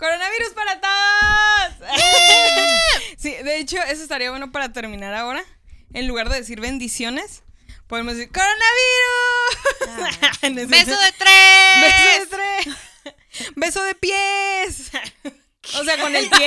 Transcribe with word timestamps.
Coronavirus 0.00 0.54
para 0.54 0.80
todos. 0.80 1.90
sí, 3.18 3.34
de 3.34 3.58
hecho, 3.58 3.76
eso 3.82 4.02
estaría 4.02 4.30
bueno 4.30 4.50
para 4.50 4.72
terminar 4.72 5.12
ahora. 5.14 5.44
En 5.92 6.08
lugar 6.08 6.30
de 6.30 6.36
decir 6.36 6.58
bendiciones, 6.60 7.42
podemos 7.86 8.14
decir 8.16 8.32
coronavirus. 8.32 8.60
Beso 10.70 10.98
de 10.98 11.12
tres. 11.12 11.82
Beso 11.84 12.18
de 12.18 12.26
tres. 12.26 12.76
Beso 13.56 13.82
de 13.84 13.94
pies. 13.94 14.90
O 15.78 15.84
sea, 15.84 16.00
con 16.00 16.16
el 16.16 16.28
pie. 16.30 16.46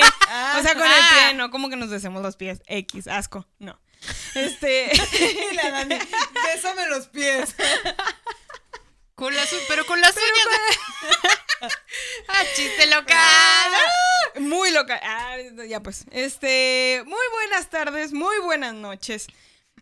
O 0.58 0.62
sea, 0.62 0.74
con 0.74 0.82
el 0.82 0.90
pie, 0.90 1.34
no 1.36 1.52
como 1.52 1.70
que 1.70 1.76
nos 1.76 1.88
besemos 1.88 2.20
los 2.20 2.34
pies. 2.36 2.60
X, 2.66 3.06
asco. 3.06 3.46
No. 3.60 3.80
Este. 4.34 4.90
La 5.54 5.70
Dani, 5.70 5.96
bésame 6.44 6.88
los 6.88 7.06
pies. 7.06 7.54
Con 9.14 9.34
las, 9.36 9.52
u- 9.52 9.60
pero 9.68 9.86
con 9.86 10.00
las 10.00 10.14
uñas. 10.16 10.48
ah, 12.28 12.42
chiste 12.54 12.86
local. 12.86 13.72
Muy 14.40 14.70
loca. 14.70 15.00
Ah, 15.02 15.36
ya 15.68 15.80
pues. 15.80 16.04
Este, 16.10 17.02
muy 17.06 17.26
buenas 17.32 17.70
tardes, 17.70 18.12
muy 18.12 18.38
buenas 18.40 18.74
noches. 18.74 19.26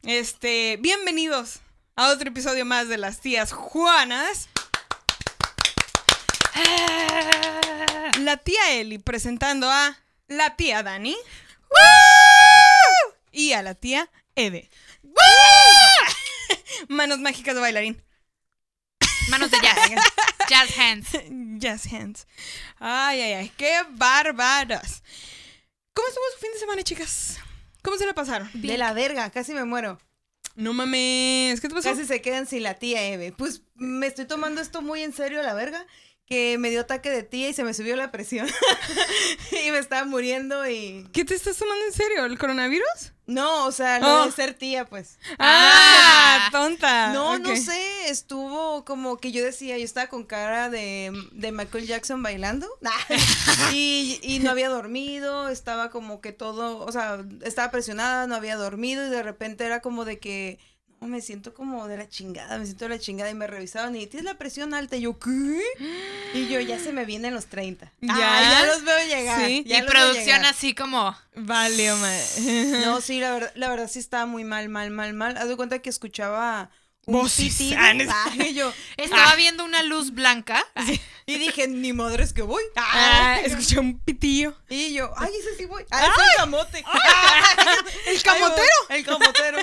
Este, 0.02 0.76
bienvenidos 0.80 1.60
a 1.96 2.10
otro 2.10 2.28
episodio 2.28 2.64
más 2.64 2.88
de 2.88 2.98
las 2.98 3.20
tías 3.20 3.52
Juanas. 3.52 4.48
La 8.20 8.36
tía 8.36 8.72
Eli 8.72 8.98
presentando 8.98 9.70
a 9.70 9.98
la 10.28 10.56
tía 10.56 10.82
Dani. 10.82 11.16
Y 13.32 13.52
a 13.54 13.62
la 13.62 13.74
tía 13.74 14.10
Eve. 14.36 14.70
Manos 16.88 17.18
mágicas 17.18 17.54
de 17.54 17.60
bailarín. 17.60 18.02
Manos 19.30 19.50
de 19.50 19.58
jazz. 19.60 19.90
Jazz 20.48 20.78
hands. 20.78 21.08
Jazz 21.58 21.92
hands. 21.92 22.26
Ay, 22.78 23.20
ay, 23.20 23.32
ay. 23.32 23.52
Qué 23.56 23.72
bárbaras. 23.90 25.02
¿Cómo 25.94 26.08
estuvo 26.08 26.24
su 26.34 26.40
fin 26.40 26.52
de 26.52 26.58
semana, 26.58 26.82
chicas? 26.82 27.38
¿Cómo 27.82 27.96
se 27.96 28.06
la 28.06 28.14
pasaron? 28.14 28.48
De 28.54 28.78
la 28.78 28.92
verga, 28.92 29.30
casi 29.30 29.52
me 29.52 29.64
muero. 29.64 29.98
No 30.54 30.72
mames. 30.72 31.60
¿Qué 31.60 31.68
te 31.68 31.74
pasó? 31.74 31.90
Casi 31.90 32.04
se 32.04 32.22
quedan 32.22 32.46
sin 32.46 32.62
la 32.62 32.74
tía 32.74 33.02
Eve. 33.04 33.32
Pues 33.32 33.62
me 33.74 34.06
estoy 34.06 34.26
tomando 34.26 34.60
esto 34.60 34.82
muy 34.82 35.02
en 35.02 35.12
serio 35.12 35.40
a 35.40 35.42
la 35.42 35.54
verga. 35.54 35.86
Que 36.26 36.56
me 36.56 36.70
dio 36.70 36.80
ataque 36.80 37.10
de 37.10 37.24
tía 37.24 37.48
y 37.48 37.54
se 37.54 37.64
me 37.64 37.74
subió 37.74 37.96
la 37.96 38.10
presión. 38.10 38.48
y 39.66 39.70
me 39.70 39.78
estaba 39.78 40.04
muriendo 40.04 40.68
y. 40.68 41.08
¿Qué 41.12 41.24
te 41.24 41.34
estás 41.34 41.56
tomando 41.56 41.84
en 41.84 41.92
serio? 41.92 42.24
¿El 42.24 42.38
coronavirus? 42.38 43.12
No, 43.32 43.66
o 43.66 43.72
sea, 43.72 43.98
lo 43.98 44.22
Oh. 44.22 44.26
de 44.26 44.32
ser 44.32 44.54
tía, 44.54 44.84
pues. 44.84 45.18
Ah, 45.38 46.40
Ah. 46.44 46.48
tonta. 46.50 47.12
No, 47.12 47.38
no 47.38 47.56
sé, 47.56 48.08
estuvo 48.08 48.84
como 48.84 49.18
que 49.18 49.32
yo 49.32 49.42
decía, 49.44 49.78
yo 49.78 49.84
estaba 49.84 50.08
con 50.08 50.24
cara 50.24 50.68
de, 50.70 51.12
de 51.32 51.52
Michael 51.52 51.86
Jackson 51.86 52.22
bailando 52.22 52.66
y, 53.72 54.18
y 54.22 54.38
no 54.40 54.50
había 54.50 54.68
dormido, 54.68 55.48
estaba 55.48 55.90
como 55.90 56.20
que 56.20 56.32
todo, 56.32 56.78
o 56.84 56.92
sea, 56.92 57.22
estaba 57.44 57.70
presionada, 57.70 58.26
no 58.26 58.34
había 58.34 58.56
dormido 58.56 59.06
y 59.06 59.10
de 59.10 59.22
repente 59.22 59.64
era 59.64 59.80
como 59.80 60.04
de 60.04 60.18
que, 60.18 60.58
me 61.06 61.20
siento 61.20 61.54
como 61.54 61.88
de 61.88 61.96
la 61.96 62.08
chingada, 62.08 62.58
me 62.58 62.64
siento 62.64 62.84
de 62.84 62.90
la 62.90 62.98
chingada 62.98 63.30
y 63.30 63.34
me 63.34 63.46
revisaban 63.46 63.94
y 63.96 64.06
tienes 64.06 64.24
la 64.24 64.38
presión 64.38 64.74
alta 64.74 64.96
y 64.96 65.02
yo, 65.02 65.18
¿qué? 65.18 65.62
Y 66.34 66.48
yo, 66.48 66.60
ya 66.60 66.78
se 66.78 66.92
me 66.92 67.04
vienen 67.04 67.34
los 67.34 67.46
30. 67.46 67.92
¿Ya? 68.00 68.12
Ah, 68.12 68.42
ya 68.42 68.66
los 68.66 68.84
veo 68.84 69.06
llegar. 69.06 69.46
Sí. 69.46 69.64
ya 69.66 69.78
y 69.78 69.82
producción 69.82 70.44
así 70.44 70.74
como. 70.74 71.16
Vale, 71.34 71.92
madre. 71.94 72.24
No, 72.84 73.00
sí, 73.02 73.20
la 73.20 73.32
verdad, 73.32 73.52
la 73.54 73.68
verdad 73.68 73.88
sí 73.88 73.98
estaba 73.98 74.26
muy 74.26 74.44
mal, 74.44 74.68
mal, 74.68 74.90
mal, 74.90 75.12
mal. 75.12 75.36
Haz 75.36 75.48
de 75.48 75.56
cuenta 75.56 75.80
que 75.80 75.90
escuchaba 75.90 76.70
un 77.06 77.14
Voces. 77.22 77.56
pitido. 77.56 77.78
Ah, 77.80 77.90
es- 77.92 78.08
Ah, 78.10 78.30
y 78.36 78.54
yo, 78.54 78.72
Estaba 78.96 79.34
viendo 79.34 79.64
una 79.64 79.82
luz 79.82 80.12
blanca. 80.12 80.64
Y 81.26 81.38
dije, 81.38 81.68
ni 81.68 81.92
madres 81.92 82.32
que 82.32 82.42
voy. 82.42 82.62
Ah, 82.76 83.38
escuché 83.44 83.78
un 83.78 83.98
pitillo. 83.98 84.54
Y 84.68 84.92
yo, 84.94 85.12
ay, 85.16 85.32
ese 85.38 85.56
sí 85.56 85.64
voy. 85.66 85.84
Ah, 85.90 86.00
es 86.06 86.10
el 86.10 86.36
camote. 86.36 86.78
¿El 88.06 88.16
Ahí 88.16 88.22
camotero? 88.22 88.66
voy, 88.88 88.96
El 88.98 89.04
camotero. 89.04 89.58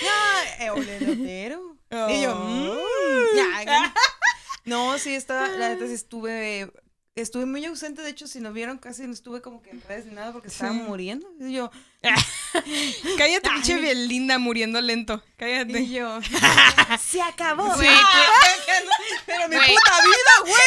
Ya, 0.00 0.64
eh, 0.64 0.70
el 0.74 0.88
elotero. 0.88 1.76
Y 2.10 2.22
yo, 2.22 2.32
Oh. 2.32 2.44
mm, 2.44 3.36
ya. 3.36 3.94
No, 4.64 4.98
sí, 4.98 5.14
estaba, 5.14 5.48
la 5.48 5.70
neta 5.70 5.86
sí 5.86 5.94
estuve, 5.94 6.70
estuve 7.20 7.46
muy 7.46 7.64
ausente. 7.64 8.02
De 8.02 8.10
hecho, 8.10 8.26
si 8.26 8.40
no 8.40 8.52
vieron, 8.52 8.78
casi 8.78 9.06
no 9.06 9.12
estuve 9.12 9.40
como 9.40 9.62
que 9.62 9.70
en 9.70 9.80
redes 9.82 10.06
ni 10.06 10.14
nada 10.14 10.32
porque 10.32 10.48
estaba 10.48 10.72
Sí. 10.72 10.78
muriendo. 10.80 11.26
Y 11.40 11.52
yo, 11.52 11.70
Cállate, 13.18 13.48
pinche 13.50 13.76
Belinda 13.80 14.38
muriendo 14.38 14.80
lento. 14.80 15.22
Cállate. 15.36 15.80
y 15.80 15.90
yo, 15.90 16.20
se 17.00 17.20
acabó. 17.22 17.74
Güey, 17.74 17.88
Pero 19.26 19.48
mi 19.48 19.56
Güey. 19.56 19.68
puta 19.68 19.92
vida, 20.02 20.52
güey. 20.52 20.64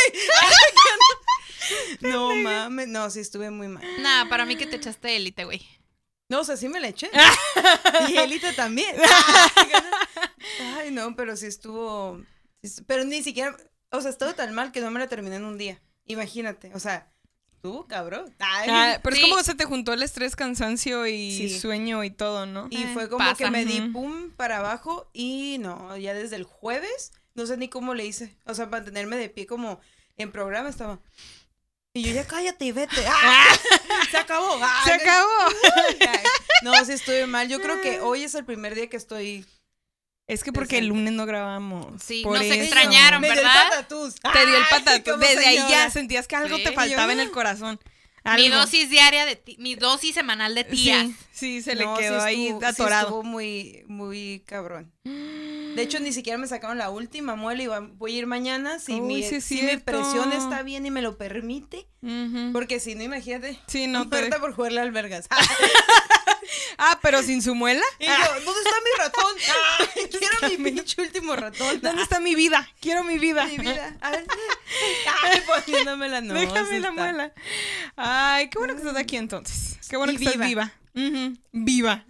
No 2.11 2.35
mames, 2.35 2.87
no, 2.87 3.09
sí 3.09 3.19
estuve 3.19 3.49
muy 3.51 3.67
mal. 3.67 3.83
Nada, 4.01 4.27
para 4.29 4.45
mí 4.45 4.55
que 4.57 4.65
te 4.67 4.75
echaste 4.77 5.15
élite, 5.15 5.45
güey. 5.45 5.61
No, 6.29 6.39
o 6.39 6.43
sea, 6.43 6.55
sí 6.57 6.67
me 6.69 6.79
la 6.79 6.87
eché. 6.89 7.09
y 8.09 8.15
Elite 8.17 8.53
también. 8.53 8.95
Ay, 10.77 10.91
no, 10.91 11.15
pero 11.15 11.35
sí 11.35 11.45
estuvo. 11.45 12.21
Pero 12.87 13.03
ni 13.03 13.21
siquiera. 13.21 13.55
O 13.91 13.99
sea, 14.01 14.11
estuvo 14.11 14.33
tan 14.33 14.53
mal 14.53 14.71
que 14.71 14.79
no 14.79 14.89
me 14.91 14.99
la 14.99 15.07
terminé 15.07 15.35
en 15.35 15.43
un 15.43 15.57
día. 15.57 15.81
Imagínate. 16.05 16.71
O 16.73 16.79
sea, 16.79 17.11
tú, 17.61 17.85
cabrón. 17.87 18.33
Ay. 18.39 18.69
Ah, 18.71 18.99
pero 19.03 19.15
Sí. 19.15 19.21
es 19.23 19.29
como 19.29 19.43
se 19.43 19.55
te 19.55 19.65
juntó 19.65 19.93
el 19.93 20.03
estrés, 20.03 20.35
cansancio 20.35 21.05
y 21.07 21.31
Sí. 21.31 21.59
sueño 21.59 22.03
y 22.03 22.09
todo, 22.11 22.45
¿no? 22.45 22.67
y 22.69 22.83
fue 22.93 23.07
como 23.09 23.19
pasa. 23.19 23.35
que 23.35 23.51
me 23.51 23.65
di 23.65 23.81
pum 23.89 24.31
para 24.31 24.57
abajo. 24.57 25.09
Y 25.13 25.57
no, 25.59 25.95
ya 25.97 26.13
desde 26.13 26.35
el 26.35 26.43
jueves, 26.43 27.11
no 27.35 27.45
sé 27.45 27.57
ni 27.57 27.69
cómo 27.69 27.93
le 27.93 28.05
hice. 28.05 28.35
O 28.45 28.53
sea, 28.55 28.65
mantenerme 28.65 29.15
de 29.17 29.29
pie 29.29 29.45
como 29.45 29.79
en 30.17 30.31
programa 30.31 30.69
estaba. 30.69 30.99
Y 31.93 32.03
yo 32.03 32.13
ya 32.13 32.25
cállate 32.25 32.65
y 32.65 32.71
vete. 32.71 32.95
¡Ah! 33.07 33.45
Se 34.09 34.17
acabó. 34.17 34.57
¡Ah! 34.61 34.81
Se 34.85 34.93
acabó. 34.93 35.29
No, 36.63 36.85
sí 36.85 36.91
estuve 36.93 37.25
mal. 37.25 37.47
Yo 37.49 37.59
creo 37.59 37.81
que 37.81 37.99
hoy 38.01 38.23
es 38.23 38.35
el 38.35 38.45
primer 38.45 38.75
día 38.75 38.87
que 38.87 38.95
estoy. 38.97 39.45
Es 40.31 40.43
que 40.45 40.53
porque 40.53 40.77
el 40.77 40.87
lunes 40.87 41.11
no 41.13 41.25
grabamos. 41.25 41.87
Sí, 42.01 42.21
Por 42.23 42.37
nos 42.37 42.43
eso. 42.45 42.53
extrañaron, 42.53 43.19
Me 43.19 43.27
dio 43.27 43.33
el 43.39 43.43
¿verdad? 43.45 43.63
patatús. 43.69 44.15
Te 44.15 44.45
dio 44.45 44.55
el 44.57 44.63
patatús. 44.69 45.19
Desde 45.19 45.45
ahí 45.45 45.57
ya 45.69 45.89
sentías 45.89 46.27
que 46.27 46.35
algo 46.37 46.55
Sí. 46.57 46.63
te 46.63 46.71
faltaba 46.71 47.11
en 47.11 47.19
el 47.19 47.31
corazón. 47.31 47.79
Mi 48.37 48.49
dosis 48.49 48.89
diaria 48.89 49.25
de 49.25 49.35
ti- 49.35 49.57
mi 49.59 49.75
dosis 49.75 50.13
semanal 50.13 50.53
de 50.55 50.63
tías. 50.63 51.07
Sí, 51.07 51.15
sí, 51.33 51.61
se 51.63 51.75
le 51.75 51.83
No, 51.85 51.95
sí 51.97 52.03
quedó 52.03 52.21
ahí 52.21 52.47
estuvo- 52.47 52.59
sí 52.61 52.65
atorado. 52.65 53.07
estuvo 53.07 53.23
muy, 53.23 53.83
muy 53.87 54.43
cabrón. 54.45 54.91
De 55.03 55.81
hecho, 55.81 55.99
ni 55.99 56.13
siquiera 56.13 56.37
me 56.37 56.47
sacaron 56.47 56.77
la 56.77 56.91
última 56.91 57.35
muela 57.35 57.63
y 57.63 57.67
voy 57.95 58.15
a 58.15 58.17
ir 58.19 58.27
mañana 58.27 58.77
si, 58.79 58.93
Uy, 58.93 59.01
mi, 59.01 59.23
sí 59.23 59.41
si 59.41 59.63
mi 59.63 59.77
presión 59.77 60.31
está 60.33 60.61
bien 60.63 60.85
y 60.85 60.91
me 60.91 61.01
lo 61.01 61.17
permite. 61.17 61.87
Porque 62.53 62.79
si 62.79 62.93
no, 62.95 63.03
imagínate. 63.03 63.59
Sí, 63.67 63.87
no 63.87 64.03
te... 64.09 64.17
Muerta 64.19 64.39
por 64.39 64.53
jugarle 64.53 64.79
albergas. 64.81 65.27
Ah, 66.83 66.97
pero 66.99 67.21
sin 67.21 67.43
su 67.43 67.53
muela. 67.53 67.83
y 67.99 68.07
yo, 68.07 68.11
¿dónde 68.43 68.61
está 68.61 68.75
mi 68.83 68.97
ratón? 68.97 69.35
Quiero 70.19 70.49
mi 70.49 70.71
pinche 70.71 70.99
último 70.99 71.35
ratón. 71.35 71.79
¿Dónde 71.79 72.01
está 72.01 72.19
mi 72.19 72.33
vida? 72.33 72.67
Quiero 72.79 73.03
mi 73.03 73.19
vida. 73.19 73.45
mi 73.45 73.59
vida? 73.59 73.95
A 74.01 74.09
ver. 74.09 74.25
Ay, 75.23 75.41
poniéndome 75.45 76.09
la 76.09 76.21
no, 76.21 76.33
Déjame 76.33 76.79
la 76.79 76.91
muela. 76.91 77.33
Ay, 77.95 78.49
qué 78.49 78.57
bueno 78.57 78.73
que 78.73 78.79
estás 78.81 78.97
aquí 78.97 79.15
entonces. 79.17 79.77
Qué 79.87 79.95
bueno 79.95 80.11
Y 80.13 80.17
que 80.17 80.23
estás 80.23 80.47
viva. 80.47 80.73
viva. 80.93 81.33
Viva. 81.51 82.05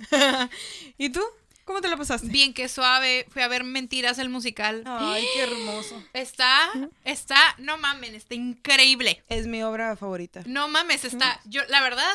¿Y 0.97 1.09
tú? 1.09 1.21
¿Cómo 1.65 1.81
te 1.81 1.89
la 1.89 1.97
pasaste? 1.97 2.27
Bien 2.27 2.53
que 2.53 2.67
suave. 2.69 3.25
Fui 3.29 3.41
a 3.41 3.47
ver 3.47 3.63
Mentiras 3.63 4.19
el 4.19 4.29
musical. 4.29 4.83
Ay, 4.85 5.25
qué 5.33 5.43
hermoso. 5.43 6.01
Está, 6.13 6.69
está, 7.03 7.37
no 7.59 7.77
mamen, 7.77 8.15
está 8.15 8.35
increíble. 8.35 9.21
Es 9.29 9.47
mi 9.47 9.63
obra 9.63 9.95
favorita. 9.95 10.43
No 10.45 10.67
mames, 10.69 11.05
está. 11.05 11.39
Yo, 11.45 11.61
la 11.67 11.81
verdad, 11.81 12.11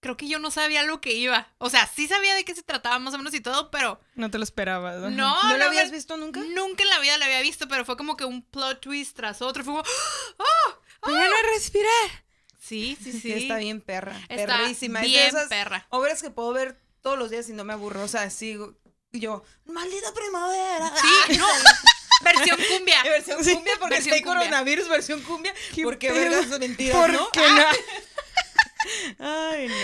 creo 0.00 0.16
que 0.16 0.28
yo 0.28 0.38
no 0.38 0.50
sabía 0.50 0.82
lo 0.84 1.00
que 1.00 1.12
iba. 1.14 1.48
O 1.58 1.70
sea, 1.70 1.86
sí 1.86 2.06
sabía 2.08 2.34
de 2.34 2.44
qué 2.44 2.54
se 2.54 2.62
trataba 2.62 2.98
más 2.98 3.14
o 3.14 3.18
menos 3.18 3.34
y 3.34 3.40
todo, 3.40 3.70
pero 3.70 4.00
No 4.14 4.30
te 4.30 4.38
lo 4.38 4.44
esperaba. 4.44 4.92
¿verdad? 4.92 5.10
no. 5.10 5.42
¿No 5.42 5.50
la 5.50 5.56
lo 5.58 5.64
habías 5.66 5.90
visto 5.90 6.16
nunca? 6.16 6.40
Nunca 6.40 6.82
en 6.84 6.88
la 6.90 6.98
vida 7.00 7.16
la 7.18 7.24
había 7.26 7.40
visto, 7.42 7.66
pero 7.68 7.84
fue 7.84 7.96
como 7.96 8.16
que 8.16 8.24
un 8.24 8.42
plot 8.42 8.80
twist 8.80 9.16
tras 9.16 9.42
otro. 9.42 9.64
Fue 9.64 9.74
como. 9.74 9.84
Ya 11.06 11.12
no 11.12 11.22
es 11.22 11.54
respirar. 11.54 12.24
Sí, 12.60 12.98
sí, 13.02 13.12
sí. 13.20 13.32
Está 13.32 13.56
bien 13.58 13.80
perra. 13.80 14.20
Está 14.28 14.58
perrísima. 14.58 14.98
Es 15.00 15.04
de 15.04 15.08
bien 15.10 15.26
esas 15.28 15.48
perra. 15.48 15.86
obras 15.90 16.20
que 16.22 16.30
puedo 16.30 16.52
ver 16.52 16.76
todos 17.02 17.16
los 17.18 17.30
días 17.30 17.48
y 17.48 17.52
no 17.52 17.64
me 17.64 17.72
aburro. 17.72 18.02
O 18.02 18.08
sea, 18.08 18.28
sigo. 18.30 18.74
Y 19.12 19.20
yo, 19.20 19.42
maldita 19.64 20.12
primavera. 20.12 20.92
Sí, 21.00 21.36
no. 21.38 21.46
Versión 22.24 22.58
cumbia. 22.68 23.02
Versión 23.04 23.38
cumbia 23.44 23.72
porque 23.78 23.94
Versión 23.94 24.12
si 24.12 24.18
hay 24.18 24.22
cumbia. 24.22 24.40
coronavirus, 24.40 24.88
versión 24.88 25.22
cumbia. 25.22 25.54
¿Qué 25.74 25.84
Porque 25.84 26.10
vergas 26.12 26.46
mentiras, 26.58 26.96
¿Por 26.96 27.12
¿no? 27.12 27.30
qué 27.30 27.40
no? 27.40 27.64
Ay, 29.18 29.68
no. 29.68 29.74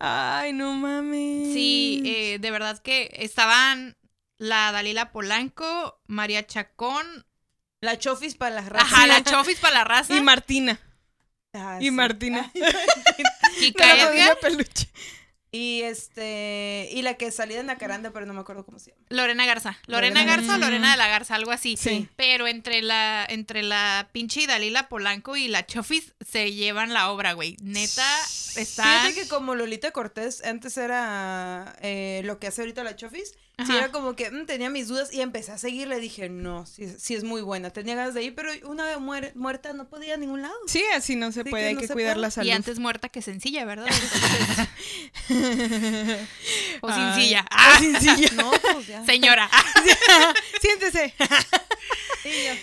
Ay, 0.00 0.52
no 0.52 0.72
mames. 0.74 1.52
Sí, 1.52 2.02
eh, 2.04 2.38
de 2.38 2.50
verdad 2.50 2.78
que 2.80 3.10
estaban 3.14 3.96
la 4.38 4.70
Dalila 4.72 5.10
Polanco, 5.12 6.00
María 6.06 6.46
Chacón, 6.46 7.26
La 7.80 7.98
chofis 7.98 8.34
para 8.34 8.54
las 8.56 8.68
razas. 8.68 8.92
ajá, 8.92 9.06
la 9.06 9.22
Chofis 9.24 9.58
para 9.58 9.74
la 9.74 9.84
raza, 9.84 10.14
Y 10.16 10.20
Martina. 10.20 10.78
Ah, 11.54 11.78
Y 11.80 11.86
sí. 11.86 11.90
Martina. 11.90 12.50
La 13.74 13.96
familia 13.96 14.24
Edgar, 14.24 14.38
peluche. 14.40 14.88
Y 15.50 15.82
este. 15.82 16.88
Y 16.92 17.02
la 17.02 17.14
que 17.14 17.30
salía 17.30 17.56
de 17.56 17.62
Nacaranda, 17.62 18.10
pero 18.10 18.26
no 18.26 18.34
me 18.34 18.40
acuerdo 18.40 18.66
cómo 18.66 18.78
se 18.78 18.90
llama. 18.90 19.02
Lorena 19.08 19.46
Garza. 19.46 19.78
Lorena, 19.86 20.20
Lorena 20.20 20.36
Garza 20.36 20.54
o. 20.56 20.58
Lorena 20.58 20.90
de 20.90 20.96
la 20.98 21.08
Garza, 21.08 21.34
algo 21.34 21.52
así. 21.52 21.76
Sí. 21.78 22.06
Pero 22.16 22.46
entre 22.46 22.82
la, 22.82 23.26
entre 23.28 23.62
la 23.62 24.10
pinche 24.12 24.46
Dalila 24.46 24.88
Polanco 24.88 25.36
y 25.36 25.48
la 25.48 25.64
Chofis 25.64 26.12
se 26.20 26.52
llevan 26.52 26.92
la 26.92 27.10
obra, 27.10 27.32
güey. 27.32 27.56
Neta, 27.62 28.06
están. 28.56 29.06
Fíjate 29.06 29.14
que 29.22 29.28
como 29.28 29.54
Lolita 29.54 29.90
Cortés 29.90 30.44
antes 30.44 30.76
era 30.76 31.76
eh, 31.80 32.22
lo 32.24 32.38
que 32.38 32.48
hace 32.48 32.60
ahorita 32.60 32.84
la 32.84 32.96
Chofis, 32.96 33.34
sí 33.66 33.76
era 33.76 33.90
como 33.90 34.14
que 34.14 34.30
mm, 34.30 34.46
tenía 34.46 34.70
mis 34.70 34.88
dudas 34.88 35.12
y 35.12 35.20
empecé 35.20 35.52
a 35.52 35.58
seguirle. 35.58 35.98
Dije, 36.00 36.28
no, 36.28 36.64
sí, 36.66 36.88
sí 36.98 37.14
es 37.14 37.24
muy 37.24 37.40
buena. 37.42 37.70
Tenía 37.70 37.94
ganas 37.94 38.14
de 38.14 38.22
ir, 38.22 38.34
pero 38.34 38.50
una 38.68 38.96
muer- 38.98 39.34
muerta 39.34 39.72
no 39.72 39.88
podía 39.88 40.08
ir 40.08 40.14
a 40.14 40.16
ningún 40.16 40.42
lado. 40.42 40.54
Sí, 40.66 40.82
así 40.94 41.16
no 41.16 41.32
se 41.32 41.44
puede, 41.44 41.62
que 41.64 41.68
hay 41.68 41.74
no 41.74 41.80
que 41.80 41.88
cuidar 41.88 42.14
puede. 42.14 42.22
la 42.22 42.28
Y 42.28 42.30
salud. 42.30 42.50
antes 42.52 42.78
muerta 42.78 43.08
que 43.08 43.20
sencilla, 43.22 43.64
¿verdad? 43.64 43.86
o 46.80 46.92
sencilla. 46.92 47.40
o 47.42 47.46
Ah, 47.50 47.78
sencilla. 47.78 48.28
No, 48.34 48.50
pues 48.72 48.86
ya. 48.86 49.04
señora. 49.04 49.50
Siéntese. 50.60 51.14
Sí, 52.22 52.30
ya. 52.44 52.56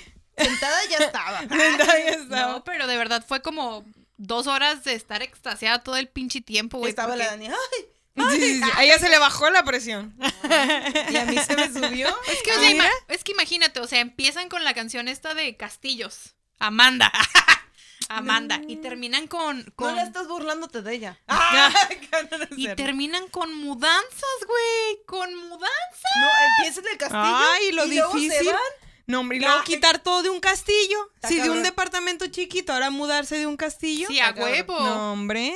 Sentada 0.43 0.77
ya 0.89 0.97
estaba. 0.97 1.43
Ya 1.45 2.09
estaba. 2.09 2.51
No, 2.53 2.63
pero 2.63 2.87
de 2.87 2.97
verdad 2.97 3.23
fue 3.27 3.41
como 3.41 3.85
dos 4.17 4.47
horas 4.47 4.83
de 4.83 4.93
estar 4.93 5.21
extasiada 5.21 5.79
todo 5.79 5.97
el 5.97 6.07
pinche 6.07 6.41
tiempo, 6.41 6.77
güey. 6.77 6.89
Estaba 6.89 7.09
porque- 7.13 7.23
la 7.25 7.31
Dani. 7.31 7.47
¡Ay! 7.47 7.85
Sí, 8.15 8.39
sí, 8.39 8.61
sí. 8.63 8.69
A 8.75 8.83
ella 8.83 8.97
se 8.99 9.09
le 9.09 9.17
bajó 9.19 9.49
la 9.49 9.63
presión. 9.63 10.15
Y 11.09 11.17
a 11.17 11.25
mí 11.25 11.37
se 11.37 11.55
me 11.55 11.67
subió. 11.71 12.07
Es 12.27 12.41
que, 12.43 12.51
o 12.51 12.55
Ah, 12.55 12.59
sea, 12.59 12.69
mira. 12.71 12.85
ima- 12.85 12.91
es 13.09 13.23
que 13.23 13.31
imagínate, 13.33 13.79
o 13.79 13.87
sea, 13.87 13.99
empiezan 13.99 14.47
con 14.49 14.63
la 14.63 14.73
canción 14.73 15.07
esta 15.07 15.33
de 15.33 15.55
Castillos. 15.57 16.35
Amanda. 16.59 17.11
Amanda. 18.09 18.61
Y 18.67 18.77
terminan 18.77 19.27
con. 19.27 19.65
No 19.65 19.73
con 19.75 19.95
la 19.95 20.03
estás 20.03 20.27
burlándote 20.27 20.81
de 20.81 20.93
ella. 20.93 21.19
Ah. 21.27 21.71
No, 22.31 22.37
no 22.37 22.45
y 22.55 22.67
terminan 22.75 23.27
con 23.29 23.53
mudanzas, 23.55 24.39
güey. 24.47 25.03
Con 25.05 25.35
mudanzas. 25.35 26.11
No, 26.21 26.27
empieza 26.57 26.79
en 26.81 26.87
el 26.93 26.97
castillo. 26.97 27.21
Ay, 27.23 27.71
lo 27.71 27.85
y 27.85 27.95
luego 27.95 28.11
se 28.13 28.19
difícil. 28.19 28.47
van. 28.47 28.61
No, 29.07 29.19
hombre, 29.19 29.37
y 29.37 29.41
luego 29.41 29.57
Ay. 29.59 29.63
quitar 29.65 29.99
todo 29.99 30.23
de 30.23 30.29
un 30.29 30.39
castillo. 30.39 31.11
Está 31.15 31.27
Si 31.27 31.39
de 31.39 31.49
un 31.49 31.61
departamento 31.63 32.25
chiquito, 32.27 32.73
ahora 32.73 32.89
mudarse 32.89 33.37
de 33.37 33.45
un 33.47 33.57
castillo. 33.57 34.07
Sí, 34.07 34.19
a 34.19 34.31
huevo. 34.31 34.79
No, 34.79 35.13
hombre. 35.13 35.55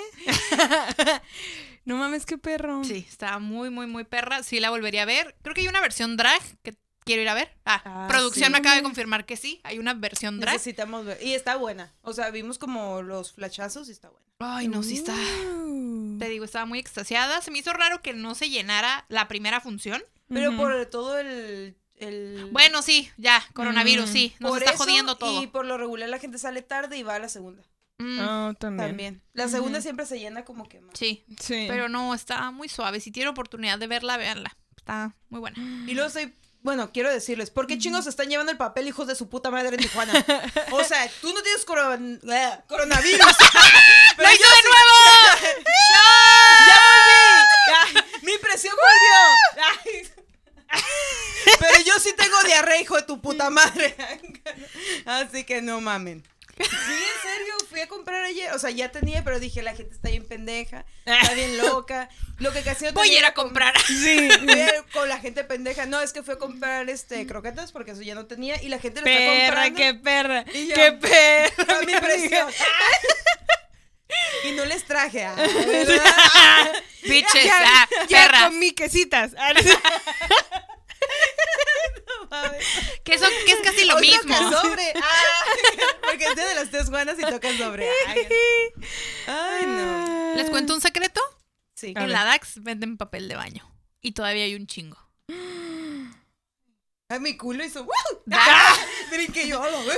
No 1.86 1.98
mames, 1.98 2.26
qué 2.26 2.38
perro. 2.38 2.84
Sí, 2.84 3.06
está 3.08 3.40
muy, 3.40 3.70
muy, 3.70 3.88
muy 3.88 4.04
perra. 4.04 4.44
Sí, 4.44 4.60
la 4.60 4.70
volvería 4.70 5.04
a 5.04 5.06
ver. 5.06 5.36
Creo 5.42 5.54
que 5.56 5.62
hay 5.62 5.68
una 5.68 5.82
versión 5.82 6.18
drag 6.18 6.42
que 6.64 6.76
quiero 7.06 7.22
ir 7.22 7.30
a 7.30 7.34
ver. 7.34 7.52
Ah, 7.66 7.82
Ah, 7.86 8.06
producción 8.08 8.46
sí. 8.48 8.52
me 8.52 8.58
acaba 8.60 8.76
de 8.76 8.84
confirmar 8.84 9.26
que 9.26 9.38
sí. 9.38 9.60
Hay 9.64 9.80
una 9.80 9.94
versión 9.94 10.40
drag. 10.40 10.54
Necesitamos 10.54 11.06
ver. 11.06 11.18
Y 11.24 11.34
está 11.34 11.56
buena. 11.56 11.92
O 12.02 12.14
sea, 12.14 12.30
vimos 12.30 12.58
como 12.60 13.02
los 13.02 13.34
flashazos 13.34 13.90
y 13.90 13.92
está 13.92 14.10
buena. 14.10 14.26
Ay, 14.40 14.68
no, 14.68 14.84
sí 14.84 14.96
está. 14.96 15.14
Uh. 15.14 16.18
Te 16.20 16.30
digo, 16.30 16.46
estaba 16.46 16.66
muy 16.66 16.80
extasiada. 16.80 17.42
Se 17.42 17.52
me 17.52 17.60
hizo 17.60 17.74
raro 17.74 18.02
que 18.02 18.14
no 18.14 18.36
se 18.36 18.50
llenara 18.50 19.06
la 19.10 19.28
primera 19.28 19.60
función. 19.60 20.02
Pero 20.30 20.56
por 20.56 20.86
todo 20.86 21.18
el. 21.18 21.76
el- 21.96 22.48
Bueno, 22.52 22.82
sí, 22.82 23.10
ya, 23.18 23.44
coronavirus, 23.54 24.10
Mm. 24.10 24.14
sí. 24.14 24.34
Nos 24.40 24.52
por 24.52 24.60
está 24.60 24.76
eso, 24.76 24.84
jodiendo 24.84 25.16
todo. 25.18 25.42
Y 25.42 25.48
por 25.48 25.66
lo 25.66 25.78
regular 25.78 26.08
la 26.08 26.20
gente 26.20 26.38
sale 26.38 26.62
tarde 26.62 26.98
y 26.98 27.04
va 27.04 27.16
a 27.16 27.20
la 27.20 27.28
segunda. 27.30 27.64
Mm, 28.00 28.20
Ah, 28.22 28.54
también. 28.60 28.88
También. 28.90 29.22
La 29.34 29.48
segunda 29.50 29.82
siempre 29.82 30.06
se 30.06 30.20
llena 30.20 30.46
como 30.46 30.68
que 30.68 30.80
más. 30.82 30.98
Sí, 30.98 31.26
Sí. 31.40 31.66
pero 31.68 31.90
no, 31.90 32.14
está 32.14 32.50
muy 32.52 32.70
suave. 32.70 33.00
Si 33.02 33.12
tiene 33.12 33.30
oportunidad 33.30 33.78
de 33.78 33.88
verla, 33.88 34.18
véanla. 34.18 34.56
Está 34.78 35.16
muy 35.30 35.40
buena. 35.42 35.58
Y 35.88 35.94
luego 35.94 36.10
soy. 36.10 36.34
Bueno, 36.62 36.92
quiero 36.92 37.10
decirles, 37.10 37.52
¿por 37.52 37.68
qué 37.68 37.78
chingos 37.78 38.06
están 38.06 38.28
llevando 38.28 38.52
el 38.52 38.58
papel, 38.58 38.86
hijos 38.88 39.08
de 39.08 39.16
su 39.16 39.30
puta 39.30 39.50
madre 39.50 39.70
en 39.76 39.78
Tijuana? 39.82 40.12
O 40.74 40.84
sea, 40.84 41.10
tú 41.22 41.34
no 41.34 41.42
tienes 41.42 41.66
coron- 41.66 42.20
eh, 42.30 42.60
coronavirus. 42.68 43.20
Pero 44.18 44.30
¡Lo 44.30 44.36
hizo 44.36 44.44
yo 44.44 44.50
de 44.50 44.56
sí- 44.56 44.68
nuevo! 44.68 45.64
¡Ya 46.68 46.80
volví! 47.94 48.26
¡Mi 48.32 48.38
presión 48.40 48.76
volvió! 48.76 50.02
Pero 51.60 51.84
yo 51.86 51.94
sí 52.00 52.14
tengo 52.18 52.42
diarrea, 52.44 52.82
hijo 52.82 52.96
de 52.98 53.04
tu 53.04 53.22
puta 53.22 53.50
madre. 53.50 53.96
Así 55.06 55.44
que 55.46 55.62
no 55.62 55.80
mamen. 55.82 56.24
Sí, 56.60 56.66
en 56.70 57.22
serio, 57.32 57.54
fui 57.70 57.80
a 57.82 57.88
comprar 57.88 58.24
ayer. 58.24 58.52
O 58.54 58.60
sea, 58.60 58.70
ya 58.70 58.92
tenía, 58.92 59.24
pero 59.24 59.40
dije, 59.40 59.62
la 59.62 59.76
gente 59.76 59.96
está 59.96 60.10
bien 60.10 60.28
pendeja, 60.28 60.86
está 61.06 61.34
bien 61.34 61.58
loca. 61.64 62.10
Lo 62.40 62.52
que 62.52 62.62
casi 62.64 62.86
no 62.86 62.94
Voy 62.94 63.10
a 63.16 63.20
ir 63.20 63.26
a 63.26 63.34
comprar. 63.34 63.74
Sí. 63.88 64.30
Fui 64.40 64.60
a- 64.62 64.84
con 64.94 65.08
la 65.10 65.20
gente 65.20 65.44
pendeja. 65.44 65.86
No, 65.86 66.02
es 66.02 66.12
que 66.14 66.24
fui 66.24 66.34
a 66.36 66.38
comprar 66.38 66.90
este 66.90 67.26
croquetas 67.28 67.72
porque 67.72 67.92
eso 67.92 68.02
ya 68.02 68.16
no 68.16 68.26
tenía 68.28 68.62
y 68.62 68.70
la 68.70 68.80
gente 68.80 69.02
lo 69.02 69.08
está 69.08 69.20
Perra, 69.20 69.64
comprando. 69.66 69.78
qué 69.78 69.94
perra. 69.96 70.46
Y 70.54 70.68
yo, 70.68 70.76
qué 70.76 70.92
perra. 70.94 71.78
a 71.78 71.82
mi 71.86 71.94
presión. 71.94 72.50
y 74.46 74.52
no 74.52 74.66
les 74.66 74.84
traje. 74.86 75.24
ah, 75.26 75.36
¿verdad? 75.36 76.74
Bitches, 77.04 77.46
Ya, 77.46 77.58
ah, 77.64 77.88
ya 78.10 78.18
perras. 78.24 78.44
comí 78.46 78.72
quesitas. 78.72 79.32
Ah. 82.32 82.52
Que, 83.04 83.14
eso, 83.16 83.26
que 83.46 83.52
es 83.52 83.60
casi 83.64 83.86
lo 83.86 83.96
Hoy 83.96 84.02
mismo. 84.02 84.22
toca 84.36 84.62
sobre. 84.62 84.94
Ah, 84.96 85.44
porque 86.02 86.26
es 86.26 86.36
de 86.36 86.56
las 86.56 86.70
tres 86.70 86.90
Juanas 86.90 87.18
y 87.18 87.22
toca 87.24 87.56
sobre. 87.58 87.90
Ay, 88.08 88.28
ay, 89.28 89.66
no. 89.66 90.36
¿Les 90.36 90.50
cuento 90.50 90.74
un 90.74 90.82
secreto? 90.82 91.22
Sí. 91.74 91.94
En 91.96 92.12
la 92.12 92.24
DAX 92.26 92.62
venden 92.62 92.98
papel 92.98 93.28
de 93.28 93.36
baño. 93.36 93.72
Y 94.02 94.12
todavía 94.12 94.44
hay 94.44 94.56
un 94.56 94.68
chingo. 94.68 94.98
Ay, 97.12 97.20
mi 97.20 97.36
culo 97.36 97.66
hizo. 97.66 97.84
¡Wow! 97.84 98.22
¡Ah! 98.32 98.76
Brinqué 99.12 99.48
yo, 99.48 99.62
a 99.64 99.66
ver. 99.66 99.98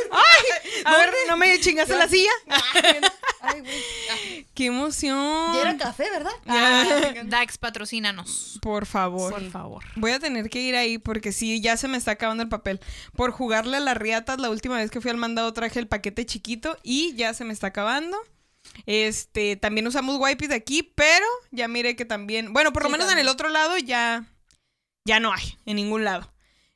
A 0.86 0.98
ver, 0.98 1.10
¿no 1.28 1.36
me 1.36 1.60
chingaste 1.60 1.94
la 1.98 2.08
silla? 2.08 2.32
Ay, 3.42 3.60
güey. 3.60 4.48
¡Qué 4.54 4.68
emoción! 4.68 5.54
Ya 5.54 5.62
era 5.62 5.78
café, 5.78 6.10
¿verdad? 6.10 6.32
Ya. 6.46 7.24
DAX, 7.26 7.58
patrocínanos. 7.58 8.60
Por 8.62 8.86
favor. 8.86 9.34
Por 9.34 9.52
favor. 9.52 9.84
Voy 9.98 10.12
a 10.12 10.20
tener 10.20 10.50
que 10.50 10.62
ir 10.62 10.78
ahí 10.78 11.00
porque 11.00 11.34
sí, 11.34 11.60
ya 11.60 11.76
se 11.76 11.90
me 11.90 11.98
está 11.98 12.12
acabando 12.12 12.44
el 12.44 12.50
papel. 12.50 12.80
Por 13.14 13.32
jugarle 13.32 13.76
a 13.78 13.82
las 13.82 13.98
riatas, 13.98 14.40
la 14.40 14.50
última 14.50 14.78
vez 14.78 14.90
que 14.90 15.02
fui 15.02 15.12
al 15.12 15.18
mandado 15.18 15.52
traje 15.52 15.80
el 15.80 15.90
paquete 15.90 16.26
chiquito 16.26 16.78
y 16.82 17.14
ya 17.16 17.34
se 17.34 17.44
me 17.44 17.52
está 17.52 17.68
acabando. 17.68 18.18
Este, 18.86 19.58
también 19.58 19.86
usamos 19.86 20.18
wipes 20.18 20.48
de 20.48 20.56
aquí, 20.56 20.84
pero 20.84 21.26
ya 21.52 21.68
mire 21.68 21.98
que 21.98 22.06
también, 22.06 22.54
bueno, 22.54 22.72
por 22.72 22.84
lo 22.84 22.90
Sí, 22.90 22.94
menos 22.94 23.12
en 23.12 23.20
el 23.20 23.28
otro 23.28 23.50
lado 23.50 23.78
ya, 23.78 24.24
ya 25.04 25.20
no 25.20 25.34
hay, 25.34 25.58
en 25.66 25.76
ningún 25.76 26.06
lado. 26.06 26.32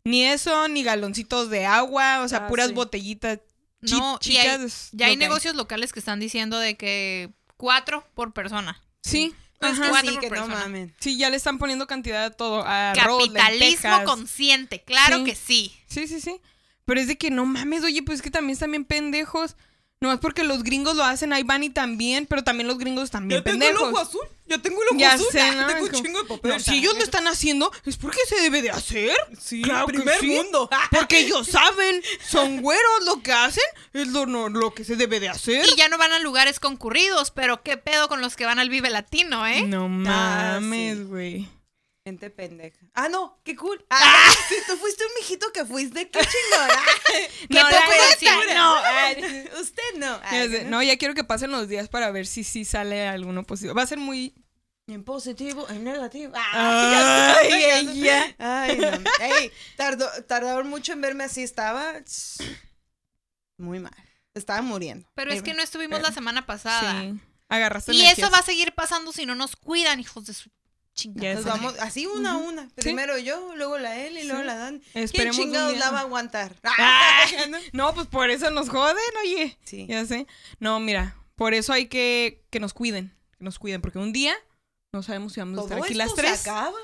Ni 0.05 0.23
eso, 0.23 0.67
ni 0.67 0.83
galoncitos 0.83 1.49
de 1.49 1.65
agua, 1.65 2.21
o 2.21 2.27
sea, 2.29 2.45
Ah, 2.45 2.47
puras 2.47 2.67
sí. 2.69 2.73
botellitas 2.73 3.39
chi- 3.83 3.95
No, 3.97 4.15
y 4.21 4.25
chicas. 4.25 4.89
hay- 4.93 4.97
Ya 4.97 5.05
hay 5.07 5.17
negocios 5.17 5.55
locales 5.55 5.91
que 5.91 5.99
están 5.99 6.19
diciendo 6.19 6.57
de 6.59 6.77
que 6.77 7.33
cuatro 7.57 8.07
por 8.13 8.31
persona. 8.33 8.81
Sí, 9.01 9.33
Pues 9.59 9.73
ajá. 9.79 9.89
Cuatro 9.89 10.09
sí, 10.11 10.15
por 10.17 10.21
que 10.21 10.29
no 10.29 10.35
persona. 10.35 10.55
mamen. 10.59 10.93
sí, 10.99 11.17
ya 11.17 11.29
le 11.29 11.37
están 11.37 11.57
poniendo 11.57 11.87
cantidad 11.87 12.25
a 12.25 12.29
todo. 12.31 12.63
a 12.67 12.93
Capitalismo 12.95 14.03
consciente, 14.05 14.83
claro 14.83 15.19
Sí. 15.19 15.23
que 15.23 15.35
sí. 15.35 15.75
Sí, 15.87 16.07
sí, 16.07 16.21
sí. 16.21 16.39
Pero 16.85 16.99
es 16.99 17.07
de 17.07 17.17
que 17.17 17.31
no 17.31 17.45
mames, 17.45 17.83
oye, 17.83 18.03
pues 18.03 18.17
es 18.17 18.21
que 18.21 18.29
también 18.29 18.53
están 18.53 18.71
bien 18.71 18.85
pendejos. 18.85 19.55
No 20.01 20.11
es 20.11 20.19
porque 20.19 20.43
los 20.43 20.61
gringos 20.63 20.95
lo 20.97 21.03
hacen, 21.05 21.31
ahí 21.31 21.43
van 21.43 21.63
y 21.63 21.69
también, 21.69 22.25
pero 22.27 22.43
también 22.43 22.67
los 22.67 22.77
gringos 22.77 23.09
bien 23.11 23.29
Yo 23.29 23.43
tengo 23.43 23.65
el 23.65 23.77
ojo 23.77 23.97
azul. 23.97 24.21
Yo 24.45 24.61
tengo 24.61 24.81
el 24.83 24.89
ojo 24.89 24.97
Ya 24.99 25.13
azul. 25.13 25.25
sé, 25.31 25.39
Ah, 25.41 25.51
¿no? 25.55 25.67
Tengo 25.67 25.83
un 25.85 25.89
como- 25.89 26.03
chingo 26.03 26.21
de 26.21 26.27
papel. 26.27 26.51
No, 26.51 26.59
si 26.59 26.77
ellos 26.77 26.95
lo 26.95 27.03
están 27.03 27.27
haciendo, 27.27 27.71
es 27.85 27.95
porque 27.97 28.19
se 28.27 28.39
debe 28.41 28.61
de 28.61 28.69
hacer. 28.71 29.15
Sí, 29.41 29.61
Claro 29.61 29.87
que 29.87 29.93
primer 29.93 30.19
sí. 30.19 30.27
mundo. 30.27 30.69
Porque 30.91 31.19
ellos 31.19 31.47
saben, 31.47 32.03
son 32.27 32.61
güeros, 32.61 33.05
lo 33.05 33.23
que 33.23 33.31
hacen 33.31 33.63
es 33.93 34.09
lo, 34.09 34.25
no- 34.27 34.49
lo 34.49 34.73
que 34.73 34.83
se 34.83 34.95
debe 34.97 35.19
de 35.21 35.29
hacer. 35.29 35.65
Y 35.65 35.75
ya 35.77 35.87
no 35.87 35.97
van 35.97 36.11
a 36.11 36.19
lugares 36.19 36.59
concurridos, 36.59 37.31
pero 37.31 37.63
qué 37.63 37.77
pedo 37.77 38.07
con 38.09 38.21
los 38.21 38.35
que 38.35 38.45
van 38.45 38.59
al 38.59 38.69
Vive 38.69 38.89
Latino, 38.89 39.47
¿eh? 39.47 39.63
No 39.63 39.85
Ah, 39.85 40.59
mames, 40.59 40.97
sí. 40.97 41.03
güey. 41.05 41.49
Gente 42.05 42.29
pendeja. 42.29 42.77
Ah, 42.93 43.09
no, 43.09 43.39
qué 43.43 43.55
cool. 43.55 43.83
Ah, 43.89 44.29
si 44.47 44.55
tú 44.67 44.77
fuiste 44.77 45.03
un 45.03 45.11
mijito 45.19 45.51
que 45.51 45.65
fuiste, 45.65 46.07
qué 46.11 46.19
chingón. 46.19 46.69
Qué 47.49 47.55
No, 47.55 47.61
poco 47.61 47.91
la 47.97 48.09
decir. 48.09 48.29
no. 48.55 48.75
Ay, 48.83 49.49
Usted 49.59 49.81
no. 49.97 50.19
Ay, 50.23 50.65
No, 50.67 50.83
ya 50.83 50.97
quiero 50.97 51.15
que 51.15 51.23
pasen 51.23 51.49
los 51.51 51.67
días 51.67 51.89
para 51.89 52.11
ver 52.11 52.27
si 52.27 52.43
sí 52.43 52.63
sale 52.63 53.07
alguno 53.07 53.43
positivo. 53.43 53.73
Va 53.73 53.81
a 53.81 53.87
ser 53.87 53.97
muy... 53.97 54.35
En 54.87 55.03
positivo, 55.03 55.67
en 55.69 55.83
negativo. 55.83 56.33
Ay, 56.35 56.91
ya 56.91 57.37
sé, 57.41 57.49
ya 57.49 57.57
sé. 57.57 57.79
ella. 57.79 58.35
Ay, 58.37 58.77
no. 58.77 58.87
Ey, 59.25 59.51
tardó, 59.75 60.07
tardaron 60.27 60.69
mucho 60.69 60.93
en 60.93 61.01
verme 61.01 61.23
así. 61.23 61.41
Estaba 61.41 61.95
muy 63.57 63.79
mal. 63.79 63.95
Estaba 64.35 64.61
muriendo. 64.61 65.09
Pero 65.15 65.31
es 65.31 65.41
que 65.41 65.55
no 65.55 65.63
estuvimos 65.63 65.97
pero- 65.97 66.09
la 66.09 66.13
semana 66.13 66.45
pasada. 66.45 67.01
Sí. 67.01 67.19
Agarraste 67.49 67.93
Y 67.93 68.01
energías. 68.01 68.19
eso 68.19 68.31
va 68.31 68.39
a 68.39 68.43
seguir 68.43 68.73
pasando 68.75 69.11
si 69.11 69.25
no 69.25 69.33
nos 69.33 69.55
cuidan, 69.55 69.99
hijos 69.99 70.25
de 70.25 70.33
su 70.35 70.49
sé. 70.95 71.49
vamos 71.49 71.75
así 71.79 72.05
una 72.07 72.31
a 72.33 72.37
una. 72.37 72.69
Primero 72.75 73.17
yo, 73.17 73.53
luego 73.55 73.77
la 73.77 73.97
él 73.97 74.17
y 74.17 74.23
luego 74.23 74.41
Sí. 74.41 74.47
la 74.47 74.55
Dan. 74.55 74.81
¿Quién 74.93 75.03
Esperemos 75.03 75.37
chingados 75.37 75.77
la 75.77 75.91
va 75.91 75.99
a 75.99 76.01
aguantar? 76.01 76.55
Ah, 76.63 77.25
no, 77.73 77.93
pues 77.93 78.07
por 78.07 78.29
eso 78.29 78.49
nos 78.51 78.69
joden, 78.69 78.95
oye. 79.23 79.57
Sí. 79.65 79.85
Ya 79.87 80.05
sé. 80.05 80.25
No, 80.59 80.79
mira, 80.79 81.15
por 81.35 81.53
eso 81.53 81.73
hay 81.73 81.87
que 81.87 82.43
que 82.49 82.59
nos 82.59 82.73
cuiden, 82.73 83.13
que 83.37 83.43
nos 83.43 83.59
cuiden, 83.59 83.81
porque 83.81 83.99
un 83.99 84.13
día 84.13 84.33
no 84.93 85.03
sabemos 85.03 85.33
si 85.33 85.41
vamos 85.41 85.59
a 85.59 85.63
estar 85.63 85.77
aquí 85.79 85.91
esto 85.93 85.97
las 85.97 86.09
se 86.11 86.15
tres. 86.15 86.41
acaba. 86.41 86.77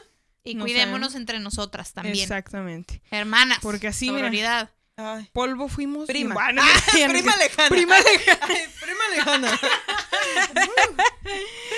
Y 0.43 0.55
No 0.55 0.65
cuidémonos 0.65 1.11
sabemos. 1.11 1.15
entre 1.15 1.39
nosotras 1.39 1.93
también. 1.93 2.17
Exactamente. 2.17 3.01
Hermanas. 3.11 3.59
Porque 3.61 3.87
así, 3.87 4.07
mira. 4.09 4.19
sororidad. 4.21 4.71
Ay. 4.97 5.29
Polvo 5.33 5.67
fuimos. 5.69 6.07
Prima. 6.07 6.33
Bueno, 6.33 6.61
Ah, 6.65 7.07
prima 7.09 7.35
lejana. 7.37 7.69
Prima 7.69 7.95
lejana. 7.99 8.39
Ay, 8.41 8.67
prima 8.81 9.03
lejana. 9.15 9.59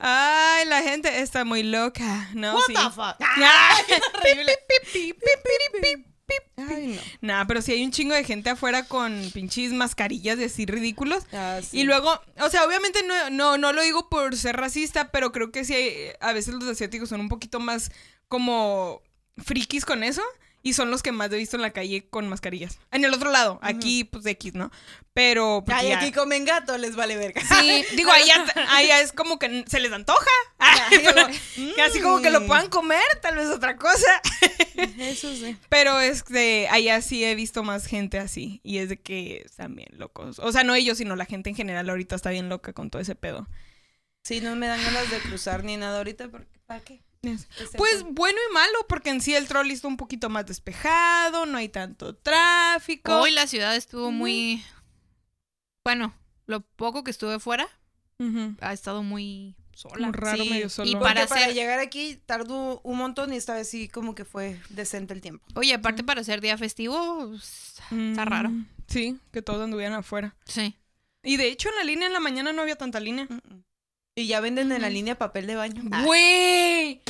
Ay, 0.00 0.64
la 0.66 0.82
gente 0.82 1.20
está 1.20 1.44
muy 1.44 1.62
loca. 1.62 2.30
No, 2.34 2.54
What 2.54 2.62
sí. 2.66 2.72
the 2.74 2.80
fuck? 2.90 3.16
Ay, 3.20 3.84
horrible. 4.14 4.56
No. 6.56 7.00
Nah, 7.22 7.44
pero 7.46 7.60
sí 7.60 7.72
hay 7.72 7.84
un 7.84 7.90
chingo 7.90 8.14
de 8.14 8.22
gente 8.22 8.50
afuera 8.50 8.84
con 8.84 9.30
pinches 9.34 9.72
mascarillas 9.72 10.38
de 10.38 10.44
así 10.44 10.64
ridículos. 10.64 11.24
Ah, 11.32 11.58
sí. 11.62 11.80
Y 11.80 11.84
luego, 11.84 12.20
o 12.40 12.48
sea, 12.50 12.64
obviamente 12.64 13.00
no, 13.02 13.30
no, 13.30 13.58
no 13.58 13.72
lo 13.72 13.82
digo 13.82 14.08
por 14.08 14.36
ser 14.36 14.56
racista, 14.56 15.10
pero 15.10 15.32
creo 15.32 15.50
que 15.50 15.64
sí, 15.64 15.74
hay- 15.74 16.12
a 16.20 16.32
veces 16.32 16.54
los 16.54 16.64
asiáticos 16.64 17.08
son 17.08 17.20
un 17.20 17.28
poquito 17.28 17.58
más 17.60 17.90
como 18.28 19.02
frikis 19.38 19.84
con 19.84 20.04
eso. 20.04 20.22
Y 20.62 20.74
son 20.74 20.90
los 20.90 21.02
que 21.02 21.10
más 21.12 21.32
he 21.32 21.36
visto 21.36 21.56
en 21.56 21.62
la 21.62 21.70
calle 21.72 22.06
con 22.10 22.28
mascarillas. 22.28 22.78
En 22.90 23.04
el 23.04 23.14
otro 23.14 23.30
lado, 23.30 23.58
aquí 23.62 24.04
pues 24.04 24.26
X, 24.26 24.54
¿no? 24.54 24.70
Pero... 25.14 25.64
Ay, 25.68 25.88
ya- 25.88 25.98
aquí 25.98 26.12
comen 26.12 26.44
gato, 26.44 26.76
les 26.76 26.96
vale 26.96 27.16
verga. 27.16 27.40
Sí, 27.40 27.84
digo, 27.96 28.10
allá, 28.10 28.44
allá 28.68 29.00
es 29.00 29.12
como 29.12 29.38
que 29.38 29.64
se 29.66 29.80
les 29.80 29.92
antoja. 29.92 30.20
Que 31.74 31.82
así 31.82 32.00
como 32.00 32.20
que 32.20 32.30
lo 32.30 32.46
puedan 32.46 32.68
comer, 32.68 33.02
tal 33.22 33.36
vez 33.36 33.48
otra 33.48 33.76
cosa. 33.76 34.20
Eso 34.98 35.34
sí. 35.34 35.56
Pero 35.68 35.98
es 36.00 36.24
de 36.26 36.68
allá 36.70 37.00
sí 37.00 37.24
he 37.24 37.34
visto 37.34 37.62
más 37.62 37.86
gente 37.86 38.18
así. 38.18 38.60
Y 38.62 38.78
es 38.78 38.88
de 38.88 38.98
que 38.98 39.42
están 39.44 39.74
bien 39.74 39.88
locos. 39.92 40.38
O 40.38 40.52
sea, 40.52 40.64
no 40.64 40.74
ellos, 40.74 40.98
sino 40.98 41.16
la 41.16 41.24
gente 41.26 41.50
en 41.50 41.56
general 41.56 41.88
ahorita 41.88 42.16
está 42.16 42.30
bien 42.30 42.48
loca 42.48 42.72
con 42.72 42.90
todo 42.90 43.00
ese 43.00 43.14
pedo. 43.14 43.48
Sí, 44.22 44.40
no 44.40 44.54
me 44.56 44.66
dan 44.66 44.82
ganas 44.84 45.10
de 45.10 45.18
cruzar 45.18 45.64
ni 45.64 45.76
nada 45.76 45.98
ahorita 45.98 46.28
porque 46.28 46.58
¿para 46.66 46.80
qué? 46.80 47.00
Pues 47.76 48.02
bueno 48.04 48.38
y 48.50 48.54
malo, 48.54 48.86
porque 48.88 49.10
en 49.10 49.20
sí 49.20 49.34
el 49.34 49.46
trolley 49.46 49.72
está 49.72 49.88
un 49.88 49.96
poquito 49.96 50.30
más 50.30 50.46
despejado, 50.46 51.44
no 51.46 51.58
hay 51.58 51.68
tanto 51.68 52.14
tráfico. 52.16 53.14
Hoy 53.20 53.30
la 53.30 53.46
ciudad 53.46 53.76
estuvo 53.76 54.10
muy. 54.10 54.64
Bueno, 55.84 56.14
lo 56.46 56.60
poco 56.60 57.04
que 57.04 57.10
estuve 57.10 57.38
fuera 57.38 57.68
ha 58.60 58.72
estado 58.72 59.02
muy 59.02 59.54
sola. 59.74 60.08
Muy 60.08 60.12
raro, 60.12 60.44
Sí, 60.44 60.50
medio 60.50 60.66
Y 60.66 60.70
solo. 60.70 60.92
Porque 60.92 61.04
para 61.04 61.26
para, 61.26 61.42
hacer. 61.42 61.54
llegar 61.54 61.78
aquí 61.78 62.20
tardó 62.26 62.80
un 62.84 62.98
montón 62.98 63.32
y 63.32 63.36
esta 63.36 63.54
vez 63.54 63.68
sí 63.68 63.88
como 63.88 64.14
que 64.14 64.24
fue 64.24 64.60
decente 64.68 65.14
el 65.14 65.20
tiempo. 65.20 65.46
Oye, 65.54 65.74
aparte 65.74 66.04
para 66.04 66.22
ser 66.24 66.40
día 66.40 66.58
festivo, 66.58 67.28
pues, 67.28 67.80
está 67.90 68.24
raro. 68.24 68.50
Mm, 68.50 68.66
Sí, 68.88 69.18
que 69.32 69.40
todos 69.40 69.62
anduvieran 69.62 69.94
afuera. 69.94 70.34
Sí. 70.44 70.76
Y 71.22 71.36
de 71.36 71.48
hecho 71.48 71.68
en 71.68 71.76
la 71.76 71.84
línea 71.84 72.08
en 72.08 72.12
la 72.12 72.20
mañana 72.20 72.52
no 72.52 72.62
había 72.62 72.76
tanta 72.76 72.98
línea. 72.98 73.28
Y 74.20 74.26
ya 74.26 74.40
venden 74.40 74.70
en 74.70 74.82
la 74.82 74.90
línea 74.90 75.16
papel 75.16 75.46
de 75.46 75.56
baño. 75.56 75.82
Ah, 75.90 76.02
Güey. 76.04 77.00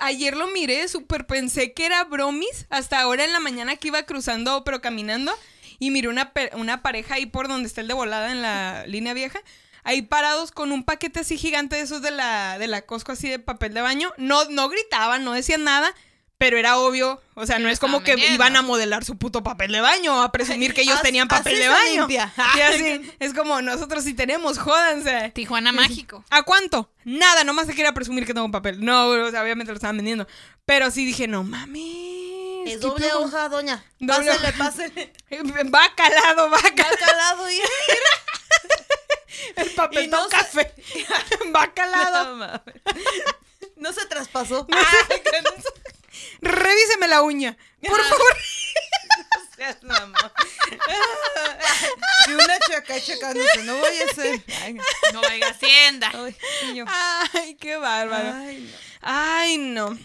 Ayer 0.00 0.36
lo 0.36 0.48
miré, 0.48 0.88
súper 0.88 1.26
pensé 1.26 1.72
que 1.72 1.86
era 1.86 2.04
bromis. 2.04 2.66
Hasta 2.70 3.00
ahora 3.00 3.24
en 3.24 3.32
la 3.32 3.40
mañana 3.40 3.76
que 3.76 3.88
iba 3.88 4.02
cruzando, 4.04 4.64
pero 4.64 4.80
caminando. 4.80 5.32
Y 5.78 5.90
miré 5.90 6.08
una, 6.08 6.32
una 6.54 6.82
pareja 6.82 7.14
ahí 7.14 7.26
por 7.26 7.48
donde 7.48 7.66
está 7.66 7.80
el 7.80 7.88
de 7.88 7.94
volada 7.94 8.30
en 8.32 8.42
la 8.42 8.86
línea 8.86 9.14
vieja. 9.14 9.40
Ahí 9.82 10.02
parados 10.02 10.50
con 10.50 10.72
un 10.72 10.84
paquete 10.84 11.20
así 11.20 11.38
gigante 11.38 11.76
de 11.76 11.82
esos 11.82 12.02
de 12.02 12.10
la, 12.10 12.58
de 12.58 12.66
la 12.66 12.82
Costco 12.82 13.12
así 13.12 13.28
de 13.28 13.38
papel 13.38 13.72
de 13.72 13.80
baño. 13.80 14.12
No, 14.18 14.44
no 14.46 14.68
gritaban, 14.68 15.24
no 15.24 15.32
decían 15.32 15.64
nada. 15.64 15.94
Pero 16.40 16.56
era 16.56 16.78
obvio. 16.78 17.20
O 17.34 17.44
sea, 17.44 17.58
no 17.58 17.68
es 17.68 17.78
como 17.78 17.98
estaban 17.98 18.18
que 18.18 18.32
iban 18.32 18.56
a 18.56 18.62
modelar 18.62 19.04
su 19.04 19.18
puto 19.18 19.42
papel 19.42 19.72
de 19.72 19.82
baño. 19.82 20.22
A 20.22 20.32
presumir 20.32 20.72
que 20.72 20.80
ellos 20.80 20.98
tenían 21.02 21.28
papel 21.28 21.52
así 21.52 21.62
de 21.62 21.68
baño. 21.68 22.06
limpia. 22.08 22.32
Y 22.56 22.60
así, 22.62 23.12
es 23.18 23.34
como 23.34 23.60
nosotros 23.60 24.04
sí 24.04 24.14
tenemos, 24.14 24.56
jódanse. 24.58 25.32
Tijuana 25.34 25.70
mágico. 25.70 26.24
¿A 26.30 26.42
cuánto? 26.42 26.90
Nada, 27.04 27.44
nomás 27.44 27.66
se 27.66 27.74
quería 27.74 27.92
presumir 27.92 28.24
que 28.24 28.32
tengo 28.32 28.46
un 28.46 28.52
papel. 28.52 28.82
No, 28.82 29.08
o 29.08 29.30
sea, 29.30 29.42
obviamente 29.42 29.70
lo 29.70 29.76
estaban 29.76 29.98
vendiendo. 29.98 30.26
Pero 30.64 30.90
sí 30.90 31.04
dije, 31.04 31.28
no 31.28 31.44
mames. 31.44 31.82
Es 32.64 32.72
¿qué 32.72 32.76
doble 32.78 33.12
hoja, 33.12 33.50
doña. 33.50 33.84
Doble 33.98 34.30
pásale, 34.32 34.52
pásale. 34.54 35.12
Va 35.74 35.94
calado, 35.94 36.48
va 36.48 36.58
calado. 36.58 36.94
Está 36.94 37.06
calado 37.06 37.50
y... 37.50 37.60
El 39.56 39.70
papel 39.72 40.08
no 40.08 40.24
se- 40.24 40.30
café. 40.30 40.74
Va 41.54 41.70
calado. 41.74 42.24
No, 42.30 42.36
mames. 42.36 42.62
No 43.76 43.92
se 43.92 44.06
traspasó. 44.06 44.66
No 44.70 44.78
sé. 44.78 45.22
Revíseme 46.40 47.08
la 47.08 47.22
uña. 47.22 47.56
Por 47.86 48.02
favor. 48.02 48.36
seas 49.56 49.82
mamá. 49.82 50.32
Y 52.28 52.32
una 52.32 52.58
chaca 52.60 53.00
checándose, 53.00 53.62
no 53.64 53.76
voy 53.76 53.98
a 53.98 54.14
ser. 54.14 54.42
Ay, 54.62 54.76
No 55.12 55.20
vaya 55.20 55.48
hacienda. 55.50 56.10
ay, 56.14 56.36
Ay, 57.34 57.54
qué 57.56 57.76
bárbaro. 57.76 58.32
ay, 58.36 58.60
no. 58.60 58.78
Ay, 59.02 59.58
no. 59.58 59.98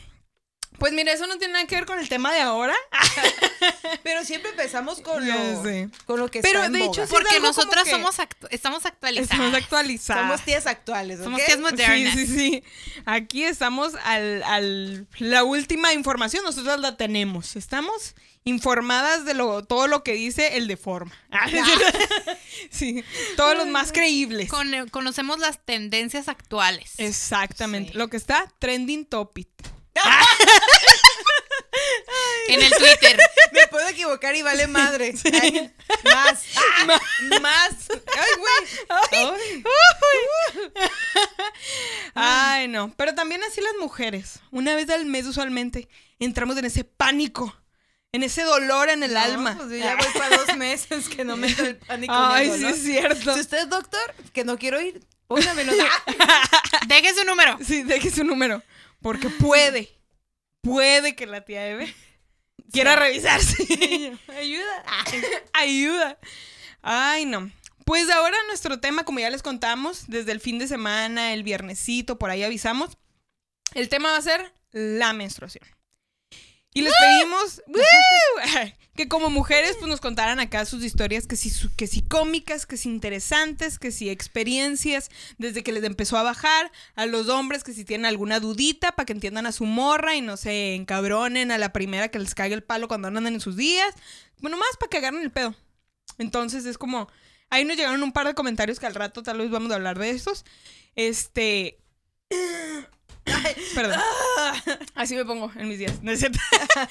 Pues 0.80 0.94
mira, 0.94 1.12
eso 1.14 1.26
no 1.28 1.38
tiene 1.38 1.54
nada 1.54 1.68
que 1.68 1.76
ver 1.76 1.86
con 1.86 2.00
el 2.00 2.10
tema 2.10 2.34
de 2.34 2.42
ahora. 2.42 2.76
Pero 4.04 4.24
siempre 4.24 4.52
empezamos 4.52 5.02
con 5.02 5.28
lo, 5.28 5.64
con 6.06 6.20
lo 6.20 6.30
que 6.30 6.42
Pero, 6.42 6.60
está 6.60 6.66
en 6.68 6.74
de 6.74 6.80
boga. 6.80 6.92
hecho, 6.92 7.06
sí. 7.08 7.12
Porque 7.12 7.40
nosotras 7.40 7.88
somos 7.90 8.20
actu- 8.20 8.48
estamos 8.52 8.86
actualizadas. 8.86 9.32
Estamos 9.32 9.54
actualizadas. 9.54 10.24
Somos 10.24 10.42
tías 10.42 10.68
actuales, 10.68 11.20
¿ok? 11.20 11.24
Somos 11.24 11.46
tías 11.46 11.60
modernas. 11.60 12.14
Sí, 12.14 12.28
sí, 12.28 12.36
sí. 12.36 12.64
Aquí 13.06 13.44
estamos 13.44 13.94
al, 14.04 14.44
al- 14.44 15.08
la 15.20 15.44
última 15.44 15.94
información, 15.94 16.44
nosotros 16.44 16.80
la 16.80 16.98
tenemos. 16.98 17.56
Estamos 17.56 18.16
informadas 18.44 19.26
de 19.26 19.34
lo, 19.34 19.64
todo 19.64 19.88
lo 19.88 20.04
que 20.04 20.14
dice 20.14 20.58
el 20.58 20.68
de 20.68 20.78
forma. 20.78 21.14
sí, 22.70 23.04
todos 23.38 23.58
los 23.58 23.68
más 23.68 23.92
creíbles. 23.92 24.50
Con- 24.50 24.90
conocemos 24.90 25.40
las 25.40 25.64
tendencias 25.66 26.28
actuales. 26.28 26.94
Exactamente. 26.98 27.94
Sí. 27.94 27.98
Lo 27.98 28.08
que 28.10 28.18
está 28.18 28.52
trending 28.60 29.06
topic. 29.06 29.48
En 32.48 32.62
el 32.62 32.72
Twitter. 32.72 33.18
Me 33.52 33.68
puedo 33.68 33.88
equivocar 33.90 34.36
y 34.36 34.42
vale 34.42 34.68
madre. 34.68 35.14
Ay, 35.42 35.74
más. 36.04 36.44
Ah, 36.56 36.88
más. 37.42 37.72
Ay, 37.90 38.32
güey. 38.38 38.64
Ay. 38.90 39.64
Ay, 42.16 42.68
no. 42.68 42.94
Pero 42.96 43.16
también 43.16 43.44
así 43.44 43.62
las 43.62 43.74
mujeres. 43.80 44.40
Una 44.52 44.76
vez 44.76 44.90
al 44.90 45.06
mes 45.06 45.26
usualmente 45.26 45.88
entramos 46.20 46.56
en 46.58 46.66
ese 46.66 46.84
pánico, 46.84 47.56
en 48.12 48.24
ese 48.24 48.44
dolor 48.44 48.90
en 48.90 49.04
el 49.04 49.14
No, 49.14 49.20
alma. 49.20 49.56
pues 49.58 49.70
yo 49.70 49.78
ya 49.78 49.96
voy 49.96 50.08
para 50.14 50.38
dos 50.38 50.56
meses 50.56 51.10
que 51.10 51.26
no 51.26 51.36
me 51.36 51.48
entra 51.48 51.68
el 51.68 51.78
pánico. 51.78 52.14
Ay, 52.16 52.52
sí 52.58 52.66
es 52.66 52.84
cierto. 52.84 53.34
Si 53.34 53.40
usted 53.42 53.58
es 53.58 53.70
doctor, 53.70 54.14
que 54.34 54.44
no 54.46 54.58
quiero 54.58 54.80
ir, 54.82 55.02
póngamelo. 55.28 55.74
Deje 56.88 57.14
su 57.16 57.24
número. 57.26 57.58
Sí, 57.66 57.84
deje 57.84 58.12
su 58.12 58.24
número. 58.24 58.62
Porque 59.02 59.30
puede, 59.30 59.90
puede 60.62 61.16
que 61.16 61.26
la 61.26 61.42
tía 61.42 61.68
Eve 61.68 61.94
quiera 62.72 62.96
revisarse. 62.96 63.64
Ayuda. 64.30 64.84
Ayuda. 65.54 66.20
Ay, 66.82 67.26
no. 67.26 67.52
Pues 67.86 68.10
ahora 68.10 68.36
nuestro 68.48 68.80
tema, 68.80 69.04
como 69.04 69.20
ya 69.20 69.30
les 69.30 69.44
contamos, 69.44 70.06
desde 70.08 70.32
el 70.32 70.40
fin 70.40 70.58
de 70.58 70.68
semana, 70.68 71.34
el 71.34 71.44
viernesito, 71.44 72.18
por 72.18 72.32
ahí 72.32 72.44
avisamos, 72.44 72.98
el 73.76 73.90
tema 73.90 74.12
va 74.12 74.18
a 74.18 74.22
ser 74.22 74.54
la 74.72 75.14
menstruación. 75.14 75.66
Y 76.76 76.82
les 76.82 76.94
pedimos 76.94 77.62
¡Woo! 77.68 78.72
que 78.96 79.08
como 79.08 79.30
mujeres 79.30 79.78
pues 79.78 79.90
nos 79.90 80.02
contaran 80.02 80.40
acá 80.40 80.66
sus 80.66 80.84
historias, 80.84 81.26
que 81.26 81.38
si, 81.38 81.50
que 81.78 81.88
si 81.88 82.02
cómicas, 82.02 82.66
que 82.66 82.76
si 82.76 82.90
interesantes, 82.90 83.80
que 83.80 83.92
si 83.92 84.10
experiencias 84.10 85.10
desde 85.38 85.64
que 85.64 85.72
les 85.72 85.86
empezó 85.86 86.18
a 86.18 86.24
bajar, 86.24 86.72
a 86.96 87.06
los 87.06 87.30
hombres 87.30 87.64
que 87.64 87.72
si 87.72 87.86
tienen 87.86 88.06
alguna 88.06 88.42
dudita 88.42 88.92
para 88.92 89.06
que 89.06 89.14
entiendan 89.14 89.46
a 89.46 89.54
su 89.54 89.66
morra 89.66 90.16
y 90.16 90.22
no 90.22 90.36
se 90.36 90.76
encabronen 90.76 91.50
a 91.52 91.58
la 91.58 91.72
primera 91.72 92.10
que 92.10 92.20
les 92.20 92.36
caiga 92.36 92.56
el 92.56 92.64
palo 92.64 92.90
cuando 92.90 93.08
andan 93.08 93.28
en 93.28 93.40
sus 93.40 93.56
días. 93.56 93.96
Bueno, 94.40 94.58
más 94.58 94.76
para 94.78 94.90
que 94.90 94.98
agarren 94.98 95.24
el 95.24 95.32
pedo. 95.32 95.56
Entonces 96.18 96.66
es 96.66 96.78
como, 96.78 97.08
ahí 97.50 97.64
nos 97.64 97.78
llegaron 97.78 98.04
un 98.04 98.12
par 98.12 98.28
de 98.28 98.36
comentarios 98.36 98.80
que 98.82 98.86
al 98.86 98.96
rato 98.96 99.24
tal 99.24 99.38
vez 99.38 99.50
vamos 99.50 99.72
a 99.72 99.76
hablar 99.76 99.98
de 99.98 100.10
estos. 100.10 100.44
Este... 100.96 101.80
Perdón. 103.74 104.00
Así 104.96 105.16
me 105.16 105.26
pongo 105.26 105.52
en 105.56 105.68
mis 105.68 105.80
días. 105.80 106.02
¿No 106.02 106.12
es 106.12 106.20
cierto? 106.20 106.40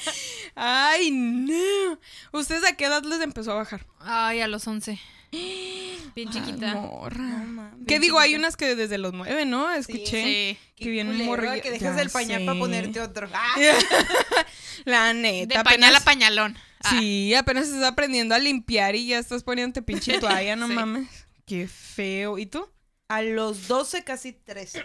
Ay, 0.55 1.11
no. 1.11 1.99
¿Ustedes 2.33 2.65
a 2.65 2.73
qué 2.77 2.87
edad 2.87 3.03
les 3.05 3.21
empezó 3.21 3.53
a 3.53 3.57
bajar? 3.57 3.87
Ay, 4.01 4.41
a 4.41 4.49
los 4.49 4.67
11. 4.67 4.99
Bien 6.15 6.31
chiquita. 6.31 6.73
Ay, 6.73 6.81
morra. 6.81 7.19
No, 7.19 7.45
mames. 7.47 7.87
¿Qué 7.89 7.99
digo? 7.99 8.19
Hay 8.21 8.35
unas 8.35 8.57
que 8.57 8.77
desde 8.77 8.99
los 8.99 9.13
nueve, 9.13 9.45
¿no? 9.45 9.73
Escuché. 9.73 10.05
Sí. 10.23 10.59
Que 10.77 10.91
bien 10.91 11.09
culero, 11.09 11.33
morri- 11.33 11.61
Que 11.63 11.71
dejas 11.73 11.97
ya 11.97 12.03
el 12.03 12.11
pañal 12.11 12.41
sé. 12.41 12.47
para 12.47 12.59
ponerte 12.59 13.01
otro. 13.01 13.29
Ah, 13.35 13.55
La 14.85 15.07
De 15.09 15.15
neta. 15.15 15.65
pañal 15.65 15.95
a 15.95 15.99
apenas- 15.99 16.03
pañalón. 16.05 16.59
Ah, 16.85 16.91
Sí, 16.91 17.35
apenas 17.35 17.67
estás 17.69 17.83
aprendiendo 17.85 18.35
a 18.35 18.39
limpiar 18.39 18.95
y 18.95 19.07
ya 19.09 19.19
estás 19.19 19.43
poniéndote 19.43 19.83
pinche 19.83 20.19
toalla, 20.21 20.55
no 20.57 20.69
Sí. 20.69 20.75
mames. 20.75 21.09
Qué 21.47 21.67
feo. 21.69 22.39
¿Y 22.39 22.47
tú? 22.47 22.69
A 23.09 23.23
los 23.23 23.67
12, 23.69 24.05
casi 24.05 24.33
13. 24.33 24.85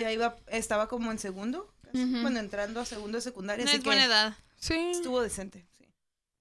Ya 0.00 0.12
iba, 0.12 0.36
estaba 0.48 0.88
como 0.88 1.10
en 1.12 1.18
segundo. 1.18 1.72
casi. 1.84 2.04
Bueno, 2.04 2.38
entrando 2.40 2.80
a 2.80 2.84
segundo 2.86 3.18
de 3.18 3.22
secundaria. 3.22 3.64
no 3.64 3.70
así 3.70 3.78
es 3.78 3.82
que 3.82 3.88
buena 3.88 4.04
edad. 4.04 4.36
Sí. 4.58 4.74
estuvo 4.92 5.20
decente. 5.22 5.64
sí. 5.78 5.86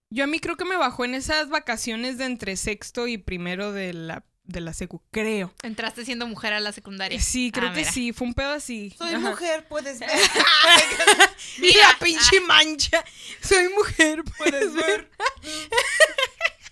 Yo 0.10 0.24
a 0.26 0.28
mí 0.28 0.40
creo 0.40 0.58
que 0.58 0.66
me 0.66 0.76
bajó 0.76 1.06
en 1.06 1.16
esas 1.16 1.50
vacaciones 1.50 2.18
de 2.18 2.26
entre 2.26 2.56
sexto 2.58 3.08
y 3.08 3.18
primero 3.18 3.72
de 3.72 3.94
la, 3.94 4.26
de 4.44 4.60
la 4.62 4.74
secu, 4.74 5.02
creo. 5.12 5.54
Entraste 5.64 6.04
siendo 6.06 6.28
mujer 6.28 6.52
a 6.54 6.60
la 6.60 6.72
secundaria. 6.74 7.20
Sí, 7.22 7.50
creo 7.52 7.70
Ah, 7.70 7.74
que 7.74 7.80
mira. 7.82 7.92
sí, 7.92 8.12
fue 8.12 8.28
un 8.28 8.34
pedo 8.34 8.52
así. 8.52 8.94
Soy 8.98 9.10
Ajá. 9.14 9.30
mujer, 9.30 9.68
puedes 9.70 10.00
ver. 10.00 10.10
Mira, 11.60 11.98
pinche 12.02 12.40
mancha. 12.42 13.04
Soy 13.42 13.70
mujer, 13.70 14.24
puedes 14.38 14.74
ver. 14.74 15.10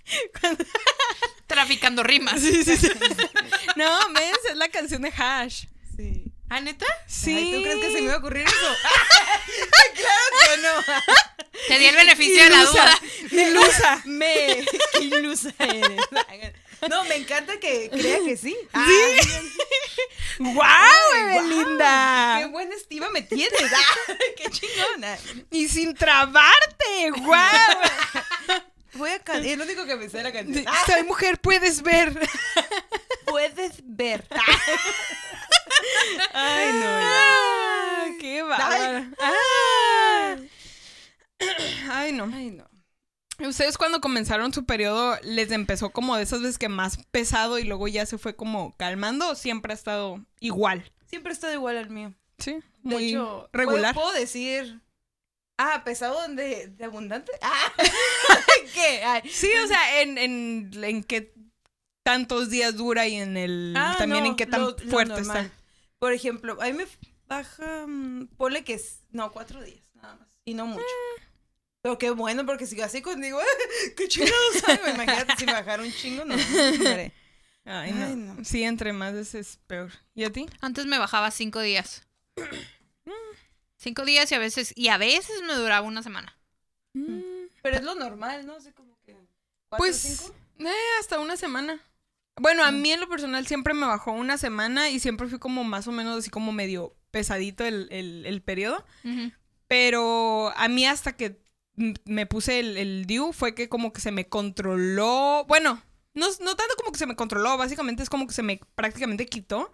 Traficando 1.47 2.03
rimas. 2.03 2.39
Sí, 2.41 2.63
sí, 2.63 2.77
sí. 2.77 2.89
No, 3.75 3.99
ves, 4.13 4.37
es 4.49 4.57
la 4.57 4.67
canción 4.69 5.01
de 5.01 5.13
Hash. 5.15 5.65
Sí. 5.95 6.28
¿Ah, 6.49 6.59
neta? 6.61 6.85
Sí. 7.07 7.35
Ay, 7.35 7.51
¿Tú 7.53 7.61
crees 7.61 7.77
que 7.77 7.87
se 7.91 7.93
me 7.93 8.01
iba 8.01 8.13
a 8.15 8.17
ocurrir 8.17 8.45
eso? 8.45 8.75
claro 9.95 10.25
que 10.45 10.57
no. 10.61 11.03
Te 11.67 11.79
di 11.79 11.85
el 11.85 11.95
beneficio 11.95 12.43
de 12.43 12.49
la 12.49 12.65
duda. 12.65 12.99
Ilusa. 13.31 14.01
Me 14.05 14.65
ilusa 15.01 15.53
eres. 15.59 16.01
No, 16.89 17.03
me 17.05 17.15
encanta 17.17 17.59
que 17.59 17.89
crea 17.91 18.19
que 18.25 18.37
sí. 18.37 18.55
¡Guau, 20.39 20.63
Ay, 20.63 21.33
guau, 21.33 21.45
Evelinda! 21.45 22.37
Qué 22.39 22.45
buena 22.47 22.75
estima 22.75 23.09
me 23.09 23.21
tienes. 23.21 23.51
Ah, 23.61 24.13
qué 24.37 24.49
chingona. 24.49 25.17
Y 25.51 25.67
sin 25.67 25.93
trabarte, 25.93 27.11
guau. 27.17 27.77
Voy 28.93 29.11
a 29.11 29.19
cantar. 29.19 29.45
Es 29.45 29.57
lo 29.57 29.63
único 29.63 29.85
que 29.85 29.95
me 29.95 30.09
sé 30.09 30.21
canción. 30.31 30.65
Ah, 30.67 30.83
Soy 30.85 31.03
mujer, 31.03 31.39
puedes 31.39 31.81
ver. 31.81 32.19
puedes 33.25 33.73
ver. 33.83 34.25
Ay, 36.33 36.73
no. 36.73 36.85
Ah, 36.85 38.05
qué 38.19 38.41
bárbaro. 38.41 39.07
Ah. 39.21 40.35
Ay, 41.91 42.11
no. 42.11 42.29
Ay, 42.33 42.51
no. 42.51 42.67
¿Ustedes 43.47 43.77
cuando 43.77 44.01
comenzaron 44.01 44.53
su 44.53 44.65
periodo 44.65 45.17
les 45.23 45.51
empezó 45.51 45.91
como 45.91 46.17
de 46.17 46.23
esas 46.23 46.41
veces 46.41 46.57
que 46.57 46.67
más 46.67 46.97
pesado 47.11 47.57
y 47.57 47.63
luego 47.63 47.87
ya 47.87 48.05
se 48.05 48.17
fue 48.17 48.35
como 48.35 48.75
calmando 48.75 49.29
o 49.29 49.35
siempre 49.35 49.71
ha 49.71 49.75
estado 49.75 50.25
igual? 50.41 50.91
Siempre 51.05 51.31
he 51.31 51.33
estado 51.33 51.53
igual 51.53 51.77
al 51.77 51.89
mío. 51.89 52.13
Sí, 52.37 52.53
De 52.53 52.61
muy 52.95 53.09
hecho, 53.09 53.49
regular. 53.53 53.93
¿puedo, 53.93 54.07
puedo 54.09 54.19
decir. 54.19 54.81
Ah, 55.57 55.83
pesado 55.85 56.25
de, 56.29 56.67
de 56.67 56.85
abundante. 56.85 57.31
Ah, 57.41 57.71
¿Qué? 58.73 59.03
Ay. 59.03 59.21
Sí, 59.29 59.49
o 59.63 59.67
sea, 59.67 60.01
en, 60.01 60.17
en, 60.17 60.71
en 60.83 61.03
qué 61.03 61.33
tantos 62.03 62.49
días 62.49 62.75
dura 62.75 63.07
y 63.07 63.15
en 63.15 63.37
el 63.37 63.73
Ah, 63.77 63.95
también 63.97 64.23
no, 64.23 64.29
en 64.31 64.35
qué 64.35 64.45
tan 64.47 64.61
lo- 64.61 64.71
lo 64.71 64.91
fuerte 64.91 65.13
normal. 65.21 65.45
está. 65.45 65.57
Por 65.99 66.13
ejemplo, 66.13 66.57
a 66.61 66.65
mí 66.65 66.73
me 66.73 66.87
baja, 67.27 67.85
mm, 67.87 68.27
ponle 68.37 68.63
que 68.63 68.73
es, 68.75 69.01
no, 69.11 69.31
cuatro 69.31 69.61
días, 69.63 69.89
nada 69.93 70.15
más, 70.15 70.27
y 70.45 70.53
no 70.53 70.65
mucho. 70.65 70.85
Pero 71.81 71.97
qué 71.97 72.09
bueno, 72.11 72.45
porque 72.45 72.65
si 72.65 72.79
así 72.81 73.01
contigo, 73.01 73.39
qué 73.97 74.07
chingados 74.07 74.55
sabe. 74.65 74.91
Imagínate 74.91 75.33
si 75.37 75.45
me 75.45 75.53
bajara 75.53 75.83
un 75.83 75.91
chingo, 75.93 76.25
no. 76.25 76.35
hombre. 76.35 77.13
Ay, 77.65 77.91
no. 77.91 78.05
Ay, 78.05 78.15
no. 78.15 78.45
Sí, 78.45 78.63
entre 78.63 78.91
más 78.93 79.13
veces 79.13 79.47
es 79.51 79.57
peor. 79.67 79.91
¿Y 80.15 80.23
a 80.23 80.31
ti? 80.31 80.45
Antes 80.61 80.85
me 80.87 80.97
bajaba 80.97 81.31
cinco 81.31 81.59
días. 81.61 82.05
Cinco 83.77 84.03
días 84.03 84.29
y 84.31 84.35
a 84.35 84.39
veces, 84.39 84.73
y 84.75 84.89
a 84.89 84.97
veces 84.97 85.41
me 85.47 85.53
duraba 85.53 85.87
una 85.87 86.03
semana. 86.03 86.35
Pero 87.61 87.77
es 87.77 87.83
lo 87.83 87.95
normal, 87.95 88.45
¿no? 88.45 88.55
Así 88.55 88.71
como 88.71 88.97
que. 89.05 89.13
¿cuatro, 89.13 89.77
Pues 89.77 89.97
cinco? 89.97 90.33
eh, 90.59 90.73
hasta 90.99 91.19
una 91.19 91.35
semana. 91.37 91.79
Bueno, 92.39 92.63
a 92.63 92.71
Mm. 92.71 92.81
mí 92.81 92.91
en 92.91 92.99
lo 93.01 93.09
personal 93.09 93.45
siempre 93.47 93.73
me 93.73 93.85
bajó 93.85 94.11
una 94.13 94.37
semana 94.37 94.89
y 94.89 94.99
siempre 94.99 95.27
fui 95.27 95.39
como 95.39 95.63
más 95.63 95.87
o 95.87 95.91
menos 95.91 96.17
así 96.19 96.29
como 96.29 96.51
medio 96.51 96.95
pesadito 97.11 97.65
el, 97.65 97.87
el, 97.91 98.25
el 98.25 98.41
periodo. 98.41 98.85
Pero 99.67 100.51
a 100.55 100.67
mí 100.67 100.85
hasta 100.85 101.15
que 101.15 101.41
me 102.05 102.25
puse 102.25 102.59
el, 102.59 102.77
el 102.77 103.05
DIU 103.05 103.31
fue 103.33 103.55
que 103.55 103.69
como 103.69 103.93
que 103.93 104.01
se 104.01 104.11
me 104.11 104.27
controló. 104.27 105.45
Bueno, 105.47 105.81
no, 106.13 106.27
no 106.27 106.55
tanto 106.55 106.75
como 106.77 106.91
que 106.91 106.97
se 106.99 107.05
me 107.05 107.15
controló, 107.15 107.57
básicamente 107.57 108.03
es 108.03 108.09
como 108.09 108.25
que 108.27 108.33
se 108.33 108.43
me 108.43 108.59
prácticamente 108.75 109.25
quitó. 109.27 109.71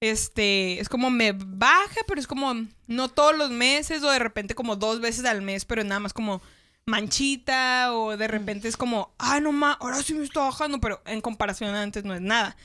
Este, 0.00 0.80
es 0.80 0.88
como 0.88 1.10
me 1.10 1.32
baja, 1.32 2.00
pero 2.08 2.20
es 2.20 2.26
como 2.26 2.52
no 2.88 3.08
todos 3.08 3.36
los 3.36 3.50
meses 3.50 4.02
o 4.02 4.10
de 4.10 4.18
repente 4.18 4.54
como 4.56 4.74
dos 4.76 5.00
veces 5.00 5.24
al 5.24 5.42
mes, 5.42 5.64
pero 5.64 5.84
nada 5.84 6.00
más 6.00 6.12
como 6.12 6.42
manchita 6.86 7.94
o 7.94 8.16
de 8.16 8.28
repente 8.28 8.68
es 8.68 8.76
como, 8.76 9.14
ah, 9.18 9.40
no 9.40 9.52
ma, 9.52 9.72
ahora 9.74 10.02
sí 10.02 10.14
me 10.14 10.24
está 10.24 10.40
bajando, 10.40 10.80
pero 10.80 11.00
en 11.06 11.20
comparación 11.20 11.74
a 11.74 11.82
antes 11.82 12.04
no 12.04 12.14
es 12.14 12.20
nada. 12.20 12.56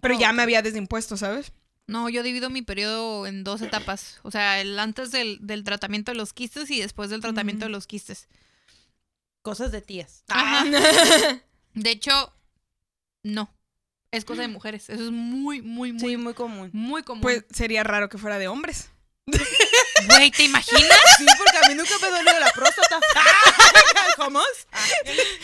Pero 0.00 0.18
ya 0.18 0.32
me 0.32 0.42
había 0.42 0.60
desimpuesto, 0.62 1.16
¿sabes? 1.16 1.52
No, 1.86 2.08
yo 2.08 2.22
divido 2.22 2.50
mi 2.50 2.62
periodo 2.62 3.26
en 3.26 3.44
dos 3.44 3.62
etapas. 3.62 4.18
O 4.22 4.30
sea, 4.30 4.60
el 4.60 4.78
antes 4.78 5.10
del, 5.10 5.38
del 5.46 5.64
tratamiento 5.64 6.12
de 6.12 6.16
los 6.16 6.32
quistes 6.32 6.70
y 6.70 6.80
después 6.80 7.10
del 7.10 7.20
tratamiento 7.20 7.66
de 7.66 7.70
los 7.70 7.86
quistes. 7.86 8.28
Cosas 9.42 9.72
de 9.72 9.82
tías. 9.82 10.24
Ajá. 10.28 10.64
De 11.74 11.90
hecho, 11.90 12.32
no. 13.22 13.50
Es 14.10 14.24
cosa 14.24 14.42
de 14.42 14.48
mujeres. 14.48 14.88
Eso 14.88 15.04
es 15.04 15.10
muy, 15.10 15.60
muy, 15.60 15.92
muy, 15.92 16.00
Sí, 16.00 16.16
muy 16.16 16.34
común. 16.34 16.70
muy 16.72 17.02
común. 17.02 17.20
Pues 17.20 17.44
sería 17.50 17.82
raro 17.82 18.08
que 18.08 18.16
fuera 18.16 18.38
de 18.38 18.48
hombres. 18.48 18.90
Güey, 20.06 20.30
¿te 20.30 20.44
imaginas? 20.44 20.82
Sí, 21.18 21.26
porque 21.38 21.56
a 21.56 21.68
mí 21.68 21.74
nunca 21.76 21.94
me 22.02 22.08
dolió 22.10 22.40
la 22.40 22.50
próstata. 22.52 22.98
¿Cómo? 24.16 24.40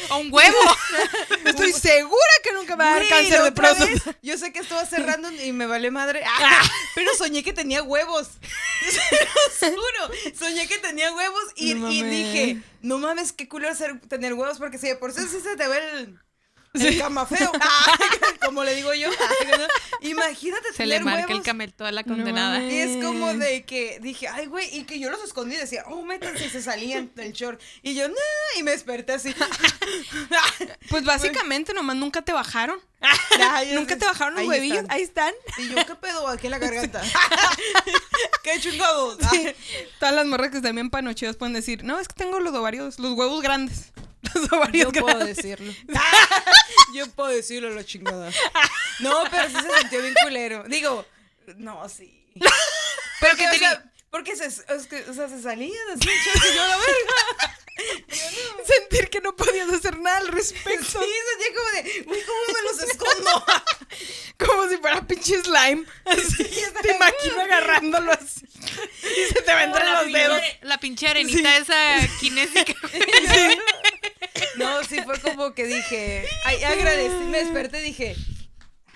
A 0.09 0.17
un 0.17 0.33
huevo. 0.33 0.59
Estoy 1.45 1.73
segura 1.73 2.33
que 2.43 2.53
nunca 2.53 2.75
va 2.77 2.85
a 2.85 2.91
dar 2.91 2.99
Güey, 2.99 3.09
cáncer 3.09 3.43
de 3.43 3.49
otra 3.49 3.53
próstata. 3.55 3.87
vez, 3.91 4.17
Yo 4.23 4.37
sé 4.37 4.53
que 4.53 4.59
estaba 4.59 4.85
cerrando 4.87 5.31
y 5.31 5.53
me 5.53 5.67
vale 5.67 5.91
madre. 5.91 6.23
Ah, 6.27 6.63
pero 6.95 7.15
soñé 7.17 7.43
que 7.45 7.53
tenía 7.53 7.83
huevos. 7.83 8.29
Se 9.59 9.71
juro. 9.71 10.11
Soñé 10.39 10.67
que 10.67 10.79
tenía 10.79 11.13
huevos 11.13 11.43
y, 11.57 11.75
No 11.75 11.91
y 11.91 12.03
mames. 12.03 12.11
dije, 12.11 12.63
no 12.83 12.99
mames, 12.99 13.33
qué 13.33 13.49
culero 13.49 13.75
ser, 13.75 14.01
tener 14.09 14.35
huevos 14.35 14.59
porque 14.59 14.79
si 14.79 14.89
de 14.89 14.97
por 14.97 15.13
sí 15.13 15.21
sí 15.31 15.39
se 15.41 15.57
te 15.57 15.69
ve 15.69 15.79
el, 16.01 16.19
el 16.75 16.99
camafeo. 16.99 17.53
Como 18.45 18.65
le 18.65 18.75
digo 18.75 18.93
yo. 18.95 19.09
Imagínate 20.01 20.73
Se 20.75 20.87
le 20.87 21.01
marca 21.01 21.23
el 21.25 21.29
huevos. 21.29 21.45
camel 21.45 21.73
toda 21.73 21.93
la 21.93 22.05
condenada. 22.05 22.63
Y 22.63 22.77
es 22.79 23.05
como 23.05 23.35
de 23.35 23.65
que 23.65 23.99
dije, 24.01 24.29
ay, 24.29 24.47
güey, 24.47 24.75
y 24.77 24.85
que 24.85 24.99
yo 24.99 25.11
los 25.11 25.23
escondí 25.23 25.55
y 25.57 25.59
decía, 25.59 25.85
oh, 25.89 26.03
métanse 26.03 26.47
y 26.47 26.51
se 26.51 26.63
salían 26.63 27.11
del 27.15 27.33
short. 27.33 27.61
Y 27.83 27.95
yo, 27.95 28.09
no, 28.09 28.15
y 28.59 28.63
me 28.63 28.71
desperté 28.73 29.13
así. 29.15 29.35
Pues 30.89 31.05
básicamente 31.05 31.73
nomás 31.73 31.97
nunca 31.97 32.23
te 32.23 32.33
bajaron. 32.33 32.79
Nunca 33.73 33.95
sé. 33.95 34.01
te 34.01 34.07
bajaron 34.07 34.35
los 34.35 34.43
Ahí 34.43 34.49
huevillos. 34.49 34.79
están. 34.79 34.97
Ahí 34.97 35.03
están. 35.03 35.35
Y 35.59 35.69
yo, 35.69 35.87
¿qué 35.87 35.95
pedo 35.95 36.29
aquí 36.29 36.47
en 36.49 36.51
la 36.51 36.59
garganta? 36.59 37.01
¡Qué 38.43 38.61
chingados! 38.61 39.19
Todas 39.99 40.15
las 40.15 40.27
morras 40.27 40.51
que 40.51 40.59
están 40.59 40.75
bien 40.75 40.91
panocheadas 40.91 41.37
pueden 41.37 41.55
decir, 41.55 41.83
no, 41.85 41.99
es 41.99 42.09
que 42.09 42.15
tengo 42.15 42.41
los 42.41 42.55
ovarios, 42.55 42.99
los 42.99 43.13
huevos 43.15 43.43
grandes. 43.43 43.93
Los 44.35 44.53
ovarios 44.53 44.93
Yo 44.93 45.01
puedo 45.03 45.19
decirlo. 45.25 45.73
Yo 46.95 47.07
puedo 47.13 47.31
decirlo, 47.31 47.71
la 47.71 47.85
chingada. 47.85 48.31
No, 49.01 49.25
pero 49.31 49.49
sí 49.49 49.55
se 49.55 49.79
sintió 49.81 50.03
bien 50.03 50.15
culero. 50.23 50.63
Digo, 50.69 51.07
no, 51.57 51.89
sí. 51.89 52.23
Pero 53.19 53.35
que 53.37 53.47
tenía- 53.49 53.91
porque 54.11 54.37
se, 54.37 54.45
es 54.47 54.87
que, 54.91 55.05
o 55.09 55.15
sea, 55.15 55.27
se 55.29 55.41
salían 55.41 55.89
así, 55.95 56.07
y 56.09 56.55
yo 56.55 56.67
la 56.67 56.77
verga. 56.77 57.57
Sentir 58.67 59.09
que 59.09 59.21
no 59.23 59.35
podías 59.37 59.71
hacer 59.73 59.99
nada 60.01 60.19
al 60.19 60.27
Sí, 60.27 60.31
respecto. 60.33 60.85
sentía 60.85 61.55
como 61.57 61.71
de, 61.71 62.05
uy, 62.09 62.19
¿cómo 62.27 62.41
me 62.53 62.63
los 62.63 62.83
escondo? 62.83 63.45
Como 64.39 64.69
si 64.69 64.77
fuera 64.79 65.01
pinche 65.07 65.41
slime. 65.43 65.85
Así, 66.05 66.45
te 66.83 66.91
imagino 66.95 67.41
agarrándolo 67.41 68.13
así. 68.13 68.47
Y 69.03 69.33
se 69.33 69.41
te 69.43 69.55
va 69.55 69.63
entre 69.65 69.83
la, 69.85 70.03
los 70.03 70.13
dedos. 70.13 70.43
la 70.63 70.79
pinche 70.79 71.09
arenita 71.09 71.57
esa 71.57 71.97
kinésica. 72.21 72.75
No, 74.57 74.83
sí, 74.85 75.01
fue 75.05 75.19
como 75.21 75.55
que 75.55 75.67
dije, 75.67 76.29
ay, 76.45 76.63
agradecí, 76.65 77.25
me 77.25 77.39
desperté 77.39 77.81
y 77.81 77.85
dije, 77.85 78.17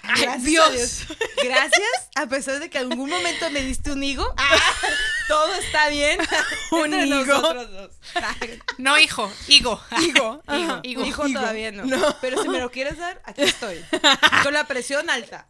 Ay, 0.07 0.23
gracias 0.23 0.43
a 0.43 0.71
Dios. 0.71 1.07
Gracias, 1.43 2.11
a 2.15 2.27
pesar 2.27 2.61
de 2.61 2.69
que 2.69 2.77
algún 2.79 3.09
momento 3.09 3.49
me 3.51 3.63
diste 3.63 3.91
un 3.93 4.03
higo, 4.03 4.27
todo 5.29 5.55
está 5.55 5.89
bien. 5.89 6.19
Un 6.73 6.93
entre 6.93 7.07
higo. 7.07 7.25
nosotros 7.25 7.71
dos. 7.71 7.91
No, 8.77 8.99
hijo, 8.99 9.33
higo. 9.49 9.81
Higo. 10.03 10.43
ajá. 10.47 10.81
Higo. 10.83 11.05
Hijo 11.07 11.27
Higo. 11.27 11.41
todavía 11.41 11.73
no. 11.73 11.85
No. 11.87 12.17
Pero 12.21 12.43
si 12.43 12.49
me 12.51 12.59
lo 12.61 12.71
quieres 12.71 12.99
dar, 12.99 13.23
aquí 13.25 13.43
estoy. 13.43 13.83
Con 14.43 14.53
la 14.53 14.67
presión 14.67 15.09
alta. 15.09 15.47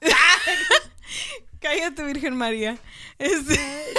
Cállate, 1.60 2.04
Virgen 2.04 2.36
María. 2.36 2.76
Este- 3.18 3.94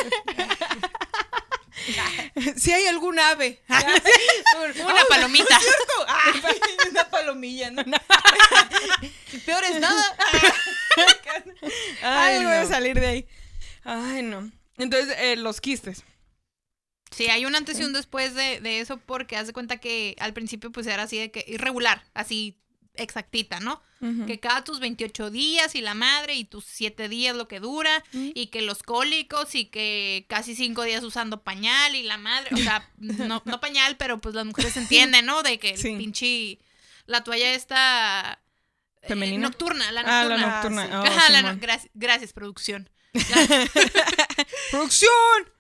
si 2.58 2.72
hay 2.72 2.86
algún 2.88 3.20
ave. 3.20 3.62
Una 3.68 5.06
palomita. 5.10 5.60
Ay, 6.08 6.42
una 6.90 7.10
palomilla, 7.10 7.72
¿no? 7.72 7.84
Peor 9.46 9.64
es 9.64 9.80
nada. 9.80 10.04
Ay, 12.02 12.40
debe 12.40 12.62
no. 12.62 12.68
salir 12.68 13.00
de 13.00 13.08
ahí. 13.08 13.28
Ay, 13.84 14.22
no. 14.22 14.52
Entonces, 14.78 15.16
eh, 15.20 15.36
los 15.36 15.62
quistes. 15.62 16.04
Sí, 17.12 17.28
hay 17.28 17.46
un 17.46 17.56
antes 17.56 17.80
y 17.80 17.84
un 17.84 17.94
después 17.94 18.34
de, 18.36 18.60
de 18.60 18.82
eso 18.82 18.98
porque 18.98 19.38
haz 19.38 19.48
de 19.48 19.54
cuenta 19.54 19.78
que 19.78 20.16
al 20.20 20.34
principio 20.34 20.72
pues 20.72 20.86
era 20.88 21.04
así 21.04 21.18
de 21.18 21.32
que 21.32 21.46
irregular, 21.48 22.04
así 22.14 22.58
exactita, 22.98 23.60
¿no? 23.60 23.82
Que 24.28 24.40
cada 24.40 24.64
tus 24.64 24.80
28 24.80 25.32
días 25.32 25.74
y 25.74 25.82
la 25.82 25.96
madre 25.96 26.36
y 26.36 26.44
tus 26.46 26.64
7 26.66 27.10
días 27.10 27.36
lo 27.36 27.48
que 27.48 27.60
dura 27.60 28.04
Mm. 28.12 28.32
y 28.36 28.48
que 28.48 28.62
los 28.62 28.84
cólicos 28.84 29.56
y 29.56 29.66
que 29.66 30.26
casi 30.30 30.54
5 30.56 30.84
días 30.84 31.04
usando 31.04 31.42
pañal 31.44 31.96
y 31.96 32.04
la 32.04 32.18
madre, 32.20 32.50
o 32.54 32.58
sea, 32.58 32.88
no, 32.98 33.42
no 33.46 33.60
pañal, 33.60 33.98
pero 33.98 34.22
pues 34.22 34.36
las 34.36 34.46
mujeres 34.46 34.78
entienden, 34.78 35.26
¿no? 35.26 35.42
De 35.42 35.58
que 35.58 35.72
el 35.72 35.78
Sí. 35.80 35.96
pinche, 35.96 36.60
la 37.08 37.24
toalla 37.24 37.52
esta... 37.56 38.40
eh, 39.02 39.08
¿Femenina? 39.08 39.48
nocturna, 39.48 39.92
la 39.92 40.02
Ah, 40.02 40.24
nocturna. 40.24 40.38
la 40.38 40.46
Ah, 40.46 40.56
nocturna. 40.64 40.86
sí. 40.86 40.92
Oh, 40.94 41.04
Ajá, 41.20 41.30
la 41.32 41.42
no- 41.42 41.48
Simón. 41.48 41.60
gracias, 41.62 41.92
gracias, 41.96 42.34
producción. 42.34 42.90
¡Producción! 44.72 45.55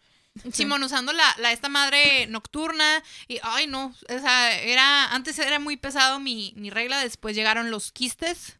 Simón 0.51 0.83
usando 0.83 1.13
la, 1.13 1.35
la 1.39 1.51
esta 1.51 1.69
madre 1.69 2.27
nocturna 2.27 3.01
y 3.27 3.39
ay 3.41 3.67
no, 3.67 3.95
o 4.09 4.19
sea, 4.19 4.59
era 4.59 5.13
antes 5.13 5.39
era 5.39 5.59
muy 5.59 5.77
pesado 5.77 6.19
mi, 6.19 6.53
mi 6.57 6.69
regla, 6.69 6.99
después 6.99 7.35
llegaron 7.35 7.71
los 7.71 7.91
quistes 7.91 8.57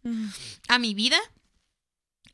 a 0.68 0.80
mi 0.80 0.94
vida. 0.94 1.18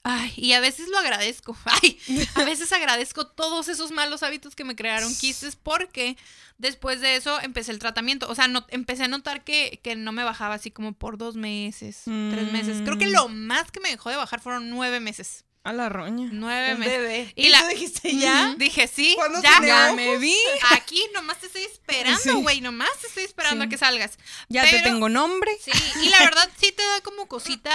Ay, 0.03 0.33
y 0.35 0.53
a 0.53 0.59
veces 0.59 0.87
lo 0.89 0.97
agradezco. 0.97 1.55
Ay, 1.65 1.99
a 2.33 2.43
veces 2.43 2.71
agradezco 2.73 3.27
todos 3.27 3.67
esos 3.67 3.91
malos 3.91 4.23
hábitos 4.23 4.55
que 4.55 4.63
me 4.63 4.75
crearon 4.75 5.15
quistes 5.15 5.55
porque 5.55 6.17
después 6.57 7.01
de 7.01 7.15
eso 7.17 7.39
empecé 7.41 7.71
el 7.71 7.77
tratamiento. 7.77 8.27
O 8.27 8.33
sea, 8.33 8.47
no, 8.47 8.65
empecé 8.69 9.03
a 9.03 9.07
notar 9.07 9.43
que, 9.43 9.79
que 9.83 9.95
no 9.95 10.11
me 10.11 10.23
bajaba 10.23 10.55
así 10.55 10.71
como 10.71 10.93
por 10.93 11.19
dos 11.19 11.35
meses, 11.35 12.01
tres 12.05 12.51
meses. 12.51 12.81
Creo 12.83 12.97
que 12.97 13.05
Mm. 13.07 13.11
lo 13.11 13.27
más 13.29 13.69
que 13.69 13.79
me 13.79 13.89
dejó 13.89 14.09
de 14.09 14.15
bajar 14.15 14.39
fueron 14.41 14.71
nueve 14.71 14.99
meses. 14.99 15.45
A 15.63 15.73
la 15.73 15.89
roña. 15.89 16.27
Nueve 16.31 16.73
meses. 16.75 16.93
bebé. 16.97 17.33
Y 17.35 17.45
¿Y, 17.45 17.49
la- 17.49 17.61
tú 17.61 17.67
dijiste 17.67 18.15
ya? 18.17 18.55
Dije, 18.57 18.87
sí, 18.87 19.13
¿Cuándo 19.15 19.41
ya, 19.43 19.61
Ya 19.63 19.93
me 19.93 20.17
vi. 20.17 20.35
aquí 20.71 20.99
nomás 21.13 21.37
te 21.37 21.45
estoy 21.45 21.61
esperando, 21.63 22.19
Sí. 22.19 22.31
güey, 22.31 22.61
nomás 22.61 22.89
te 22.99 23.05
estoy 23.07 23.23
esperando 23.25 23.63
Sí. 23.63 23.67
a 23.67 23.69
que 23.69 23.77
salgas. 23.77 24.17
Ya 24.49 24.67
te 24.67 24.79
tengo 24.81 25.07
nombre. 25.07 25.51
Sí, 25.63 25.71
y 26.03 26.09
la 26.09 26.17
verdad 26.19 26.49
sí 26.59 26.71
te 26.71 26.81
da 26.83 27.01
como 27.01 27.27
cosita 27.27 27.71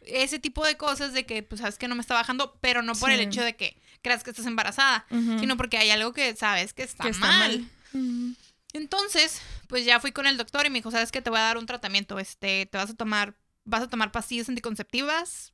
ese 0.00 0.40
tipo 0.40 0.64
de 0.66 0.76
cosas 0.76 1.12
de 1.12 1.24
que, 1.24 1.44
pues, 1.44 1.60
sabes 1.60 1.78
que 1.78 1.86
no 1.86 1.94
me 1.94 2.00
está 2.00 2.14
bajando, 2.14 2.58
pero 2.60 2.82
no 2.82 2.94
por 2.96 3.10
el 3.12 3.20
hecho 3.20 3.42
de 3.42 3.54
que 3.54 3.80
creas 4.02 4.24
que 4.24 4.30
estás 4.30 4.46
embarazada, 4.46 5.06
sino 5.10 5.56
porque 5.56 5.78
hay 5.78 5.90
algo 5.90 6.12
que 6.12 6.34
sabes 6.34 6.74
que 6.74 6.82
está, 6.82 7.04
Que 7.04 7.10
está 7.10 7.26
mal. 7.26 7.64
Entonces, 8.72 9.40
pues 9.68 9.84
ya 9.84 10.00
fui 10.00 10.12
con 10.12 10.26
el 10.26 10.36
doctor 10.36 10.66
y 10.66 10.70
me 10.70 10.78
dijo, 10.78 10.90
sabes 10.90 11.12
que 11.12 11.20
te 11.22 11.30
voy 11.30 11.38
a 11.38 11.42
dar 11.42 11.58
un 11.58 11.66
tratamiento, 11.66 12.18
este, 12.18 12.66
te 12.66 12.78
vas 12.78 12.90
a 12.90 12.94
tomar, 12.94 13.36
vas 13.64 13.82
a 13.82 13.88
tomar 13.88 14.10
pastillas 14.12 14.48
anticonceptivas, 14.48 15.51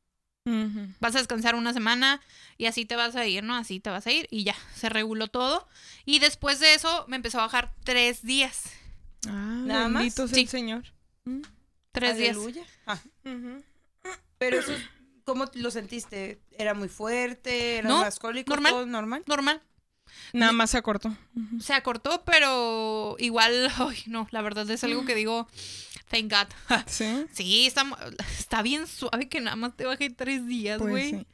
Vas 1.01 1.15
a 1.15 1.19
descansar 1.19 1.55
una 1.55 1.73
semana 1.73 2.21
y 2.57 2.67
así 2.67 2.85
te 2.85 2.97
vas 2.97 3.17
a 3.17 3.27
ir, 3.27 3.43
¿no? 3.45 3.55
Así 3.57 3.81
te 3.81 3.91
vas 3.91 4.07
a 4.07 4.11
ir 4.13 4.27
y 4.31 4.45
ya, 4.45 4.55
se 4.75 4.89
reguló 4.89 5.27
todo. 5.29 5.69
Y 6.05 6.19
después 6.19 6.61
de 6.61 6.75
eso 6.75 7.05
me 7.09 7.17
empezó 7.17 7.39
a 7.39 7.43
bajar 7.43 7.75
tres 7.85 8.23
días. 8.23 8.65
Ah, 9.27 9.63
¿Nada 9.65 9.89
más? 9.89 10.15
sea 10.15 10.27
Sí. 10.29 10.41
el 10.41 10.49
Señor. 10.49 10.85
Mm. 11.25 11.41
Tres 11.93 12.17
días. 12.17 12.37
Aleluya. 12.37 12.65
Ah, 12.87 12.99
pero 14.39 14.59
eso, 14.61 14.73
¿cómo 15.25 15.47
lo 15.55 15.71
sentiste? 15.71 16.41
¿Era 16.53 16.75
muy 16.75 16.89
fuerte? 16.89 17.79
¿Era 17.79 17.89
No, 17.89 18.01
más 18.01 18.19
cólico? 18.19 18.51
normal. 18.53 18.73
¿Todo 18.73 18.87
normal? 18.87 19.23
Normal. 19.27 19.63
Nada 20.33 20.53
más 20.53 20.71
se 20.71 20.79
acortó. 20.79 21.15
Se 21.61 21.75
acortó, 21.75 22.23
pero 22.25 23.17
igual, 23.19 23.53
ay, 23.79 23.99
no, 24.07 24.27
la 24.31 24.41
verdad 24.43 24.69
es 24.71 24.83
algo 24.85 25.05
que 25.05 25.15
digo, 25.15 25.49
thank 26.09 26.31
God. 26.33 26.49
Sí. 26.87 27.27
Sí, 27.33 27.67
está, 27.67 27.85
está 28.39 28.63
bien 28.63 28.87
suave 28.87 29.29
que 29.29 29.41
nada 29.41 29.57
más 29.57 29.77
te 29.77 29.85
bajé 29.85 30.11
tres 30.11 30.47
días, 30.47 30.79
Pues 30.79 30.91
güey. 30.91 31.11
sí. 31.11 31.27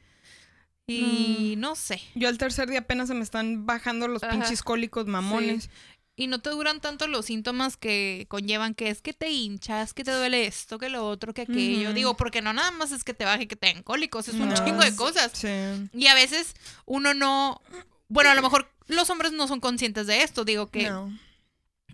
Y 0.87 1.55
no 1.57 1.75
sé. 1.75 1.99
Yo 2.13 2.27
al 2.29 2.37
tercer 2.37 2.69
día 2.69 2.79
apenas 2.79 3.07
se 3.07 3.15
me 3.15 3.23
están 3.23 3.65
bajando 3.65 4.07
los 4.07 4.23
Ajá. 4.23 4.33
pinches 4.33 4.61
cólicos 4.61 5.07
mamones. 5.07 5.69
Y 6.17 6.27
no 6.27 6.39
te 6.39 6.49
duran 6.51 6.79
tanto 6.79 7.07
los 7.07 7.25
síntomas 7.25 7.75
que 7.75 8.25
conllevan 8.29 8.73
que 8.73 8.89
es 8.89 9.01
que 9.01 9.11
te 9.11 9.29
hinchas, 9.31 9.93
que 9.93 10.03
te 10.05 10.11
duele 10.11 10.45
esto, 10.45 10.77
que 10.77 10.87
lo 10.89 11.05
otro, 11.05 11.33
que 11.33 11.41
aquello. 11.41 11.91
Digo, 11.93 12.15
porque 12.15 12.41
no 12.41 12.53
nada 12.53 12.71
más 12.71 12.91
es 12.91 13.03
que 13.03 13.13
te 13.13 13.25
baje 13.25 13.47
que 13.49 13.55
te 13.57 13.67
den 13.67 13.83
cólicos, 13.83 14.27
es 14.29 14.35
un 14.35 14.53
chingo 14.53 14.81
de 14.81 14.91
sí. 14.91 14.95
cosas. 14.95 15.31
Sí. 15.33 15.49
Y 15.93 16.07
a 16.07 16.13
veces 16.13 16.55
uno 16.85 17.13
no... 17.13 17.61
Bueno, 18.07 18.29
a 18.29 18.35
lo 18.35 18.41
mejor 18.43 18.69
los 18.87 19.09
hombres 19.09 19.33
no 19.33 19.47
son 19.47 19.59
conscientes 19.59 20.07
de 20.07 20.21
esto. 20.23 20.45
Digo 20.45 20.67
que 20.67 20.89
No. 20.89 21.11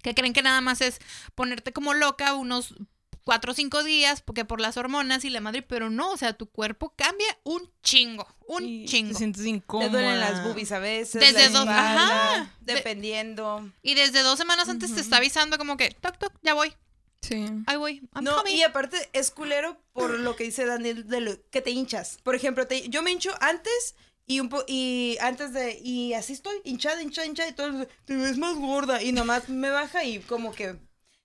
Que 0.02 0.14
creen 0.16 0.34
que 0.34 0.42
nada 0.42 0.62
más 0.62 0.82
es 0.82 1.00
ponerte 1.36 1.74
como 1.74 1.94
loca 1.94 2.34
unos 2.36 2.76
cuatro 3.24 3.52
o 3.52 3.56
cinco 3.56 3.84
días 3.84 4.22
porque 4.22 4.46
por 4.46 4.60
las 4.60 4.78
hormonas 4.78 5.24
y 5.26 5.30
la 5.30 5.42
madre, 5.42 5.62
pero 5.62 5.90
no, 5.92 6.12
o 6.12 6.18
sea, 6.18 6.34
tu 6.34 6.48
cuerpo 6.50 6.94
cambia 6.96 7.28
un 7.44 7.62
chingo, 7.84 8.28
un 8.48 8.64
Y 8.66 8.86
chingo. 8.86 9.12
Te 9.12 9.18
sientes 9.20 9.44
Te 9.44 9.50
incómoda. 9.50 9.90
duelen 9.90 10.20
las 10.20 10.44
boobies 10.44 10.72
a 10.72 10.80
veces. 10.80 11.22
Desde 11.22 11.34
la 11.44 11.50
dos- 11.50 11.60
espalda, 11.68 12.34
ajá. 12.34 12.56
De- 12.62 12.74
Dependiendo. 12.74 13.70
Y 13.84 13.94
desde 13.94 14.24
dos 14.24 14.40
semanas 14.40 14.70
antes 14.70 14.94
te 14.96 15.02
está 15.02 15.18
avisando 15.18 15.58
como 15.60 15.78
que, 15.78 15.92
toc, 15.92 16.18
toc, 16.18 16.34
ya 16.42 16.56
voy, 16.56 16.74
Sí. 17.22 17.46
ahí 17.68 17.78
voy, 17.78 18.02
I'm 18.16 18.24
No, 18.24 18.38
coming. 18.38 18.56
y 18.58 18.64
aparte 18.64 19.10
es 19.14 19.30
culero 19.30 19.80
por 19.94 20.10
lo 20.20 20.36
que 20.36 20.46
dice 20.46 20.66
Daniel 20.66 21.08
de 21.08 21.22
lo- 21.22 21.50
que 21.52 21.62
te 21.62 21.70
hinchas. 21.70 22.18
Por 22.24 22.34
ejemplo, 22.34 22.66
te- 22.66 22.90
yo 22.90 23.04
me 23.04 23.12
hincho 23.12 23.32
antes 23.40 23.96
y 24.32 24.40
un 24.40 24.50
po 24.50 24.64
y 24.68 25.18
antes 25.22 25.54
de 25.54 25.80
y 25.84 26.14
así 26.14 26.34
estoy 26.34 26.56
hinchada, 26.64 27.02
hinchada, 27.02 27.28
hinchada 27.28 27.50
y 27.50 27.54
todo 27.54 27.88
te 28.06 28.16
ves 28.16 28.38
más 28.38 28.56
gorda 28.56 29.02
y 29.04 29.12
nomás 29.12 29.50
me 29.50 29.70
baja 29.70 30.04
y 30.04 30.20
como 30.20 30.52
que 30.54 30.76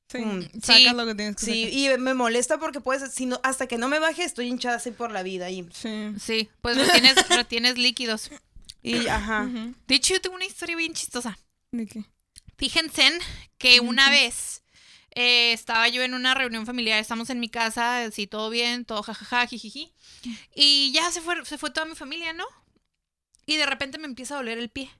Sí. 0.08 0.18
Mm, 0.18 0.42
Sacas 0.62 0.76
sí. 0.82 0.94
lo 0.94 1.04
que 1.04 1.14
tienes 1.16 1.34
que 1.36 1.44
sí 1.46 1.64
sacar. 1.64 1.96
y 1.98 1.98
me 2.00 2.14
molesta 2.14 2.58
porque 2.58 2.80
pues 2.80 3.02
si 3.12 3.26
no, 3.26 3.40
hasta 3.42 3.66
que 3.66 3.76
no 3.76 3.88
me 3.88 3.98
baje 3.98 4.22
estoy 4.22 4.46
hinchada 4.46 4.76
así 4.76 4.92
por 4.92 5.10
la 5.10 5.24
vida 5.24 5.50
y 5.50 5.66
Sí. 5.72 6.12
Sí, 6.20 6.48
pues 6.60 6.76
retienes, 6.76 7.28
retienes 7.28 7.76
líquidos. 7.76 8.30
y 8.82 9.08
ajá. 9.08 9.48
De 9.88 9.94
hecho, 9.96 10.14
yo 10.14 10.20
tengo 10.20 10.36
una 10.36 10.44
historia 10.46 10.76
bien 10.76 10.94
chistosa. 10.94 11.36
¿De 11.72 11.86
qué? 11.86 12.04
Fíjense 12.56 13.18
que 13.58 13.80
una 13.80 14.08
vez 14.10 14.62
eh, 15.10 15.52
estaba 15.52 15.88
yo 15.88 16.02
en 16.02 16.14
una 16.14 16.34
reunión 16.34 16.66
familiar, 16.66 17.00
estamos 17.00 17.28
en 17.30 17.40
mi 17.40 17.48
casa, 17.48 18.04
así 18.04 18.28
todo 18.28 18.48
bien, 18.48 18.84
todo 18.84 19.02
jajaja, 19.02 19.46
jijiji. 19.46 19.92
Y 20.54 20.92
ya 20.92 21.10
se 21.10 21.20
fue, 21.20 21.44
se 21.44 21.58
fue 21.58 21.70
toda 21.70 21.84
mi 21.86 21.96
familia, 21.96 22.32
¿no? 22.32 22.44
Y 23.46 23.56
de 23.56 23.66
repente 23.66 23.98
me 23.98 24.06
empieza 24.06 24.34
a 24.34 24.38
doler 24.38 24.58
el 24.58 24.68
pie. 24.68 24.90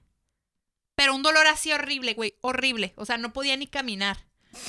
Pero 0.95 1.13
un 1.13 1.21
dolor 1.21 1.45
así 1.47 1.71
horrible, 1.71 2.13
güey, 2.13 2.33
horrible. 2.41 2.93
O 2.95 3.05
sea, 3.05 3.17
no 3.17 3.33
podía 3.33 3.55
ni 3.55 3.67
caminar. 3.67 4.17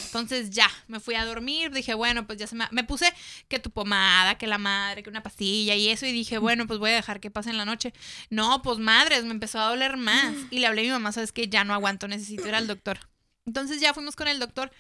Entonces 0.07 0.51
ya, 0.51 0.69
me 0.89 1.01
fui 1.01 1.15
a 1.15 1.25
dormir, 1.25 1.71
dije, 1.71 1.95
bueno, 1.95 2.27
pues 2.27 2.39
ya 2.39 2.47
se 2.47 2.55
me... 2.57 2.67
Me 2.73 2.85
puse 2.85 3.11
que 3.49 3.59
tu 3.59 3.71
pomada, 3.71 4.37
que 4.37 4.47
la 4.47 4.59
madre, 4.59 5.03
que 5.03 5.09
una 5.09 5.23
pastilla 5.23 5.75
y 5.77 5.89
eso, 5.89 6.05
y 6.05 6.13
dije, 6.13 6.37
bueno, 6.37 6.67
pues 6.67 6.79
voy 6.79 6.91
a 6.91 6.95
dejar 6.97 7.21
que 7.21 7.31
pase 7.31 7.49
en 7.49 7.57
la 7.57 7.65
noche. 7.65 7.95
No, 8.29 8.61
pues 8.61 8.79
madres, 8.79 9.25
me 9.25 9.31
empezó 9.31 9.59
a 9.61 9.69
doler 9.71 9.97
más. 9.97 10.35
Y 10.51 10.59
le 10.59 10.67
hablé 10.67 10.83
a 10.83 10.85
mi 10.85 10.91
mamá, 10.91 11.13
sabes 11.13 11.33
que 11.33 11.49
ya 11.49 11.65
no 11.65 11.73
aguanto, 11.73 12.07
necesito 12.09 12.47
ir 12.49 12.55
al 12.55 12.67
doctor. 12.67 12.99
Entonces 13.47 13.81
ya 13.81 13.95
fuimos 13.95 14.15
con 14.15 14.29
el 14.29 14.39
doctor 14.41 14.71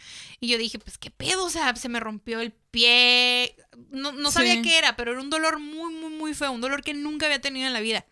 y 0.40 0.48
yo 0.48 0.58
dije, 0.58 0.78
pues 0.78 0.98
qué 0.98 1.11
pedo, 1.11 1.46
o 1.46 1.50
sea, 1.50 1.74
se 1.76 1.88
me 1.88 2.00
rompió 2.00 2.40
el 2.40 2.52
pie. 2.52 3.56
No, 3.90 4.12
no 4.12 4.30
sabía 4.30 4.56
Sí. 4.56 4.62
qué 4.62 4.76
era, 4.76 4.94
pero 4.94 5.12
era 5.12 5.22
un 5.22 5.30
dolor 5.30 5.58
muy, 5.58 5.94
muy, 5.94 6.11
muy 6.11 6.34
feo, 6.34 6.52
un 6.52 6.61
dolor 6.61 6.82
que 6.82 6.92
nunca 6.92 7.24
había 7.24 7.40
tenido 7.40 7.66
en 7.66 7.72
la 7.72 7.80
vida. 7.80 8.04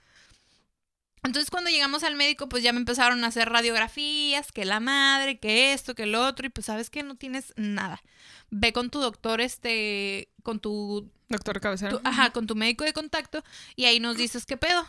Entonces 1.27 1.51
cuando 1.51 1.71
llegamos 1.71 2.03
al 2.05 2.17
médico, 2.17 2.49
pues 2.49 2.63
ya 2.63 2.73
me 2.73 2.79
empezaron 2.79 3.23
a 3.25 3.27
hacer 3.29 3.49
radiografías, 3.51 4.51
que 4.53 4.65
la 4.65 4.81
madre, 4.81 5.39
que 5.39 5.73
esto, 5.73 5.95
que 5.95 6.07
lo 6.07 6.27
otro, 6.27 6.47
y 6.47 6.51
pues 6.51 6.67
sabes 6.67 6.89
que 6.91 7.03
no 7.03 7.17
tienes 7.17 7.53
nada. 7.57 8.03
Ve 8.51 8.73
con 8.73 8.91
tu 8.91 9.01
doctor, 9.01 9.41
este, 9.41 10.31
con 10.43 10.61
tu 10.61 11.11
Doctor 11.29 11.61
cabecera. 11.61 11.91
tu- 11.91 12.01
ajá, 12.05 12.31
con 12.31 12.47
tu 12.47 12.55
médico 12.55 12.85
de 12.85 12.93
contacto 12.93 13.43
y 13.75 13.85
ahí 13.87 14.01
nos 14.01 14.17
dices 14.17 14.47
qué 14.47 14.57
pedo. 14.57 14.85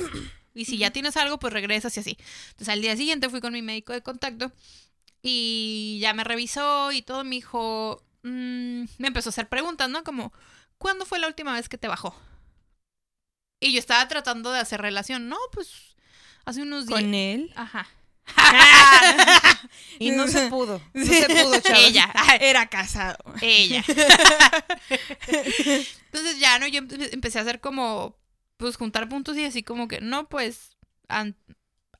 Y 0.53 0.65
si 0.65 0.77
ya 0.79 0.89
tienes 0.91 1.17
algo, 1.17 1.37
pues 1.37 1.53
regresas 1.53 1.95
y 1.97 1.99
así. 1.99 2.17
Entonces 2.49 2.69
al 2.69 2.81
día 2.81 2.95
siguiente 2.97 3.29
fui 3.29 3.41
con 3.41 3.53
mi 3.53 3.61
médico 3.61 3.93
de 3.93 4.01
contacto 4.01 4.51
y 5.21 5.99
ya 6.01 6.13
me 6.13 6.23
revisó 6.23 6.91
y 6.91 7.01
todo. 7.03 7.23
Me 7.23 7.35
dijo, 7.35 8.03
mm, 8.23 8.83
me 8.97 9.07
empezó 9.07 9.29
a 9.29 9.31
hacer 9.31 9.49
preguntas, 9.49 9.89
¿no? 9.89 10.03
Como, 10.03 10.33
¿cuándo 10.79 11.05
fue 11.05 11.19
la 11.19 11.27
última 11.27 11.53
vez 11.53 11.69
que 11.69 11.77
te 11.77 11.87
bajó? 11.87 12.15
Y 13.59 13.73
yo 13.73 13.79
estaba 13.79 14.07
tratando 14.07 14.51
de 14.51 14.59
hacer 14.59 14.81
relación. 14.81 15.29
No, 15.29 15.37
pues 15.51 15.95
hace 16.47 16.61
unos 16.63 16.87
días. 16.87 16.99
¿Con 17.01 17.13
él? 17.13 17.53
Ajá. 17.55 17.87
Y 19.99 20.11
no 20.11 20.27
se 20.27 20.47
pudo. 20.47 20.81
No 20.93 21.05
se 21.05 21.25
pudo, 21.43 21.59
chavos. 21.59 21.81
Ella. 21.83 22.13
Era 22.39 22.67
casado. 22.67 23.17
Ella. 23.41 23.83
Entonces 25.27 26.39
ya, 26.39 26.59
¿no? 26.59 26.67
Yo 26.67 26.81
empe- 26.81 27.09
empecé 27.13 27.39
a 27.39 27.41
hacer 27.43 27.59
como, 27.59 28.15
pues 28.57 28.75
juntar 28.77 29.09
puntos 29.09 29.37
y 29.37 29.45
así 29.45 29.63
como 29.63 29.87
que, 29.87 30.01
no, 30.01 30.29
pues, 30.29 30.77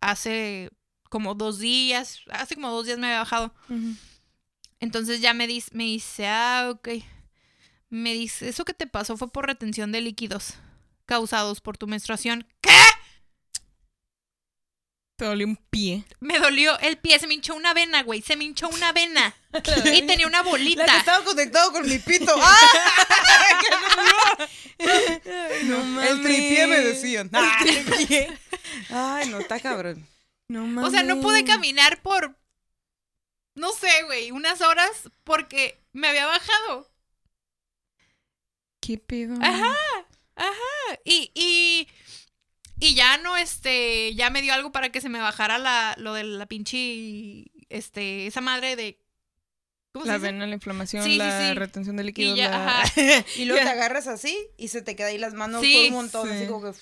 hace 0.01 0.69
como 1.09 1.35
dos 1.35 1.59
días, 1.59 2.21
hace 2.29 2.55
como 2.55 2.69
dos 2.71 2.85
días 2.85 2.99
me 2.99 3.07
había 3.07 3.19
bajado. 3.19 3.53
Entonces 4.79 5.21
ya 5.21 5.33
me, 5.33 5.47
dice, 5.47 5.71
me 5.73 5.85
dice, 5.85 6.27
ah, 6.27 6.69
ok. 6.71 6.89
Me 7.89 8.13
dice, 8.13 8.49
eso 8.49 8.65
que 8.65 8.73
te 8.73 8.85
pasó 8.85 9.17
fue 9.17 9.31
por 9.31 9.47
retención 9.47 9.91
de 9.91 10.01
líquidos 10.01 10.55
causados 11.05 11.61
por 11.61 11.77
tu 11.77 11.87
menstruación. 11.87 12.45
¿Qué? 12.61 12.69
Te 15.17 15.25
dolió 15.25 15.47
un 15.47 15.55
pie. 15.55 16.03
Me 16.19 16.37
dolió 16.37 16.77
el 16.79 16.99
pie, 16.99 17.17
se 17.17 17.25
me 17.25 17.33
hinchó 17.33 17.55
una 17.55 17.73
vena, 17.73 18.03
güey, 18.03 18.21
se 18.21 18.35
me 18.35 18.43
hinchó 18.43 18.69
una 18.69 18.91
vena. 18.91 19.35
y 19.93 20.03
tenía 20.03 20.27
una 20.27 20.43
bolita. 20.43 20.85
La 20.85 20.93
que 20.93 20.99
estaba 20.99 21.23
conectado 21.25 21.71
con 21.71 21.87
mi 21.89 21.97
pito. 21.97 22.33
¡Ah! 22.39 22.59
No 25.63 26.01
El 26.03 26.21
tripié 26.21 26.67
me 26.67 26.77
mames. 26.77 27.01
decían. 27.01 27.31
Ay, 28.91 29.27
no, 29.29 29.39
está 29.39 29.59
cabrón. 29.59 30.07
No 30.47 30.65
mames. 30.67 30.87
O 30.87 30.91
sea, 30.91 31.01
no 31.01 31.19
pude 31.19 31.43
caminar 31.43 31.99
por, 32.03 32.37
no 33.55 33.71
sé, 33.71 34.03
güey, 34.05 34.29
unas 34.29 34.61
horas 34.61 35.09
porque 35.23 35.81
me 35.93 36.07
había 36.07 36.27
bajado. 36.27 36.87
¿Qué 38.79 38.99
pedo? 38.99 39.35
Ajá, 39.41 39.73
ajá. 40.35 40.99
Y, 41.03 41.31
y, 41.33 41.87
y 42.79 42.93
ya 42.95 43.17
no, 43.17 43.37
este, 43.37 44.13
ya 44.15 44.29
me 44.29 44.41
dio 44.41 44.53
algo 44.53 44.71
para 44.71 44.89
que 44.91 45.01
se 45.01 45.09
me 45.09 45.19
bajara 45.19 45.57
la, 45.57 45.95
lo 45.97 46.13
de 46.13 46.23
la 46.23 46.45
pinche, 46.45 47.45
este, 47.69 48.27
esa 48.27 48.41
madre 48.41 48.75
de... 48.75 48.99
¿Cómo 49.93 50.05
se 50.05 50.11
La 50.11 50.17
dice? 50.19 50.27
vena, 50.31 50.45
la 50.45 50.53
inflamación, 50.53 51.03
Sí, 51.03 51.17
la 51.17 51.47
sí. 51.49 51.53
retención 51.55 51.95
de 51.97 52.03
líquidos. 52.03 52.37
ya, 52.37 52.49
la- 52.51 52.81
ajá. 52.81 52.93
Y 53.37 53.45
luego 53.45 53.63
te 53.63 53.69
agarras 53.69 54.07
así 54.07 54.37
y 54.57 54.67
se 54.67 54.81
te 54.83 54.95
queda 54.95 55.07
ahí 55.07 55.17
las 55.17 55.33
manos 55.33 55.61
Sí, 55.61 55.73
por 55.75 55.85
un 55.87 55.93
montón. 55.93 56.27
sí. 56.29 56.35
Así 56.35 56.47
como 56.47 56.61
que. 56.71 56.77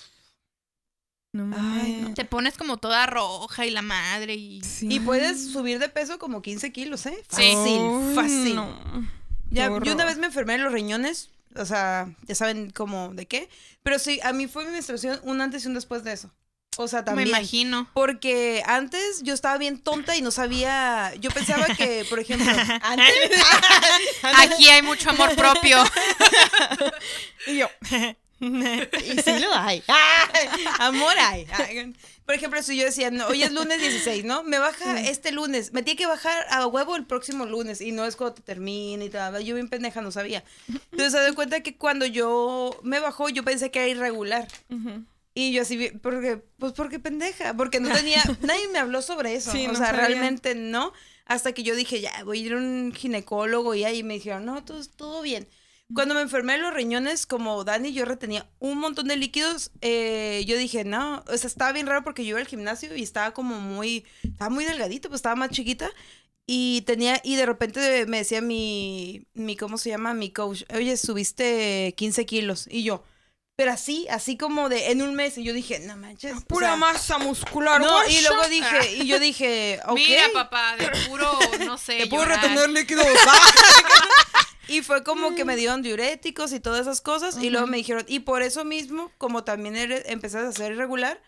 No 1.32 1.54
Ay, 1.56 1.98
no. 2.02 2.14
Te 2.14 2.24
pones 2.24 2.56
como 2.56 2.78
toda 2.78 3.06
roja 3.06 3.66
y 3.66 3.70
la 3.70 3.82
madre 3.82 4.34
y... 4.34 4.62
Sí. 4.62 4.88
Y 4.90 5.00
puedes 5.00 5.50
subir 5.52 5.78
de 5.78 5.88
peso 5.88 6.18
como 6.18 6.40
15 6.42 6.72
kilos, 6.72 7.04
¿eh? 7.06 7.22
Fácil, 7.28 8.14
fácil. 8.14 8.54
no. 8.54 9.06
Ya, 9.50 9.66
yo 9.68 9.92
una 9.94 10.04
vez 10.04 10.18
me 10.18 10.26
enfermé 10.26 10.54
de 10.54 10.58
los 10.60 10.72
riñones. 10.72 11.30
O 11.58 11.64
sea, 11.64 12.08
ya 12.26 12.34
saben 12.34 12.70
cómo, 12.70 13.12
de 13.14 13.26
qué. 13.26 13.48
Pero 13.82 13.98
sí, 13.98 14.20
a 14.22 14.32
mí 14.32 14.46
fue 14.46 14.64
mi 14.64 14.70
menstruación 14.70 15.20
un 15.22 15.40
antes 15.40 15.64
y 15.64 15.68
un 15.68 15.74
después 15.74 16.04
de 16.04 16.12
eso. 16.12 16.30
O 16.78 16.88
sea, 16.88 17.04
también. 17.04 17.30
Me 17.30 17.38
imagino. 17.38 17.90
Porque 17.94 18.62
antes 18.66 19.22
yo 19.22 19.32
estaba 19.32 19.56
bien 19.56 19.78
tonta 19.78 20.16
y 20.16 20.22
no 20.22 20.30
sabía. 20.30 21.14
Yo 21.18 21.30
pensaba 21.30 21.66
que, 21.74 22.04
por 22.08 22.18
ejemplo, 22.18 22.50
antes. 22.82 23.30
Aquí 24.22 24.68
hay 24.68 24.82
mucho 24.82 25.10
amor 25.10 25.34
propio. 25.34 25.78
Y 27.46 27.58
yo. 27.58 27.68
y 28.40 29.18
sí 29.22 29.38
lo 29.40 29.54
hay. 29.54 29.82
Amor 30.78 31.14
hay. 31.18 31.46
Por 32.24 32.34
ejemplo, 32.34 32.62
si 32.62 32.76
yo 32.76 32.84
decía, 32.84 33.10
no, 33.10 33.26
hoy 33.28 33.42
es 33.42 33.52
lunes 33.52 33.80
16, 33.80 34.24
¿no? 34.24 34.42
Me 34.42 34.58
baja 34.58 35.00
este 35.00 35.32
lunes. 35.32 35.72
Me 35.72 35.82
tiene 35.82 35.96
que 35.96 36.06
bajar 36.06 36.44
a 36.50 36.66
huevo 36.66 36.96
el 36.96 37.06
próximo 37.06 37.46
lunes. 37.46 37.80
Y 37.80 37.92
no 37.92 38.04
es 38.04 38.16
cuando 38.16 38.34
te 38.34 38.42
termina 38.42 39.04
y 39.04 39.10
tal. 39.10 39.42
Yo 39.44 39.54
bien 39.54 39.68
pendeja 39.68 40.00
no 40.00 40.10
sabía. 40.10 40.44
Entonces 40.68 41.12
se 41.12 41.20
doy 41.20 41.34
cuenta 41.34 41.60
que 41.60 41.76
cuando 41.76 42.04
yo 42.04 42.78
me 42.82 43.00
bajó, 43.00 43.28
yo 43.28 43.44
pensé 43.44 43.70
que 43.70 43.78
era 43.80 43.88
irregular. 43.88 44.48
Y 45.34 45.52
yo 45.52 45.62
así, 45.62 45.90
porque, 46.02 46.42
pues 46.58 46.72
porque 46.72 46.98
pendeja, 46.98 47.54
porque 47.54 47.78
no 47.78 47.94
tenía, 47.94 48.22
nadie 48.40 48.68
me 48.68 48.78
habló 48.78 49.02
sobre 49.02 49.34
eso, 49.34 49.52
Sí, 49.52 49.66
o 49.66 49.72
no 49.72 49.78
sea, 49.78 49.88
sabía. 49.88 50.06
realmente 50.06 50.54
no, 50.54 50.94
hasta 51.26 51.52
que 51.52 51.62
yo 51.62 51.76
dije, 51.76 52.00
ya, 52.00 52.24
voy 52.24 52.38
a 52.38 52.46
ir 52.46 52.52
a 52.54 52.56
un 52.56 52.90
ginecólogo 52.96 53.74
y 53.74 53.84
ahí 53.84 54.02
me 54.02 54.14
dijeron, 54.14 54.46
no, 54.46 54.64
todo, 54.64 54.82
todo 54.96 55.20
bien. 55.20 55.46
Cuando 55.94 56.14
me 56.14 56.20
enfermé 56.20 56.54
de 56.54 56.58
los 56.58 56.74
riñones, 56.74 57.26
como 57.26 57.62
Dani, 57.62 57.92
yo 57.92 58.04
retenía 58.04 58.48
un 58.58 58.78
montón 58.78 59.06
de 59.06 59.16
líquidos, 59.16 59.70
eh, 59.82 60.44
yo 60.46 60.58
dije, 60.58 60.84
no, 60.84 61.22
o 61.28 61.36
sea, 61.36 61.46
estaba 61.46 61.72
bien 61.72 61.86
raro 61.86 62.02
porque 62.02 62.24
yo 62.24 62.30
iba 62.30 62.40
al 62.40 62.46
gimnasio 62.48 62.96
y 62.96 63.02
estaba 63.04 63.32
como 63.32 63.60
muy, 63.60 64.04
estaba 64.24 64.50
muy 64.50 64.64
delgadito, 64.64 65.08
pues 65.08 65.20
estaba 65.20 65.36
más 65.36 65.50
chiquita. 65.50 65.90
Y 66.48 66.82
tenía, 66.82 67.20
y 67.24 67.36
de 67.36 67.46
repente 67.46 68.06
me 68.06 68.18
decía 68.18 68.40
mi, 68.40 69.26
mi, 69.34 69.56
¿cómo 69.56 69.78
se 69.78 69.90
llama? 69.90 70.14
Mi 70.14 70.30
coach, 70.30 70.62
oye, 70.74 70.96
subiste 70.96 71.94
15 71.96 72.26
kilos. 72.26 72.68
Y 72.70 72.84
yo, 72.84 73.04
pero 73.56 73.72
así, 73.72 74.06
así 74.10 74.36
como 74.36 74.68
de 74.68 74.90
en 74.92 75.02
un 75.02 75.14
mes. 75.14 75.38
Y 75.38 75.44
yo 75.44 75.52
dije, 75.52 75.80
no 75.80 75.96
manches. 75.96 76.36
o 76.36 76.40
Pura 76.42 76.68
sea, 76.68 76.76
masa 76.76 77.18
muscular. 77.18 77.80
No, 77.80 78.08
y 78.08 78.20
luego 78.20 78.46
dije, 78.48 78.96
y 78.96 79.06
yo 79.06 79.18
dije, 79.18 79.80
ok. 79.86 79.94
Mira, 79.96 80.22
papá, 80.32 80.76
de 80.76 80.88
puro, 81.08 81.38
no 81.64 81.78
sé. 81.78 81.98
Te 81.98 82.06
puedo 82.06 82.24
llorar. 82.24 82.42
retener 82.42 82.70
líquidos. 82.70 83.06
y 84.68 84.82
fue 84.82 85.02
como 85.02 85.34
que 85.34 85.44
me 85.44 85.56
dieron 85.56 85.82
diuréticos 85.82 86.52
y 86.52 86.60
todas 86.60 86.82
esas 86.82 87.00
cosas. 87.00 87.42
Y 87.42 87.50
luego 87.50 87.66
me 87.66 87.76
dijeron, 87.76 88.04
y 88.08 88.20
por 88.20 88.42
eso 88.42 88.64
mismo, 88.64 89.10
como 89.18 89.44
también 89.44 89.76
eres, 89.76 90.04
empezaste 90.06 90.48
a 90.48 90.52
ser 90.52 90.72
irregular, 90.72 91.20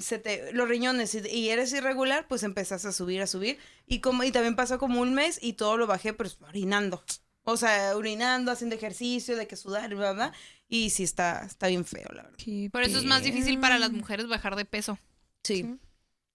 se 0.00 0.18
te, 0.18 0.52
los 0.52 0.68
riñones 0.68 1.14
y, 1.14 1.48
eres 1.48 1.72
irregular, 1.72 2.26
pues 2.28 2.42
empezaste 2.42 2.88
a 2.88 2.92
subir, 2.92 3.22
a 3.22 3.26
subir. 3.26 3.58
Y 3.86 4.00
como 4.00 4.24
y 4.24 4.30
también 4.30 4.56
pasó 4.56 4.78
como 4.78 5.00
un 5.00 5.14
mes 5.14 5.38
y 5.40 5.54
todo 5.54 5.76
lo 5.76 5.86
bajé, 5.86 6.12
pues 6.12 6.38
orinando. 6.40 7.02
O 7.44 7.56
sea, 7.56 7.96
orinando, 7.96 8.52
haciendo 8.52 8.76
ejercicio, 8.76 9.36
de 9.36 9.46
que 9.46 9.56
sudar, 9.56 9.94
bla, 9.94 10.12
bla. 10.12 10.32
Y 10.68 10.90
sí 10.90 11.02
está, 11.02 11.44
está 11.44 11.66
bien 11.66 11.84
feo, 11.84 12.08
la 12.12 12.22
verdad. 12.22 12.38
Por 12.70 12.82
eso 12.82 12.98
es 12.98 13.04
más 13.04 13.22
difícil 13.22 13.58
para 13.58 13.78
las 13.78 13.90
pedo. 13.90 13.98
mujeres 13.98 14.28
bajar 14.28 14.56
de 14.56 14.64
peso. 14.64 14.98
Sí. 15.42 15.78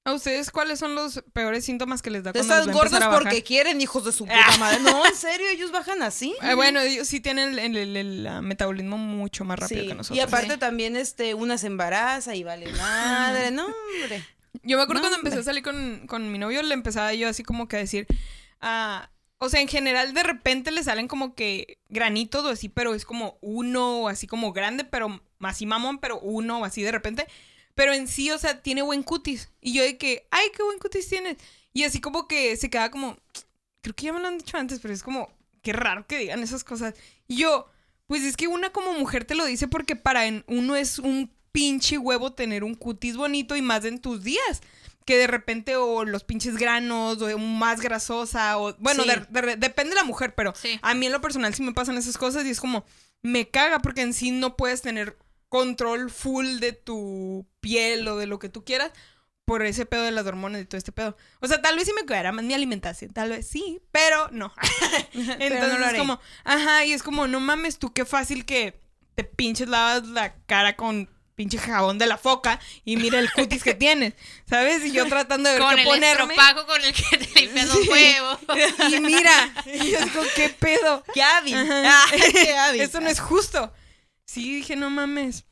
¿A 0.07 0.13
ustedes 0.13 0.51
cuáles 0.51 0.79
son 0.79 0.95
los 0.95 1.21
peores 1.33 1.65
síntomas 1.65 2.01
que 2.01 2.09
les 2.09 2.23
da 2.23 2.31
cuando 2.31 2.53
empezar 2.55 2.73
gordos 2.73 3.03
porque 3.13 3.43
quieren, 3.43 3.81
hijos 3.81 4.05
de 4.05 4.13
su 4.13 4.25
puta 4.25 4.57
madre. 4.57 4.79
No, 4.79 5.05
en 5.05 5.15
serio, 5.15 5.47
ellos 5.49 5.71
bajan 5.71 6.01
así. 6.01 6.33
Eh, 6.41 6.53
bueno, 6.53 6.79
ellos 6.79 7.07
sí 7.09 7.19
tienen 7.19 7.59
el, 7.59 7.75
el- 7.75 7.97
el, 7.97 8.27
ah, 8.27 8.41
metabolismo 8.41 8.97
mucho 8.97 9.43
más 9.43 9.59
rápido 9.59 9.81
Sí, 9.81 9.87
que 9.89 9.95
nosotros. 9.95 10.17
Y 10.17 10.21
aparte 10.21 10.53
Sí. 10.53 10.59
también, 10.59 10.95
este, 10.95 11.33
una 11.33 11.57
se 11.57 11.67
embaraza 11.67 12.35
y 12.35 12.43
vale 12.43 12.71
madre, 12.71 13.51
no, 13.51 13.65
hombre. 13.65 14.23
Yo 14.63 14.77
me 14.77 14.83
acuerdo 14.83 15.01
No, 15.03 15.09
cuando 15.09 15.17
empecé 15.17 15.39
hombre. 15.39 15.41
a 15.41 15.43
salir 15.43 15.63
con, 15.63 16.07
con 16.07 16.31
mi 16.31 16.37
novio, 16.39 16.63
le 16.63 16.73
empezaba 16.73 17.13
yo 17.13 17.27
así 17.27 17.43
como 17.43 17.67
que 17.67 17.75
a 17.75 17.79
decir, 17.79 18.07
ah, 18.61 19.09
o 19.39 19.49
sea, 19.49 19.59
en 19.59 19.67
general 19.67 20.13
de 20.13 20.23
repente 20.23 20.71
le 20.71 20.83
salen 20.83 21.07
como 21.09 21.35
que 21.35 21.79
granitos 21.89 22.45
o 22.45 22.49
así, 22.49 22.69
pero 22.69 22.95
es 22.95 23.03
como 23.03 23.37
uno 23.41 24.03
o 24.03 24.07
así 24.07 24.25
como 24.25 24.53
grande, 24.53 24.83
pero 24.85 25.21
así 25.41 25.65
mamón, 25.65 25.99
pero 25.99 26.17
uno 26.21 26.59
o 26.59 26.65
así 26.65 26.81
de 26.81 26.91
repente. 26.93 27.27
Pero 27.77 27.93
en 27.93 28.07
sí, 28.07 28.31
o 28.31 28.37
sea, 28.39 28.61
tiene 28.61 28.81
buen 28.81 29.03
cutis. 29.03 29.49
Y 29.61 29.71
yo 29.73 29.83
de 29.83 29.97
que, 29.97 30.27
ay, 30.31 30.47
qué 30.57 30.63
buen 30.63 30.79
cutis 30.79 31.07
tienes. 31.07 31.37
Y 31.73 31.83
así 31.83 32.01
como 32.01 32.27
que 32.27 32.57
se 32.57 32.71
queda 32.71 32.89
como, 32.89 33.15
creo 33.81 33.95
que 33.95 34.05
ya 34.05 34.13
me 34.13 34.19
lo 34.19 34.27
han 34.27 34.39
dicho 34.39 34.57
antes, 34.57 34.79
pero 34.79 34.93
es 34.93 35.03
como, 35.03 35.31
qué 35.61 35.73
raro 35.73 36.07
que 36.07 36.17
digan 36.17 36.41
esas 36.41 36.63
cosas. 36.63 36.95
Y 37.27 37.37
yo, 37.37 37.69
pues 38.07 38.23
es 38.23 38.35
que 38.35 38.47
una 38.47 38.71
como 38.71 38.93
mujer 38.93 39.25
te 39.25 39.35
lo 39.35 39.45
dice 39.45 39.67
porque 39.67 39.95
para 39.95 40.25
en- 40.25 40.43
uno 40.47 40.75
es 40.75 40.97
un 40.97 41.31
pinche 41.51 41.99
huevo 41.99 42.33
tener 42.33 42.63
un 42.63 42.73
cutis 42.73 43.15
bonito 43.15 43.55
y 43.55 43.61
más 43.61 43.85
en 43.85 43.99
tus 44.01 44.23
días. 44.23 44.61
Que 45.05 45.17
de 45.17 45.27
repente 45.27 45.75
o 45.75 46.03
los 46.03 46.23
pinches 46.23 46.57
granos 46.57 47.21
o 47.21 47.37
más 47.37 47.79
grasosa 47.79 48.57
o... 48.57 48.73
Bueno, 48.79 49.03
Sí. 49.03 49.09
de- 49.29 49.41
de- 49.41 49.55
depende 49.55 49.91
de 49.91 49.95
la 49.97 50.03
mujer, 50.03 50.33
pero 50.35 50.53
Sí. 50.55 50.79
a 50.81 50.93
mí 50.95 51.05
en 51.05 51.11
lo 51.11 51.21
personal 51.21 51.53
sí 51.53 51.61
me 51.63 51.73
pasan 51.73 51.97
esas 51.97 52.17
cosas 52.17 52.43
y 52.45 52.49
es 52.49 52.59
como... 52.59 52.83
Me 53.21 53.47
caga 53.49 53.79
porque 53.79 54.01
en 54.01 54.13
sí 54.13 54.31
no 54.31 54.57
puedes 54.57 54.81
tener 54.81 55.17
control 55.49 56.09
full 56.11 56.59
de 56.59 56.73
tu 56.73 57.45
piel 57.61 58.07
o 58.07 58.17
de 58.17 58.27
lo 58.27 58.39
que 58.39 58.49
tú 58.49 58.63
quieras 58.65 58.91
por 59.45 59.65
ese 59.65 59.85
pedo 59.85 60.03
de 60.03 60.11
las 60.11 60.25
hormonas 60.25 60.61
y 60.61 60.65
todo 60.65 60.77
este 60.77 60.91
pedo. 60.91 61.15
O 61.39 61.47
sea, 61.47 61.61
tal 61.61 61.77
vez 61.77 61.85
sí 61.85 61.93
me 61.93 62.05
cuidara 62.05 62.33
más 62.33 62.43
mi 62.43 62.53
alimentación, 62.53 63.11
tal 63.13 63.29
vez 63.29 63.47
sí, 63.47 63.79
pero 63.93 64.27
no. 64.31 64.53
Entonces 65.13 65.69
no 65.71 65.77
lo 65.77 65.83
es 65.85 65.89
haré. 65.89 65.97
como, 65.99 66.19
ajá, 66.43 66.83
y 66.85 66.91
es 66.91 67.01
como, 67.01 67.27
no 67.27 67.39
mames 67.39 67.79
tú, 67.79 67.93
qué 67.93 68.03
fácil 68.05 68.45
que 68.45 68.79
te 69.15 69.23
pinches 69.23 69.69
lavas 69.69 70.05
la 70.07 70.35
cara 70.47 70.75
con 70.75 71.09
pinche 71.35 71.59
jabón 71.59 71.97
de 71.99 72.07
la 72.07 72.17
foca 72.17 72.59
y 72.83 72.97
mira 72.97 73.19
el 73.19 73.31
cutis 73.31 73.63
que 73.63 73.73
tienes, 73.85 74.15
¿sabes? 74.49 74.83
Y 74.83 74.91
yo 74.91 75.05
tratando 75.07 75.47
de 75.49 75.55
ver 75.55 75.63
Con 75.63 75.75
qué 75.75 75.81
el 75.83 75.87
ponerme. 75.87 76.33
estropajo 76.33 76.65
con 76.65 76.83
el 76.83 76.93
que 76.93 77.17
te 77.17 77.39
limpias 77.39 77.67
los 77.67 77.87
huevos. 77.87 78.39
Y 78.91 78.99
mira, 78.99 79.53
y 79.65 79.91
yo 79.91 79.99
digo, 80.01 80.21
¿qué 80.35 80.49
pedo? 80.49 81.03
¡Qué 81.13 81.21
hábil! 81.23 81.55
Ah, 81.55 82.05
¡Qué 82.33 82.53
hábil! 82.57 82.81
Esto 82.81 82.99
no 82.99 83.07
es 83.09 83.19
justo. 83.21 83.71
Sí, 84.27 84.55
dije, 84.55 84.75
no 84.75 84.89
mames. 84.89 85.45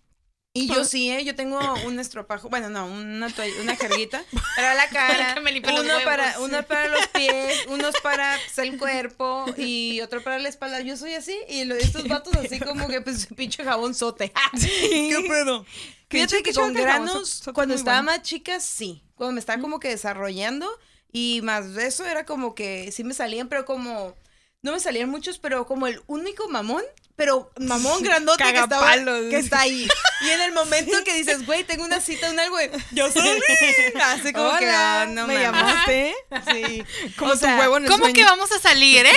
Y 0.58 0.68
yo 0.68 0.86
sí, 0.86 1.10
¿eh? 1.12 1.26
Yo 1.26 1.36
tengo 1.36 1.60
un 1.86 2.00
estropajo, 2.00 2.48
bueno, 2.48 2.70
no, 2.70 2.86
una, 2.88 3.28
toalla- 3.30 3.62
una 3.62 3.76
jerguita 3.78 4.24
para 4.56 4.74
la 4.74 4.88
cara, 4.88 5.36
uno 5.38 5.94
para, 6.06 6.40
uno 6.40 6.64
para 6.66 6.88
los 6.88 7.08
pies, 7.08 7.66
unos 7.68 7.94
para 8.02 8.38
pues, 8.46 8.58
el 8.60 8.78
cuerpo 8.78 9.46
y 9.58 10.00
otro 10.00 10.24
para 10.24 10.40
la 10.40 10.48
espalda. 10.48 10.80
Yo 10.80 10.96
soy 10.96 11.14
así 11.14 11.38
y 11.50 11.66
lo- 11.66 11.76
estos 11.76 12.08
vatos 12.08 12.34
así 12.38 12.60
como 12.62 12.88
que 12.88 13.02
pues 13.02 13.28
pinche 13.36 13.66
jabón 13.66 13.94
sote. 13.94 14.32
¿Qué 14.62 15.26
pedo? 15.28 15.66
Fíjate 16.10 16.42
que 16.42 16.54
con 16.54 16.72
granos, 16.74 17.44
cuando 17.54 17.74
estaba 17.76 17.98
bueno. 18.02 18.12
más 18.18 18.22
chica, 18.22 18.62
sí. 18.62 19.04
Cuando 19.16 19.34
me 19.34 19.40
estaba 19.42 19.62
como 19.62 19.82
que 19.82 19.90
desarrollando 19.90 20.70
y 21.12 21.42
más 21.44 21.74
de 21.74 21.88
eso 21.88 22.06
era 22.06 22.26
como 22.26 22.56
que 22.56 22.94
sí 22.94 23.04
me 23.04 23.14
salían, 23.14 23.50
pero 23.50 23.66
como... 23.66 24.16
No 24.62 24.72
me 24.72 24.80
salían 24.80 25.10
muchos, 25.10 25.38
pero 25.38 25.68
como 25.68 25.86
el 25.88 26.02
único 26.08 26.48
mamón, 26.50 26.84
pero 27.15 27.51
mamón 27.60 28.01
grandote 28.04 28.43
que, 28.43 28.60
estaba, 28.60 28.93
que 29.30 29.38
está 29.38 29.62
ahí. 29.62 29.88
Y 30.21 30.30
en 30.30 30.41
el 30.41 30.51
momento 30.54 31.04
que 31.04 31.13
dices, 31.13 31.45
güey, 31.45 31.63
tengo 31.63 31.84
una 31.86 31.99
cita, 32.01 32.30
un 32.32 32.39
algo, 32.39 32.58
yo 32.91 33.12
soy. 33.12 33.39
Así 34.04 34.34
como 34.34 34.58
que, 34.58 34.69
ah, 34.69 35.06
no 35.10 35.28
¿me 35.28 35.39
llamaste? 35.39 36.15
Sí. 36.51 36.84
Como 37.17 37.32
O 37.34 37.36
sea, 37.36 37.56
tu 37.56 37.62
huevo 37.62 37.78
en 37.78 37.84
el 37.86 37.89
¿Cómo 37.89 38.04
sueño. 38.06 38.15
que 38.15 38.23
vamos 38.23 38.51
a 38.51 38.60
salir, 38.60 39.06
eh? 39.06 39.13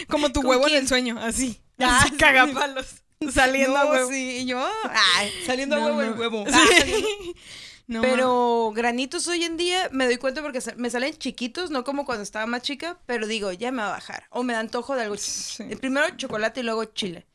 Como 0.08 0.32
tu 0.32 0.40
¿Con 0.40 0.50
huevo 0.50 0.64
quién? 0.64 0.78
en 0.78 0.82
el 0.84 0.88
sueño, 0.88 1.18
así. 1.20 1.60
Ah, 1.78 1.98
así 2.00 2.10
sí. 2.10 2.16
cagapalos. 2.16 2.86
Saliendo 3.32 3.76
a 3.76 3.86
huevo. 3.86 4.10
sí, 4.10 4.38
y 4.38 4.46
yo, 4.46 4.68
ay, 5.16 5.32
saliendo 5.46 5.76
No, 5.76 5.82
a 5.82 5.86
huevo 5.86 6.02
no. 6.02 6.06
el 6.08 6.18
huevo. 6.18 6.44
Sí. 6.84 7.34
No, 7.86 8.00
Pero 8.00 8.72
granitos 8.74 9.26
hoy 9.28 9.44
en 9.44 9.56
día 9.56 9.88
me 9.92 10.06
doy 10.06 10.16
cuenta 10.16 10.40
porque 10.40 10.60
me 10.76 10.88
salen 10.88 11.16
chiquitos, 11.18 11.70
no 11.70 11.84
como 11.84 12.04
cuando 12.04 12.22
estaba 12.22 12.46
más 12.46 12.62
chica, 12.62 12.98
pero 13.06 13.26
digo, 13.26 13.52
ya 13.52 13.72
me 13.72 13.82
va 13.82 13.88
a 13.88 13.92
bajar. 13.92 14.26
O 14.30 14.42
me 14.44 14.52
da 14.52 14.60
antojo 14.60 14.94
de 14.94 15.02
algo. 15.02 15.16
Sí. 15.16 15.64
El 15.68 15.78
Primero 15.78 16.08
chocolate 16.16 16.60
y 16.60 16.62
luego 16.62 16.84
chile. 16.86 17.26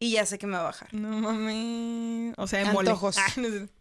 Y 0.00 0.10
ya 0.12 0.26
sé 0.26 0.38
que 0.38 0.46
me 0.46 0.54
va 0.54 0.60
a 0.60 0.64
bajar. 0.64 0.92
No 0.92 1.08
mames. 1.18 2.34
O 2.36 2.46
sea, 2.46 2.64
mole. 2.72 2.90
Antojos. 2.90 3.16
Ah, 3.18 3.26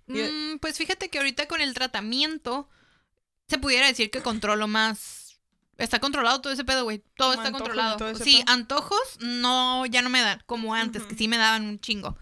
Mm, 0.05 0.57
pues 0.59 0.77
fíjate 0.77 1.09
que 1.09 1.17
ahorita 1.17 1.47
con 1.47 1.61
el 1.61 1.73
tratamiento 1.73 2.69
se 3.47 3.57
pudiera 3.57 3.87
decir 3.87 4.11
que 4.11 4.21
controlo 4.21 4.67
más. 4.67 5.39
Está 5.77 5.99
controlado 5.99 6.41
todo 6.41 6.51
ese 6.53 6.65
pedo, 6.65 6.83
güey. 6.83 6.99
Todo 7.15 7.29
Como 7.29 7.33
está 7.33 7.47
antojos 7.47 7.67
controlado. 7.67 7.97
todo 7.97 8.15
Sí, 8.23 8.43
pedo. 8.43 8.53
antojos 8.53 9.17
no, 9.21 9.85
ya 9.85 10.01
no 10.01 10.09
me 10.09 10.21
dan 10.21 10.43
como 10.45 10.75
antes, 10.75 11.03
que 11.03 11.15
sí 11.15 11.27
me 11.29 11.37
daban 11.37 11.65
un 11.65 11.79
chingo. 11.79 12.15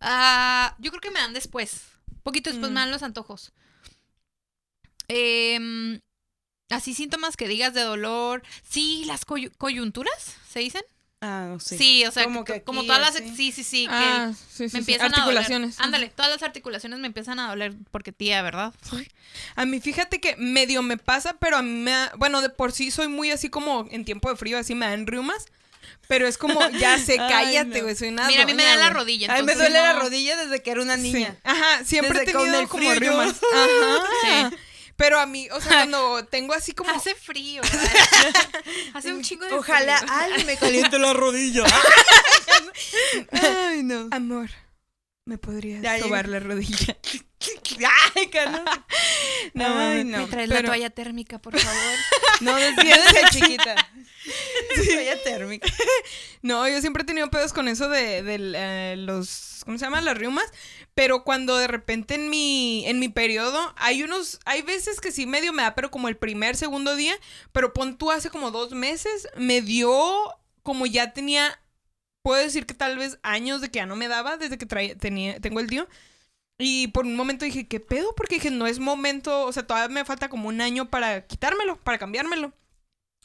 Ah, 0.00 0.74
yo 0.78 0.90
creo 0.92 1.00
que 1.00 1.10
me 1.10 1.20
dan 1.20 1.34
después. 1.34 1.82
Poquito 2.26 2.50
después 2.50 2.72
Mm. 2.72 2.74
me 2.74 2.80
dan 2.80 2.90
los 2.90 3.04
antojos. 3.04 3.52
Em, 5.08 6.00
así 6.70 6.92
síntomas 6.92 7.36
que 7.36 7.46
digas 7.46 7.72
de 7.72 7.82
dolor. 7.82 8.42
Sí, 8.68 9.04
las 9.06 9.24
coyu- 9.24 9.52
coyunturas, 9.56 10.36
¿se 10.50 10.58
dicen? 10.58 10.82
Ah, 11.20 11.46
no 11.48 11.60
sé. 11.60 11.78
Sí, 11.78 12.04
o 12.04 12.10
sea, 12.10 12.24
Como 12.24 12.44
que- 12.44 12.54
que 12.54 12.60
todas 12.60 13.00
las... 13.00 13.14
Sí, 13.36 13.52
sí, 13.52 13.62
sí. 13.64 13.86
que 13.86 13.92
Ah, 13.94 14.32
sí, 14.34 14.44
sí, 14.56 14.62
me 14.64 14.68
sí. 14.70 14.76
empiezan 14.78 15.06
Articulaciones. 15.14 15.76
a 15.76 15.84
doler. 15.84 15.84
Ándale, 15.86 16.08
todas 16.10 16.30
las 16.32 16.42
articulaciones 16.42 16.98
me 16.98 17.06
empiezan 17.06 17.38
a 17.38 17.48
doler 17.48 17.74
porque 17.92 18.10
tía, 18.12 18.42
¿verdad? 18.42 18.74
A 19.54 19.64
mí 19.64 19.80
fíjate 19.80 20.20
que 20.20 20.34
medio 20.36 20.82
me 20.82 20.98
pasa, 20.98 21.36
pero 21.38 21.56
a 21.56 21.62
mí 21.62 21.70
me 21.70 21.92
da, 21.92 22.12
bueno, 22.18 22.42
de 22.42 22.50
por 22.50 22.72
sí 22.72 22.90
soy 22.90 23.06
muy 23.08 23.30
así 23.30 23.48
como 23.48 23.86
en 23.90 24.04
tiempo 24.04 24.28
de 24.28 24.36
frío, 24.36 24.58
así 24.58 24.74
me 24.74 24.86
dan 24.86 25.06
riumas, 25.06 25.46
pero 26.08 26.26
es 26.28 26.38
como, 26.38 26.68
ya 26.70 26.98
sé, 26.98 27.16
cállate, 27.16 27.78
no. 27.78 27.82
güey, 27.84 27.96
soy 27.96 28.08
una 28.08 28.26
Mira, 28.26 28.42
a 28.42 28.46
mí 28.46 28.54
me 28.54 28.64
da 28.64 28.76
la 28.76 28.90
rodilla. 28.90 29.26
Ay, 29.32 29.42
me 29.42 29.52
entonces 29.52 29.72
duele 29.72 29.86
la 29.86 29.92
no- 29.94 30.00
rodilla 30.00 30.36
desde 30.36 30.62
que 30.62 30.70
era 30.70 30.82
una 30.82 30.96
Sí. 30.96 31.12
niña. 31.12 31.36
Ajá, 31.44 31.84
siempre 31.84 32.20
Desde 32.20 32.30
he 32.30 32.34
con 32.34 32.42
tenido 32.44 32.60
el 32.60 32.68
como 32.68 32.90
frío. 32.94 33.20
Ajá. 33.20 34.50
Pero 34.96 35.20
a 35.20 35.26
mí, 35.26 35.46
o 35.50 35.60
sea, 35.60 35.70
cuando 35.72 36.24
tengo 36.24 36.54
así 36.54 36.72
como... 36.72 36.90
Hace 36.90 37.14
frío. 37.14 37.60
¿verdad? 37.70 37.90
Hace 38.94 39.12
un 39.12 39.22
chingo 39.22 39.44
de 39.44 39.52
Ojalá 39.52 39.98
frío. 39.98 40.12
alguien 40.12 40.46
me 40.46 40.56
caliente 40.56 40.98
la 40.98 41.12
rodilla. 41.12 41.64
Ay, 43.32 43.82
no. 43.82 44.08
Amor, 44.10 44.48
¿me 45.26 45.38
podrías 45.38 45.82
Ya, 45.82 45.98
sobar 45.98 46.28
la 46.28 46.40
rodilla? 46.40 46.96
Ay. 48.14 48.30
No, 49.54 49.78
Ay, 49.78 50.04
no. 50.04 50.18
no. 50.18 50.24
Me 50.24 50.30
traes 50.30 50.48
la 50.48 50.62
toalla 50.62 50.90
térmica, 50.90 51.38
por 51.38 51.58
favor. 51.58 51.98
No, 52.40 52.54
desde 52.56 53.30
chiquita. 53.30 53.74
Toalla 54.74 55.22
térmica. 55.22 55.66
No, 56.42 56.68
yo 56.68 56.80
siempre 56.80 57.02
he 57.02 57.06
tenido 57.06 57.30
pedos 57.30 57.52
con 57.52 57.68
eso 57.68 57.88
de, 57.88 58.22
de, 58.22 58.52
eh, 58.54 58.96
los, 58.98 59.62
¿cómo 59.64 59.78
se 59.78 59.84
llaman? 59.84 60.04
Las 60.04 60.18
riumas. 60.18 60.44
Pero 60.94 61.24
cuando 61.24 61.56
de 61.56 61.66
repente 61.66 62.14
en 62.14 62.28
mi, 62.28 62.86
en 62.86 62.98
mi 62.98 63.08
periodo, 63.08 63.74
hay 63.76 64.02
unos, 64.02 64.38
hay 64.44 64.62
veces 64.62 65.00
que 65.00 65.12
sí 65.12 65.26
medio 65.26 65.52
me 65.52 65.62
da, 65.62 65.74
pero 65.74 65.90
como 65.90 66.08
el 66.08 66.16
primer, 66.16 66.56
segundo 66.56 66.94
día, 66.96 67.16
pero 67.52 67.72
pon 67.72 67.96
tú 67.96 68.10
hace 68.10 68.28
como 68.30 68.50
dos 68.50 68.72
meses, 68.72 69.28
me 69.36 69.62
dio, 69.62 70.36
como 70.62 70.86
ya 70.86 71.12
tenía, 71.12 71.58
puedo 72.26 72.42
decir 72.42 72.66
que 72.66 72.74
tal 72.74 72.98
vez 72.98 73.20
años 73.22 73.60
de 73.60 73.70
que 73.70 73.78
ya 73.78 73.86
no 73.86 73.94
me 73.94 74.08
daba, 74.08 74.36
desde 74.36 74.58
que 74.58 74.66
traía, 74.66 74.96
tenía, 74.98 75.38
tengo 75.38 75.60
el 75.60 75.68
tío. 75.68 75.86
Y 76.58 76.88
por 76.88 77.06
un 77.06 77.14
momento 77.14 77.44
dije, 77.44 77.68
¿qué 77.68 77.78
pedo? 77.78 78.16
Porque 78.16 78.34
dije, 78.36 78.50
no 78.50 78.66
es 78.66 78.80
momento, 78.80 79.44
o 79.46 79.52
sea, 79.52 79.64
todavía 79.64 79.94
me 79.94 80.04
falta 80.04 80.28
como 80.28 80.48
un 80.48 80.60
año 80.60 80.90
para 80.90 81.24
quitármelo, 81.28 81.78
para 81.84 81.98
cambiármelo. 81.98 82.52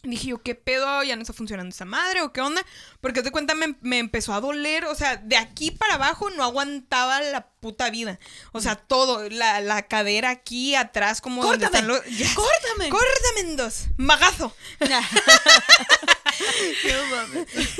Dije 0.03 0.29
yo, 0.29 0.41
¿qué 0.41 0.55
pedo? 0.55 1.03
¿Ya 1.03 1.15
no 1.15 1.21
está 1.21 1.33
funcionando 1.33 1.73
esa 1.73 1.85
madre 1.85 2.21
o 2.21 2.33
qué 2.33 2.41
onda? 2.41 2.65
Porque 3.01 3.21
de 3.21 3.31
cuenta 3.31 3.53
me, 3.53 3.75
me 3.81 3.99
empezó 3.99 4.33
a 4.33 4.41
doler, 4.41 4.85
o 4.85 4.95
sea, 4.95 5.17
de 5.17 5.37
aquí 5.37 5.69
para 5.69 5.93
abajo 5.93 6.31
no 6.31 6.43
aguantaba 6.43 7.21
la 7.21 7.47
puta 7.59 7.91
vida. 7.91 8.19
O 8.51 8.61
sea, 8.61 8.75
todo, 8.75 9.29
la, 9.29 9.61
la 9.61 9.83
cadera 9.83 10.31
aquí, 10.31 10.73
atrás, 10.73 11.21
como 11.21 11.43
donde 11.43 11.67
Córtame, 11.67 11.79
están 11.79 11.87
los... 11.87 12.17
Ya. 12.17 12.33
¡Córtame! 12.33 12.89
¡Córtame 12.89 13.39
en 13.41 13.57
dos! 13.57 13.85
¡Magazo! 13.97 14.55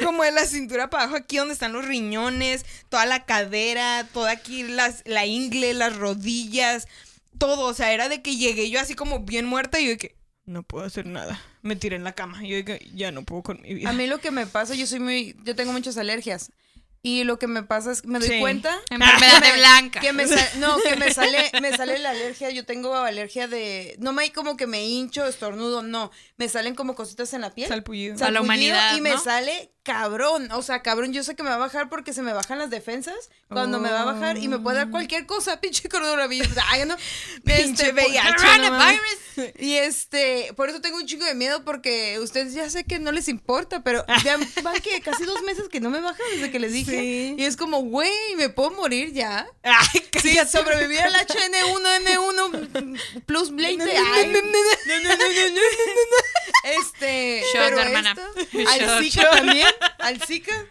Como 0.04 0.24
de 0.24 0.32
la 0.32 0.46
cintura 0.46 0.90
para 0.90 1.04
abajo, 1.04 1.18
aquí 1.18 1.38
donde 1.38 1.54
están 1.54 1.74
los 1.74 1.86
riñones, 1.86 2.66
toda 2.90 3.06
la 3.06 3.26
cadera, 3.26 4.08
toda 4.14 4.32
aquí 4.32 4.64
las, 4.64 5.04
la 5.06 5.26
ingle, 5.26 5.74
las 5.74 5.96
rodillas, 5.96 6.88
todo. 7.38 7.66
O 7.66 7.74
sea, 7.74 7.94
era 7.94 8.10
de 8.10 8.22
que 8.22 8.38
llegué 8.38 8.70
yo 8.70 8.80
así 8.80 8.94
como 8.94 9.22
bien 9.22 9.46
muerta 9.46 9.80
y 9.80 9.86
yo 9.86 9.90
de 9.92 9.98
que 9.98 10.16
no 10.46 10.64
puedo 10.64 10.86
hacer 10.86 11.06
nada. 11.06 11.40
Me 11.62 11.76
tiré 11.76 11.96
en 11.96 12.04
la 12.04 12.14
cama. 12.14 12.42
Yo 12.44 12.64
que 12.66 12.88
ya 12.94 13.12
no 13.12 13.24
puedo 13.24 13.44
con 13.44 13.62
mi 13.62 13.74
vida. 13.74 13.90
A 13.90 13.94
mí 13.94 14.08
lo 14.08 14.20
que 14.20 14.32
me 14.32 14.46
pasa, 14.48 14.76
yo 14.76 14.86
soy 14.88 15.00
muy, 15.00 15.36
yo 15.44 15.56
tengo 15.56 15.72
muchas 15.72 15.98
alergias. 15.98 16.52
Y 17.04 17.24
lo 17.24 17.40
que 17.40 17.48
me 17.48 17.64
pasa 17.64 17.92
es 17.92 18.04
que 18.04 18.10
me 18.10 18.20
doy 18.20 18.28
Sí. 18.30 18.40
cuenta 18.40 18.78
Enfermedad 18.92 19.42
de 19.42 19.54
blanca. 19.58 20.00
Que 20.02 20.14
me 20.14 20.28
sa- 20.28 20.50
no, 20.60 20.78
que 20.84 20.96
me 20.98 21.12
sale, 21.12 21.50
me 21.62 21.76
sale 21.76 21.98
la 21.98 22.12
alergia. 22.12 22.52
Yo 22.52 22.64
tengo 22.64 22.96
alergia 22.96 23.48
de. 23.48 23.96
No 24.00 24.14
me 24.14 24.22
hay 24.22 24.30
como 24.30 24.56
que 24.56 24.68
me 24.68 24.84
hincho, 24.88 25.26
estornudo, 25.26 25.82
no. 25.82 26.12
Me 26.38 26.48
salen 26.48 26.76
como 26.76 26.94
cositas 26.94 27.34
en 27.34 27.42
la 27.42 27.56
piel. 27.56 27.70
Salpullido. 27.70 28.20
Sal- 28.20 28.28
A 28.28 28.32
la 28.32 28.40
Salpullido 28.42 28.76
humanidad, 28.76 28.98
Y 28.98 29.02
me 29.02 29.12
¿no? 29.12 29.20
sale 29.20 29.72
cabrón. 29.82 30.52
O 30.52 30.62
sea, 30.62 30.84
cabrón, 30.84 31.12
yo 31.12 31.24
sé 31.24 31.36
que 31.36 31.42
me 31.42 31.50
va 31.50 31.56
a 31.56 31.60
bajar 31.60 31.90
porque 31.90 32.14
se 32.14 32.22
me 32.22 32.34
bajan 32.34 32.60
las 32.60 32.70
defensas. 32.70 33.32
Cuando 33.48 33.80
me 33.80 33.90
va 33.92 34.04
a 34.04 34.06
bajar 34.06 34.38
y 34.38 34.48
me 34.48 34.60
puede 34.60 34.78
dar 34.78 34.92
cualquier 34.92 35.26
cosa, 35.26 35.60
pinche 35.60 35.90
coronavirus. 35.90 36.56
Ay, 36.68 36.86
no. 36.86 36.96
Pinche 37.44 37.90
Este, 37.90 37.94
VIH, 37.94 38.36
Coronavirus. 38.36 39.02
Y 39.60 39.76
este, 39.76 40.54
por 40.56 40.70
eso 40.70 40.82
tengo 40.82 40.98
un 40.98 41.06
chingo 41.06 41.26
de 41.26 41.36
miedo 41.36 41.64
porque 41.64 42.20
ustedes 42.20 42.54
ya 42.54 42.70
sé 42.70 42.84
que 42.84 43.00
no 43.00 43.12
les 43.12 43.28
importa, 43.28 43.84
pero 43.84 44.06
ya 44.24 44.38
van 44.64 44.80
que 44.82 45.02
casi 45.02 45.26
dos 45.26 45.42
meses 45.44 45.70
que 45.70 45.80
no 45.80 45.90
me 45.90 46.00
bajan 46.00 46.26
desde 46.34 46.52
que 46.52 46.60
les 46.60 46.74
dije. 46.74 47.36
Y 47.38 47.44
es 47.44 47.58
como, 47.58 47.82
güey, 47.82 48.12
me 48.38 48.50
puedo 48.50 48.72
morir 48.72 49.14
ya. 49.14 49.48
Ay, 49.64 50.04
sí, 50.22 50.38
sobrevivir 50.50 51.02
al 51.02 51.14
HN1N1 51.14 53.00
plus 53.26 53.52
blade 53.52 53.78
Este, 56.64 57.44
hermana. 57.56 58.12
Esto, 58.12 58.70
al 58.70 59.04
Zika 59.04 59.30
también, 59.30 59.68
al 60.00 60.22
Zika. 60.22 60.71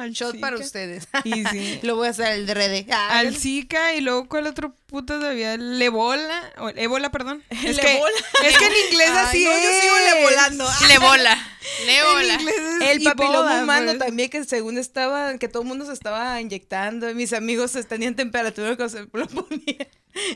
Al 0.00 0.12
shot 0.12 0.32
Zika. 0.32 0.40
para 0.40 0.56
ustedes. 0.58 1.08
Y 1.24 1.44
sí. 1.46 1.80
Lo 1.82 1.96
voy 1.96 2.08
a 2.08 2.10
hacer 2.10 2.26
al 2.26 2.46
rede. 2.48 2.86
Ah, 2.90 3.18
Al 3.18 3.36
Zika 3.36 3.94
y 3.94 4.00
luego 4.00 4.28
¿cuál 4.28 4.46
otro 4.46 4.74
puto 4.86 5.14
había? 5.14 5.54
El 5.54 5.80
Ebola. 5.80 6.52
o- 6.58 6.68
Ébola, 6.70 7.10
perdón. 7.10 7.42
Es 7.50 7.78
que, 7.78 7.96
Ebola. 7.96 8.16
es 8.44 8.58
que 8.58 8.66
en 8.66 8.72
inglés 8.88 9.10
Ay, 9.12 9.24
así 9.26 9.44
no, 9.44 9.50
es. 9.52 9.62
yo 9.64 9.80
sigo 9.80 9.94
le 9.98 10.22
volando. 10.24 10.68
Le 10.88 10.98
bola. 10.98 11.48
Le 11.86 11.98
En 11.98 12.04
bola. 12.12 12.34
inglés 12.34 12.54
es 12.82 12.88
El 12.90 13.02
papiloma 13.02 13.38
Ebola, 13.38 13.62
humano 13.62 13.86
pues. 13.92 13.98
también, 13.98 14.30
que 14.30 14.44
según 14.44 14.78
estaba, 14.78 15.36
que 15.38 15.48
todo 15.48 15.62
el 15.62 15.68
mundo 15.68 15.86
se 15.86 15.92
estaba 15.92 16.40
inyectando. 16.40 17.08
y 17.10 17.14
Mis 17.14 17.32
amigos 17.32 17.72
tenían 17.88 18.16
temperatura 18.16 18.76
cuando 18.76 18.88
se 18.98 19.06
lo 19.12 19.26
ponían. 19.28 19.88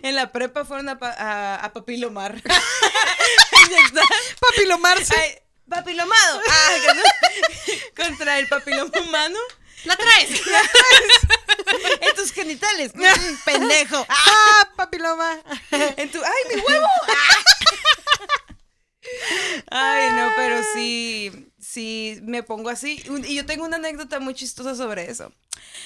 En 0.03 0.15
la 0.15 0.31
prepa 0.31 0.65
fueron 0.65 0.89
a, 0.89 0.99
pa- 0.99 1.15
a, 1.19 1.57
a 1.57 1.73
papilomar. 1.73 2.41
Inyectar. 3.67 4.05
Papilomarse. 4.41 5.43
Papilomado. 5.69 6.41
Ah, 6.49 6.71
no- 6.95 8.05
Contra 8.05 8.39
el 8.39 8.49
papiloma 8.49 8.91
humano. 9.01 9.39
La 9.85 9.97
traes. 9.97 10.31
En 12.01 12.15
tus 12.15 12.33
genitales. 12.33 12.93
Pendejo. 13.45 14.05
Ah, 14.09 14.69
papiloma. 14.77 15.39
en 15.71 16.11
tu. 16.11 16.23
¡Ay, 16.23 16.55
mi 16.57 16.61
huevo! 16.61 16.87
Ay, 19.71 20.11
no, 20.11 20.33
pero 20.37 20.63
sí. 20.75 21.51
Sí, 21.75 22.21
me 22.23 22.45
pongo 22.45 22.71
así. 22.71 23.03
Y 23.27 23.35
yo 23.35 23.45
tengo 23.47 23.65
una 23.65 23.77
anécdota 23.79 24.21
muy 24.21 24.33
chistosa 24.35 24.77
sobre 24.77 25.11
eso. 25.11 25.33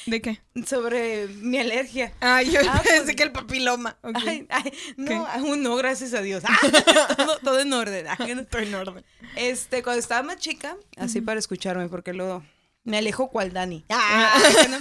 ¿De 0.05 0.21
qué? 0.21 0.39
Sobre 0.67 1.29
mi 1.29 1.57
alergia. 1.59 2.13
Ah, 2.21 2.43
yo 2.43 2.61
Ah, 2.69 2.83
pensé 2.85 3.05
pues- 3.05 3.17
que 3.17 3.23
el 3.23 3.33
papiloma. 3.33 3.97
Ok. 4.03 4.17
Ay, 4.17 4.47
ay, 4.51 4.73
no, 4.99 5.57
no, 5.57 5.77
gracias 5.77 6.13
a 6.13 6.21
Dios. 6.21 6.43
Ah, 6.49 7.15
todo, 7.17 7.39
todo 7.39 7.61
en 7.61 7.73
orden. 7.73 8.07
Ah, 8.07 8.17
no. 8.19 8.41
Estoy 8.43 8.67
en 8.67 8.75
orden. 8.75 9.03
Este, 9.35 9.83
cuando 9.83 10.01
estaba 10.01 10.23
más 10.23 10.37
chica, 10.37 10.77
así 10.99 11.23
para 11.23 11.39
escucharme, 11.39 11.89
porque 11.89 12.13
luego 12.13 12.45
me 12.85 12.99
alejo 12.99 13.29
cual 13.31 13.53
Dani. 13.55 13.85
Ah. 13.89 14.39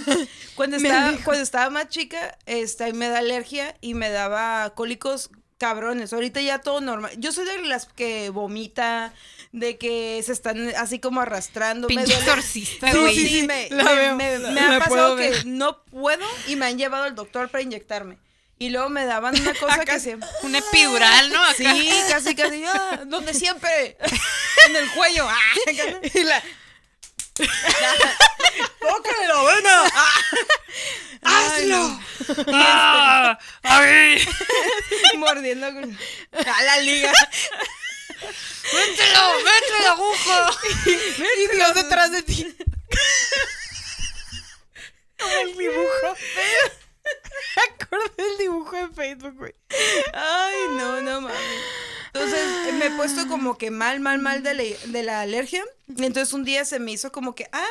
Cuando 0.56 0.76
estaba, 0.76 1.12
cuando 1.24 1.42
estaba 1.42 1.70
más 1.70 1.88
chica, 1.88 2.36
este, 2.44 2.92
me 2.92 3.08
da 3.08 3.18
alergia 3.20 3.76
y 3.80 3.94
me 3.94 4.10
daba 4.10 4.74
cólicos 4.74 5.30
cabrones. 5.58 6.12
Ahorita 6.12 6.40
ya 6.40 6.60
todo 6.60 6.80
normal. 6.80 7.12
Yo 7.18 7.32
soy 7.32 7.44
de 7.44 7.58
las 7.62 7.86
que 7.86 8.30
vomita, 8.30 9.12
de 9.52 9.76
que 9.78 10.22
se 10.24 10.32
están 10.32 10.68
así 10.76 10.98
como 10.98 11.20
arrastrando. 11.20 11.88
Pinche 11.88 12.14
exorcista, 12.14 12.90
Sí, 12.92 12.98
güey. 12.98 13.14
sí, 13.14 13.28
sí, 13.28 13.42
me, 13.42 13.68
La 13.70 13.84
me- 13.84 13.94
veo, 13.94 14.16
me- 14.16 14.38
la- 14.38 14.50
me 14.50 14.60
la 14.60 14.76
ha 14.76 14.78
pasado 14.80 15.16
ver. 15.16 15.42
que 15.42 15.44
no 15.48 15.82
puedo 15.84 16.24
y 16.46 16.56
me 16.56 16.66
han 16.66 16.78
llevado 16.78 17.04
al 17.04 17.14
doctor 17.14 17.48
para 17.48 17.62
inyectarme. 17.62 18.18
Y 18.60 18.70
luego 18.70 18.88
me 18.88 19.04
daban 19.04 19.40
una 19.40 19.54
cosa 19.60 19.74
Acá 19.74 19.94
que 19.94 20.00
se... 20.00 20.16
Un 20.42 20.54
epidural, 20.54 21.30
¿no? 21.32 21.42
Acá. 21.44 21.54
Sí, 21.56 21.90
casi, 22.08 22.34
casi. 22.34 22.64
Ah, 22.66 23.02
donde 23.06 23.32
siempre. 23.34 23.96
En 24.66 24.76
el 24.76 24.90
cuello. 24.90 25.28
Ah, 25.28 25.70
Y 26.14 26.22
la... 26.24 26.42
¡Tócale 28.80 29.28
la 29.28 29.42
vena! 29.44 29.82
Ay, 29.94 30.38
¡Hazlo! 31.22 32.00
¡Ah! 32.52 33.38
¡Ay! 33.62 34.24
no. 35.14 35.18
Mordiendo 35.20 35.72
con- 35.72 35.98
a 36.46 36.62
la 36.62 36.78
liga. 36.80 37.12
¡Mételo! 38.72 39.32
¡Mételo 39.44 39.78
la 39.82 39.90
aguja! 39.92 40.50
Y 41.36 41.56
Dios 41.56 41.74
detrás 41.74 42.10
de 42.12 42.22
ti. 42.22 42.56
Como 45.18 45.34
el 45.40 45.56
dibujo. 45.56 46.16
Me 47.56 47.62
acordé 47.84 48.22
del 48.22 48.38
dibujo 48.38 48.76
de 48.76 48.88
Facebook, 48.94 49.34
güey. 49.36 49.54
Ay, 50.12 50.54
no, 50.76 51.00
no 51.00 51.20
mames. 51.22 51.38
Entonces 52.12 52.74
me 52.74 52.86
he 52.86 52.90
puesto 52.90 53.26
como 53.28 53.56
que 53.58 53.70
mal, 53.70 54.00
mal, 54.00 54.18
mal 54.18 54.42
de 54.42 54.54
la, 54.54 54.62
de 54.62 55.02
la 55.02 55.20
alergia. 55.22 55.64
Y 55.86 56.04
entonces 56.04 56.32
un 56.34 56.44
día 56.44 56.64
se 56.64 56.78
me 56.78 56.92
hizo 56.92 57.10
como 57.12 57.34
que, 57.34 57.48
ah, 57.52 57.66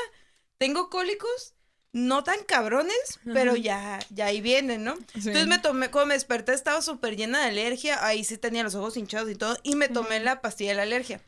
tengo 0.57 0.89
cólicos, 0.89 1.53
no 1.97 2.23
tan 2.23 2.43
cabrones, 2.45 3.19
pero 3.25 3.55
ya, 3.55 3.99
ya 4.09 4.27
ahí 4.27 4.39
vienen, 4.39 4.83
¿no? 4.83 4.95
Sí. 4.95 5.29
Entonces 5.29 5.47
me 5.47 5.57
tomé, 5.59 5.89
cuando 5.89 6.09
me 6.09 6.13
desperté 6.13 6.53
estaba 6.53 6.81
súper 6.81 7.15
llena 7.15 7.39
de 7.41 7.47
alergia, 7.47 8.05
ahí 8.05 8.23
sí 8.23 8.37
tenía 8.37 8.63
los 8.63 8.75
ojos 8.75 8.97
hinchados 8.97 9.29
y 9.29 9.35
todo, 9.35 9.57
y 9.63 9.75
me 9.75 9.89
tomé 9.89 10.19
la 10.19 10.41
pastilla 10.41 10.71
de 10.71 10.75
la 10.77 10.83
alergia. 10.83 11.21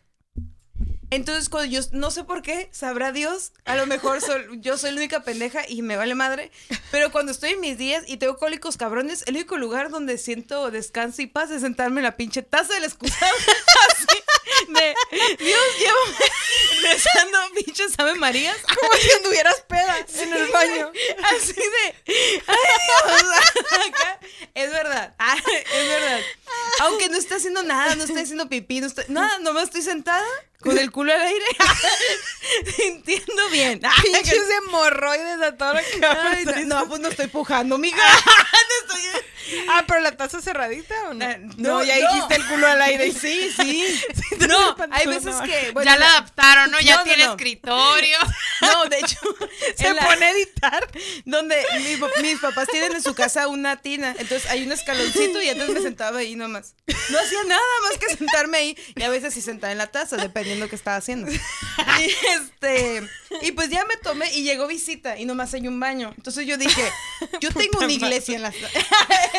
Entonces, 1.11 1.49
cuando 1.49 1.71
yo, 1.71 1.81
no 1.91 2.11
sé 2.11 2.23
por 2.23 2.41
qué, 2.43 2.69
sabrá 2.71 3.11
Dios, 3.11 3.51
a 3.65 3.75
lo 3.75 3.85
mejor 3.87 4.21
soy- 4.21 4.45
yo 4.61 4.77
soy 4.77 4.91
la 4.91 4.97
única 4.97 5.23
pendeja 5.23 5.63
y 5.67 5.81
me 5.81 5.95
vale 5.97 6.13
madre, 6.15 6.51
pero 6.91 7.11
cuando 7.11 7.31
estoy 7.31 7.51
en 7.51 7.59
mis 7.61 7.77
días 7.77 8.03
y 8.07 8.17
tengo 8.17 8.37
cólicos 8.37 8.77
cabrones, 8.77 9.23
el 9.25 9.35
único 9.35 9.57
lugar 9.57 9.89
donde 9.89 10.17
siento 10.17 10.69
descanso 10.71 11.21
y 11.21 11.27
paz 11.27 11.49
es 11.51 11.61
sentarme 11.61 11.99
en 12.01 12.03
la 12.03 12.15
pinche 12.15 12.41
taza 12.43 12.73
del 12.75 12.83
excusado, 12.83 13.35
así, 13.91 14.19
de, 14.67 14.93
Dios, 15.43 15.61
llévame, 15.79 16.31
rezando 16.93 17.37
pinches 17.55 17.93
Ave 17.97 18.15
Marías, 18.15 18.57
Como 18.79 18.93
si 19.01 19.11
anduvieras 19.11 19.61
peda 19.67 19.97
en 20.19 20.33
el 20.33 20.47
baño. 20.51 20.91
así 21.35 21.53
de, 21.53 21.95
ay 22.47 22.57
Dios, 22.85 23.87
acá, 23.87 24.19
es 24.53 24.71
verdad, 24.71 25.15
es 25.73 25.87
verdad, 25.87 26.19
aunque 26.81 27.09
no 27.09 27.17
esté 27.17 27.35
haciendo 27.35 27.63
nada, 27.63 27.95
no 27.95 28.03
estoy 28.03 28.21
haciendo 28.21 28.47
pipí, 28.47 28.79
no 28.81 28.87
estoy, 28.87 29.05
nada, 29.07 29.39
nomás 29.39 29.63
estoy 29.65 29.81
sentada 29.81 30.25
con 30.61 30.77
el 30.77 30.91
culo 30.91 31.13
al 31.13 31.21
aire, 31.21 31.45
sintiendo 32.75 33.49
bien. 33.49 33.79
Pinches 34.03 34.43
hemorroides 34.63 35.41
a 35.41 35.55
todo 35.55 35.73
lo 35.73 35.79
que 35.79 36.05
Ay, 36.05 36.45
no, 36.45 36.81
no, 36.81 36.87
pues 36.89 36.99
no 36.99 37.07
estoy 37.07 37.27
pujando, 37.27 37.77
mija. 37.77 37.97
no 38.25 38.95
estoy... 38.95 39.01
Ah, 39.71 39.83
pero 39.87 39.99
la 40.01 40.11
taza 40.15 40.41
cerradita 40.41 40.95
o 41.09 41.13
no? 41.13 41.25
Eh, 41.25 41.37
no, 41.39 41.79
no, 41.79 41.83
ya 41.83 41.97
no. 41.99 42.13
dijiste 42.13 42.35
el 42.35 42.45
culo 42.47 42.67
al 42.67 42.81
aire. 42.81 43.11
Sí, 43.19 43.49
sí. 43.61 44.01
te 44.37 44.47
No, 44.47 44.75
hay 44.91 45.07
veces 45.07 45.35
que. 45.45 45.71
bueno, 45.71 45.89
ya 45.91 45.97
la 45.97 46.07
adaptaron, 46.09 46.71
¿no? 46.71 46.79
Ya 46.79 46.97
No, 46.97 47.03
tiene 47.03 47.23
escritorio. 47.25 48.17
No, 48.61 48.85
de 48.85 48.99
hecho, 48.99 49.17
Se 49.77 49.93
la- 49.93 50.05
pone 50.05 50.25
a 50.25 50.31
editar. 50.31 50.87
donde 51.25 51.57
mi 51.81 51.97
mis 52.29 52.39
papás 52.39 52.67
tienen 52.69 52.93
en 52.93 53.01
su 53.03 53.13
casa 53.15 53.47
una 53.47 53.77
tina, 53.81 54.15
entonces 54.17 54.49
hay 54.49 54.63
un 54.63 54.71
escaloncito 54.71 55.41
y 55.41 55.49
antes 55.49 55.69
me 55.69 55.81
sentaba 55.81 56.19
ahí 56.19 56.35
nomás. 56.35 56.73
No 57.09 57.19
hacía 57.19 57.43
nada 57.45 57.61
más 57.89 57.97
que 57.97 58.15
sentarme 58.15 58.57
ahí 58.57 58.77
y 58.95 59.03
a 59.03 59.09
veces 59.09 59.33
sí 59.33 59.41
sentar 59.41 59.71
en 59.71 59.77
la 59.77 59.87
taza, 59.87 60.17
dependiendo 60.17 60.67
qué 60.69 60.75
estaba 60.75 60.97
haciendo. 60.97 61.31
Y 61.31 62.15
este, 62.35 63.07
y 63.41 63.51
pues 63.53 63.69
ya 63.69 63.85
me 63.85 63.95
tomé 63.97 64.31
y 64.33 64.43
llegó 64.43 64.67
visita 64.67 65.17
y 65.17 65.25
nomás 65.25 65.53
hay 65.53 65.67
un 65.67 65.79
baño. 65.79 66.13
Entonces 66.17 66.45
yo 66.45 66.57
dije, 66.57 66.91
yo 67.39 67.51
tengo 67.51 67.79
una 67.79 67.91
iglesia 67.91 68.35
en, 68.35 68.43
la, 68.43 68.51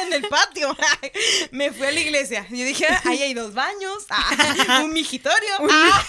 en 0.06 0.12
el 0.12 0.28
patio. 0.28 0.76
Me 1.50 1.72
fui 1.72 1.86
a 1.86 1.90
la 1.90 2.00
iglesia. 2.00 2.46
Yo 2.50 2.64
dije, 2.64 2.86
"Ah, 2.88 3.02
ahí 3.06 3.22
hay 3.22 3.34
dos 3.34 3.54
baños, 3.54 4.06
ah, 4.10 4.80
un 4.84 4.92
migitorio. 4.92 5.48
ah, 5.70 6.06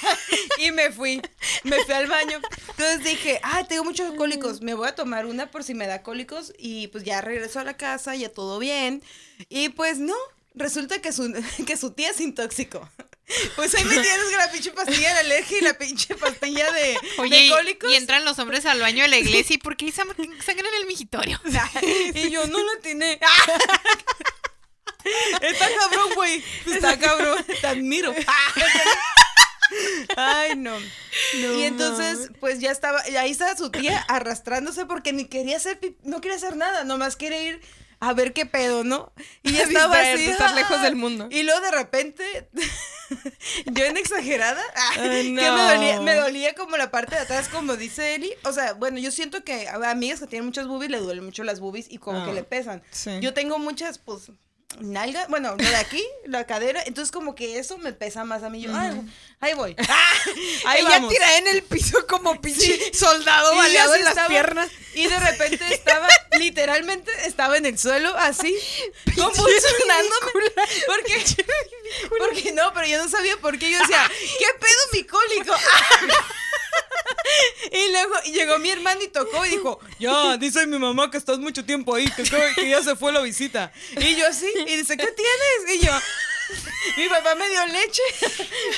y 0.58 0.72
me 0.72 0.92
fui, 0.92 1.22
me 1.64 1.84
fui 1.84 1.94
al 1.94 2.08
baño. 2.08 2.40
Entonces 2.70 3.04
dije, 3.04 3.40
ah, 3.44 3.64
tengo 3.68 3.84
muchos 3.84 4.14
cólicos, 4.16 4.62
me 4.62 4.74
voy 4.74 4.88
a 4.88 4.96
tomar 4.96 5.26
una 5.26 5.50
por 5.52 5.64
si 5.64 5.74
me 5.74 5.88
da 5.88 6.04
cólicos 6.04 6.54
y 6.58 6.88
pues 6.88 7.04
ya 7.04 7.22
regreso 7.22 7.60
a 7.60 7.64
la 7.64 7.78
casa, 7.78 8.16
ya 8.16 8.30
todo 8.30 8.60
bien. 8.60 9.04
Y 9.50 9.70
pues 9.70 10.00
no, 10.00 10.16
resulta 10.56 11.02
que 11.02 11.12
su, 11.12 11.34
que 11.66 11.78
su 11.78 11.92
tía 11.92 12.10
es 12.12 12.20
intóxico. 12.22 12.88
Pues 13.56 13.74
ahí 13.76 13.84
me 13.84 13.98
tienes 13.98 14.24
con 14.24 14.38
la 14.38 14.52
pinche 14.52 14.72
pastilla 14.72 15.10
de 15.10 15.14
la 15.16 15.20
alergia 15.22 15.58
y 15.58 15.62
la 15.62 15.74
pinche 15.74 16.16
pastilla 16.16 16.72
de, 16.72 16.98
Oye, 17.18 17.36
de 17.36 17.46
y, 17.46 17.50
cólicos. 17.50 17.92
y 17.92 17.96
entran 17.96 18.26
los 18.26 18.40
hombres 18.40 18.66
al 18.66 18.80
baño 18.80 19.04
de 19.04 19.10
la 19.10 19.18
iglesia 19.18 19.56
y 19.56 19.58
¿por 19.58 19.78
qué 19.78 19.92
sangre 19.92 20.16
en 20.24 20.76
el 20.80 20.86
migitorio? 20.88 21.40
Y 22.14 22.30
yo 22.30 22.46
no 22.48 22.58
la 22.58 22.82
tiene. 22.82 23.20
Está 25.42 25.68
cabrón, 25.80 26.10
güey. 26.16 26.44
Está 26.68 27.00
cabrón. 27.00 27.44
Te 27.60 27.68
admiro. 27.68 28.14
Ay, 30.18 30.56
no. 30.56 30.78
y 31.34 31.64
entonces, 31.64 32.30
pues 32.40 32.60
ya 32.60 32.72
estaba, 32.72 33.02
ahí 33.20 33.32
estaba 33.32 33.56
su 33.56 33.72
tía 33.72 34.00
arrastrándose 34.10 34.86
porque 34.86 35.14
ni 35.14 35.26
quería 35.26 35.58
hacer, 35.58 35.80
no 36.04 36.20
quería 36.22 36.38
hacer 36.38 36.58
nada, 36.58 36.84
nomás 36.84 37.16
quería 37.16 37.42
ir 37.42 37.62
a 38.02 38.14
ver 38.14 38.34
qué 38.34 38.46
pedo, 38.46 38.84
¿no? 38.84 39.14
Y 39.44 39.52
ya 39.54 39.64
estaba 39.64 39.98
así. 40.00 40.26
estar 40.26 40.54
lejos 40.54 40.78
¡ah! 40.80 40.84
del 40.84 40.96
mundo. 41.04 41.28
Y 41.32 41.44
luego 41.44 41.62
de 41.62 41.72
repente, 41.72 42.50
yo 43.68 43.86
en 43.86 43.96
exagerada, 43.98 44.62
Ay, 45.00 45.34
que 45.36 45.42
no. 45.48 45.56
me 45.56 45.74
dolía, 45.74 46.02
me 46.02 46.16
dolía 46.16 46.54
como 46.56 46.78
la 46.78 46.92
parte 46.92 47.16
de 47.16 47.22
atrás, 47.22 47.48
como 47.48 47.78
dice 47.78 48.16
Eli. 48.16 48.34
O 48.44 48.52
sea, 48.54 48.74
bueno, 48.74 48.98
yo 49.00 49.12
siento 49.12 49.44
que 49.44 49.68
a 49.70 49.76
amigas 49.92 50.20
que 50.20 50.28
tienen 50.28 50.46
muchas 50.46 50.68
boobies 50.68 50.92
le 50.92 50.98
duelen 51.00 51.24
mucho 51.26 51.44
las 51.44 51.60
boobies 51.60 51.90
y 51.90 51.98
como 51.98 52.22
Ah, 52.22 52.26
que 52.26 52.34
le 52.34 52.44
pesan. 52.44 52.82
sí. 52.92 53.12
Yo 53.22 53.34
tengo 53.34 53.58
muchas, 53.60 53.98
pues, 54.00 54.32
nalgas, 54.80 55.28
bueno, 55.28 55.52
lo 55.58 55.64
de 55.70 55.76
aquí, 55.76 56.04
la 56.26 56.46
cadera, 56.48 56.82
entonces 56.86 57.12
como 57.12 57.36
que 57.36 57.60
eso 57.60 57.78
me 57.78 57.94
pesa 57.94 58.24
más 58.24 58.44
a 58.44 58.50
mí. 58.50 58.62
Yo, 58.62 58.72
ay, 58.76 59.02
ahí 59.40 59.54
voy. 59.54 59.76
Ahí 60.66 60.82
Ella 60.82 60.90
vamos. 60.90 61.12
tira 61.12 61.38
en 61.38 61.48
el 61.48 61.64
piso 61.64 62.06
como 62.08 62.40
pinche 62.40 62.94
soldado 62.94 63.56
baleado 63.56 63.96
en 63.96 64.02
las 64.02 64.10
estaba- 64.12 64.28
piernas. 64.30 64.70
Y 64.94 65.08
de 65.08 65.20
repente 65.20 65.74
estaba, 65.74 66.08
literalmente 66.38 67.12
estaba 67.26 67.58
en 67.58 67.66
el 67.66 67.78
suelo, 67.80 68.16
así, 68.18 68.56
convulsionándome. 69.16 70.52
Porque, 70.86 71.46
porque 72.20 72.52
no, 72.52 72.74
pero 72.74 72.86
yo 72.88 72.98
no 73.04 73.10
sabía 73.10 73.38
por 73.38 73.58
qué. 73.58 73.72
Yo 73.72 73.80
decía, 73.80 74.10
¿qué 74.38 74.46
pedo 74.60 74.82
mi 74.94 75.04
cólico? 75.06 75.54
Y 77.72 77.92
luego 77.92 78.14
llegó 78.26 78.60
mi 78.60 78.70
hermano 78.70 79.02
y 79.02 79.08
tocó 79.08 79.46
y 79.46 79.52
dijo, 79.52 79.80
ya, 80.00 80.38
dice 80.38 80.68
mi 80.68 80.78
mamá 80.78 81.10
que 81.10 81.18
estás 81.18 81.40
mucho 81.40 81.64
tiempo 81.64 81.96
ahí, 81.96 82.06
que, 82.16 82.24
creo 82.24 82.54
que 82.56 82.70
ya 82.70 82.84
se 82.84 82.96
fue 82.96 83.12
la 83.12 83.22
visita. 83.22 83.72
Y 83.98 84.16
yo 84.16 84.28
así, 84.28 84.48
y 84.68 84.76
dice, 84.76 84.98
¿qué 84.98 85.08
tienes? 85.08 85.76
Y 85.76 85.86
yo, 85.86 85.92
mi 86.98 87.08
papá 87.08 87.36
me 87.36 87.50
dio 87.50 87.66
leche 87.68 88.02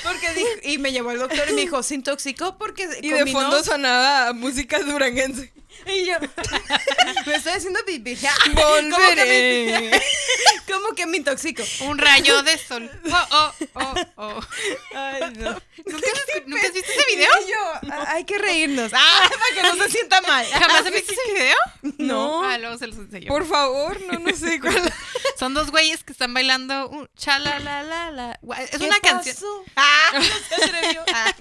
porque 0.04 0.34
dijo, 0.34 0.50
y 0.64 0.78
me 0.78 0.92
llevó 0.92 1.10
al 1.10 1.20
doctor 1.20 1.50
y 1.50 1.54
me 1.54 1.62
dijo, 1.62 1.82
se 1.82 1.96
intoxicó 1.96 2.58
porque 2.58 2.88
Y 3.02 3.10
de 3.10 3.26
fondo 3.32 3.64
sonaba 3.64 4.34
música 4.34 4.80
duranguense. 4.80 5.52
Y 5.86 6.06
yo, 6.06 6.14
me 7.26 7.36
estoy 7.36 7.54
haciendo 7.54 7.80
pipí. 7.86 8.16
¿Cómo 8.56 8.56
que 8.56 8.82
me, 8.84 8.90
Volveré. 8.90 10.02
cómo 10.72 10.90
que 10.96 11.06
me 11.06 11.18
intoxico? 11.18 11.64
Un 11.82 11.98
rayo 11.98 12.42
de 12.44 12.58
sol. 12.58 12.90
Oh, 13.12 13.28
oh, 13.32 13.54
oh, 13.76 13.94
oh. 14.18 14.40
Ay, 14.96 15.22
no. 15.38 15.52
¿Nunca, 15.86 16.08
has- 16.12 16.48
¿nunca 16.48 16.68
has 16.68 16.74
visto 16.74 16.92
ese 16.92 17.16
video? 17.16 17.30
Y 17.46 17.50
yo, 17.52 17.92
"Ah, 17.94 18.06
hay 18.10 18.24
que 18.24 18.38
reírnos. 18.38 18.92
Ah, 18.94 19.30
para 19.30 19.56
que 19.56 19.78
no 19.78 19.84
se 19.84 19.92
sienta 19.92 20.22
mal. 20.22 20.46
¿Jamás 20.52 20.86
has 20.86 20.92
visto 20.92 21.12
ese 21.14 21.34
video? 21.34 21.56
No. 21.98 22.44
Ah, 22.44 22.58
luego 22.58 22.78
se 22.78 22.88
los 22.88 22.98
enseño. 22.98 23.28
Por 23.28 23.46
favor, 23.48 24.00
no, 24.02 24.20
no 24.20 24.36
sé 24.36 24.60
cuál. 24.60 24.94
Son 25.38 25.54
dos 25.54 25.72
güeyes 25.72 26.04
que 26.04 26.12
están 26.14 26.34
bailando 26.34 26.88
un. 26.90 27.10
Gua- 28.42 28.60
Es 28.60 28.72
¿Qué 28.72 28.78
una 28.86 29.00
canción. 29.00 29.36
Ah, 29.76 30.12
no 30.14 30.22
se 30.24 30.64
atrevió. 30.64 31.04
Ah, 31.14 31.34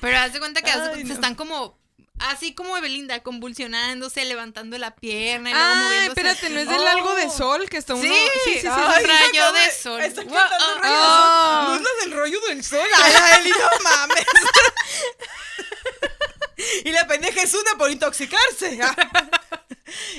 Pero 0.00 0.18
haz 0.18 0.32
de 0.32 0.38
cuenta 0.38 0.62
que 0.62 0.70
Ay, 0.70 0.98
se 1.02 1.04
no. 1.04 1.14
están 1.14 1.34
como. 1.34 1.81
Así 2.30 2.54
como 2.54 2.76
Evelinda, 2.76 3.20
convulsionándose, 3.22 4.24
levantando 4.24 4.78
la 4.78 4.94
pierna 4.94 5.50
y 5.50 5.52
luego 5.52 5.68
Ah, 5.68 5.74
moviéndose. 5.84 6.08
espérate, 6.08 6.50
¿no 6.50 6.60
es 6.60 6.68
del 6.68 6.86
algo 6.86 7.14
de 7.16 7.28
sol 7.30 7.68
que 7.68 7.76
está 7.78 7.94
uno? 7.94 8.02
Sí, 8.02 8.08
sí, 8.44 8.50
sí. 8.54 8.60
sí. 8.60 8.68
Ay, 8.70 9.04
rayo 9.04 9.52
de 9.52 9.70
sol. 9.72 10.00
Está 10.02 10.22
Wow, 10.22 10.34
oh, 10.34 10.78
rayo 10.80 10.94
de 10.94 11.00
oh. 11.00 11.66
sol. 11.66 11.68
No 11.68 11.74
es 11.76 11.82
la 11.82 12.04
del 12.04 12.12
rollo 12.12 12.40
del 12.48 12.64
sol. 12.64 12.88
Ay, 13.02 13.12
Eli, 13.40 13.50
no 13.50 13.82
mames. 13.82 14.26
Y 16.84 16.90
la 16.92 17.06
pendeja 17.08 17.42
es 17.42 17.54
una 17.54 17.72
por 17.76 17.90
intoxicarse. 17.90 18.78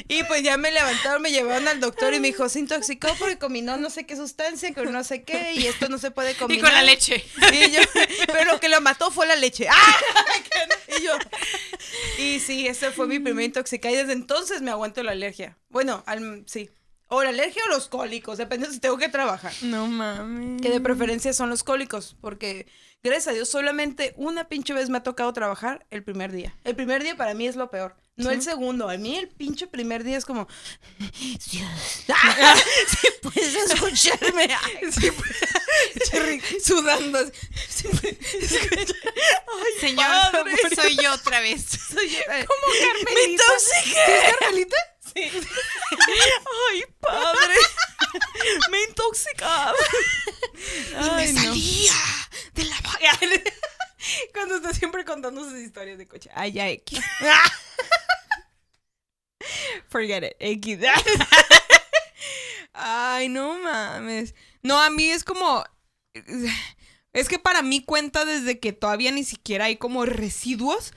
Y 0.07 0.23
pues 0.25 0.43
ya 0.43 0.57
me 0.57 0.71
levantaron, 0.71 1.21
me 1.21 1.31
llevaron 1.31 1.67
al 1.67 1.79
doctor 1.79 2.13
y 2.13 2.19
me 2.19 2.27
dijo, 2.27 2.47
se 2.49 2.59
intoxicó 2.59 3.07
porque 3.17 3.37
combinó 3.39 3.77
no 3.77 3.89
sé 3.89 4.05
qué 4.05 4.15
sustancia 4.15 4.71
con 4.73 4.91
no 4.91 5.03
sé 5.03 5.23
qué 5.23 5.53
y 5.53 5.65
esto 5.67 5.89
no 5.89 5.97
se 5.97 6.11
puede 6.11 6.31
Y 6.33 6.35
combinar. 6.35 6.65
con 6.65 6.73
la 6.73 6.83
leche. 6.83 7.25
Y 7.53 7.71
yo, 7.71 7.81
pero 8.27 8.51
lo 8.51 8.59
que 8.59 8.69
lo 8.69 8.81
mató 8.81 9.09
fue 9.09 9.25
la 9.25 9.35
leche. 9.35 9.67
¡Ah! 9.69 9.97
Y 10.99 11.03
yo. 11.03 11.13
Y 12.17 12.39
sí, 12.39 12.67
esa 12.67 12.91
fue 12.91 13.07
mi 13.07 13.19
primera 13.19 13.45
intoxicada 13.45 13.93
y 13.93 13.97
desde 13.97 14.13
entonces 14.13 14.61
me 14.61 14.71
aguanto 14.71 15.01
la 15.03 15.11
alergia. 15.11 15.57
Bueno, 15.69 16.03
al, 16.05 16.43
sí. 16.47 16.69
O 17.15 17.23
la 17.23 17.29
alergia 17.29 17.61
o 17.67 17.69
los 17.69 17.87
cólicos, 17.89 18.37
depende 18.39 18.69
si 18.71 18.79
tengo 18.79 18.97
que 18.97 19.07
trabajar. 19.09 19.53
No 19.61 19.85
mames. 19.87 20.61
Que 20.61 20.69
de 20.69 20.79
preferencia 20.81 21.31
son 21.33 21.49
los 21.49 21.63
cólicos, 21.63 22.15
porque 22.21 22.65
gracias 23.03 23.27
a 23.27 23.31
Dios 23.33 23.49
solamente 23.49 24.13
una 24.17 24.47
pinche 24.49 24.73
vez 24.73 24.89
me 24.89 24.97
ha 24.97 25.03
tocado 25.03 25.31
trabajar 25.33 25.85
el 25.91 26.03
primer 26.03 26.31
día. 26.31 26.55
El 26.63 26.75
primer 26.75 27.03
día 27.03 27.15
para 27.15 27.33
mí 27.35 27.47
es 27.47 27.55
lo 27.55 27.69
peor. 27.69 27.95
No 28.15 28.29
el 28.29 28.41
segundo, 28.43 28.89
a 28.89 28.97
mí 28.97 29.17
el 29.17 29.27
pinche 29.27 29.65
primer 29.67 30.03
día 30.03 30.17
es 30.17 30.25
como... 30.25 30.47
Si 31.39 33.07
puedes 33.21 33.55
escucharme. 33.55 34.43
Ay, 34.63 34.91
Sí, 34.91 35.11
Cherry, 36.09 36.41
sudando. 36.63 37.19
así. 37.19 37.31
Sí, 37.69 37.87
Señor, 39.79 40.05
padre. 40.31 40.55
soy 40.75 40.95
yo 41.01 41.13
otra 41.13 41.39
vez. 41.41 41.65
soy 41.91 42.09
yo. 42.09 42.19
¿Cómo 42.25 42.73
¡Me 42.73 42.79
Carmelita? 43.05 43.43
intoxiqué! 43.43 44.17
¿Es 44.27 44.35
Carmelita? 44.37 44.75
Sí. 45.13 45.31
Ay, 46.71 46.83
padre. 46.99 47.55
Me 48.71 48.83
intoxicaba. 48.83 49.73
Ay, 50.97 51.27
me 51.27 51.33
no. 51.33 51.41
salía 51.41 51.93
de 52.53 52.63
la 52.65 52.75
Cuando 54.33 54.55
está 54.55 54.73
siempre 54.73 55.05
contando 55.05 55.43
sus 55.43 55.59
historias 55.59 55.97
de 55.97 56.07
coche. 56.07 56.29
Ay, 56.33 56.51
ya, 56.51 56.69
X. 56.69 56.99
Forget 59.89 60.23
it. 60.23 60.35
X. 60.39 60.79
Ay, 62.73 63.29
no 63.29 63.59
mames. 63.59 64.33
No, 64.61 64.79
a 64.81 64.89
mí 64.89 65.09
es 65.09 65.23
como. 65.23 65.63
Es 67.13 67.29
que 67.29 67.39
para 67.39 67.61
mí 67.61 67.83
cuenta 67.83 68.25
desde 68.25 68.59
que 68.59 68.73
todavía 68.73 69.11
ni 69.11 69.23
siquiera 69.23 69.65
hay 69.65 69.77
como 69.77 70.05
residuos. 70.05 70.93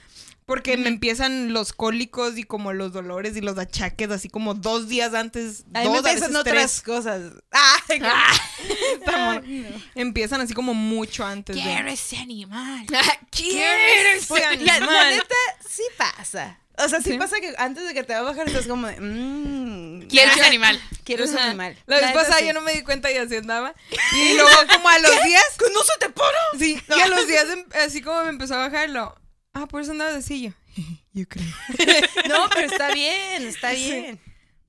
Porque 0.47 0.77
me 0.77 0.87
empiezan 0.87 1.51
los 1.51 1.73
cólicos 1.73 2.37
y 2.37 2.43
como 2.45 2.71
los 2.71 2.93
dolores 2.93 3.35
y 3.35 3.41
los 3.41 3.57
achaques, 3.57 4.09
así 4.11 4.29
como 4.29 4.53
dos 4.53 4.87
días 4.87 5.13
antes. 5.13 5.65
Me 5.73 5.83
dos, 5.83 6.01
veces 6.01 6.23
empiezan 6.23 6.35
otras 6.37 6.55
tres. 6.55 6.81
cosas. 6.83 7.21
Ay, 7.51 8.01
Ay, 9.05 9.69
no. 9.69 9.77
Empiezan 9.95 10.39
así 10.39 10.53
como 10.53 10.73
mucho 10.73 11.25
antes 11.25 11.53
Quiero 11.55 11.87
de. 11.87 11.91
ese 11.93 12.15
animal. 12.17 12.85
¿Quiero 13.29 14.09
ese 14.17 14.27
Pues, 14.27 14.41
la, 14.41 14.55
la 14.55 14.73
animal? 14.75 15.15
neta, 15.17 15.35
sí 15.69 15.83
pasa. 15.97 16.59
O 16.77 16.87
sea, 16.87 17.01
sí, 17.01 17.11
¿Sí? 17.11 17.17
pasa 17.17 17.39
que 17.41 17.53
antes 17.57 17.85
de 17.85 17.93
que 17.93 18.03
te 18.03 18.13
va 18.13 18.19
a 18.19 18.23
bajar 18.23 18.47
estás 18.47 18.67
como 18.67 18.87
de... 18.87 19.01
Mmm, 19.01 20.07
Quiero 20.07 20.31
ese 20.31 20.45
animal. 20.45 20.79
quiero 21.03 21.23
ese 21.25 21.37
animal. 21.39 21.75
La 21.87 21.97
vez 21.99 22.11
pasada 22.13 22.39
yo 22.41 22.53
no 22.53 22.61
me 22.61 22.71
di 22.73 22.83
cuenta 22.83 23.11
y 23.11 23.17
así 23.17 23.35
andaba. 23.35 23.73
Y 24.13 24.33
luego 24.35 24.49
como 24.73 24.87
a 24.87 24.99
los 24.99 25.23
días. 25.23 25.43
¡Que 25.57 25.65
no 25.73 25.81
se 25.81 25.99
te 25.99 26.09
para! 26.09 26.37
Sí, 26.57 26.79
y 26.95 26.99
a 27.01 27.07
los 27.07 27.27
días 27.27 27.47
em- 27.51 27.65
así 27.83 28.01
como 28.01 28.23
me 28.23 28.29
empezó 28.29 28.53
a 28.55 28.59
bajar 28.69 28.89
lo. 28.91 29.13
Ah, 29.59 29.65
por 29.67 29.81
eso 29.81 29.91
andaba 29.91 30.19
yo. 30.19 30.51
Yo 31.13 31.27
creo. 31.27 31.45
No, 32.29 32.47
pero 32.53 32.67
está 32.67 32.91
bien, 32.93 33.43
está 33.47 33.71
Sí. 33.73 33.91
bien. 33.91 34.19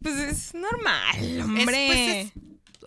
Pues 0.02 0.14
es 0.16 0.54
normal, 0.54 1.16
Es, 1.38 1.44
hombre. 1.44 1.86
pues, 1.88 2.26
es 2.26 2.32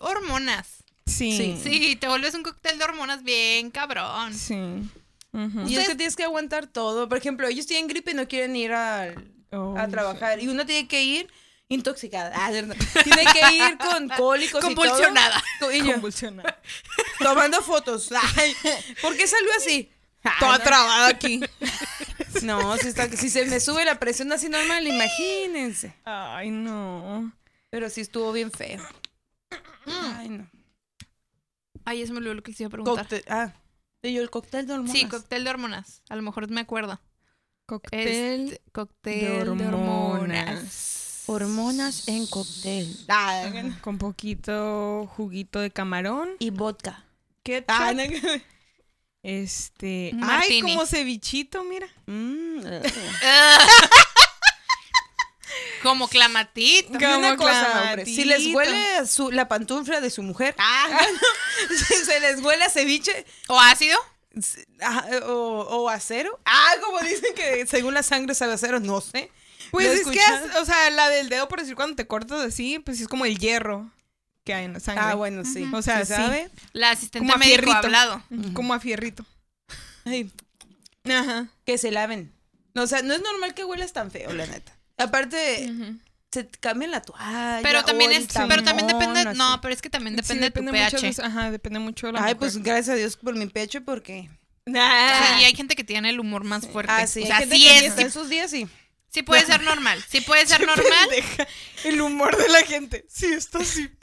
hormonas. 0.00 0.68
Sí. 1.06 1.36
Sí. 1.36 1.60
Sí, 1.62 1.96
te 1.96 2.08
vuelves 2.08 2.34
un 2.34 2.42
cóctel 2.42 2.78
de 2.78 2.84
hormonas 2.84 3.22
bien 3.22 3.70
cabrón. 3.70 4.34
Sí. 4.34 4.54
Ujú. 5.32 5.68
Y 5.68 5.76
es 5.76 5.88
que 5.88 5.94
tienes 5.94 6.16
que 6.16 6.24
aguantar 6.24 6.66
todo. 6.66 7.08
Por 7.08 7.18
ejemplo, 7.18 7.46
ellos 7.46 7.66
tienen 7.66 7.86
gripe 7.88 8.12
y 8.12 8.14
no 8.14 8.26
quieren 8.28 8.56
ir 8.56 8.72
al- 8.72 9.28
Oh, 9.54 9.74
a 9.78 9.86
trabajar. 9.88 10.40
Y 10.42 10.48
uno 10.48 10.64
tiene 10.64 10.88
que 10.88 11.02
ir 11.04 11.30
intoxicada. 11.68 12.32
Ah, 12.34 12.50
no. 12.50 12.74
Tiene 13.04 13.24
que 13.32 13.54
ir 13.56 13.76
con 13.78 14.08
cólicos 14.16 14.64
y 14.64 14.74
todo. 14.74 14.74
Convulsionada. 14.74 15.42
Y 15.74 15.78
yo, 15.80 15.92
Convulsionada. 15.92 16.58
tomando 17.18 17.60
fotos. 17.62 18.08
Ay, 18.36 18.54
¿Por 19.02 19.14
qué 19.16 19.26
salió 19.26 19.50
así? 19.58 19.90
Ay, 20.24 20.32
Toda 20.40 20.58
no. 20.58 20.64
trabada 20.64 21.08
aquí. 21.08 21.40
No, 22.42 22.76
si, 22.78 22.88
está- 22.88 23.08
si 23.14 23.28
se 23.28 23.44
me 23.44 23.60
sube 23.60 23.84
la 23.84 24.00
presión 24.00 24.32
así 24.32 24.48
normal, 24.48 24.84
imagínense. 24.86 25.94
Ay, 26.04 26.50
no. 26.50 27.30
Pero 27.70 27.88
sí 27.90 28.00
estuvo 28.00 28.32
bien 28.32 28.50
feo. 28.50 28.82
Ay, 29.86 30.28
no. 30.30 30.50
Ay, 31.84 32.02
eso 32.02 32.12
me 32.12 32.18
olvidó 32.18 32.34
lo 32.34 32.42
que 32.42 32.50
les 32.52 32.60
iba 32.60 32.68
a 32.68 32.70
preguntar. 32.70 33.04
Cóctel. 33.04 33.22
Ah, 33.28 33.52
y 34.02 34.14
yo 34.14 34.22
el 34.22 34.30
cóctel 34.30 34.66
de 34.66 34.72
hormonas. 34.72 34.92
Sí, 34.96 35.06
cóctel 35.06 35.44
de 35.44 35.50
hormonas. 35.50 36.02
A 36.08 36.16
lo 36.16 36.22
mejor 36.22 36.48
me 36.50 36.62
acuerdo. 36.62 37.00
Cóctel. 37.66 38.50
Este, 38.50 38.62
cóctel 38.72 39.20
de 39.20 39.28
de 39.28 39.40
hormonas. 39.42 41.22
hormonas. 41.26 42.08
En 42.08 42.26
cóctel. 42.26 42.96
Ah, 43.08 43.44
Con 43.82 43.98
poquito 43.98 45.06
juguito 45.16 45.60
de 45.60 45.70
camarón. 45.70 46.30
y 46.38 46.50
vodka. 46.50 47.04
Ah, 47.68 47.92
no. 47.92 48.02
Este. 49.22 50.12
Ay, 50.22 50.60
como 50.60 50.84
cevichito, 50.86 51.62
mira. 51.64 51.88
Mm, 52.06 52.60
eh. 52.66 52.82
Como 55.82 56.08
clamatito. 56.08 56.92
Y 56.92 56.96
una 57.04 57.36
Como 57.36 57.48
cosa, 57.48 57.82
hombre, 57.82 58.04
si 58.04 58.24
les 58.24 58.38
clamatito. 58.38 58.56
huele 58.56 58.96
a 58.96 59.06
su, 59.06 59.30
la 59.30 59.48
pantufla 59.48 60.00
de 60.00 60.10
su 60.10 60.22
mujer, 60.22 60.54
si 61.68 61.94
se 62.04 62.20
les 62.20 62.40
huele 62.40 62.64
a 62.64 62.70
ceviche 62.70 63.26
¿O 63.48 63.58
ácido? 63.58 63.98
ah, 64.80 65.04
o, 65.26 65.66
o 65.68 65.88
acero, 65.88 66.38
ah, 66.46 66.72
como 66.82 67.00
dicen 67.00 67.34
que 67.34 67.66
según 67.66 67.94
la 67.94 68.02
sangre 68.02 68.34
sabe 68.34 68.54
acero, 68.54 68.80
no 68.80 69.00
sé. 69.00 69.30
Pues 69.72 69.86
¿Lo 69.86 69.92
es 69.92 70.18
que, 70.18 70.58
o 70.58 70.64
sea, 70.64 70.90
la 70.90 71.08
del 71.10 71.28
dedo, 71.28 71.48
por 71.48 71.60
decir, 71.60 71.74
cuando 71.74 71.96
te 71.96 72.06
cortas 72.06 72.40
así, 72.40 72.78
pues 72.78 73.00
es 73.00 73.08
como 73.08 73.24
el 73.26 73.38
hierro 73.38 73.90
que 74.44 74.54
hay 74.54 74.64
en 74.64 74.72
la 74.74 74.80
sangre. 74.80 75.04
Ah, 75.06 75.14
bueno, 75.14 75.44
sí. 75.44 75.68
O 75.72 75.82
sea, 75.82 76.00
¿Sí 76.04 76.12
sí. 76.14 76.20
sabe? 76.20 76.50
La 76.72 76.90
asistente 76.90 77.18
Como 77.20 77.34
a 77.34 77.36
médico 77.36 77.54
fierrito. 77.56 77.72
ha 77.76 77.78
hablado. 77.78 78.22
Como 78.54 78.74
a 78.74 78.80
fierrito. 78.80 79.24
Ay, 80.04 80.30
Ajá. 81.08 81.48
que 81.64 81.78
se 81.78 81.90
laven. 81.90 82.32
No, 82.74 82.82
o 82.82 82.86
sea, 82.86 83.02
no 83.02 83.14
es 83.14 83.22
normal 83.22 83.54
que 83.54 83.64
huelas 83.64 83.92
tan 83.92 84.10
feo, 84.10 84.32
la 84.32 84.46
neta. 84.46 84.72
Aparte, 84.96 85.70
se 86.32 86.44
te 86.44 86.58
cambian 86.58 86.90
la 86.90 87.02
toalla. 87.02 87.60
Pero 87.62 87.84
también 87.84 88.10
o 88.10 88.14
el 88.14 88.22
es, 88.22 88.28
pero 88.48 88.62
también 88.64 88.86
depende, 88.88 89.20
así. 89.20 89.38
no, 89.38 89.60
pero 89.60 89.74
es 89.74 89.82
que 89.82 89.90
también 89.90 90.16
Sí, 90.16 90.22
depende 90.22 90.44
de 90.46 90.50
tu 90.50 90.62
mucho 90.62 90.72
pH. 90.98 91.16
de- 91.22 91.26
ajá, 91.26 91.50
depende 91.50 91.78
mucho 91.78 92.06
de 92.06 92.12
la 92.14 92.18
Ay, 92.20 92.24
mujer. 92.24 92.36
pues 92.38 92.56
gracias 92.62 92.88
a 92.88 92.94
Dios 92.94 93.16
por 93.16 93.34
mi 93.36 93.46
pecho, 93.46 93.84
porque. 93.84 94.30
Ah. 94.74 95.34
Sí, 95.38 95.44
hay 95.44 95.54
gente 95.54 95.74
que 95.76 95.84
tiene 95.84 96.10
el 96.10 96.20
humor 96.20 96.44
más 96.44 96.66
fuerte. 96.66 96.92
Ah, 96.92 97.06
sí, 97.06 97.22
o 97.22 97.26
sea, 97.26 97.36
hay 97.38 97.42
gente 97.42 97.56
sí 97.56 97.62
que 97.64 97.76
es, 97.78 97.82
está 97.84 97.96
sí, 97.96 98.02
en 98.04 98.10
sus 98.12 98.28
días 98.28 98.52
y. 98.54 98.66
sí 99.12 99.22
puede 99.22 99.44
ser 99.46 99.62
normal. 99.62 100.02
Sí 100.08 100.20
puede 100.20 100.46
ser 100.46 100.60
normal. 100.66 101.08
El 101.84 102.00
humor 102.00 102.36
de 102.36 102.48
la 102.48 102.62
gente. 102.62 103.04
Sí, 103.08 103.26
está 103.26 103.58
así. 103.58 103.88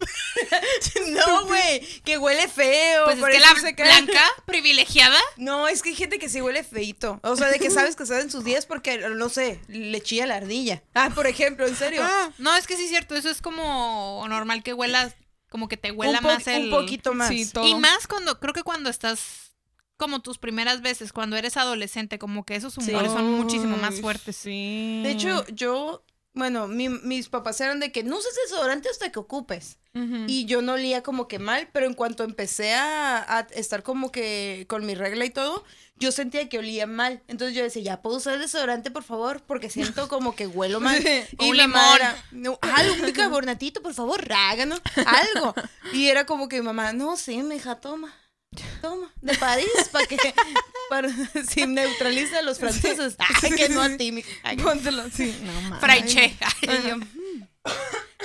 No, 1.07 1.45
güey, 1.45 1.79
que 2.01 2.17
huele 2.17 2.47
feo. 2.47 3.05
Pues 3.05 3.17
es 3.17 3.25
que 3.25 3.39
la 3.39 3.55
se 3.55 3.73
blanca 3.73 4.23
privilegiada. 4.45 5.19
No, 5.37 5.67
es 5.67 5.81
que 5.81 5.89
hay 5.89 5.95
gente 5.95 6.19
que 6.19 6.29
sí 6.29 6.41
huele 6.41 6.63
feito. 6.63 7.19
O 7.23 7.35
sea, 7.35 7.47
de 7.47 7.59
que 7.59 7.69
sabes 7.69 7.95
que 7.95 8.03
está 8.03 8.19
en 8.19 8.29
sus 8.31 8.43
días 8.43 8.65
porque, 8.65 8.97
no 8.97 9.29
sé, 9.29 9.59
le 9.67 10.01
chilla 10.01 10.27
la 10.27 10.35
ardilla. 10.35 10.83
Ah, 10.93 11.09
por 11.13 11.27
ejemplo, 11.27 11.67
en 11.67 11.75
serio. 11.75 12.03
No, 12.37 12.55
es 12.55 12.67
que 12.67 12.77
sí 12.77 12.83
es 12.83 12.89
cierto, 12.89 13.15
eso 13.15 13.29
es 13.29 13.41
como 13.41 14.23
normal 14.27 14.63
que 14.63 14.73
huelas, 14.73 15.15
como 15.49 15.67
que 15.67 15.77
te 15.77 15.91
huela 15.91 16.19
un, 16.19 16.25
más 16.25 16.47
el... 16.47 16.65
un 16.65 16.69
poquito 16.69 17.13
más. 17.13 17.29
Sí, 17.29 17.49
todo. 17.49 17.65
Y 17.67 17.75
más 17.75 18.07
cuando, 18.07 18.39
creo 18.39 18.53
que 18.53 18.63
cuando 18.63 18.89
estás 18.89 19.48
como 19.99 20.21
tus 20.21 20.39
primeras 20.39 20.81
veces, 20.81 21.13
cuando 21.13 21.35
eres 21.37 21.57
adolescente, 21.57 22.17
como 22.17 22.43
que 22.45 22.55
esos 22.55 22.73
Sí. 22.73 22.89
humores 22.89 23.11
son 23.11 23.31
muchísimo 23.33 23.77
más 23.77 23.99
fuertes. 24.01 24.35
Sí. 24.37 25.01
De 25.03 25.11
hecho, 25.11 25.45
yo, 25.49 26.03
bueno, 26.33 26.67
mi- 26.67 26.89
mis 26.89 27.29
papás 27.29 27.59
eran 27.61 27.79
de 27.79 27.91
que 27.91 28.03
no 28.03 28.17
uses 28.17 28.33
desodorante 28.45 28.89
hasta 28.89 29.11
que 29.11 29.19
ocupes. 29.19 29.77
Y 30.27 30.45
yo 30.45 30.61
no 30.61 30.73
olía 30.73 31.03
como 31.03 31.27
que 31.27 31.39
mal, 31.39 31.67
pero 31.73 31.85
en 31.85 31.93
cuanto 31.93 32.23
empecé 32.23 32.73
a, 32.73 33.17
a 33.37 33.39
estar 33.53 33.83
como 33.83 34.13
que 34.13 34.65
con 34.69 34.85
mi 34.85 34.95
regla 34.95 35.25
y 35.25 35.29
todo, 35.29 35.65
yo 35.97 36.13
sentía 36.13 36.47
que 36.47 36.57
olía 36.59 36.87
mal. 36.87 37.21
Entonces 37.27 37.53
yo 37.57 37.63
decía, 37.63 37.81
ya 37.81 38.01
puedo 38.01 38.15
usar 38.17 38.39
desodorante, 38.39 38.91
por 38.91 39.03
favor, 39.03 39.41
porque 39.45 39.69
siento 39.69 40.07
como 40.07 40.35
que 40.35 40.47
huelo 40.47 40.79
mal. 40.79 41.01
Y 41.37 41.49
un 41.49 41.51
mi 41.51 41.57
mamá 41.57 41.81
limón. 41.81 41.95
era, 41.97 42.23
no, 42.31 42.59
algo, 42.61 42.93
un 42.93 43.05
bicarbonatito, 43.07 43.81
por 43.81 43.93
favor, 43.93 44.25
rágano, 44.25 44.77
algo. 45.05 45.53
Y 45.91 46.07
era 46.07 46.25
como 46.25 46.47
que 46.47 46.57
mi 46.61 46.65
mamá, 46.67 46.93
no, 46.93 47.17
sí, 47.17 47.43
mija, 47.43 47.75
toma. 47.81 48.13
Toma, 48.81 49.13
de 49.21 49.35
París, 49.37 49.67
para 49.91 50.05
que 50.07 50.17
para, 50.89 51.09
si 51.49 51.65
neutraliza 51.67 52.39
a 52.39 52.41
los 52.41 52.59
franceses. 52.59 53.15
Ay, 53.43 53.51
que 53.51 53.69
no 53.69 53.81
a 53.81 53.89
ti. 53.97 54.23
Ay, 54.43 54.57
Póntelo 54.57 55.03
así. 55.03 55.35
No 55.43 55.53
mames. 55.61 55.79
Fraiche. 55.79 56.35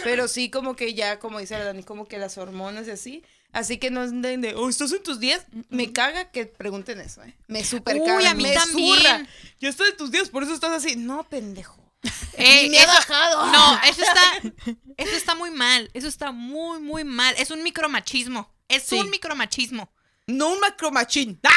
Pero 0.02 0.28
sí, 0.28 0.50
como 0.50 0.76
que 0.76 0.94
ya, 0.94 1.18
como 1.18 1.38
dice 1.40 1.58
la 1.58 1.64
Dani, 1.64 1.82
como 1.82 2.06
que 2.06 2.18
las 2.18 2.38
hormonas 2.38 2.86
y 2.88 2.92
así. 2.92 3.24
Así 3.52 3.78
que 3.78 3.90
no 3.90 4.00
anden 4.00 4.40
de, 4.40 4.54
oh, 4.54 4.68
¿estás 4.68 4.92
en 4.92 5.02
tus 5.02 5.20
días? 5.20 5.46
Me 5.68 5.92
caga 5.92 6.30
que 6.30 6.46
pregunten 6.46 7.00
eso, 7.00 7.22
¿eh? 7.22 7.36
Me 7.46 7.64
super 7.64 7.96
Uy, 7.96 8.06
caga. 8.06 8.30
a 8.30 8.34
mí 8.34 8.42
me 8.42 8.52
también. 8.54 9.28
Yo 9.60 9.68
estoy 9.68 9.90
en 9.90 9.96
tus 9.96 10.10
días, 10.10 10.28
por 10.28 10.42
eso 10.42 10.54
estás 10.54 10.72
así. 10.72 10.96
No, 10.96 11.24
pendejo. 11.24 11.80
Eh, 12.36 12.68
me 12.68 12.78
ha 12.78 12.82
eso- 12.82 12.92
bajado. 12.92 13.46
No, 13.52 13.80
eso 13.84 14.02
está, 14.02 14.74
eso 14.96 15.16
está 15.16 15.34
muy 15.36 15.50
mal. 15.52 15.88
Eso 15.94 16.08
está 16.08 16.32
muy, 16.32 16.80
muy 16.80 17.04
mal. 17.04 17.34
Es 17.38 17.50
un 17.52 17.62
micromachismo. 17.62 18.52
Es 18.68 18.82
Sí. 18.84 18.96
un 18.98 19.08
micromachismo. 19.08 19.90
No 20.26 20.48
un 20.52 20.60
macromachín. 20.60 21.40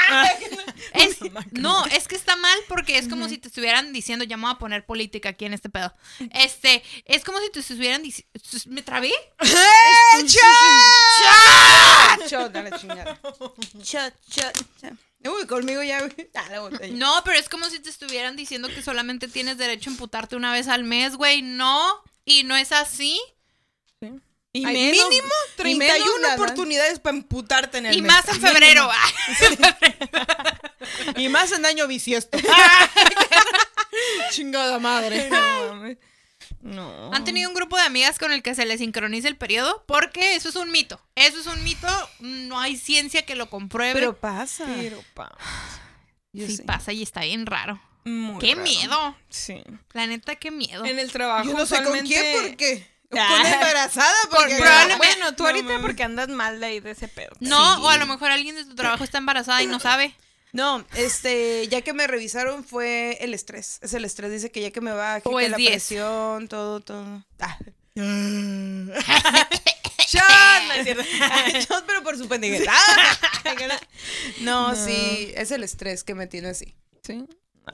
Es- 0.93 1.17
no, 1.51 1.85
es 1.87 2.07
que 2.07 2.15
está 2.15 2.35
mal 2.35 2.57
porque 2.67 2.97
es 2.97 3.07
como 3.07 3.27
si 3.27 3.37
te 3.37 3.47
estuvieran 3.47 3.93
diciendo, 3.93 4.23
ya 4.25 4.37
me 4.37 4.43
voy 4.43 4.51
a 4.53 4.57
poner 4.59 4.85
política 4.85 5.29
aquí 5.29 5.45
en 5.45 5.53
este 5.53 5.69
pedo. 5.69 5.93
Este, 6.31 6.83
es 7.05 7.23
como 7.23 7.39
si 7.39 7.49
te 7.51 7.59
estuvieran 7.59 8.03
diciendo, 8.03 8.31
¿me 8.67 8.81
trabé? 8.83 9.11
Shot, 12.27 12.51
dale 12.51 12.71
chingada. 12.79 13.19
Shot, 13.81 14.13
shot, 14.29 14.57
shot. 14.81 14.93
Uy, 15.25 15.47
conmigo 15.47 15.81
ya. 15.83 16.07
Ah. 16.35 16.69
No, 16.91 17.21
pero 17.25 17.37
es 17.37 17.49
como 17.49 17.65
si 17.69 17.79
te 17.79 17.89
estuvieran 17.89 18.35
diciendo 18.35 18.67
que 18.69 18.81
solamente 18.81 19.27
tienes 19.27 19.57
derecho 19.57 19.89
a 19.89 19.93
imputarte 19.93 20.35
una 20.35 20.51
vez 20.51 20.67
al 20.67 20.83
mes, 20.83 21.15
güey. 21.15 21.41
No, 21.41 22.03
y 22.23 22.43
no 22.43 22.55
es 22.55 22.71
así. 22.71 23.19
Y 24.53 24.65
Hay 24.65 24.73
menos- 24.73 25.09
mínimo 25.09 25.27
y 25.53 25.57
31 25.57 25.77
menos 26.05 26.19
nada. 26.21 26.35
oportunidades 26.35 26.99
para 26.99 27.17
emputarte 27.17 27.77
en 27.79 27.85
el 27.87 27.95
Y 27.97 28.01
mes. 28.01 28.11
más 28.11 28.27
en 28.29 28.41
febrero. 28.41 28.89
Y 31.17 31.29
más 31.29 31.51
en 31.51 31.65
año 31.65 31.85
bisiesto. 31.87 32.37
Chingada 34.31 34.79
madre. 34.79 35.29
No. 35.29 35.95
No. 36.61 37.13
¿Han 37.13 37.23
tenido 37.23 37.49
un 37.49 37.55
grupo 37.55 37.75
de 37.77 37.83
amigas 37.83 38.17
con 38.19 38.31
el 38.31 38.41
que 38.41 38.55
se 38.55 38.65
les 38.65 38.79
sincroniza 38.79 39.27
el 39.27 39.37
periodo? 39.37 39.83
Porque 39.87 40.35
eso 40.35 40.49
es 40.49 40.55
un 40.55 40.71
mito. 40.71 40.99
Eso 41.15 41.39
es 41.39 41.47
un 41.47 41.63
mito. 41.63 41.87
No 42.19 42.59
hay 42.59 42.77
ciencia 42.77 43.25
que 43.25 43.35
lo 43.35 43.49
compruebe. 43.49 43.93
Pero 43.93 44.17
pasa. 44.17 44.65
Pero 44.77 45.03
pa. 45.13 45.35
Yo 46.33 46.45
sí 46.47 46.57
sé. 46.57 46.63
pasa 46.63 46.93
y 46.93 47.03
está 47.03 47.21
bien 47.21 47.45
raro. 47.45 47.81
Muy 48.05 48.39
¡Qué 48.39 48.51
raro. 48.55 48.63
miedo! 48.63 49.17
Sí. 49.29 49.61
La 49.93 50.07
neta, 50.07 50.35
qué 50.35 50.51
miedo. 50.51 50.85
En 50.85 50.99
el 50.99 51.11
trabajo. 51.11 51.45
Yo 51.49 51.57
no 51.57 51.65
sé 51.65 51.83
con 51.83 51.99
quién, 51.99 52.25
porque. 52.41 52.87
Con 53.09 53.19
Ah. 53.19 53.41
embarazada, 53.53 54.13
porque. 54.29 54.55
probablemente- 54.57 54.97
Bueno, 54.97 55.33
tú 55.35 55.43
No 55.43 55.49
ahorita 55.49 55.79
porque 55.81 56.03
andas 56.03 56.27
mal 56.29 56.59
de 56.59 56.65
ahí 56.65 56.79
de 56.81 56.91
ese 56.91 57.07
pedo. 57.07 57.29
No, 57.39 57.75
Sí. 57.75 57.81
o 57.83 57.89
a 57.89 57.97
lo 57.97 58.05
mejor 58.05 58.31
alguien 58.31 58.55
de 58.55 58.65
tu 58.65 58.75
trabajo 58.75 59.03
está 59.03 59.17
embarazada 59.17 59.61
y 59.63 59.67
no 59.67 59.79
sabe. 59.79 60.13
No, 60.53 60.85
este, 60.95 61.67
ya 61.67 61.81
que 61.81 61.93
me 61.93 62.07
revisaron 62.07 62.63
fue 62.63 63.17
el 63.21 63.33
estrés. 63.33 63.79
Es 63.81 63.93
el 63.93 64.05
estrés, 64.05 64.31
dice 64.31 64.51
que 64.51 64.61
ya 64.61 64.71
que 64.71 64.81
me 64.81 64.91
baje, 64.91 65.21
O 65.25 65.37
que 65.37 65.49
la 65.49 65.57
10. 65.57 65.69
presión, 65.71 66.47
todo, 66.47 66.79
todo. 66.79 67.23
Ah. 67.39 67.57
Shot, 70.07 70.23
no 70.67 70.73
es 70.73 70.83
cierto. 70.83 71.03
Shot, 71.67 71.85
pero 71.85 72.01
por 72.03 72.17
su 72.17 72.27
pendejita. 72.27 72.71
no, 74.41 74.75
sí, 74.75 75.31
es 75.35 75.51
el 75.51 75.63
estrés 75.63 76.03
que 76.03 76.15
me 76.15 76.27
tiene 76.27 76.49
así. 76.49 76.75
Sí. 77.05 77.25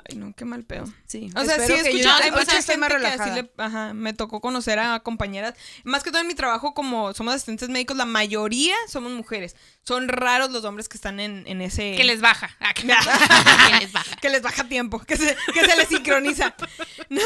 Ay, 0.10 0.18
no, 0.18 0.34
qué 0.36 0.44
mal 0.46 0.64
pedo. 0.64 0.86
Sí. 1.06 1.30
O 1.36 1.44
sea, 1.46 1.60
sí 1.60 1.74
ya- 2.02 2.18
hay 2.18 2.32
mucha 2.32 2.62
gente 2.62 2.78
más 2.78 2.89
que 2.89 2.96
así 2.96 3.04
relajada. 3.04 3.36
le, 3.36 3.52
ajá, 3.58 3.94
me 3.94 4.14
tocó 4.14 4.41
conocer 4.41 4.80
a 4.80 5.00
compañeras, 5.02 5.54
más 5.84 6.04
que 6.04 6.10
todo 6.12 6.22
en 6.22 6.28
mi 6.28 6.34
trabajo 6.36 6.74
como 6.74 7.14
somos 7.14 7.36
asistentes 7.36 7.70
médicos, 7.70 7.96
la 7.98 8.06
mayoría 8.06 8.76
somos 8.88 9.12
mujeres. 9.12 9.56
Son 9.84 10.08
raros 10.08 10.50
los 10.52 10.64
hombres 10.64 10.88
que 10.89 10.98
están 10.98 11.20
en, 11.20 11.44
en 11.46 11.62
ese... 11.62 11.94
Que 11.96 12.04
les 12.06 12.22
baja. 12.22 12.50
Ah, 12.60 12.74
que, 12.74 12.84
les 13.80 13.91
baja. 13.91 14.16
que 14.16 14.30
les 14.30 14.41
baja 14.41 14.64
tiempo, 14.68 15.00
que 15.00 15.16
se, 15.18 15.36
que 15.54 15.60
se 15.60 15.76
les 15.78 15.88
sincroniza. 15.88 16.56
No, 17.10 17.22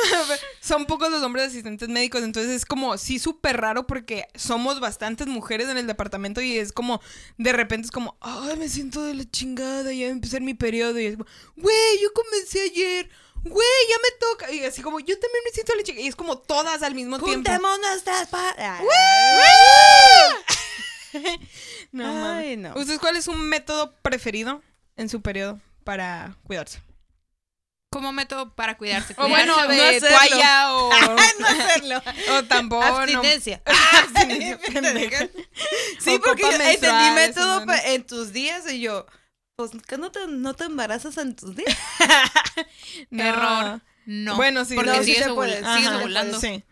son 0.59 0.85
pocos 0.85 1.09
los 1.11 1.21
hombres 1.23 1.47
asistentes 1.47 1.87
médicos, 1.87 2.23
entonces 2.23 2.51
es 2.51 2.65
como, 2.65 2.97
sí, 2.97 3.19
súper 3.19 3.57
raro 3.61 3.87
porque 3.87 4.25
somos 4.35 4.79
bastantes 4.81 5.27
mujeres 5.27 5.69
en 5.69 5.77
el 5.77 5.87
departamento 5.87 6.41
y 6.41 6.57
es 6.57 6.73
como, 6.73 6.99
de 7.37 7.53
repente 7.53 7.85
es 7.85 7.91
como, 7.91 8.17
ay, 8.19 8.57
me 8.57 8.67
siento 8.67 9.03
de 9.03 9.13
la 9.13 9.23
chingada, 9.29 9.93
ya 9.93 10.07
empezar 10.07 10.41
mi 10.41 10.53
periodo 10.55 10.99
y 10.99 11.05
es 11.05 11.13
como, 11.17 11.29
güey, 11.55 12.01
yo 12.01 12.11
comencé 12.13 12.56
ayer. 12.61 13.09
Güey, 13.43 13.67
ya 13.89 13.95
me 14.03 14.17
toca. 14.19 14.51
Y 14.51 14.65
así 14.65 14.81
como, 14.81 14.99
yo 14.99 15.17
también 15.19 15.43
me 15.45 15.51
siento 15.51 15.73
chingada. 15.83 16.03
Y 16.03 16.07
es 16.07 16.15
como 16.15 16.37
todas 16.39 16.83
al 16.83 16.95
mismo 16.95 17.17
tiempo. 17.19 17.33
Juntemos 17.49 17.79
nuestras 17.79 18.27
pa- 18.27 18.55
Ah. 18.57 18.79
No. 21.91 22.35
Ay, 22.35 22.57
no. 22.57 22.73
¿Ustedes 22.75 22.99
cuál 22.99 23.15
es 23.15 23.27
un 23.27 23.41
método 23.47 23.93
preferido 24.01 24.61
en 24.97 25.09
su 25.09 25.21
periodo 25.21 25.59
para 25.83 26.35
cuidarse? 26.43 26.81
Como 27.89 28.11
método 28.11 28.53
para 28.53 28.77
cuidarse. 28.77 29.15
O 29.17 29.27
bueno, 29.29 29.55
de 29.67 29.77
no 29.77 29.83
hacerlo. 29.83 30.09
toalla 30.17 30.73
o, 30.75 30.89
no 31.39 31.47
hacerlo. 31.47 32.01
o 32.31 32.43
o- 32.79 32.83
Abstinencia. 32.83 33.61
Abstinencia, 33.93 34.59
pendeja. 34.73 35.27
Sí, 35.99 36.15
O 36.15 36.21
porque 36.21 36.43
entendí 36.43 37.11
método 37.15 37.65
¿no? 37.65 37.73
en 37.73 38.05
tus 38.05 38.33
días 38.33 38.69
y 38.71 38.81
yo, 38.81 39.05
pues 39.57 39.71
que 39.85 39.97
no 39.97 40.11
te, 40.11 40.27
no 40.27 40.53
te 40.53 40.63
embarazas 40.65 41.17
en 41.17 41.35
tus 41.35 41.55
días. 41.55 41.77
No. 43.09 43.23
Error. 43.23 43.81
No. 44.05 44.35
Bueno, 44.37 44.63
sí, 44.65 44.75
Porque 44.75 44.89
no, 44.91 44.97
sí 44.99 45.03
sigues, 45.05 45.23
se 45.25 45.29
ovul- 45.31 45.35
puede, 45.35 45.55
sigues 45.57 45.87
Ajá, 45.87 45.97
ovulando. 45.99 46.39
Sí. 46.39 46.63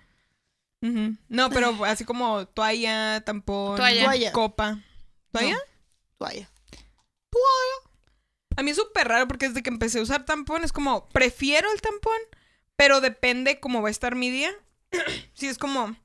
No, 1.29 1.49
pero 1.49 1.83
así 1.85 2.05
como 2.05 2.47
toalla, 2.47 3.21
tampón, 3.21 3.75
Toalla. 3.77 4.03
Toalla. 4.05 4.31
copa. 4.31 4.79
¿Toalla? 5.31 5.57
Toalla. 6.17 6.47
A 8.57 8.63
mí 8.63 8.71
es 8.71 8.77
súper 8.77 9.07
raro 9.07 9.27
porque 9.27 9.47
desde 9.49 9.61
que 9.63 9.69
empecé 9.69 9.99
a 9.99 10.03
usar 10.03 10.25
tampón 10.25 10.63
es 10.63 10.71
como, 10.71 11.09
prefiero 11.09 11.71
el 11.71 11.81
tampón, 11.81 12.17
pero 12.75 13.01
depende 13.01 13.59
cómo 13.59 13.81
va 13.81 13.89
a 13.89 13.91
estar 13.91 14.15
mi 14.15 14.29
día. 14.29 14.51
si 15.33 15.47
es 15.47 15.57
como, 15.57 15.95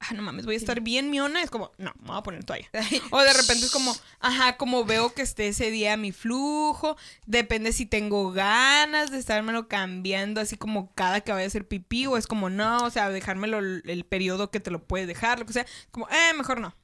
ah, 0.00 0.14
no 0.14 0.22
mames, 0.22 0.46
voy 0.46 0.54
a 0.54 0.58
estar 0.58 0.80
bien 0.80 1.10
miona, 1.10 1.42
es 1.42 1.50
como, 1.50 1.72
no, 1.76 1.92
me 2.00 2.08
voy 2.08 2.18
a 2.18 2.22
poner 2.22 2.44
toalla. 2.44 2.68
O 3.10 3.20
de 3.20 3.32
repente 3.32 3.66
es 3.66 3.70
como, 3.70 3.94
ajá, 4.20 4.56
como 4.56 4.84
veo 4.84 5.12
que 5.12 5.22
esté 5.22 5.48
ese 5.48 5.70
día 5.70 5.96
mi 5.96 6.12
flujo, 6.12 6.96
depende 7.26 7.72
si 7.72 7.86
tengo 7.86 8.32
ganas 8.32 9.10
de 9.10 9.18
estármelo 9.18 9.68
cambiando 9.68 10.40
así 10.40 10.56
como 10.56 10.92
cada 10.94 11.20
que 11.20 11.32
vaya 11.32 11.44
a 11.44 11.48
hacer 11.48 11.66
pipí 11.66 12.06
o 12.06 12.16
es 12.16 12.26
como, 12.26 12.50
no, 12.50 12.84
o 12.84 12.90
sea, 12.90 13.10
dejármelo 13.10 13.58
el, 13.58 14.04
periodo 14.08 14.50
que 14.50 14.60
te 14.60 14.70
lo 14.70 14.82
puedes 14.84 15.06
dejar, 15.06 15.40
lo 15.40 15.46
que 15.46 15.52
sea, 15.52 15.66
como, 15.90 16.08
eh, 16.08 16.34
mejor 16.34 16.60
no. 16.60 16.74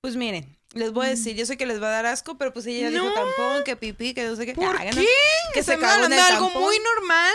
Pues 0.00 0.16
miren, 0.16 0.56
les 0.72 0.92
voy 0.92 1.06
a 1.06 1.10
decir, 1.10 1.36
yo 1.36 1.44
sé 1.44 1.56
que 1.56 1.66
les 1.66 1.82
va 1.82 1.88
a 1.88 1.90
dar 1.90 2.06
asco, 2.06 2.38
pero 2.38 2.52
pues 2.52 2.66
ella 2.66 2.88
ya 2.88 2.90
dijo 2.90 3.04
No. 3.04 3.12
tampón, 3.12 3.64
que 3.64 3.76
pipí, 3.76 4.14
que 4.14 4.24
no 4.24 4.36
sé 4.36 4.46
qué. 4.46 4.54
¿Por 4.54 4.64
Hagan, 4.64 4.94
qué? 4.94 5.00
¿no? 5.00 5.52
Que 5.52 5.62
se 5.62 5.74
en 5.74 5.80
el 5.80 5.84
hablando 5.84 6.16
de 6.16 6.22
algo 6.22 6.46
tampón. 6.46 6.62
muy 6.62 6.78
normal. 6.78 7.34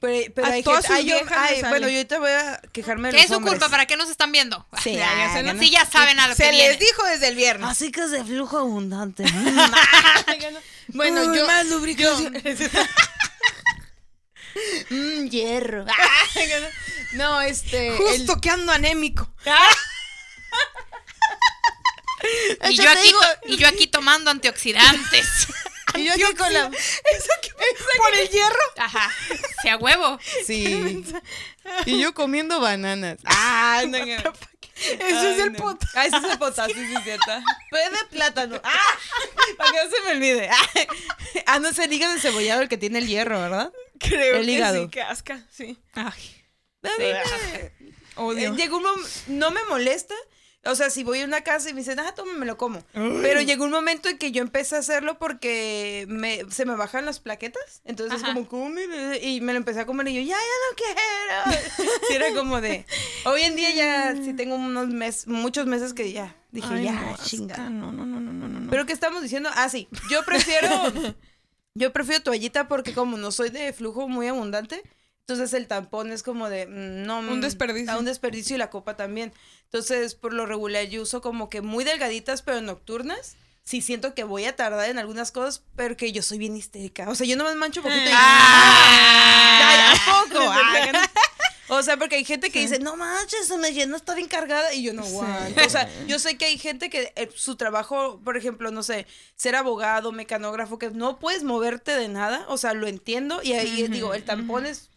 Pero, 0.00 0.32
pero 0.34 0.46
hay 0.48 0.62
gente, 0.62 0.82
sus 0.82 0.90
ay, 0.90 1.04
yo- 1.06 1.14
viejas 1.16 1.40
les 1.42 1.50
ay, 1.50 1.60
sale. 1.60 1.68
bueno, 1.70 1.88
yo 1.88 1.96
ahorita 1.96 2.18
voy 2.18 2.30
a 2.32 2.60
quejarme 2.72 3.08
de 3.08 3.12
¿Qué 3.12 3.16
los 3.18 3.24
es 3.24 3.28
su 3.30 3.36
hombres. 3.36 3.52
culpa? 3.54 3.68
¿Para 3.70 3.86
qué 3.86 3.96
nos 3.96 4.10
están 4.10 4.32
viendo? 4.32 4.66
Sí, 4.82 4.94
ya 4.96 5.42
¿no? 5.42 5.52
¿no? 5.54 5.60
Sí, 5.60 5.70
ya 5.70 5.86
saben 5.86 6.18
a 6.18 6.26
lo 6.28 6.34
Se 6.34 6.42
que 6.44 6.52
les 6.52 6.58
viene. 6.58 6.76
dijo 6.78 7.04
desde 7.04 7.28
el 7.28 7.36
viernes. 7.36 7.68
Así 7.70 7.92
que 7.92 8.02
es 8.02 8.10
de 8.10 8.24
flujo 8.24 8.58
abundante. 8.58 9.24
bueno, 10.88 11.22
Uy, 11.30 11.38
yo... 11.38 11.46
más 11.46 11.66
lubricación. 11.66 12.34
Mm, 14.90 15.26
hierro. 15.30 15.84
No, 17.14 17.40
este. 17.40 17.88
el- 17.88 17.96
Justo 17.96 18.40
que 18.40 18.50
ando 18.50 18.70
anémico. 18.72 19.28
Y 22.70 22.74
Yo 22.76 22.82
yo, 22.84 22.90
aquí, 22.90 23.12
y 23.46 23.56
yo 23.56 23.68
aquí 23.68 23.86
tomando 23.86 24.30
antioxidantes. 24.30 25.26
Y 25.96 26.04
yo 26.04 26.12
aquí 26.12 26.34
con 26.36 26.52
la. 26.52 26.66
¿Eso 26.66 27.30
qué 27.42 27.50
¿Por 27.96 28.14
el 28.18 28.28
hierro? 28.28 28.56
Ajá. 28.78 29.10
Sea 29.62 29.76
huevo. 29.76 30.18
Sí. 30.46 31.04
Y 31.86 31.98
yo 31.98 32.12
comiendo 32.12 32.60
bananas. 32.60 33.18
Ah, 33.24 33.82
no, 33.88 33.98
no. 33.98 34.04
Eso 34.04 34.30
Ay, 35.00 35.26
es 35.26 35.38
el 35.38 35.52
no. 35.54 35.78
Ah, 35.94 36.04
ese 36.04 36.16
es 36.18 36.24
el 36.24 36.38
potasio, 36.38 36.74
sí, 36.74 36.94
es 36.94 37.04
cierto. 37.04 37.32
Pues 37.70 37.90
de 37.90 38.04
plátano. 38.10 38.60
Ah, 38.62 38.98
para 39.56 39.70
que 39.70 39.84
no 39.84 39.90
se 39.90 40.02
me 40.04 40.10
olvide. 40.12 40.50
Ah, 40.50 40.68
Ah, 41.46 41.58
no 41.60 41.68
es 41.68 41.78
el 41.78 41.90
hígado 41.92 42.12
encebollado 42.12 42.60
el 42.62 42.68
que 42.68 42.76
tiene 42.76 42.98
el 42.98 43.06
hierro, 43.06 43.40
¿verdad? 43.40 43.72
Creo 43.98 44.36
El 44.36 44.46
que 44.46 44.52
hígado. 44.52 44.82
sí, 44.84 44.90
que 44.90 45.00
asca, 45.02 45.42
sí. 45.50 45.78
A 45.94 46.04
mí 46.04 46.10
Sí, 46.82 46.90
me- 46.98 47.72
Odio. 48.16 48.52
Eh, 48.52 48.56
Llegó 48.56 48.76
un 48.76 48.82
momento, 48.82 49.08
no 49.28 49.50
me 49.52 49.64
molesta. 49.64 50.14
O 50.66 50.74
sea, 50.74 50.90
si 50.90 51.04
voy 51.04 51.20
a 51.20 51.24
una 51.24 51.42
casa 51.42 51.68
y 51.68 51.74
me 51.74 51.80
dicen, 51.80 51.98
ah, 52.00 52.12
toma, 52.14 52.32
me 52.34 52.46
lo 52.46 52.56
como. 52.56 52.82
Pero 52.92 53.40
llegó 53.42 53.64
un 53.64 53.70
momento 53.70 54.08
en 54.08 54.18
que 54.18 54.32
yo 54.32 54.42
empecé 54.42 54.76
a 54.76 54.78
hacerlo 54.78 55.18
porque 55.18 56.06
me, 56.08 56.50
se 56.50 56.64
me 56.64 56.74
bajan 56.74 57.04
las 57.04 57.20
plaquetas. 57.20 57.82
Entonces, 57.84 58.22
Ajá. 58.22 58.32
como, 58.32 58.48
come. 58.48 58.84
Y 59.22 59.40
me 59.40 59.52
lo 59.52 59.58
empecé 59.58 59.80
a 59.80 59.86
comer 59.86 60.08
y 60.08 60.14
yo, 60.14 60.20
ya, 60.20 60.36
ya 60.36 60.36
no 60.36 60.76
quiero. 60.76 61.74
Sí, 62.08 62.14
era 62.14 62.34
como 62.34 62.60
de. 62.60 62.86
Hoy 63.24 63.42
en 63.42 63.56
día 63.56 63.74
ya 63.74 64.14
sí 64.16 64.32
tengo 64.34 64.54
unos 64.56 64.88
meses, 64.88 65.26
muchos 65.26 65.66
meses 65.66 65.92
que 65.92 66.12
ya 66.12 66.34
dije, 66.50 66.68
Ay, 66.70 66.84
ya, 66.84 66.92
no, 66.92 67.16
chinga. 67.22 67.56
No, 67.70 67.92
no, 67.92 68.06
no, 68.06 68.20
no, 68.20 68.32
no, 68.32 68.48
no. 68.48 68.70
Pero 68.70 68.86
¿qué 68.86 68.92
estamos 68.92 69.22
diciendo? 69.22 69.50
Ah, 69.54 69.68
sí. 69.68 69.88
Yo 70.10 70.24
prefiero. 70.24 70.68
yo 71.74 71.92
prefiero 71.92 72.22
toallita 72.22 72.68
porque, 72.68 72.94
como 72.94 73.16
no 73.16 73.30
soy 73.32 73.50
de 73.50 73.72
flujo 73.72 74.08
muy 74.08 74.28
abundante. 74.28 74.82
Entonces 75.26 75.54
el 75.54 75.66
tampón 75.66 76.12
es 76.12 76.22
como 76.22 76.50
de, 76.50 76.66
mm, 76.66 77.06
no... 77.06 77.20
Un 77.20 77.38
mm, 77.38 77.40
desperdicio. 77.40 77.92
a 77.92 77.98
un 77.98 78.04
desperdicio 78.04 78.56
y 78.56 78.58
la 78.58 78.68
copa 78.68 78.96
también. 78.96 79.32
Entonces, 79.64 80.14
por 80.14 80.34
lo 80.34 80.44
regular 80.44 80.84
yo 80.84 81.02
uso 81.02 81.22
como 81.22 81.48
que 81.48 81.62
muy 81.62 81.82
delgaditas, 81.84 82.42
pero 82.42 82.60
nocturnas. 82.60 83.36
Sí 83.62 83.80
siento 83.80 84.14
que 84.14 84.24
voy 84.24 84.44
a 84.44 84.54
tardar 84.54 84.90
en 84.90 84.98
algunas 84.98 85.32
cosas, 85.32 85.62
pero 85.76 85.96
que 85.96 86.12
yo 86.12 86.22
soy 86.22 86.36
bien 86.36 86.54
histérica. 86.54 87.08
O 87.08 87.14
sea, 87.14 87.26
yo 87.26 87.36
no 87.36 87.44
me 87.44 87.54
mancho 87.54 87.80
poquito 87.80 88.04
y... 88.04 88.12
Ah. 88.12 89.58
Ya, 89.60 89.76
ya, 89.76 89.92
¿a 89.92 90.24
poco? 90.24 90.40
Ah. 90.50 91.10
O 91.68 91.82
sea, 91.82 91.96
porque 91.96 92.16
hay 92.16 92.24
gente 92.24 92.50
que 92.50 92.60
dice, 92.60 92.78
no 92.78 92.96
manches, 92.96 93.46
se 93.46 93.56
me 93.56 93.72
llenó, 93.72 93.96
está 93.96 94.14
bien 94.14 94.28
cargada. 94.28 94.74
Y 94.74 94.82
yo 94.82 94.92
no 94.92 95.02
aguanto. 95.02 95.64
O 95.64 95.70
sea, 95.70 95.88
yo 96.06 96.18
sé 96.18 96.36
que 96.36 96.44
hay 96.44 96.58
gente 96.58 96.90
que 96.90 97.12
eh, 97.16 97.30
su 97.34 97.56
trabajo, 97.56 98.20
por 98.22 98.36
ejemplo, 98.36 98.70
no 98.70 98.82
sé, 98.82 99.06
ser 99.36 99.56
abogado, 99.56 100.12
mecanógrafo, 100.12 100.78
que 100.78 100.90
no 100.90 101.18
puedes 101.18 101.42
moverte 101.42 101.96
de 101.96 102.08
nada. 102.08 102.44
O 102.48 102.58
sea, 102.58 102.74
lo 102.74 102.86
entiendo. 102.86 103.40
Y 103.42 103.54
ahí 103.54 103.88
digo, 103.88 104.14
el 104.14 104.24
tampón 104.24 104.66
es. 104.66 104.90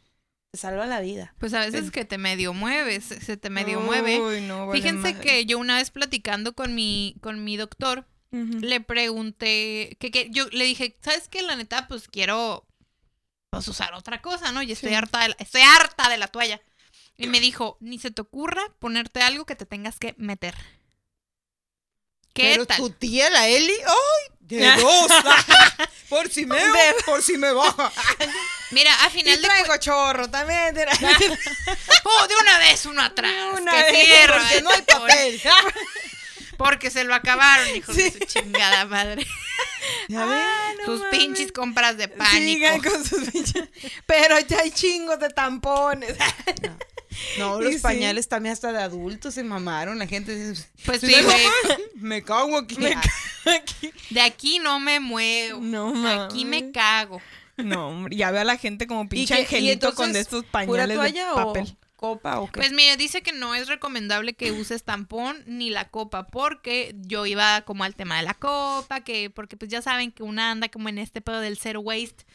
Te 0.52 0.58
salva 0.60 0.86
la 0.86 1.02
vida. 1.02 1.34
Pues 1.40 1.54
a 1.54 1.60
veces 1.60 1.92
que 1.92 2.06
te 2.06 2.18
medio 2.18 2.54
mueves, 2.54 3.04
se 3.06 3.38
te 3.38 3.50
medio 3.50 3.82
mueve. 3.82 4.20
Uy, 4.20 4.42
no, 4.42 4.68
vale 4.68 4.82
Fíjense 4.82 5.14
madre. 5.14 5.20
que 5.22 5.46
yo 5.46 5.58
una 5.58 5.78
vez 5.78 5.92
platicando 5.92 6.54
con 6.54 6.74
mi, 6.74 7.16
con 7.22 7.44
mi 7.44 7.58
doctor, 7.58 8.06
le 8.32 8.82
pregunté, 8.82 9.98
que, 10.00 10.12
que 10.12 10.30
yo 10.30 10.48
le 10.52 10.66
dije, 10.66 10.96
¿sabes 11.02 11.28
qué? 11.28 11.42
La 11.42 11.56
neta, 11.56 11.88
pues 11.88 12.08
quiero 12.08 12.66
pues, 13.50 13.68
usar 13.68 13.94
otra 13.94 14.22
cosa, 14.22 14.52
¿no? 14.52 14.62
Y 14.62 14.72
estoy 14.72 14.90
Sí. 14.90 14.96
harta 14.96 15.22
de 15.22 15.30
la, 15.30 15.36
estoy 15.40 15.62
harta 15.62 16.10
de 16.10 16.18
la 16.18 16.28
toalla. 16.28 16.62
Y 17.18 17.28
me 17.28 17.40
dijo, 17.40 17.78
ni 17.80 17.98
se 18.00 18.12
te 18.12 18.22
ocurra 18.22 18.62
ponerte 18.80 19.22
algo 19.22 19.46
que 19.46 19.56
te 19.56 19.66
tengas 19.66 19.98
que 19.98 20.14
meter. 20.18 20.54
¿Qué 22.34 22.52
Pero 22.52 22.66
tal? 22.68 22.78
tu 22.78 22.90
tía, 22.92 23.30
la 23.32 23.48
Eli, 23.48 23.74
¡ay! 23.74 24.36
De 24.42 24.66
dos. 24.76 25.12
por 26.10 26.30
si 26.30 26.46
me, 26.46 26.58
por 27.06 27.22
si 27.24 27.38
me 27.38 27.52
baja. 27.52 27.92
Mira, 28.72 28.94
a 29.04 29.08
Y 29.08 29.12
final 29.12 29.42
de 29.42 29.48
traigo 29.48 29.78
chorro 29.78 30.30
también. 30.30 30.78
era- 30.78 30.92
¡Oh, 32.04 32.28
de 32.28 32.36
una 32.42 32.60
vez 32.60 32.86
uno 32.86 33.02
atrás! 33.02 33.34
Una 33.60 33.72
que 33.72 33.92
vez, 33.92 34.06
cierra 34.06 34.38
Porque 34.40 34.58
el 34.58 34.64
no 34.64 34.70
hay 34.72 34.82
papel. 34.82 35.42
Porque 36.58 36.90
se 36.90 37.04
lo 37.04 37.14
acabaron, 37.14 37.76
hijos 37.76 37.96
de 37.96 38.12
su 38.12 38.20
chingada 38.20 38.86
madre. 38.86 39.26
Ya. 40.10 40.24
Ah, 40.24 40.72
no 40.80 40.86
Tus 40.86 41.00
mames. 41.02 41.18
pinches 41.18 41.52
compras 41.54 41.98
de 41.98 42.08
pánico. 42.10 42.36
Sigan 42.42 42.82
con 42.82 43.06
sus 43.06 43.24
pinches- 43.30 43.70
Pero 44.06 44.38
ya 44.42 44.60
hay 44.60 44.72
chingos 44.72 45.18
de 45.20 45.30
tampones. 45.30 46.16
No, 47.38 47.62
Y 47.62 47.66
los 47.66 47.74
sí. 47.76 47.80
pañales 47.80 48.28
también 48.28 48.54
hasta 48.54 48.72
de 48.74 48.82
adultos 48.82 49.34
se 49.34 49.44
mamaron. 49.44 49.98
La 49.98 50.08
gente 50.08 50.36
dice, 50.36 50.68
Pues 50.86 51.00
"Si 51.02 51.08
sí, 51.08 51.16
me 51.16 51.22
güey. 51.24 51.46
baja, 51.46 51.78
Me 51.96 52.22
cago 52.24 52.58
aquí. 52.58 52.78
Aquí. 53.46 53.94
De 54.10 54.22
aquí 54.22 54.60
no 54.60 54.80
me 54.80 55.00
muevo. 55.00 55.60
No 55.62 55.94
mames. 55.94 56.34
Aquí 56.34 56.44
me 56.46 56.72
cago. 56.72 57.22
No, 57.64 57.90
hombre, 57.90 58.16
ya 58.16 58.32
veo 58.32 58.42
a 58.42 58.46
la 58.46 58.58
gente 58.58 58.88
como 58.88 59.04
¿Y 59.04 59.08
pinche 59.08 59.36
y 59.36 59.42
angelito 59.42 59.94
con 59.94 60.10
entonces, 60.10 60.14
de 60.14 60.20
estos 60.20 60.44
¿Pura 60.44 60.52
pañales 60.52 60.90
de 60.90 60.96
toalla 60.96 61.34
papel. 61.34 61.64
o 61.64 61.88
copa 61.98 62.40
o 62.40 62.46
qué? 62.46 62.60
Pues 62.60 62.72
mira, 62.72 62.96
dice 62.96 63.22
que 63.24 63.32
no 63.32 63.56
es 63.56 63.68
recomendable 63.68 64.36
que 64.36 64.52
uses 64.52 64.84
tampón 64.84 65.44
ni 65.48 65.70
la 65.70 65.90
copa, 65.90 66.28
porque 66.28 66.96
yo 67.00 67.26
iba 67.26 67.62
como 67.62 67.84
al 67.84 67.96
tema 67.96 68.18
de 68.18 68.24
la 68.24 68.36
copa, 68.36 69.02
que 69.02 69.30
porque 69.30 69.58
pues 69.58 69.72
ya 69.72 69.82
saben 69.82 70.12
que 70.12 70.24
una 70.24 70.52
anda 70.52 70.70
como 70.70 70.90
en 70.90 71.00
este 71.00 71.22
pedo 71.22 71.42
del 71.42 71.58
zero 71.58 71.82
waste, 71.82 72.26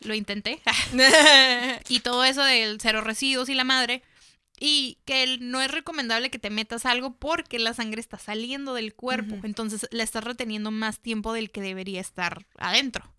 lo 0.00 0.14
intenté, 0.14 0.62
y 1.88 2.00
todo 2.00 2.24
eso 2.24 2.42
del 2.42 2.80
cero 2.80 3.02
residuos 3.02 3.48
y 3.50 3.54
la 3.54 3.64
madre, 3.64 4.02
y 4.58 4.98
que 5.04 5.38
no 5.40 5.60
es 5.62 5.70
recomendable 5.70 6.30
que 6.30 6.38
te 6.38 6.50
metas 6.50 6.86
algo 6.86 7.14
porque 7.16 7.58
la 7.58 7.74
sangre 7.74 8.00
está 8.00 8.18
saliendo 8.18 8.74
del 8.74 8.94
cuerpo, 8.94 9.36
entonces 9.42 9.86
la 9.90 10.02
estás 10.02 10.24
reteniendo 10.24 10.70
más 10.70 11.00
tiempo 11.00 11.32
del 11.32 11.50
que 11.50 11.60
debería 11.60 12.00
estar 12.00 12.46
adentro. 12.58 13.10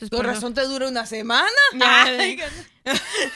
Entonces, 0.00 0.18
eso- 0.18 0.22
razón 0.22 0.54
te 0.54 0.62
dura 0.62 0.88
una 0.88 1.06
semana. 1.06 1.48
Ay, 1.80 2.38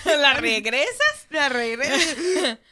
¿La 0.04 0.34
regresas? 0.34 1.26
La 1.30 1.48
regresa. 1.48 2.58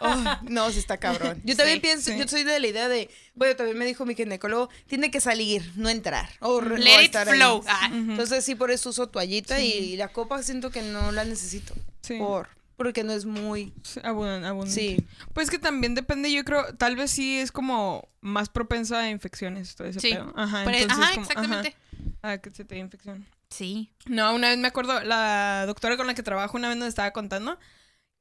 Oh, 0.00 0.24
no, 0.42 0.70
sí 0.70 0.78
está 0.80 0.98
cabrón. 0.98 1.40
Yo 1.44 1.56
también 1.56 1.76
Sí, 1.78 1.80
pienso, 1.80 2.10
sí. 2.10 2.18
yo 2.18 2.26
soy 2.28 2.44
de 2.44 2.58
la 2.60 2.66
idea 2.66 2.88
de, 2.88 3.08
bueno, 3.34 3.56
también 3.56 3.78
me 3.78 3.86
dijo 3.86 4.04
mi 4.04 4.14
ginecólogo, 4.14 4.68
tiene 4.86 5.10
que 5.10 5.20
salir, 5.20 5.72
no 5.76 5.88
entrar. 5.88 6.28
O 6.40 6.60
Let 6.60 6.96
o 6.96 7.00
it 7.00 7.06
estar 7.06 7.28
flow. 7.28 7.64
Ah. 7.66 7.88
Entonces 7.92 8.44
sí, 8.44 8.54
por 8.56 8.70
eso 8.70 8.90
uso 8.90 9.08
toallita 9.08 9.56
Sí. 9.56 9.62
y 9.92 9.96
la 9.96 10.08
copa 10.08 10.42
siento 10.42 10.70
que 10.70 10.82
no 10.82 11.12
la 11.12 11.24
necesito. 11.24 11.74
Sí. 12.02 12.18
Por, 12.18 12.48
porque 12.76 13.04
no 13.04 13.12
es 13.12 13.24
muy... 13.24 13.72
Abundante. 14.02 14.70
Sí. 14.70 15.04
Pues 15.32 15.50
que 15.50 15.58
también 15.58 15.94
depende, 15.94 16.30
yo 16.32 16.44
creo, 16.44 16.74
tal 16.76 16.96
vez 16.96 17.10
sí 17.10 17.38
es 17.38 17.52
como 17.52 18.08
más 18.20 18.48
propensa 18.48 18.98
a 19.00 19.08
infecciones, 19.10 19.76
todo 19.76 19.88
ese 19.88 20.00
Sí. 20.00 20.10
pedo. 20.12 20.32
Ajá, 20.36 20.62
Pero- 20.64 20.76
entonces 20.78 21.04
ajá, 21.04 21.14
como- 21.14 21.26
exactamente. 21.26 21.68
ajá, 21.68 21.78
a 22.22 22.38
que 22.38 22.50
se 22.50 22.64
te 22.64 22.74
dé 22.74 22.80
infección. 22.80 23.26
Sí. 23.50 23.90
No, 24.06 24.34
una 24.34 24.48
vez 24.48 24.58
me 24.58 24.68
acuerdo, 24.68 25.00
la 25.02 25.64
doctora 25.66 25.96
con 25.96 26.06
la 26.06 26.14
que 26.14 26.22
trabajo 26.22 26.56
una 26.56 26.68
vez 26.68 26.76
nos 26.76 26.88
estaba 26.88 27.12
contando 27.12 27.58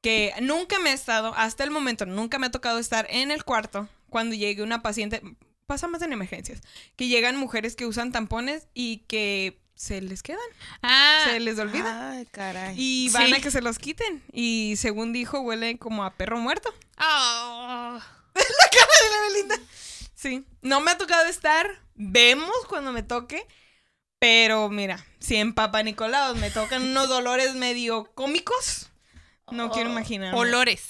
que 0.02 0.34
nunca 0.42 0.80
me 0.80 0.92
he 0.92 0.94
estado, 0.94 1.34
hasta 1.36 1.64
el 1.64 1.72
momento, 1.72 2.06
nunca 2.06 2.38
me 2.40 2.48
ha 2.48 2.52
tocado 2.52 2.78
estar 2.80 3.08
en 3.10 3.32
el 3.32 3.44
cuarto 3.44 3.90
cuando 4.10 4.36
llegue 4.36 4.62
una 4.64 4.82
paciente, 4.82 5.22
pasa 5.66 5.88
más 5.88 6.02
en 6.04 6.14
emergencias, 6.14 6.62
que 6.96 7.08
llegan 7.08 7.36
mujeres 7.36 7.76
que 7.76 7.86
usan 7.86 8.12
tampones 8.12 8.68
y 8.74 9.00
que 9.08 9.60
se 9.76 10.02
les 10.02 10.24
quedan, 10.24 10.40
Ah, 10.82 11.26
se 11.26 11.40
les 11.40 11.60
olvida. 11.60 12.12
Ay, 12.12 12.26
caray. 12.28 12.76
Y 12.78 13.10
van 13.10 13.28
Sí. 13.28 13.34
a 13.34 13.42
que 13.42 13.52
se 13.52 13.62
los 13.62 13.78
quiten. 13.80 14.24
Y 14.32 14.76
según 14.78 15.14
dijo, 15.14 15.40
huele 15.42 15.78
como 15.78 16.04
a 16.04 16.16
perro 16.16 16.38
muerto. 16.40 16.74
oh. 17.02 18.00
Sí. 20.16 20.46
No 20.62 20.82
me 20.82 20.92
ha 20.92 20.98
tocado 20.98 21.28
estar. 21.28 21.68
Vemos 21.96 22.52
cuando 22.68 22.92
me 22.92 23.04
toque. 23.04 23.46
Pero 24.20 24.70
mira, 24.70 25.05
si 25.20 25.36
en 25.36 25.53
Papa 25.53 25.84
Nicolau 25.84 26.36
me 26.36 26.49
tocan 26.49 26.82
unos 26.84 27.07
dolores 27.07 27.53
medio 27.55 28.11
cómicos, 28.15 28.88
no 29.51 29.70
quiero 29.72 29.89
imaginar. 29.91 30.34
olores 30.36 30.89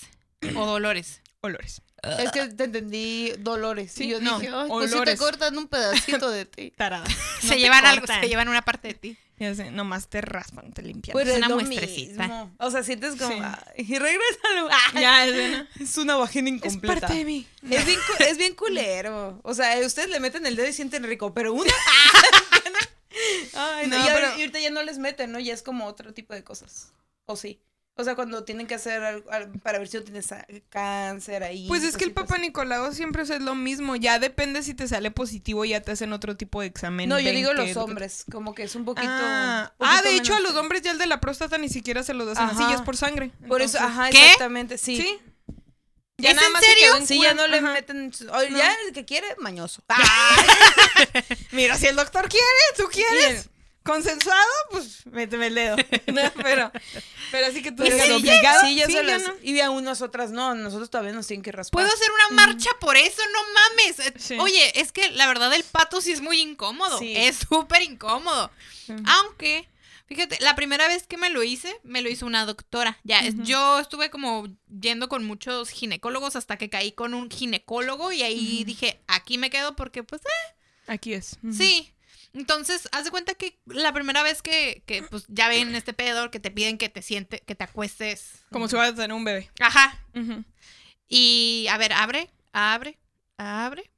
o 0.55 0.65
dolores. 0.65 1.21
Olores. 1.41 1.82
Es 2.19 2.32
que 2.32 2.45
te 2.47 2.65
entendí 2.65 3.34
dolores. 3.39 3.91
Sí, 3.91 4.05
y 4.05 4.09
yo 4.09 4.21
no, 4.21 4.39
dije, 4.39 4.51
ay, 4.55 4.69
pues 4.69 4.91
si 4.91 5.01
te 5.01 5.17
cortan 5.17 5.57
un 5.57 5.67
pedacito 5.67 6.30
de 6.30 6.45
ti. 6.45 6.71
Tarada. 6.78 7.05
No 7.43 7.49
se 7.49 7.57
llevan 7.57 7.86
algo, 7.86 8.01
cortan. 8.01 8.21
se 8.21 8.30
llevan 8.30 8.47
una 8.47 8.61
parte 8.61 8.89
de 8.89 8.93
ti. 8.93 9.17
Ya 9.39 9.53
sé, 9.53 9.69
nomás 9.71 10.07
te 10.07 10.21
raspan, 10.21 10.71
te 10.73 10.82
limpian. 10.82 11.11
Pues 11.13 11.28
Es 11.28 11.34
es 11.34 11.38
una 11.39 11.49
lo 11.49 11.55
muestrecita. 11.55 12.23
mismo. 12.28 12.55
O 12.59 12.71
sea, 12.71 12.82
sientes 12.84 13.15
como, 13.17 13.30
Sí. 13.30 13.84
y 13.84 13.99
regrésalo. 13.99 14.69
Ya, 14.99 15.25
es, 15.28 15.65
es 15.80 15.97
una 15.97 16.15
vagina 16.15 16.49
es 16.49 16.55
incompleta. 16.55 17.01
parte 17.01 17.15
de 17.17 17.25
mí. 17.25 17.47
Es 17.69 17.86
bien, 17.86 17.99
cu- 18.07 18.23
es 18.23 18.38
bien 18.38 18.55
culero. 18.55 19.39
O 19.43 19.53
sea, 19.53 19.78
ustedes 19.86 20.09
le 20.09 20.19
meten 20.19 20.45
el 20.45 20.55
dedo 20.55 20.67
y 20.69 20.73
sienten 20.73 21.03
rico, 21.03 21.34
pero 21.34 21.53
una. 21.53 21.71
Ay, 23.55 23.88
no, 23.88 23.97
No, 23.97 24.03
y, 24.03 24.07
ahora- 24.09 24.13
pero- 24.15 24.38
y 24.38 24.41
ahorita 24.41 24.59
ya 24.59 24.70
no 24.72 24.84
les 24.84 24.97
meten, 24.99 25.32
¿no? 25.32 25.39
Ya 25.39 25.53
es 25.53 25.61
como 25.63 25.86
otro 25.86 26.13
tipo 26.13 26.34
de 26.34 26.43
cosas. 26.43 26.93
¿O 27.26 27.36
sí? 27.36 27.59
O 27.99 28.03
sea, 28.03 28.13
cuando 28.13 28.43
tienen 28.43 28.68
que 28.68 28.76
hacer 28.76 29.03
algo, 29.03 29.32
al- 29.32 29.51
para 29.59 29.80
ver 29.80 29.88
si 29.88 29.97
no 29.97 30.03
tienes 30.03 30.30
cáncer 30.70 31.43
ahí. 31.43 31.68
Pues 31.68 31.84
es 31.84 31.97
que 31.97 32.03
el 32.05 32.13
Papa. 32.13 32.38
Nicolau 32.38 32.93
siempre 32.93 33.24
es 33.24 33.30
lo 33.41 33.55
mismo. 33.55 33.95
Ya 33.95 34.20
depende 34.20 34.61
si 34.61 34.76
te 34.76 34.88
sale 34.88 35.09
positivo, 35.09 35.65
ya 35.65 35.82
te 35.82 35.93
hacen 35.93 36.13
otro 36.13 36.38
tipo 36.38 36.61
de 36.61 36.68
examen. 36.68 37.09
No, 37.09 37.20
yo 37.20 37.32
digo 37.32 37.53
los 37.53 37.76
hombres, 37.76 38.24
como 38.32 38.53
que 38.53 38.63
es 38.63 38.76
un 38.76 38.86
poquito. 38.86 39.07
Ah, 39.11 39.74
ah, 39.80 40.01
de 40.03 40.15
hecho, 40.15 40.36
a 40.36 40.39
los 40.41 40.53
hombres 40.55 40.84
ya 40.84 40.91
el 40.91 40.99
de 40.99 41.07
la 41.07 41.20
próstata 41.20 41.57
ni 41.57 41.70
siquiera 41.70 42.03
se 42.03 42.13
lo 42.13 42.30
hacen 42.30 42.45
así, 42.45 42.59
ya 42.70 42.76
es 42.76 42.82
por 42.82 42.97
sangre. 42.97 43.32
Por 43.47 43.63
eso, 43.63 43.80
ajá, 43.80 44.11
¿Qué? 44.11 44.24
exactamente, 44.26 44.78
sí. 44.78 45.20
Sí. 46.20 46.26
¿Es 46.26 46.32
en 46.34 46.39
se 46.39 46.65
serio? 46.65 47.05
Sí, 47.05 47.18
cura. 47.18 47.30
ya 47.30 47.36
no 47.36 47.47
le 47.47 47.57
Ajá. 47.59 47.74
meten. 47.74 48.11
o 48.32 48.43
Ya 48.43 48.76
el 48.88 48.93
que 48.93 49.05
quiere, 49.05 49.28
mañoso. 49.39 49.84
Mira, 51.51 51.78
si 51.78 51.88
el 51.88 51.95
doctor 51.95 52.28
quiere, 52.30 52.45
tú 52.76 52.86
quieres. 52.91 53.49
Consensuado, 53.84 54.41
pues 54.72 55.05
méteme 55.05 55.47
el 55.47 55.55
dedo. 55.55 55.76
No, 56.07 56.22
pero, 56.43 56.72
pero 57.32 57.47
así 57.47 57.61
que 57.61 57.72
tú 57.72 57.84
sí, 57.84 57.89
ya- 57.95 58.15
obligado. 58.15 58.61
sí, 58.65 58.76
ya 58.76 58.86
sí, 58.88 58.91
se 58.91 58.97
ya 58.97 59.03
las- 59.03 59.22
no. 59.24 59.34
Y 59.43 59.59
a 59.61 59.70
unas 59.70 60.01
otras 60.01 60.32
no, 60.32 60.55
nosotros 60.55 60.89
todavía 60.89 61.13
nos 61.13 61.26
tienen 61.28 61.43
que 61.43 61.51
raspar. 61.53 61.84
¿Puedo 61.84 61.93
hacer 61.95 62.07
una 62.11 62.36
marcha 62.45 62.70
por 62.82 62.97
eso? 62.97 63.22
No 63.32 63.39
mames. 63.53 63.99
Eh, 63.99 64.13
Sí. 64.18 64.38
Oye, 64.39 64.82
es 64.82 64.91
que 64.91 65.09
la 65.11 65.28
verdad 65.28 65.53
el 65.53 65.63
pato 65.63 66.01
sí 66.01 66.11
es 66.11 66.20
muy 66.22 66.41
incómodo. 66.41 66.99
Sí. 66.99 67.13
Es 67.15 67.38
súper 67.47 67.82
incómodo. 67.84 68.51
Aunque, 69.05 69.70
fíjate, 70.08 70.38
la 70.41 70.55
primera 70.55 70.88
vez 70.88 71.05
que 71.08 71.18
me 71.18 71.30
lo 71.30 71.43
hice, 71.43 71.74
me 71.84 72.01
lo 72.01 72.10
hizo 72.10 72.26
una 72.26 72.45
doctora. 72.45 72.97
Ya, 73.03 73.20
es- 73.20 73.36
yo 73.43 73.80
estuve 73.80 74.10
como 74.10 74.47
yendo 74.80 75.08
con 75.10 75.24
muchos 75.26 75.70
ginecólogos 75.70 76.36
hasta 76.36 76.58
que 76.58 76.70
caí 76.70 76.91
con 76.91 77.14
un 77.14 77.30
ginecólogo 77.30 78.12
y 78.12 78.24
ahí 78.24 78.64
dije, 78.64 78.99
aquí 79.08 79.38
me 79.38 79.49
quedo 79.49 79.76
porque 79.76 80.03
pues 80.03 80.22
eh, 80.24 80.53
Aquí 80.88 81.14
es. 81.14 81.38
Sí. 81.51 81.93
Entonces, 82.34 82.88
haz 82.91 83.03
de 83.05 83.12
cuenta 83.12 83.34
que 83.34 83.58
la 83.66 83.91
primera 83.93 84.22
vez 84.24 84.41
que, 84.41 84.84
que, 84.86 85.01
pues 85.03 85.26
ya 85.28 85.47
ven 85.49 85.74
este 85.76 85.93
pedo, 85.93 86.30
que 86.30 86.39
te 86.39 86.51
piden 86.51 86.78
que 86.78 86.88
te 86.89 87.01
siente, 87.01 87.39
que 87.39 87.55
te 87.55 87.64
acuestes. 87.64 88.45
Como 88.51 88.68
si 88.68 88.76
vas 88.76 88.89
a 88.91 88.95
tener 88.95 89.14
un 89.14 89.24
bebé. 89.24 89.49
Ajá. 89.60 89.97
Y 91.10 91.66
a 91.70 91.78
ver, 91.78 91.93
abre, 91.93 92.30
abre, 92.53 92.99
abre. 93.38 93.89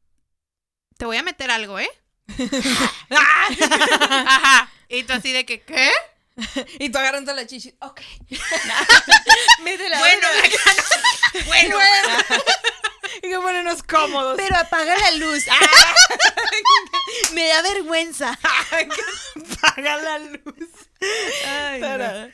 Te 0.98 1.06
voy 1.06 1.18
a 1.18 1.24
meter 1.24 1.52
algo, 1.52 1.80
¿eh? 1.80 1.90
Ajá. 3.10 4.72
Y 4.90 5.04
tú 5.04 5.14
así 5.14 5.32
de 5.32 5.46
que, 5.46 5.62
¿qué? 5.62 5.92
Y 6.80 6.90
tú 6.90 6.98
agarrando 6.98 7.34
la 7.34 7.46
chichi. 7.46 7.74
Ok. 7.80 8.02
Métela, 9.64 10.00
Bueno, 10.00 10.28
métela. 10.42 11.46
bueno. 11.48 11.78
Y 13.18 13.22
que 13.30 13.36
ponernos 13.36 13.84
cómodos. 13.84 14.36
Pero 14.38 14.56
apaga 14.56 14.96
la 14.98 15.12
luz. 15.12 15.46
Me 17.34 17.48
da 17.48 17.62
vergüenza. 17.62 18.40
apaga 19.62 19.98
la 19.98 20.20
luz. 20.20 20.70
Ay, 21.46 21.82
no. 21.82 22.30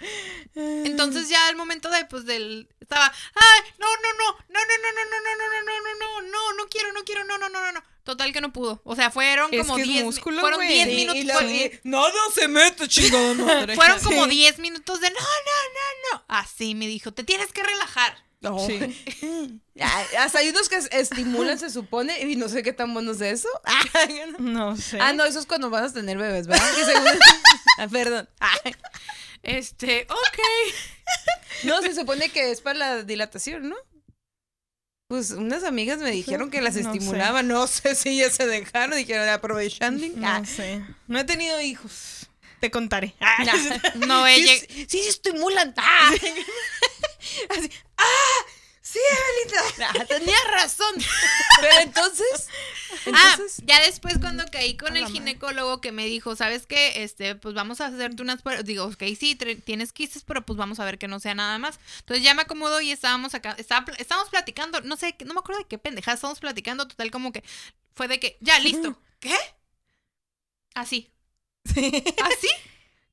Entonces 0.86 1.30
ya 1.30 1.48
al 1.48 1.56
momento 1.56 1.90
de, 1.90 2.06
pues, 2.06 2.26
del... 2.26 2.68
Estaba, 2.80 3.06
ay, 3.36 3.62
no, 3.80 3.88
no, 3.88 4.14
no, 4.14 4.32
no, 4.50 4.60
no, 4.60 4.60
no, 4.60 4.92
no, 4.94 5.06
no, 5.06 5.20
no, 5.22 5.36
no, 5.36 5.62
no, 5.62 5.62
no, 5.62 5.82
no, 5.82 6.22
no, 6.22 6.30
no, 6.30 6.54
no 6.54 6.68
quiero, 6.70 6.94
no 6.94 7.04
quiero, 7.04 7.24
no, 7.26 7.38
no, 7.38 7.50
no, 7.50 7.62
no, 7.62 7.72
no. 7.74 7.84
Total 8.04 8.32
que 8.32 8.40
no 8.42 8.54
pudo. 8.54 8.82
O 8.86 8.96
sea, 8.96 9.10
fueron 9.10 9.52
Es 9.52 9.62
como 9.62 9.76
que 9.78 9.82
es 9.82 9.88
10 9.88 10.04
músculo, 10.04 10.40
fueron 10.42 10.60
güey. 10.60 10.70
10 10.70 10.88
Sí, 10.90 10.96
minutos. 10.96 11.16
y 11.18 11.24
la- 11.24 11.34
fue- 11.36 11.80
nada 11.84 12.12
se 12.36 12.48
mete, 12.48 12.88
chingada 12.88 13.34
madre. 13.34 13.76
Fueron 13.76 14.00
como 14.02 14.26
Sí. 14.26 14.30
10 14.32 14.60
minutos 14.60 15.02
de 15.02 15.10
no, 15.10 15.16
no, 15.20 15.24
no, 15.24 16.18
no. 16.20 16.26
Así 16.28 16.76
me 16.76 16.86
dijo, 16.88 17.12
te 17.12 17.24
tienes 17.24 17.52
que 17.52 17.64
relajar. 17.64 18.24
No. 18.52 18.66
Sí. 18.66 19.62
Ah, 19.80 20.04
Hasta 20.20 20.40
hay 20.40 20.50
unos 20.50 20.70
que 20.70 20.78
estimulan, 20.92 21.58
se 21.60 21.70
supone, 21.70 22.20
y 22.22 22.36
no 22.36 22.48
sé 22.50 22.64
qué 22.64 22.74
tan 22.74 22.94
bueno 22.94 23.12
es 23.12 23.22
eso. 23.22 23.50
No 24.40 24.78
sé. 24.78 25.00
Ah, 25.02 25.14
no, 25.14 25.26
eso 25.26 25.40
es 25.40 25.46
cuando 25.46 25.70
vas 25.70 25.92
a 25.92 25.94
tener 25.94 26.18
bebés, 26.18 26.48
¿verdad? 26.48 26.70
Según- 26.86 27.20
Ah, 27.80 27.88
perdón. 27.90 28.30
Este, 29.44 30.08
ok. 30.10 30.40
No, 31.64 31.82
se 31.82 31.96
supone 31.96 32.30
que 32.30 32.52
es 32.52 32.62
para 32.62 32.78
la 32.78 33.04
dilatación, 33.04 33.70
¿no? 33.70 33.76
Pues 35.08 35.32
unas 35.32 35.64
amigas 35.64 36.00
me 36.00 36.12
dijeron 36.12 36.50
que 36.52 36.62
las 36.62 36.76
No 36.76 36.92
sé. 36.92 36.98
estimulaban. 36.98 37.48
No 37.48 37.68
sé 37.68 37.96
si 37.96 38.18
ya 38.18 38.30
se 38.30 38.46
dejaron, 38.48 38.98
dijeron 38.98 39.30
aprovechando. 39.30 40.06
Ah, 40.24 40.40
No 40.40 40.46
sé. 40.46 40.84
No 41.08 41.20
he 41.20 41.24
tenido 41.24 41.62
hijos. 41.62 42.28
Te 42.60 42.72
contaré. 42.72 43.14
No, 44.08 44.26
sí, 44.26 44.32
ella. 44.34 44.54
sí, 44.68 44.86
sí, 44.90 45.00
estimulan. 45.08 45.74
Ah, 45.78 46.12
Así. 47.50 47.70
¡Ah! 47.98 48.46
¡Sí, 48.82 49.00
Evelita! 49.00 49.88
ah, 50.00 50.06
tenías 50.06 50.44
razón. 50.52 50.96
Pero 51.62 51.80
entonces, 51.82 52.48
Ah, 53.12 53.32
entonces, 53.34 53.62
ya 53.66 53.82
después 53.82 54.20
cuando 54.20 54.46
caí 54.52 54.78
con 54.78 54.96
el 54.96 55.04
madre. 55.04 55.14
ginecólogo 55.14 55.82
que 55.82 55.92
me 55.92 56.06
dijo, 56.06 56.36
¿sabes 56.36 56.66
qué? 56.68 57.04
Este, 57.04 57.36
pues 57.36 57.56
vamos 57.56 57.82
a 57.82 57.88
hacerte 57.88 58.22
unas. 58.22 58.40
Digo, 58.64 58.86
ok, 58.86 59.04
sí, 59.20 59.36
tienes 59.36 59.92
quistes, 59.92 60.24
pero 60.24 60.46
pues 60.46 60.58
vamos 60.58 60.80
a 60.80 60.86
ver 60.86 60.98
que 61.00 61.08
no 61.08 61.20
sea 61.20 61.34
nada 61.36 61.58
más. 61.58 61.80
Entonces 62.00 62.24
ya 62.24 62.34
me 62.36 62.44
acomodo 62.44 62.80
y 62.80 62.92
estábamos 62.92 63.34
acá, 63.34 63.56
estaba, 63.58 63.86
estábamos 63.98 64.30
platicando, 64.30 64.80
no 64.82 64.96
sé, 64.98 65.16
no 65.26 65.34
me 65.34 65.40
acuerdo 65.40 65.62
de 65.62 65.68
qué 65.68 65.78
pendejada 65.78 66.16
estábamos 66.16 66.40
platicando, 66.40 66.88
total 66.88 67.12
como 67.12 67.34
que 67.34 67.44
fue 67.96 68.08
de 68.08 68.20
que, 68.20 68.38
ya, 68.42 68.60
listo. 68.60 68.98
¿Qué? 69.20 69.36
Así. 70.76 71.12
¿Así? 71.68 72.48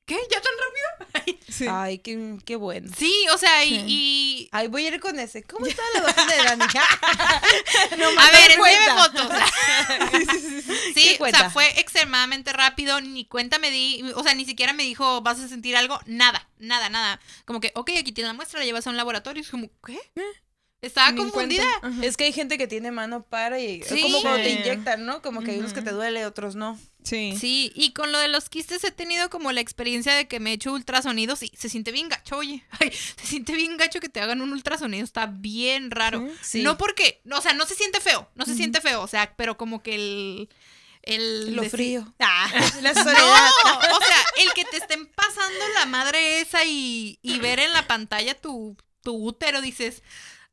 ¿Qué? 0.05 0.17
¿Ya 0.29 0.41
tan 0.41 0.51
rápido? 0.57 1.39
Sí. 1.53 1.67
ay, 1.69 1.99
qué, 1.99 2.37
qué 2.45 2.55
bueno. 2.55 2.91
Sí, 2.97 3.13
o 3.31 3.37
sea, 3.37 3.63
y, 3.63 3.69
Sí. 3.69 3.85
y- 3.87 4.49
Ay, 4.51 4.67
voy 4.67 4.85
a 4.85 4.87
ir 4.87 4.99
con 4.99 5.19
ese. 5.19 5.43
¿Cómo 5.43 5.67
está 5.67 5.83
la 5.93 6.01
vagina 6.01 6.33
de 6.33 6.43
Dani? 6.43 6.63
a 8.17 8.31
ver, 8.31 8.51
enséñame 8.51 9.01
fotos. 9.01 9.29
Sí, 10.95 11.03
¿Qué 11.03 11.13
o 11.15 11.17
cuenta? 11.19 11.39
sea, 11.39 11.49
fue 11.51 11.79
extremadamente 11.79 12.53
rápido, 12.53 12.99
ni 13.01 13.25
cuenta 13.25 13.59
me 13.59 13.69
di, 13.69 14.01
o 14.15 14.23
sea, 14.23 14.33
ni 14.33 14.45
siquiera 14.45 14.73
me 14.73 14.81
dijo, 14.83 15.21
vas 15.21 15.39
a 15.39 15.47
sentir 15.47 15.75
algo, 15.77 15.99
nada, 16.07 16.49
nada, 16.57 16.89
nada. 16.89 17.19
Como 17.45 17.59
que, 17.61 17.71
ok, 17.75 17.91
aquí 17.99 18.11
tienes 18.11 18.29
la 18.29 18.33
muestra, 18.33 18.59
la 18.59 18.65
llevas 18.65 18.87
a 18.87 18.89
un 18.89 18.97
laboratorio, 18.97 19.41
y 19.41 19.45
es 19.45 19.51
como, 19.51 19.69
¿qué? 19.85 19.99
Estaba 20.83 21.15
confundida. 21.15 21.63
Es 22.01 22.17
que 22.17 22.25
hay 22.25 22.33
gente 22.33 22.57
que 22.57 22.67
tiene 22.67 22.91
mano 22.91 23.23
para 23.23 23.59
y 23.59 23.81
Sí. 23.83 24.01
como 24.01 24.21
cuando 24.21 24.43
te 24.43 24.49
inyectan, 24.51 25.05
¿no? 25.05 25.21
Como 25.21 25.41
que 25.41 25.51
hay 25.51 25.59
unos 25.59 25.73
que 25.73 25.81
te 25.81 25.91
duele, 25.91 26.25
otros 26.25 26.55
no. 26.55 26.77
Sí. 27.03 27.35
Sí, 27.39 27.71
y 27.75 27.91
con 27.93 28.11
lo 28.11 28.19
de 28.19 28.27
los 28.27 28.49
quistes 28.49 28.83
he 28.83 28.91
tenido 28.91 29.29
como 29.29 29.51
la 29.51 29.61
experiencia 29.61 30.13
de 30.13 30.27
que 30.27 30.39
me 30.39 30.51
he 30.51 30.53
hecho 30.53 30.71
ultrasonidos 30.73 31.41
y 31.43 31.51
se 31.57 31.69
siente 31.69 31.91
bien 31.91 32.09
gacho, 32.09 32.37
oye. 32.37 32.63
Ay, 32.79 32.91
se 32.91 33.25
siente 33.27 33.53
bien 33.55 33.77
gacho 33.77 33.99
que 33.99 34.09
te 34.09 34.19
hagan 34.21 34.41
un 34.41 34.51
ultrasonido, 34.51 35.03
está 35.03 35.25
bien 35.25 35.89
raro. 35.89 36.27
Sí. 36.41 36.61
No 36.63 36.77
porque, 36.77 37.21
o 37.31 37.41
sea, 37.41 37.53
no 37.53 37.65
se 37.65 37.75
siente 37.75 37.99
feo, 38.01 38.29
no 38.35 38.45
se 38.45 38.53
siente 38.55 38.79
feo, 38.81 39.01
o 39.01 39.07
sea, 39.07 39.33
pero 39.37 39.57
como 39.57 39.81
que 39.81 39.95
el... 39.95 40.49
el 41.01 41.55
Lo 41.55 41.63
frío. 41.63 42.13
Ah, 42.19 42.49
la 42.81 42.93
No, 42.93 43.03
soledad. 43.03 43.49
o 43.93 43.99
sea, 44.03 44.43
el 44.43 44.53
que 44.53 44.65
te 44.65 44.77
estén 44.77 45.05
pasando 45.07 45.59
la 45.75 45.85
madre 45.85 46.41
esa 46.41 46.63
y, 46.65 47.19
y 47.21 47.39
ver 47.39 47.59
en 47.59 47.71
la 47.73 47.87
pantalla 47.87 48.33
tu, 48.39 48.75
tu 49.01 49.13
útero, 49.15 49.61
dices, 49.61 50.03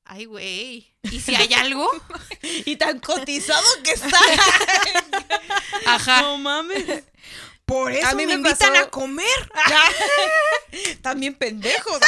ay, 0.05 0.24
güey, 0.24 0.92
¿y 1.03 1.20
si 1.20 1.34
hay 1.34 1.53
algo? 1.55 1.88
Y 2.64 2.76
tan 2.76 2.98
cotizado 3.01 3.66
que 3.84 3.92
está. 3.92 4.18
Ajá. 5.86 6.22
No 6.22 6.38
mames. 6.38 7.05
Por 7.64 7.92
eso 7.92 8.09
A 8.09 8.14
mí 8.14 8.26
me, 8.26 8.36
me 8.36 8.48
invitan 8.48 8.76
a 8.76 8.86
comer. 8.86 9.26
También 11.03 11.34
pendejos. 11.34 12.01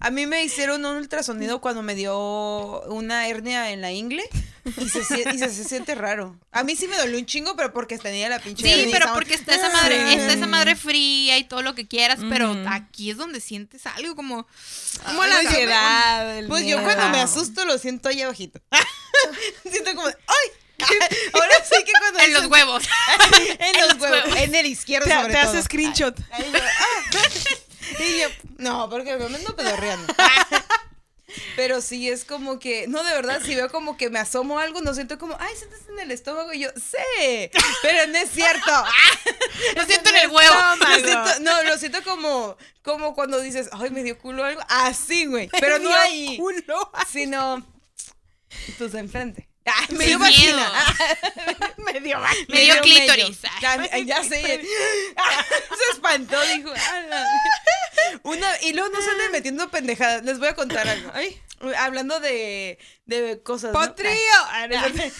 A 0.00 0.10
mí 0.10 0.26
me 0.26 0.42
hicieron 0.42 0.84
un 0.84 0.96
ultrasonido 0.96 1.60
cuando 1.60 1.82
me 1.82 1.94
dio 1.94 2.82
una 2.86 3.28
hernia 3.28 3.70
en 3.70 3.80
la 3.80 3.92
ingle. 3.92 4.24
Y 4.64 4.88
se, 4.88 5.04
sie- 5.04 5.34
y 5.34 5.38
se, 5.38 5.48
se 5.50 5.64
siente 5.64 5.94
raro. 5.94 6.38
A 6.52 6.62
mí 6.64 6.76
sí 6.76 6.86
me 6.88 6.96
dolió 6.96 7.18
un 7.18 7.26
chingo, 7.26 7.56
pero 7.56 7.72
porque 7.72 7.98
tenía 7.98 8.28
la 8.28 8.38
pinche. 8.40 8.62
Sí, 8.62 8.74
pero 8.86 8.96
estaba- 8.98 9.14
porque 9.14 9.34
está 9.34 9.54
esa 9.54 9.70
madre, 9.70 9.96
Sí. 10.08 10.14
está 10.18 10.32
esa 10.34 10.46
madre 10.46 10.76
fría 10.76 11.38
y 11.38 11.44
todo 11.44 11.62
lo 11.62 11.74
que 11.74 11.88
quieras, 11.88 12.18
pero 12.28 12.56
aquí 12.68 13.10
es 13.10 13.16
donde 13.16 13.40
sientes 13.40 13.86
algo 13.86 14.14
como 14.16 14.46
Como 15.06 15.22
Ay, 15.22 15.28
la 15.30 15.34
pues 15.36 15.42
yo- 15.44 15.48
ansiedad. 15.50 16.42
Pues 16.48 16.60
yo 16.66 16.78
miedo. 16.78 16.82
cuando 16.84 17.08
me 17.10 17.20
asusto 17.20 17.64
lo 17.64 17.78
siento 17.78 18.08
ahí 18.08 18.22
abajito. 18.22 18.60
siento 19.70 19.94
como, 19.94 20.06
¡ay! 20.08 20.50
Ahora 21.34 21.54
sí 21.62 21.84
que 21.84 21.92
cuando 21.92 22.20
en 22.20 22.32
los 22.32 22.46
huevos. 22.46 22.84
en 23.58 23.80
los 23.80 24.00
huevos, 24.00 24.36
en 24.36 24.54
el 24.54 24.66
izquierdo 24.66 25.06
Te, 25.06 25.12
sobre 25.14 25.34
te 25.34 25.40
todo. 25.40 25.50
hace 25.50 25.62
screenshot. 25.62 26.18
Ahí 26.32 26.50
yo, 26.52 26.58
ah. 26.58 28.02
Y 28.02 28.18
yo, 28.20 28.28
no, 28.58 28.88
porque 28.88 29.16
me 29.16 29.24
ando 29.36 29.54
pedorreando. 29.56 30.14
Pero 31.56 31.80
sí 31.80 32.08
es 32.08 32.24
como 32.24 32.58
que, 32.58 32.86
no, 32.88 33.02
de 33.04 33.12
verdad, 33.12 33.40
si 33.44 33.54
veo 33.54 33.70
como 33.70 33.96
que 33.96 34.10
me 34.10 34.18
asomo 34.18 34.58
algo, 34.58 34.80
no 34.80 34.94
siento 34.94 35.18
como, 35.18 35.36
ay, 35.38 35.54
sientes 35.56 35.80
en 35.88 35.98
el 35.98 36.10
estómago. 36.10 36.52
Y 36.52 36.60
yo, 36.60 36.70
sí, 36.76 37.50
pero 37.82 38.06
no 38.08 38.18
es 38.18 38.30
cierto. 38.30 38.70
Lo 39.76 39.84
siento 39.84 40.10
en 40.10 40.16
el 40.16 40.28
huevo. 40.28 40.54
Lo 40.78 40.94
siento- 41.04 41.40
no, 41.40 41.62
lo 41.64 41.78
siento 41.78 42.02
como, 42.02 42.56
como 42.82 43.14
cuando 43.14 43.40
dices, 43.40 43.68
ay, 43.72 43.90
me 43.90 44.02
dio 44.02 44.18
culo 44.18 44.44
algo. 44.44 44.62
Así, 44.68 45.26
güey. 45.26 45.48
Pero 45.60 45.78
no 45.78 45.92
ahí. 45.94 46.36
culo. 46.38 46.90
Sino, 47.10 47.66
pues 48.78 48.94
enfrente. 48.94 49.48
Ah, 49.66 49.86
me 49.90 50.06
dio 50.06 50.18
vagina. 50.18 50.66
Ah, 50.74 50.94
Me 51.78 52.00
dio 52.00 52.18
Me 52.48 52.60
dio 52.62 52.80
clítoris. 52.80 53.38
Ya, 53.60 53.98
ya 53.98 54.24
sé. 54.24 54.40
Se 54.42 55.92
espantó, 55.92 56.40
dijo. 56.54 56.70
"Ala". 56.72 57.26
Una, 58.22 58.62
y 58.62 58.72
luego 58.72 58.88
no 58.90 59.00
se 59.02 59.10
anden 59.10 59.32
metiendo 59.32 59.70
pendejadas. 59.70 60.24
Les 60.24 60.38
voy 60.38 60.48
a 60.48 60.54
contar 60.54 60.86
algo. 60.88 61.10
Ay, 61.14 61.40
hablando 61.78 62.20
de, 62.20 62.78
de 63.06 63.40
cosas. 63.42 63.72
¿no? 63.72 63.80
¡Potrillo! 63.80 64.18
Ah, 64.48 64.66
no, 64.68 64.88
no, 64.88 65.04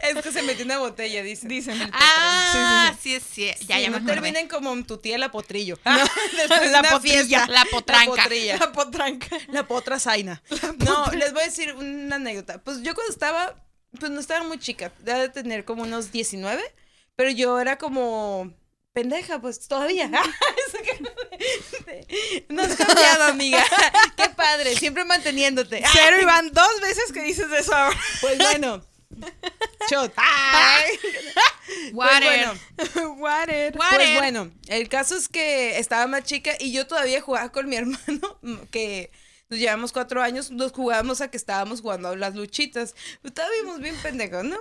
Es 0.00 0.22
que 0.22 0.32
se 0.32 0.42
metió 0.42 0.64
una 0.64 0.78
botella, 0.78 1.22
dice. 1.22 1.48
Dicen. 1.48 1.80
el 1.80 1.90
Ah, 1.92 2.94
sí, 3.00 3.18
sí, 3.20 3.46
Ya, 3.46 3.56
Sí, 3.56 3.66
ya 3.82 3.90
me 3.90 4.00
no 4.00 4.06
terminen 4.06 4.48
como 4.48 4.74
tu 4.84 4.98
tía 4.98 5.18
la 5.18 5.30
potrillo. 5.30 5.78
Después 6.36 6.70
la 6.70 6.82
potrilla. 6.82 7.24
fiesta. 7.24 7.46
La 7.48 7.64
potranca. 7.64 8.16
La 8.16 8.22
potrilla. 8.22 8.56
La 8.58 8.72
potranca. 8.72 9.36
La 9.48 9.66
potra 9.66 9.98
zaina. 9.98 10.42
No, 10.84 11.10
les 11.12 11.32
voy 11.32 11.42
a 11.42 11.46
decir 11.46 11.72
una 11.74 12.16
anécdota. 12.16 12.62
Pues 12.62 12.82
yo 12.82 12.94
cuando 12.94 13.12
estaba, 13.12 13.56
pues 13.98 14.10
no 14.10 14.20
estaba 14.20 14.44
muy 14.44 14.58
chica, 14.58 14.92
debe 15.00 15.20
de 15.20 15.28
tener 15.30 15.64
como 15.64 15.82
unos 15.82 16.12
19, 16.12 16.62
pero 17.16 17.30
yo 17.30 17.58
era 17.60 17.78
como 17.78 18.52
pendeja, 18.94 19.40
pues 19.40 19.68
todavía. 19.68 20.10
No 22.48 22.62
has 22.62 22.76
cambiado, 22.76 23.24
amiga. 23.24 23.62
Qué 24.16 24.30
padre, 24.30 24.76
siempre 24.76 25.04
manteniéndote. 25.04 25.82
Cero 25.92 26.16
y 26.20 26.24
van 26.24 26.50
dos 26.52 26.80
veces 26.80 27.12
que 27.12 27.22
dices 27.22 27.46
eso 27.52 27.74
ahora. 27.74 27.98
Pues 28.20 28.38
bueno. 28.38 28.84
Shot. 29.90 30.12
Pues 30.14 31.92
Water. 31.92 32.22
bueno, 32.22 33.18
Water. 33.20 33.76
Water. 33.76 33.96
Pues 33.96 34.14
bueno, 34.14 34.50
el 34.68 34.88
caso 34.88 35.16
es 35.16 35.28
que 35.28 35.78
estaba 35.78 36.06
más 36.06 36.24
chica 36.24 36.52
y 36.58 36.72
yo 36.72 36.86
todavía 36.86 37.20
jugaba 37.20 37.52
con 37.52 37.68
mi 37.68 37.76
hermano, 37.76 38.38
que 38.70 39.10
nos 39.54 39.60
llevamos 39.60 39.92
cuatro 39.92 40.20
años, 40.20 40.50
nos 40.50 40.72
jugábamos 40.72 41.20
a 41.20 41.28
que 41.28 41.36
estábamos 41.36 41.80
jugando 41.80 42.16
las 42.16 42.34
luchitas. 42.34 42.96
Estábamos 43.22 43.78
bien 43.78 43.94
pendejos, 44.02 44.42
¿no? 44.42 44.56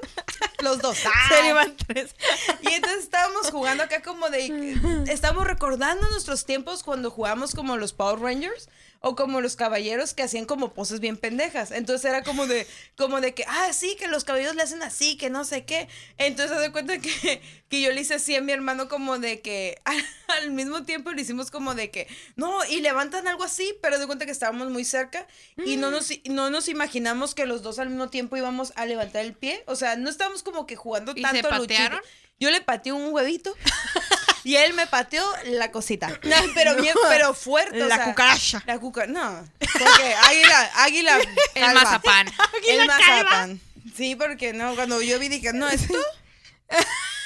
Los 0.62 0.80
dos. 0.80 1.00
Van 1.56 1.76
tres. 1.76 2.16
Y 2.62 2.74
entonces 2.74 3.04
estábamos 3.04 3.50
jugando 3.50 3.84
acá 3.84 4.04
como 4.04 4.30
de... 4.30 4.78
Estábamos 5.08 5.48
recordando 5.48 6.08
nuestros 6.12 6.46
tiempos 6.46 6.84
cuando 6.84 7.10
jugábamos 7.10 7.56
como 7.56 7.76
los 7.76 7.92
Power 7.92 8.20
Rangers 8.20 8.70
o 9.06 9.18
como 9.18 9.42
los 9.42 9.58
caballeros 9.58 10.14
que 10.14 10.24
hacían 10.24 10.46
como 10.46 10.74
poses 10.74 11.02
bien 11.02 11.18
pendejas. 11.18 11.72
Entonces 11.72 12.10
era 12.10 12.24
como 12.24 12.48
de, 12.48 12.66
como 12.96 13.20
de 13.20 13.34
que, 13.34 13.44
ah, 13.50 13.74
sí, 13.74 13.98
que 14.00 14.08
los 14.08 14.24
caballeros 14.24 14.56
le 14.56 14.62
hacen 14.62 14.82
así, 14.82 15.18
que 15.18 15.30
no 15.30 15.44
sé 15.44 15.66
qué. 15.66 15.90
Entonces 16.18 16.58
se 16.58 16.72
cuenta 16.72 16.98
que, 17.00 17.42
que 17.70 17.82
yo 17.82 17.92
le 17.92 18.00
hice 18.00 18.14
así 18.14 18.34
a 18.34 18.42
mi 18.42 18.54
hermano 18.54 18.88
como 18.88 19.20
de 19.20 19.42
que 19.42 19.78
al, 19.86 19.98
al 20.30 20.52
mismo 20.52 20.84
tiempo 20.84 21.12
le 21.12 21.22
hicimos 21.22 21.52
como 21.52 21.76
de 21.76 21.92
que, 21.92 22.08
no, 22.38 22.64
y 22.64 22.80
levantan 22.80 23.28
algo 23.28 23.44
así, 23.44 23.76
pero 23.82 24.00
de 24.00 24.08
cuenta 24.08 24.26
que 24.26 24.32
estábamos 24.32 24.70
muy 24.70 24.86
cerca 24.86 25.28
y 25.66 25.76
no 25.76 25.92
nos, 25.92 26.10
no 26.30 26.50
nos 26.50 26.70
imaginamos 26.70 27.36
que 27.36 27.46
los 27.46 27.62
dos 27.62 27.80
al 27.80 27.90
mismo 27.90 28.10
tiempo 28.10 28.38
íbamos 28.38 28.72
a 28.78 28.86
levantar 28.86 29.26
el 29.26 29.34
pie. 29.34 29.66
O 29.68 29.76
sea, 29.76 29.98
no 29.98 30.10
estábamos 30.10 30.44
como 30.44 30.66
que 30.66 30.78
jugando 30.78 31.12
¿Y 31.14 31.22
tanto 31.22 31.50
se 31.50 31.56
luchita. 31.56 31.60
patearon? 31.60 32.02
Yo 32.40 32.52
le 32.52 32.62
pateé 32.62 32.94
un 32.94 33.14
huevito 33.14 33.54
y 34.44 34.56
él 34.58 34.74
me 34.74 34.88
pateó 34.88 35.26
la 35.46 35.72
cosita. 35.72 36.08
No, 36.24 36.36
pero 36.54 36.76
bien, 36.76 36.96
pero 37.10 37.34
fuerte. 37.34 37.82
o 37.82 37.88
La 37.88 37.96
sea, 37.98 38.06
cucaracha. 38.06 38.64
La 38.66 38.80
cucaracha. 38.80 39.12
No, 39.14 39.50
porque 39.60 40.16
águila, 40.24 40.72
águila. 40.76 41.18
El 41.56 41.64
calva. 41.66 41.84
mazapán. 41.84 42.28
El 42.68 42.88
mazapán. 42.88 43.62
Sí, 43.96 44.16
porque 44.16 44.54
no, 44.54 44.76
cuando 44.76 45.02
yo 45.02 45.20
vi 45.20 45.30
dije, 45.30 45.52
no, 45.54 45.68
esto. 45.70 45.94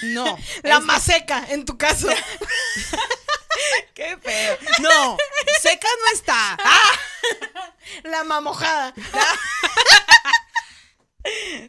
No. 0.04 0.26
La 0.62 0.76
esto- 0.76 0.86
maseca, 0.86 1.44
en 1.50 1.66
tu 1.66 1.76
caso. 1.78 2.08
Qué 3.96 4.16
feo. 4.22 4.58
No, 4.80 5.18
seca 5.62 5.88
no 6.06 6.14
está. 6.14 6.58
Ah, 6.64 6.92
La 8.04 8.24
mamojada. 8.24 8.94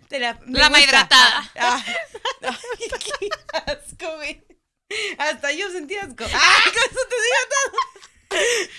te 0.08 0.18
la 0.18 0.32
gusta. 0.34 0.80
hidratada. 0.80 1.50
Ah, 1.58 1.82
ah, 2.42 2.58
ay, 2.78 2.88
qué 2.98 3.28
asco, 3.72 4.16
güey. 4.16 4.42
Hasta 5.18 5.52
yo 5.52 5.70
sentí 5.70 5.96
asco. 5.96 6.24
Ah, 6.32 6.60
con 6.64 6.72
eso 6.72 7.00
te 7.08 7.16
digo 7.16 7.36
todo. 7.50 7.78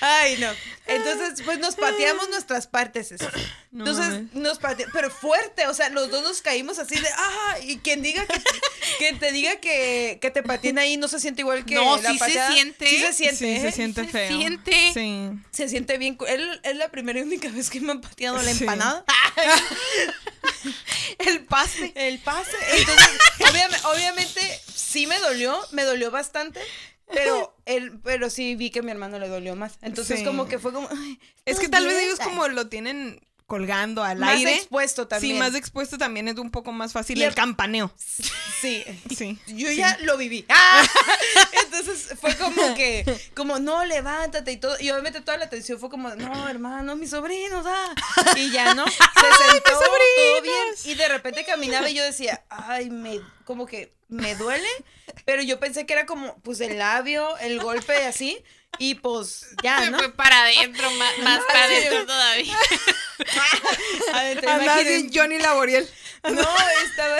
Ay, 0.01 0.37
no. 0.37 0.47
Entonces, 0.85 1.41
pues 1.43 1.57
nos 1.59 1.75
pateamos 1.75 2.29
nuestras 2.29 2.67
partes. 2.67 3.11
eso. 3.11 3.27
No 3.71 3.85
Entonces, 3.85 4.13
mames. 4.13 4.33
nos 4.33 4.57
pateamos, 4.57 4.91
pero 4.91 5.11
fuerte, 5.11 5.67
o 5.67 5.75
sea, 5.75 5.89
los 5.89 6.09
dos 6.09 6.23
nos 6.23 6.41
caímos 6.41 6.79
así 6.79 6.95
de, 6.99 7.07
ah, 7.15 7.57
y 7.61 7.77
quien 7.77 8.01
diga 8.01 8.25
que, 8.25 8.41
que 8.97 9.13
te 9.13 9.31
diga 9.31 9.57
que, 9.57 10.17
que 10.19 10.31
te 10.31 10.41
pateen 10.41 10.79
ahí 10.79 10.97
no 10.97 11.07
se 11.07 11.19
siente 11.19 11.41
igual 11.43 11.63
que 11.65 11.75
No, 11.75 11.95
la 12.01 12.11
sí 12.13 12.17
se 12.17 12.47
siente. 12.51 12.87
Sí 12.87 12.97
se 12.99 13.13
siente, 13.13 13.37
Sí, 13.37 13.61
se 13.61 13.67
¿eh? 13.67 13.71
siente 13.71 14.05
se 14.05 14.09
feo. 14.09 14.27
siente. 14.35 14.91
Sí. 14.95 15.29
Se 15.51 15.69
siente 15.69 15.99
bien. 15.99 16.17
Él, 16.27 16.59
es 16.63 16.75
la 16.77 16.89
primera 16.89 17.19
y 17.19 17.21
única 17.21 17.49
vez 17.49 17.69
que 17.69 17.79
me 17.79 17.91
han 17.91 18.01
pateado 18.01 18.41
la 18.41 18.51
Sí. 18.55 18.61
empanada. 18.61 19.05
El 21.19 21.45
pase. 21.45 21.91
El 21.95 22.17
pase. 22.19 22.51
Entonces, 22.75 23.09
obviamente, 23.51 23.85
obviamente, 23.85 24.61
sí 24.89 25.07
me 25.07 25.19
dolió, 25.19 25.57
me 25.71 25.83
dolió 25.83 26.11
bastante. 26.11 26.59
Pero, 27.11 27.55
él, 27.65 27.99
pero 28.03 28.29
sí 28.29 28.55
vi 28.55 28.69
que 28.69 28.79
a 28.79 28.81
mi 28.83 28.91
hermano 28.91 29.17
le 29.17 29.27
dolió 29.27 29.55
más. 29.55 29.79
Entonces, 29.81 30.19
Sí. 30.19 30.25
como 30.25 30.47
que 30.47 30.59
fue 30.59 30.71
como. 30.73 30.87
ay, 30.91 31.19
Es 31.45 31.57
que 31.59 31.65
¿estás 31.65 31.79
tal 31.81 31.87
vez 31.87 32.03
ellos 32.03 32.19
como 32.19 32.47
lo 32.47 32.67
tienen 32.67 33.19
colgando 33.49 34.01
al 34.03 34.19
más 34.19 34.37
aire. 34.37 34.55
expuesto 34.55 35.07
también. 35.09 35.33
Sí, 35.35 35.39
más 35.39 35.55
expuesto 35.55 35.97
también 35.97 36.29
es 36.29 36.37
un 36.37 36.51
poco 36.51 36.71
más 36.71 36.93
fácil 36.93 37.17
Y 37.17 37.23
el 37.23 37.29
el- 37.29 37.35
campaneo. 37.35 37.91
Sí. 38.61 38.85
Sí. 39.17 39.37
Yo 39.47 39.71
ya 39.71 39.97
lo 40.01 40.17
viví. 40.17 40.45
¡Ah! 40.49 40.85
Entonces 41.63 42.13
fue 42.19 42.35
como 42.35 42.75
que, 42.75 43.05
como, 43.35 43.59
no, 43.59 43.83
levántate 43.85 44.51
y 44.51 44.57
todo. 44.57 44.75
Y 44.79 44.89
obviamente 44.91 45.21
toda 45.21 45.37
la 45.37 45.45
atención 45.45 45.79
fue 45.79 45.89
como, 45.89 46.13
no, 46.15 46.47
hermano, 46.47 46.95
mis 46.95 47.09
sobrinos, 47.09 47.65
ah. 47.67 47.93
Y 48.35 48.51
ya, 48.51 48.73
¿no? 48.73 48.85
Se 48.87 48.91
sentó 49.51 49.71
todo 49.71 50.41
bien. 50.43 50.67
Y 50.85 50.95
de 50.95 51.07
repente 51.07 51.43
caminaba 51.45 51.89
y 51.89 51.95
yo 51.95 52.03
decía, 52.03 52.43
ay, 52.49 52.89
me, 52.89 53.19
como 53.45 53.65
que 53.65 53.93
me 54.09 54.35
duele. 54.35 54.67
Pero 55.25 55.41
yo 55.41 55.59
pensé 55.59 55.85
que 55.85 55.93
era 55.93 56.05
como, 56.05 56.37
pues, 56.41 56.59
el 56.61 56.77
labio, 56.77 57.37
el 57.39 57.59
golpe 57.59 58.05
así. 58.05 58.37
Y 58.77 58.95
pues, 58.95 59.47
ya, 59.63 59.83
Se 59.83 59.91
¿no? 59.91 59.97
fue 59.97 60.11
para 60.13 60.43
adentro, 60.43 60.89
más, 60.97 61.17
más 61.19 61.41
para 61.45 61.63
adentro 61.63 62.05
todavía. 62.05 62.57
Adentro, 64.13 64.59
bien 64.59 65.11
Johnny 65.13 65.39
Laboriel. 65.39 65.89
No, 66.23 66.47
estaba. 66.85 67.17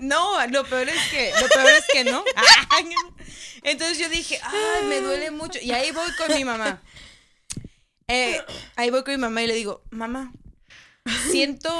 No, 0.00 0.46
lo 0.48 0.64
peor 0.66 0.88
es 0.88 1.08
que, 1.10 1.32
lo 1.40 1.48
peor 1.48 1.70
es 1.70 1.84
que 1.90 2.04
no. 2.04 2.22
Entonces 3.62 3.98
yo 3.98 4.08
dije, 4.10 4.38
ay, 4.42 4.84
me 4.84 5.00
duele 5.00 5.30
mucho. 5.30 5.58
Y 5.60 5.72
ahí 5.72 5.90
voy 5.90 6.10
con 6.16 6.34
mi 6.34 6.44
mamá. 6.44 6.82
Eh, 8.08 8.42
ahí 8.76 8.90
voy 8.90 9.02
con 9.04 9.12
mi 9.14 9.18
mamá 9.18 9.42
y 9.42 9.46
le 9.46 9.54
digo, 9.54 9.82
mamá, 9.90 10.32
siento 11.30 11.70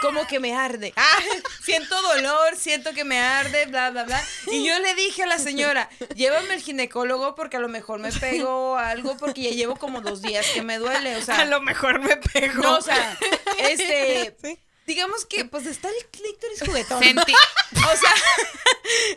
como 0.00 0.26
que 0.26 0.40
me 0.40 0.54
arde. 0.54 0.92
Ah, 0.96 1.18
siento 1.64 2.00
dolor, 2.02 2.56
siento 2.56 2.92
que 2.92 3.04
me 3.04 3.18
arde, 3.20 3.66
bla, 3.66 3.90
bla, 3.90 4.04
bla. 4.04 4.22
Y 4.50 4.64
yo 4.66 4.78
le 4.78 4.94
dije 4.94 5.22
a 5.24 5.26
la 5.26 5.38
señora, 5.38 5.88
llévame 6.14 6.54
al 6.54 6.60
ginecólogo 6.62 7.34
porque 7.34 7.56
a 7.56 7.60
lo 7.60 7.68
mejor 7.68 8.00
me 8.00 8.12
pego 8.12 8.76
algo 8.76 9.16
porque 9.16 9.42
ya 9.42 9.50
llevo 9.50 9.76
como 9.76 10.00
dos 10.00 10.22
días 10.22 10.46
que 10.54 10.62
me 10.62 10.78
duele. 10.78 11.16
O 11.16 11.22
sea, 11.22 11.40
a 11.40 11.44
lo 11.44 11.60
mejor 11.60 12.00
me 12.00 12.16
pegó. 12.16 12.62
no, 12.62 12.76
o 12.78 12.82
sea, 12.82 13.18
este, 13.58 14.36
Sí. 14.42 14.58
digamos 14.86 15.24
que 15.26 15.44
pues 15.44 15.66
está 15.66 15.88
el 15.88 16.06
clítoris 16.10 16.60
juguetón. 16.64 17.02
Sentí. 17.02 17.32
O 17.76 17.96
sea, 17.96 18.12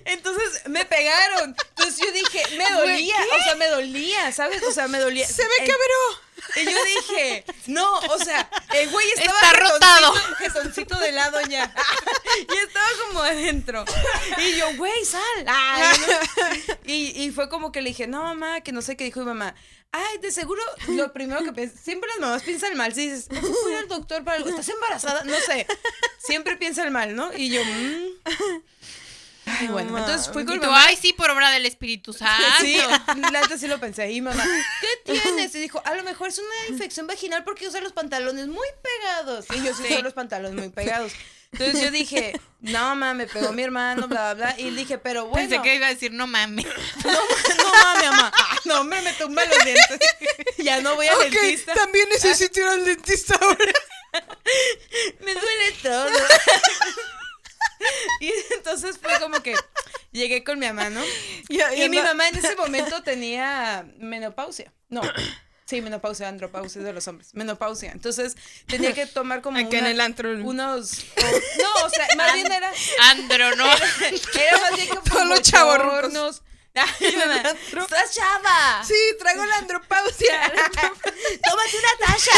entonces 0.06 0.68
me 0.68 0.86
pegaron. 0.86 1.56
Entonces 1.70 1.98
yo 2.06 2.12
dije, 2.12 2.44
me 2.58 2.66
dolía, 2.76 3.16
o 3.40 3.44
sea, 3.44 3.56
me 3.56 3.68
dolía, 3.68 4.32
¿sabes? 4.32 4.62
O 4.64 4.72
sea, 4.72 4.88
me 4.88 5.00
dolía. 5.00 5.28
Se 5.28 5.44
ve 5.44 5.50
Eh, 5.60 5.64
quebró. 5.66 6.29
Y 6.56 6.66
yo 6.66 6.78
dije, 6.98 7.46
no, 7.68 8.00
o 8.00 8.18
sea, 8.18 8.50
el 8.74 8.90
güey 8.90 9.06
estaba 9.16 9.40
Está 9.40 9.60
rotado. 9.60 10.14
jetoncito 10.38 10.98
de 11.00 11.12
lado 11.12 11.40
ya. 11.50 11.74
Y 12.38 12.58
estaba 12.68 12.88
como 13.08 13.22
adentro. 13.22 13.86
Y 14.38 14.58
yo, 14.58 14.76
güey, 14.78 15.06
sal. 15.06 15.22
Ay, 15.48 15.98
no. 16.00 16.76
Y, 16.86 17.24
y 17.24 17.32
fue 17.32 17.50
como 17.50 17.72
que 17.72 17.82
le 17.82 17.90
dije, 17.90 18.08
no, 18.08 18.24
mamá, 18.24 18.62
que 18.62 18.72
no 18.72 18.82
sé 18.82 18.98
qué 18.98 19.04
dijo 19.04 19.20
mi 19.22 19.28
mamá. 19.28 19.56
Ay, 19.92 20.20
de 20.20 20.32
seguro, 20.32 20.62
lo 20.90 21.12
primero 21.14 21.44
que 21.44 21.52
piensas, 21.52 21.80
siempre 21.80 22.08
las 22.12 22.20
mamás 22.20 22.44
piensan 22.44 22.78
mal. 22.78 22.94
Si 22.94 23.10
dices, 23.10 23.28
voy 23.30 23.74
al 23.74 23.88
doctor 23.88 24.24
para 24.24 24.38
algo, 24.38 24.50
¿estás 24.50 24.70
embarazada? 24.70 25.24
No 25.24 25.36
sé, 25.40 25.66
siempre 26.20 26.58
piensan 26.58 26.92
mal, 26.94 27.16
¿no? 27.16 27.32
Y 27.36 27.50
yo, 27.50 27.64
mm. 27.64 28.62
Ay, 29.60 29.68
No 29.68 29.74
bueno, 29.74 29.98
entonces 29.98 30.28
fui 30.32 30.44
mames. 30.44 30.46
con 30.48 30.56
Y 30.56 30.60
mi 30.60 30.66
tú, 30.66 30.72
mamá. 30.72 30.86
ay, 30.88 30.98
sí, 31.02 31.14
por 31.14 31.30
obra 31.32 31.50
del 31.52 31.66
Espíritu 31.66 32.14
Santo. 32.14 32.44
Sí, 32.62 32.78
la 33.32 33.58
sí 33.58 33.68
lo 33.68 33.80
pensé. 33.80 34.12
Y 34.12 34.22
mamá, 34.22 34.44
¿qué 34.82 35.12
tienes? 35.14 35.54
Y 35.56 35.60
dijo, 35.60 35.82
a 35.86 35.94
lo 35.96 36.04
mejor 36.04 36.30
es 36.30 36.40
una 36.40 36.68
infección 36.70 37.08
vaginal 37.08 37.44
porque 37.44 37.68
usa 37.68 37.82
los 37.82 37.94
pantalones 37.94 38.48
muy 38.48 38.68
pegados. 38.82 39.46
Y 39.56 39.64
yo 39.64 39.74
sí, 39.74 39.84
uso 39.94 40.02
los 40.02 40.14
pantalones 40.14 40.56
muy 40.56 40.70
pegados. 40.70 41.12
Entonces 41.52 41.82
yo 41.82 41.90
dije, 41.90 42.40
no, 42.60 42.80
mamá, 42.80 43.16
me 43.16 43.26
pegó 43.26 43.52
mi 43.54 43.64
hermano, 43.64 44.08
bla, 44.08 44.36
bla, 44.36 44.54
bla. 44.54 44.60
Y 44.60 44.70
dije, 44.70 45.00
pero 45.00 45.26
bueno. 45.26 45.50
Pensé 45.50 45.64
que 45.64 45.76
iba 45.76 45.88
a 45.88 45.90
decir, 45.90 46.12
no 46.14 46.28
mames. 46.28 46.64
No, 47.04 47.12
no 47.12 47.72
mami, 47.84 48.06
mamá. 48.06 48.32
No, 48.66 48.84
me, 48.84 49.02
me 49.02 49.14
tumba 49.14 49.44
los 49.46 49.58
dientes. 49.66 50.00
Ya 50.60 50.80
no 50.82 50.96
voy 50.96 51.08
al 51.08 51.16
Ok, 51.16 51.22
dentista. 51.32 51.74
también 51.74 52.08
necesito 52.10 52.60
ir 52.60 52.68
al 52.68 52.86
dentista 52.86 53.36
ahora. 53.42 53.74
Me 55.22 55.34
duele 55.34 55.72
todo. 55.82 56.10
Y 58.22 58.32
entonces 58.56 58.98
fue 59.02 59.18
como 59.20 59.42
que 59.42 59.56
llegué 60.12 60.44
con 60.44 60.60
mi 60.60 60.66
mamá, 60.68 60.90
¿no? 60.90 61.02
Y, 61.48 61.62
Y 61.76 61.88
mi 61.90 62.00
mamá 62.02 62.28
en 62.28 62.36
ese 62.38 62.56
momento 62.58 63.02
tenía 63.04 63.86
menopausia. 63.98 64.74
No. 64.90 65.02
Sí, 65.66 65.82
menopausia, 65.82 66.28
andropausia 66.28 66.82
de 66.82 66.92
los 66.94 67.08
hombres. 67.08 67.30
Menopausia. 67.36 67.92
Entonces 67.92 68.36
tenía 68.66 68.92
que 68.94 69.06
tomar 69.06 69.42
como 69.42 69.60
Aquí 69.60 69.76
en 69.76 69.86
el 69.86 70.02
antro. 70.02 70.32
unos... 70.32 70.94
o- 71.16 71.62
no, 71.62 71.86
o 71.86 71.90
sea, 71.92 72.08
más 72.18 72.34
bien 72.34 72.52
era... 72.52 72.72
Andro, 73.12 73.56
¿no? 73.56 73.72
Era 73.72 74.58
más 74.62 74.76
bien 74.76 74.88
como 74.90 75.02
Todos 75.04 75.28
los 75.28 75.42
antro. 77.46 77.84
¡Estás 77.84 78.16
chava! 78.16 78.84
Sí, 78.84 78.96
traigo 79.20 79.46
la 79.46 79.58
andropausia. 79.58 80.52
¡Tómate 80.52 81.78
una 81.78 82.08
tacha! 82.08 82.32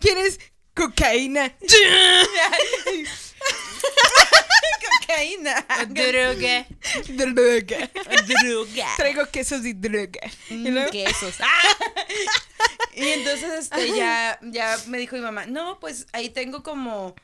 ¿Quieres 0.00 0.40
cocaína? 0.74 1.54
Cocaína. 5.00 5.66
Droga. 5.88 6.66
Droga. 7.08 7.90
Droga. 8.26 8.96
Traigo 8.96 9.26
quesos 9.30 9.64
y 9.64 9.72
droga. 9.72 10.20
Y 10.50 10.54
Mm, 10.54 10.66
luego- 10.68 10.90
quesos. 10.90 11.36
y 12.94 13.08
entonces 13.08 13.52
este 13.70 13.96
ya, 13.96 14.38
ya 14.42 14.78
me 14.86 14.98
dijo 14.98 15.16
mi 15.16 15.22
mamá, 15.22 15.46
no, 15.46 15.78
pues 15.80 16.06
ahí 16.12 16.28
tengo 16.30 16.62
como 16.62 17.14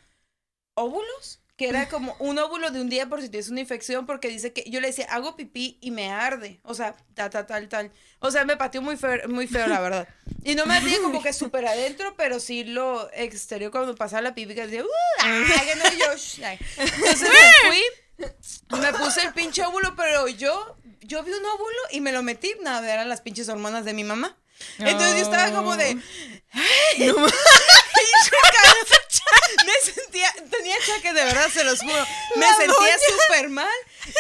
óvulos, 0.75 1.41
que 1.59 1.69
era 1.69 1.89
como 1.89 2.15
un 2.21 2.39
óvulo 2.39 2.71
de 2.71 2.81
un 2.81 2.89
día 2.89 3.09
por 3.09 3.21
si 3.21 3.29
tienes 3.29 3.49
una 3.51 3.61
infección, 3.61 4.07
porque 4.07 4.29
dice 4.29 4.53
que 4.53 4.63
yo 4.71 4.81
le 4.81 4.87
decía, 4.87 5.07
hago 5.11 5.35
pipí 5.37 5.77
y 5.81 5.91
me 5.91 6.09
arde. 6.11 6.61
O 6.63 6.73
sea, 6.73 6.95
tal, 7.15 7.31
tal, 7.31 7.47
tal, 7.47 7.69
tal. 7.69 7.91
O 8.21 8.31
sea, 8.31 8.45
me 8.45 8.57
pateó 8.57 8.81
muy 8.81 8.97
feo, 8.97 9.29
muy 9.29 9.49
feo, 9.49 9.67
la 9.67 9.81
verdad. 9.81 10.09
Y 10.45 10.55
no 10.55 10.67
me 10.67 10.77
ardía 10.77 10.99
como 11.03 11.21
que 11.21 11.33
súper 11.33 11.67
adentro, 11.67 12.15
pero 12.17 12.39
sí 12.39 12.63
lo 12.63 13.11
exterior 13.13 13.73
cuando 13.73 13.95
pasaba 13.97 14.23
la 14.23 14.35
pipí, 14.37 14.55
que 14.55 14.67
decía, 14.69 14.85
"Uh, 14.85 14.89
ah", 15.21 15.45
que 15.67 15.75
no, 15.75 15.85
yo, 15.99 16.47
ay. 16.47 16.59
Entonces 16.77 17.29
me 17.29 17.69
fui, 17.69 18.79
me 18.81 18.93
puse 18.93 19.23
el 19.23 19.33
pinche 19.35 19.65
óvulo, 19.65 19.97
pero 19.97 20.29
yo, 20.29 20.77
yo 21.01 21.25
vi 21.25 21.33
un 21.33 21.45
óvulo 21.45 21.79
y 21.91 22.01
me 22.01 22.13
lo 22.13 22.23
metí, 22.23 22.55
nada, 22.63 22.91
eran 22.93 23.09
las 23.09 23.21
pinches 23.21 23.49
hormonas 23.49 23.85
de 23.85 23.95
mi 23.95 24.05
mamá. 24.05 24.37
Entonces 24.79 25.17
yo 25.17 25.23
estaba 25.23 25.51
como 25.53 25.77
de, 25.77 25.95
No 25.95 26.01
ma- 27.19 27.29
y 27.29 28.29
chocada. 28.29 28.75
me 29.67 29.93
sentía, 29.93 30.33
tenía 30.51 30.77
chaques, 30.85 31.15
de 31.15 31.25
verdad, 31.25 31.49
se 31.53 31.65
los 31.65 31.81
juro. 31.81 32.07
Me 32.37 32.47
La 32.47 32.57
sentía 32.57 32.99
súper 32.99 33.49
mal. 33.49 33.77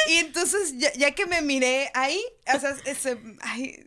Y 0.08 0.18
entonces, 0.18 0.74
ya, 0.76 0.92
ya 0.94 1.10
que 1.12 1.26
me 1.26 1.42
miré 1.42 1.90
ahí, 1.94 2.22
o 2.54 2.60
sea, 2.60 2.76
ese, 2.84 3.18
ay, 3.40 3.84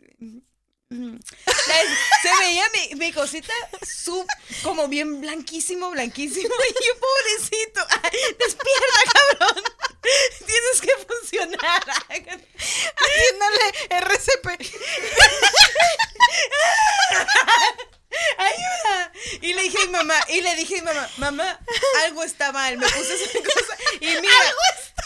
se 2.22 2.30
veía 2.40 2.64
mi, 2.74 2.94
mi 2.96 3.12
cosita 3.12 3.52
su, 3.82 4.26
como 4.62 4.88
bien 4.88 5.20
blanquísimo, 5.20 5.90
blanquísimo. 5.90 6.54
Y 6.70 6.74
yo, 6.86 6.92
pobrecito, 7.00 7.86
ay, 8.02 8.18
despierta, 8.38 9.00
cabrón. 9.38 9.64
Tienes 10.46 10.80
que 10.80 10.90
funcionar. 11.06 11.82
Haciéndole 12.96 13.66
RCP. 13.90 14.46
ayuda. 18.38 19.12
Y 19.40 19.52
le 19.54 19.62
dije 19.62 19.78
a 19.82 19.86
mi 19.86 19.92
mamá, 19.92 20.14
y 20.28 20.40
le 20.40 20.56
dije 20.56 20.78
a 20.78 20.82
mi 20.82 20.86
mamá, 20.86 21.08
mamá, 21.18 21.60
algo 22.04 22.22
está 22.24 22.52
mal. 22.52 22.76
Me 22.78 22.86
puse 22.88 23.14
esa 23.14 23.38
cosa 23.38 23.76
y 24.00 24.06
mira. 24.06 24.34
Algo 24.40 24.60
está 24.78 25.02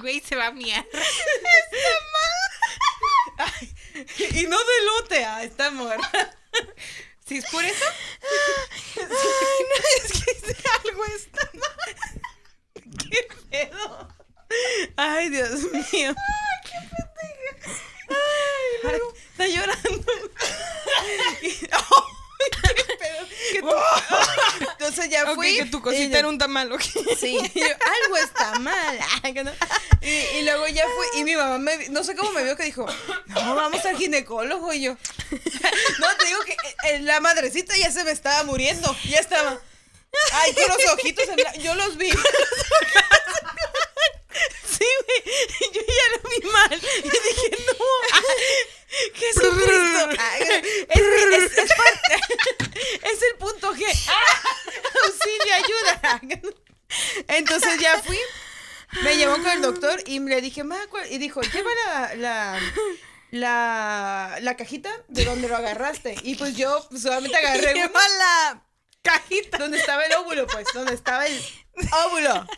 Güey, 0.00 0.20
se 0.20 0.34
va 0.34 0.46
a 0.46 0.52
miar. 0.52 0.84
mal. 3.38 3.52
Y 4.18 4.46
no 4.46 4.58
de 4.58 4.84
lote, 4.84 5.24
ah, 5.24 5.44
está 5.44 5.70
muerta. 5.70 6.36
¿Sí 7.26 7.36
es 7.38 7.46
por 7.46 7.64
eso? 7.64 7.84
Ay, 8.96 9.06
no, 9.06 9.76
es 10.04 10.12
que 10.12 10.68
algo 10.88 11.04
está 11.04 11.50
mal. 11.54 11.96
¿Qué 13.10 13.28
pedo? 13.50 14.08
Ay, 14.96 15.28
Dios 15.30 15.60
mío. 15.92 16.14
Ay, 16.16 16.61
está 19.30 19.46
llorando. 19.46 20.04
Ay, 21.00 22.74
qué 22.76 22.96
pedo. 22.98 23.26
Entonces 24.72 25.08
ya 25.10 25.34
fui. 25.34 25.56
que 25.56 25.66
tu 25.66 25.80
cosita 25.80 26.18
era 26.18 26.28
un 26.28 26.38
tamal, 26.38 26.72
ok. 26.72 26.82
Sí, 27.18 27.38
y 27.54 27.60
yo, 27.60 27.66
algo 27.66 28.16
está 28.16 28.58
mal. 28.58 28.98
Que. 29.22 29.44
Y, 30.02 30.38
y 30.38 30.42
luego 30.42 30.66
ya 30.66 30.84
fui, 30.84 31.20
y 31.20 31.24
mi 31.24 31.36
mamá 31.36 31.58
me, 31.58 31.88
no 31.88 32.02
sé 32.02 32.16
cómo 32.16 32.32
me 32.32 32.42
vio 32.42 32.56
que 32.56 32.64
dijo, 32.64 32.84
no, 33.26 33.54
vamos 33.54 33.84
al 33.86 33.96
ginecólogo. 33.96 34.72
Y 34.72 34.82
yo, 34.82 34.96
no, 35.30 36.16
te 36.18 36.26
digo 36.26 36.40
que 36.44 36.56
eh, 36.88 37.00
la 37.00 37.20
madrecita 37.20 37.76
ya 37.76 37.90
se 37.92 38.02
me 38.04 38.10
estaba 38.10 38.42
muriendo, 38.42 38.94
ya 39.08 39.20
estaba. 39.20 39.58
Ay, 40.32 40.54
con 40.54 40.64
los 40.68 40.92
ojitos, 40.92 41.24
en 41.28 41.62
yo 41.62 41.74
los 41.74 41.96
vi. 41.96 42.10
Sí, 44.78 44.86
güey, 45.06 45.72
yo 45.74 45.80
ya 45.80 46.16
lo 46.16 46.28
vi 46.30 46.46
mal. 46.50 46.80
Y 46.98 47.02
dije, 47.10 47.58
no, 47.66 47.84
Jesucristo. 49.14 50.08
Ay, 50.18 50.42
es, 50.88 51.00
es, 51.00 51.58
es 51.58 51.70
parte- 51.74 52.20
es 53.12 53.22
el 53.22 53.36
punto 53.38 53.72
G. 53.74 53.84
Auxilio, 55.04 55.54
ayuda. 55.54 56.20
Entonces 57.28 57.78
ya 57.80 57.98
fui, 58.02 58.18
me 59.02 59.16
llevó 59.16 59.34
con 59.34 59.48
el 59.48 59.62
doctor 59.62 60.02
y 60.06 60.20
le 60.20 60.40
dije, 60.40 60.64
ma, 60.64 60.78
¿cuál?" 60.88 61.10
y 61.10 61.18
dijo, 61.18 61.40
lleva 61.42 61.70
la, 61.86 62.14
la, 62.16 62.60
la, 63.30 64.38
la 64.40 64.56
cajita 64.56 64.90
de 65.08 65.24
donde 65.24 65.48
lo 65.48 65.56
agarraste. 65.56 66.16
Y 66.22 66.34
pues 66.36 66.56
yo 66.56 66.86
solamente 67.00 67.36
agarré 67.36 67.74
Lleva 67.74 68.00
la 68.18 68.62
cajita. 69.02 69.58
donde 69.58 69.78
estaba 69.78 70.04
el 70.04 70.12
óvulo, 70.14 70.46
pues, 70.46 70.66
donde 70.74 70.94
estaba 70.94 71.26
el 71.26 71.42
óvulo. 72.06 72.46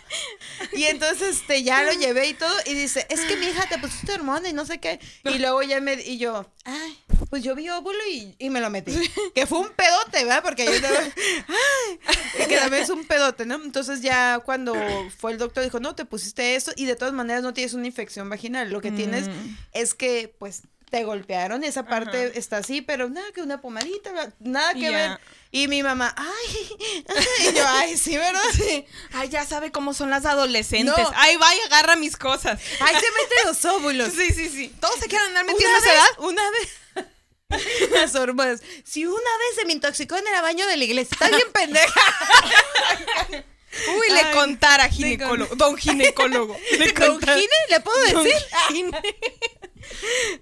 Y 0.73 0.85
entonces 0.85 1.37
este, 1.37 1.63
ya 1.63 1.83
lo 1.83 1.93
llevé 1.93 2.29
y 2.29 2.35
todo, 2.35 2.55
y 2.67 2.75
dice, 2.75 3.07
es 3.11 3.21
que 3.23 3.37
mi 3.37 3.47
hija 3.47 3.69
te 3.69 3.79
pusiste 3.79 4.13
hormona 4.13 4.49
y 4.49 4.53
no 4.53 4.65
sé 4.67 4.79
qué. 4.79 4.99
Y 5.25 5.39
luego 5.39 5.63
ya 5.63 5.81
me, 5.81 5.95
y 5.95 6.19
yo, 6.19 6.47
ay, 6.65 6.99
pues 7.31 7.43
yo 7.43 7.55
vi 7.55 7.69
óvulo 7.69 7.99
y, 8.11 8.35
y 8.39 8.51
me 8.51 8.61
lo 8.61 8.71
metí. 8.71 8.93
Que 9.35 9.47
fue 9.47 9.59
un 9.59 9.71
pedote, 9.71 10.25
¿verdad? 10.25 10.43
Porque 10.43 10.65
yo 10.65 10.73
estaba, 10.73 10.99
ay, 10.99 12.47
que 12.49 12.57
también 12.57 12.83
es 12.85 12.91
un 12.91 13.05
pedote, 13.07 13.47
¿no? 13.47 13.57
Entonces 13.57 14.01
ya 14.01 14.41
cuando 14.45 14.75
fue 15.19 15.33
el 15.33 15.39
doctor 15.39 15.63
dijo, 15.65 15.81
no, 15.81 15.95
te 15.95 16.05
pusiste 16.05 16.55
esto 16.55 16.73
y 16.77 16.87
de 16.87 16.97
todas 16.97 17.15
maneras 17.15 17.43
no 17.43 17.53
tienes 17.53 17.75
una 17.75 17.87
infección 17.87 18.29
vaginal. 18.29 18.71
Lo 18.71 18.81
que 18.81 18.91
tienes 18.93 19.29
Mm. 19.29 19.57
es 19.73 19.95
que, 19.95 20.35
pues, 20.39 20.63
te 20.95 21.03
golpearon 21.03 21.65
esa 21.65 21.85
parte 21.85 22.27
Ajá. 22.27 22.39
está 22.39 22.59
así, 22.59 22.81
pero 22.81 23.09
nada 23.09 23.27
que 23.33 23.43
una 23.43 23.61
pomadita, 23.61 24.13
nada 24.39 24.75
que 24.75 24.91
ver. 24.91 25.19
Y 25.51 25.67
mi 25.67 25.83
mamá, 25.83 26.15
ay, 26.17 26.79
y 27.49 27.53
yo, 27.53 27.65
ay, 27.67 27.99
sí, 27.99 28.17
¿verdad? 28.17 28.41
Sí. 28.53 28.87
Ay, 29.13 29.29
ya 29.29 29.45
sabe 29.45 29.73
cómo 29.73 29.93
son 29.93 30.09
las 30.09 30.25
adolescentes. 30.25 30.97
No. 30.97 31.13
Ay, 31.17 31.37
va 31.37 31.53
y 31.53 31.61
agarra 31.63 31.97
mis 31.97 32.17
cosas. 32.17 32.61
Ay, 32.79 32.95
se 32.95 33.01
mete 33.11 33.35
los 33.45 33.65
óvulos. 33.65 34.13
Sí, 34.13 34.33
sí, 34.33 34.49
sí. 34.49 34.73
Todos 34.81 34.95
se 35.01 35.09
quieren 35.09 35.27
andar 35.31 35.45
metiendo 35.45 35.77
esa 35.79 35.95
edad. 35.95 36.19
una 36.19 36.43
vez. 36.53 37.11
Las 37.91 38.15
hormonas. 38.15 38.63
Si 38.85 39.05
una 39.05 39.17
vez 39.17 39.57
se 39.57 39.67
me 39.67 39.73
intoxicó 39.73 40.17
en 40.17 40.29
el 40.29 40.43
baño 40.43 40.65
de 40.69 40.77
la 40.77 40.85
iglesia, 40.85 41.11
está 41.13 41.29
bien 41.29 41.51
pendeja. 41.53 43.45
Uy, 43.99 44.09
le 44.13 44.21
Ay, 44.21 44.33
contara 44.35 44.89
ginecólogo. 44.89 45.55
Don 45.57 45.77
ginecólogo. 45.77 46.57
Le 46.79 46.95
¿Con 46.95 47.07
contara. 47.13 47.35
Gine? 47.39 47.55
¿Le 47.71 47.81
puedo 47.81 48.13
Don 48.13 48.25
decir? 48.25 48.43
Gine. 48.69 49.03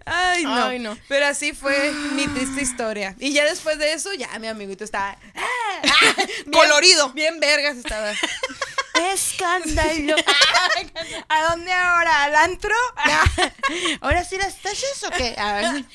Ay 0.06 0.44
no. 0.44 0.54
Ay, 0.66 0.78
no. 0.78 0.96
Pero 1.08 1.26
así 1.26 1.52
fue 1.52 1.92
mi 2.14 2.26
triste 2.28 2.62
historia. 2.62 3.16
Y 3.18 3.32
ya 3.32 3.44
después 3.44 3.78
de 3.78 3.92
eso, 3.92 4.12
ya 4.14 4.28
mi 4.38 4.46
amiguito 4.46 4.84
estaba. 4.84 5.18
ah, 5.34 5.82
bien- 6.46 6.52
Colorido. 6.52 7.10
Bien 7.12 7.40
vergas 7.40 7.76
estaba. 7.76 8.12
Escándalo. 9.12 10.16
¿A 11.28 11.42
dónde 11.50 11.72
ahora? 11.72 12.24
¿Al 12.24 12.34
antro? 12.36 12.74
¿Ahora 14.00 14.24
sí 14.24 14.36
las 14.36 14.60
tallas 14.60 15.02
o 15.04 15.10
qué? 15.10 15.34
Ay. 15.38 15.86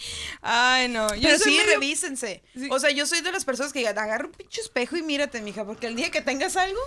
Ay, 0.41 0.87
no. 0.89 1.13
Yo 1.15 1.29
Pero 1.29 1.39
sí, 1.39 1.51
medio- 1.57 1.65
revísense. 1.73 2.43
Sí. 2.55 2.67
O 2.71 2.79
sea, 2.79 2.89
yo 2.91 3.05
soy 3.05 3.21
de 3.21 3.31
las 3.31 3.45
personas 3.45 3.71
que 3.71 3.79
digan, 3.79 3.97
agarra 3.97 4.25
un 4.25 4.31
pinche 4.33 4.61
espejo 4.61 4.97
y 4.97 5.03
mírate, 5.03 5.41
mija, 5.41 5.63
porque 5.63 5.87
el 5.87 5.95
día 5.95 6.11
que 6.11 6.21
tengas 6.21 6.57
algo, 6.57 6.79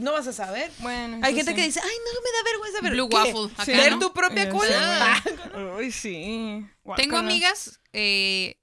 no 0.00 0.12
vas 0.12 0.26
a 0.26 0.32
saber. 0.32 0.70
Bueno. 0.78 1.18
Hay 1.22 1.34
gente 1.34 1.50
sí. 1.52 1.56
que 1.56 1.62
dice, 1.64 1.80
ay, 1.82 1.90
no 2.04 2.20
me 2.20 2.30
da 2.38 2.44
vergüenza 2.50 2.80
ver 2.82 2.92
Blue 2.92 3.08
¿qué? 3.08 3.16
waffle, 3.16 3.54
acá, 3.56 3.64
ver 3.72 3.92
¿no? 3.92 3.98
tu 3.98 4.12
propia 4.12 4.44
Eh, 4.44 4.48
cola. 4.48 5.22
sí. 5.24 5.30
Ay, 5.78 5.92
sí. 5.92 6.66
Tengo 6.96 7.16
amigas, 7.16 7.80
eh, 7.92 8.60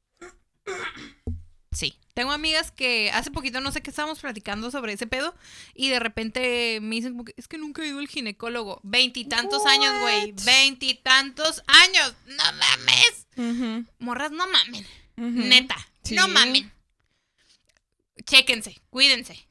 sí, 1.71 1.95
tengo 2.13 2.31
amigas 2.31 2.71
que 2.71 3.11
hace 3.11 3.31
poquito 3.31 3.59
no 3.59 3.71
sé 3.71 3.81
qué 3.81 3.89
estábamos 3.89 4.19
platicando 4.19 4.69
sobre 4.71 4.93
ese 4.93 5.07
pedo 5.07 5.35
y 5.73 5.89
de 5.89 5.99
repente 5.99 6.79
me 6.81 6.95
dicen 6.95 7.11
como 7.13 7.25
que 7.25 7.33
es 7.37 7.47
que 7.47 7.57
nunca 7.57 7.83
he 7.83 7.87
ido 7.87 7.99
al 7.99 8.07
ginecólogo. 8.07 8.79
Veintitantos 8.83 9.65
años, 9.65 9.99
güey. 10.01 10.33
Veintitantos 10.45 11.63
años. 11.67 12.13
No 12.27 12.43
mames. 12.53 13.87
Morras, 13.99 14.31
no 14.31 14.45
mamen. 14.47 14.85
Neta. 15.15 15.75
Sí. 16.03 16.15
No 16.15 16.27
mamen. 16.27 16.71
Chéquense, 18.25 18.79
cuídense, 18.89 19.47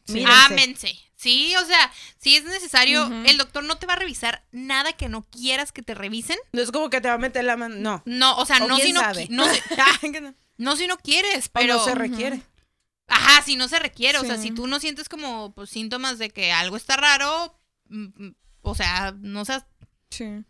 ámense. 0.46 0.96
Sí, 1.22 1.54
o 1.54 1.64
sea, 1.64 1.92
si 2.18 2.34
es 2.34 2.42
necesario, 2.42 3.06
el 3.24 3.38
doctor 3.38 3.62
no 3.62 3.76
te 3.76 3.86
va 3.86 3.92
a 3.92 3.96
revisar 3.96 4.44
nada 4.50 4.92
que 4.92 5.08
no 5.08 5.22
quieras 5.22 5.70
que 5.70 5.80
te 5.80 5.94
revisen. 5.94 6.36
No 6.52 6.60
es 6.60 6.72
como 6.72 6.90
que 6.90 7.00
te 7.00 7.06
va 7.06 7.14
a 7.14 7.18
meter 7.18 7.44
la 7.44 7.56
mano. 7.56 7.76
No. 7.76 8.02
No, 8.06 8.36
o 8.38 8.44
sea, 8.44 8.56
O 8.56 8.66
no 8.66 8.76
si 8.76 8.92
no, 8.92 9.00
no, 9.28 9.44
Ah, 9.78 10.00
no. 10.20 10.34
no 10.56 10.74
si 10.74 10.88
no 10.88 10.96
quieres, 10.96 11.48
Pero 11.48 11.74
no 11.74 11.84
se 11.84 11.94
requiere. 11.94 12.42
Ajá, 13.06 13.40
si 13.42 13.54
no 13.54 13.68
se 13.68 13.78
requiere. 13.78 14.18
O 14.18 14.24
sea, 14.24 14.36
si 14.36 14.50
tú 14.50 14.66
no 14.66 14.80
sientes 14.80 15.08
como 15.08 15.54
pues, 15.54 15.70
síntomas 15.70 16.18
de 16.18 16.30
que 16.30 16.50
algo 16.50 16.76
está 16.76 16.96
raro, 16.96 17.56
mm, 17.88 18.26
mm, 18.26 18.34
o 18.62 18.74
sea, 18.74 19.14
no 19.16 19.44
seas. 19.44 19.64
Sí. 20.10 20.44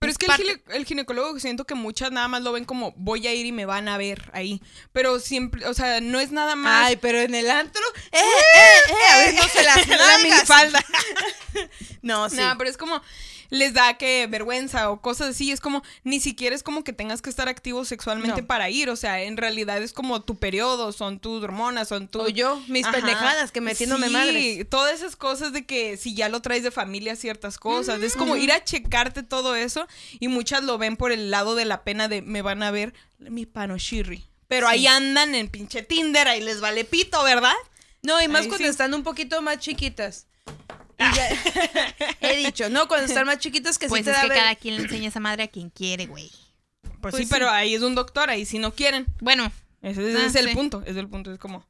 Pero 0.00 0.12
Es 0.12 0.16
que 0.18 0.24
el, 0.26 0.32
gine- 0.32 0.62
el 0.70 0.86
ginecólogo 0.86 1.38
siento 1.38 1.66
que 1.66 1.74
muchas 1.74 2.10
nada 2.10 2.26
más 2.26 2.40
lo 2.42 2.52
ven 2.52 2.64
como 2.64 2.92
voy 2.96 3.26
a 3.26 3.34
ir 3.34 3.44
y 3.44 3.52
me 3.52 3.66
van 3.66 3.86
a 3.86 3.98
ver 3.98 4.30
ahí. 4.32 4.62
Pero 4.92 5.20
siempre, 5.20 5.66
o 5.66 5.74
sea, 5.74 6.00
no 6.00 6.18
es 6.20 6.32
nada 6.32 6.56
más. 6.56 6.86
Ay, 6.86 6.96
pero 6.96 7.18
en 7.20 7.34
el 7.34 7.50
antro, 7.50 7.82
eh, 8.10 8.18
eh, 8.18 8.90
eh, 8.90 9.12
abriéndose 9.14 9.62
las 9.62 9.86
la 9.88 10.18
minifalda. 10.22 10.84
No, 12.02 12.30
sí. 12.30 12.36
No, 12.36 12.56
pero 12.56 12.70
es 12.70 12.78
como 12.78 13.02
les 13.50 13.74
da 13.74 13.98
que 13.98 14.26
vergüenza 14.28 14.90
o 14.90 15.00
cosas 15.00 15.28
así. 15.30 15.50
Es 15.52 15.60
como 15.60 15.82
ni 16.04 16.20
siquiera 16.20 16.54
es 16.56 16.62
como 16.62 16.82
que 16.84 16.92
tengas 16.92 17.20
que 17.20 17.28
estar 17.30 17.48
activo 17.48 17.84
sexualmente 17.84 18.40
No. 18.42 18.46
para 18.46 18.70
ir. 18.70 18.88
O 18.90 18.96
sea, 18.96 19.22
en 19.22 19.36
realidad 19.36 19.82
es 19.82 19.92
como 19.92 20.22
tu 20.22 20.36
periodo, 20.38 20.92
son 20.92 21.18
tus 21.20 21.42
hormonas, 21.42 21.88
son 21.88 22.08
tus. 22.08 22.22
O 22.22 22.28
yo, 22.28 22.62
mis 22.68 22.86
Ajá. 22.86 22.96
pendejadas, 22.96 23.52
que 23.52 23.60
metiéndome 23.60 24.06
Sí, 24.08 24.12
madres. 24.12 24.68
Todas 24.70 24.94
esas 24.94 25.16
cosas 25.16 25.52
de 25.52 25.66
que 25.66 25.96
si 25.96 26.14
ya 26.14 26.28
lo 26.28 26.40
traes 26.40 26.62
de 26.62 26.70
familia, 26.70 27.16
ciertas 27.16 27.58
cosas. 27.58 28.00
Es 28.02 28.16
como 28.16 28.36
ir 28.36 28.52
a 28.52 28.64
checarte 28.64 29.22
todo 29.22 29.54
eso. 29.56 29.86
Y 30.20 30.28
muchas 30.28 30.62
lo 30.64 30.78
ven 30.78 30.96
por 30.96 31.12
el 31.12 31.30
lado 31.30 31.54
de 31.54 31.64
la 31.64 31.82
pena 31.84 32.08
de 32.08 32.22
me 32.22 32.42
van 32.42 32.62
a 32.62 32.70
ver 32.70 32.94
mi 33.18 33.46
panoshirri. 33.46 34.24
Pero 34.48 34.66
ahí 34.66 34.86
andan 34.86 35.34
en 35.34 35.48
pinche 35.48 35.82
Tinder, 35.82 36.26
ahí 36.26 36.40
les 36.40 36.60
vale 36.60 36.84
pito, 36.84 37.22
¿verdad? 37.22 37.54
No, 38.02 38.20
y 38.22 38.28
más 38.28 38.46
cuando 38.46 38.64
sí. 38.64 38.70
están 38.70 38.94
un 38.94 39.02
poquito 39.02 39.42
más 39.42 39.58
chiquitas. 39.58 40.26
He 42.20 42.36
dicho, 42.36 42.68
no, 42.70 42.88
cuando 42.88 43.06
están 43.06 43.26
más 43.26 43.38
chiquitas 43.38 43.78
que 43.78 43.88
Pues 43.88 44.00
sí 44.00 44.04
te 44.04 44.10
es 44.10 44.16
da 44.16 44.22
que 44.22 44.28
ver- 44.28 44.38
cada 44.38 44.54
quien 44.56 44.76
le 44.76 44.82
enseña 44.82 45.08
esa 45.08 45.20
madre 45.20 45.44
a 45.44 45.48
quien 45.48 45.70
quiere, 45.70 46.06
güey. 46.06 46.30
Pues, 46.82 46.94
Pues 47.00 47.14
sí, 47.16 47.22
sí. 47.24 47.28
pero 47.30 47.48
ahí 47.50 47.74
es 47.74 47.82
un 47.82 47.94
doctor, 47.94 48.28
ahí 48.30 48.44
sí 48.44 48.58
no 48.58 48.74
quieren. 48.74 49.06
Bueno, 49.20 49.50
Ese, 49.82 50.06
ese 50.10 50.18
Ah, 50.18 50.26
es 50.26 50.34
el 50.34 50.48
sí. 50.48 50.54
punto, 50.54 50.82
es 50.86 50.96
el 50.96 51.08
punto. 51.08 51.32
Es 51.32 51.38
como, 51.38 51.66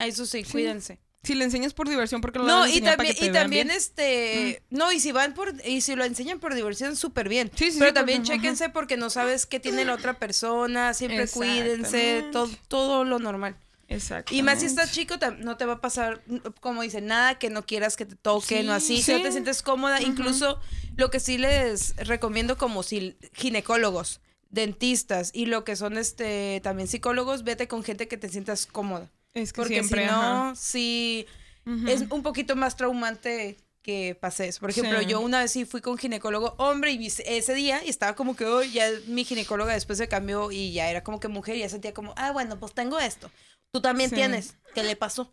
Eso 0.00 0.26
sí, 0.26 0.42
cuídense. 0.42 0.98
si 1.22 1.36
le 1.36 1.44
enseñas 1.44 1.72
por 1.72 1.88
diversión, 1.88 2.20
porque 2.20 2.40
lo 2.40 2.46
No, 2.46 2.58
vas 2.60 2.70
a 2.72 2.74
y 2.74 2.80
para 2.80 2.96
también, 2.96 3.14
que 3.14 3.20
te 3.20 3.26
y 3.26 3.30
vean 3.30 3.42
también 3.44 3.66
bien? 3.68 3.76
este, 3.78 4.62
no, 4.70 4.90
y 4.90 4.98
si 4.98 5.12
van 5.12 5.32
por, 5.34 5.54
y 5.64 5.80
si 5.82 5.94
lo 5.94 6.02
enseñan 6.04 6.40
por 6.40 6.52
diversión, 6.56 6.96
súper 6.96 7.28
bien. 7.28 7.52
Sí, 7.54 7.70
sí, 7.70 7.78
Pero 7.78 7.90
sí, 7.90 7.94
también 7.94 8.22
porque- 8.22 8.32
ajá. 8.32 8.42
chéquense 8.42 8.68
porque 8.70 8.96
no 8.96 9.08
sabes 9.10 9.46
qué 9.46 9.60
tiene 9.60 9.84
la 9.84 9.94
otra 9.94 10.18
persona, 10.18 10.92
siempre 10.94 11.28
cuídense, 11.28 12.24
todo, 12.32 12.50
todo 12.66 13.04
lo 13.04 13.20
normal. 13.20 13.56
Exacto. 13.92 14.34
Y 14.34 14.42
más 14.42 14.60
si 14.60 14.66
estás 14.66 14.92
chico, 14.92 15.14
no 15.38 15.56
te 15.56 15.64
va 15.66 15.74
a 15.74 15.80
pasar, 15.80 16.22
como 16.60 16.82
dicen, 16.82 17.06
nada 17.06 17.38
que 17.38 17.50
no 17.50 17.64
quieras 17.64 17.96
que 17.96 18.06
te 18.06 18.16
toquen 18.16 18.68
o 18.70 18.78
Sí, 18.80 18.94
así. 18.96 19.02
Si 19.02 19.12
no 19.12 19.22
te 19.22 19.32
sientes 19.32 19.62
cómoda, 19.62 20.00
incluso 20.02 20.58
lo 20.96 21.10
que 21.10 21.20
sí 21.20 21.38
les 21.38 21.94
recomiendo 21.96 22.56
como 22.58 22.82
si 22.82 23.16
ginecólogos, 23.34 24.20
dentistas 24.50 25.30
y 25.34 25.46
lo 25.46 25.64
que 25.64 25.76
son 25.76 25.96
este 25.98 26.60
también 26.62 26.86
psicólogos, 26.88 27.42
vete 27.42 27.68
con 27.68 27.82
gente 27.82 28.06
que 28.08 28.16
te 28.18 28.28
sientas 28.28 28.66
cómoda. 28.66 29.10
Es 29.34 29.52
que 29.52 29.62
Porque 29.62 29.74
siempre, 29.82 30.02
si 30.04 30.08
ajá. 30.08 30.44
no, 30.48 30.56
sí 30.56 31.26
es 31.86 32.02
un 32.10 32.22
poquito 32.22 32.54
más 32.56 32.76
traumante 32.76 33.56
que 33.82 34.16
pase 34.20 34.46
eso. 34.46 34.60
Por 34.60 34.70
ejemplo, 34.70 35.00
Sí. 35.00 35.06
yo 35.06 35.20
una 35.20 35.40
vez 35.40 35.50
sí 35.52 35.64
fui 35.64 35.80
con 35.80 35.96
ginecólogo 35.98 36.54
hombre 36.58 36.92
y 36.92 37.06
ese 37.06 37.54
día 37.54 37.82
y 37.84 37.88
estaba 37.88 38.14
como 38.14 38.36
que 38.36 38.44
hoy 38.44 38.70
ya 38.72 38.86
mi 39.06 39.24
ginecóloga 39.24 39.72
después 39.72 39.98
se 39.98 40.06
cambió 40.06 40.52
y 40.52 40.72
ya 40.72 40.88
era 40.90 41.02
como 41.02 41.18
que 41.18 41.26
mujer 41.28 41.56
y 41.56 41.60
ya 41.60 41.68
sentía 41.68 41.92
como, 41.94 42.12
ah, 42.16 42.30
bueno, 42.30 42.58
pues 42.60 42.74
tengo 42.74 43.00
esto. 43.00 43.30
Tú 43.72 43.80
también 43.80 44.10
Sí. 44.10 44.16
tienes. 44.16 44.56
¿Qué 44.74 44.82
le 44.84 44.96
pasó? 44.96 45.32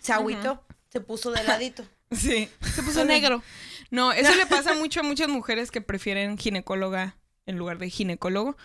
Se 0.00 0.12
agüitó, 0.12 0.64
se 0.88 1.00
puso 1.00 1.30
de 1.30 1.42
ladito. 1.44 1.84
Sí. 2.10 2.48
Se 2.74 2.82
puso 2.82 3.04
negro. 3.04 3.42
No, 3.90 4.12
eso 4.12 4.34
le 4.34 4.46
pasa 4.46 4.74
mucho 4.74 5.00
a 5.00 5.02
muchas 5.02 5.28
mujeres 5.28 5.70
que 5.70 5.80
prefieren 5.80 6.38
ginecóloga 6.38 7.16
en 7.46 7.58
lugar 7.58 7.78
de 7.78 7.90
ginecólogo. 7.90 8.56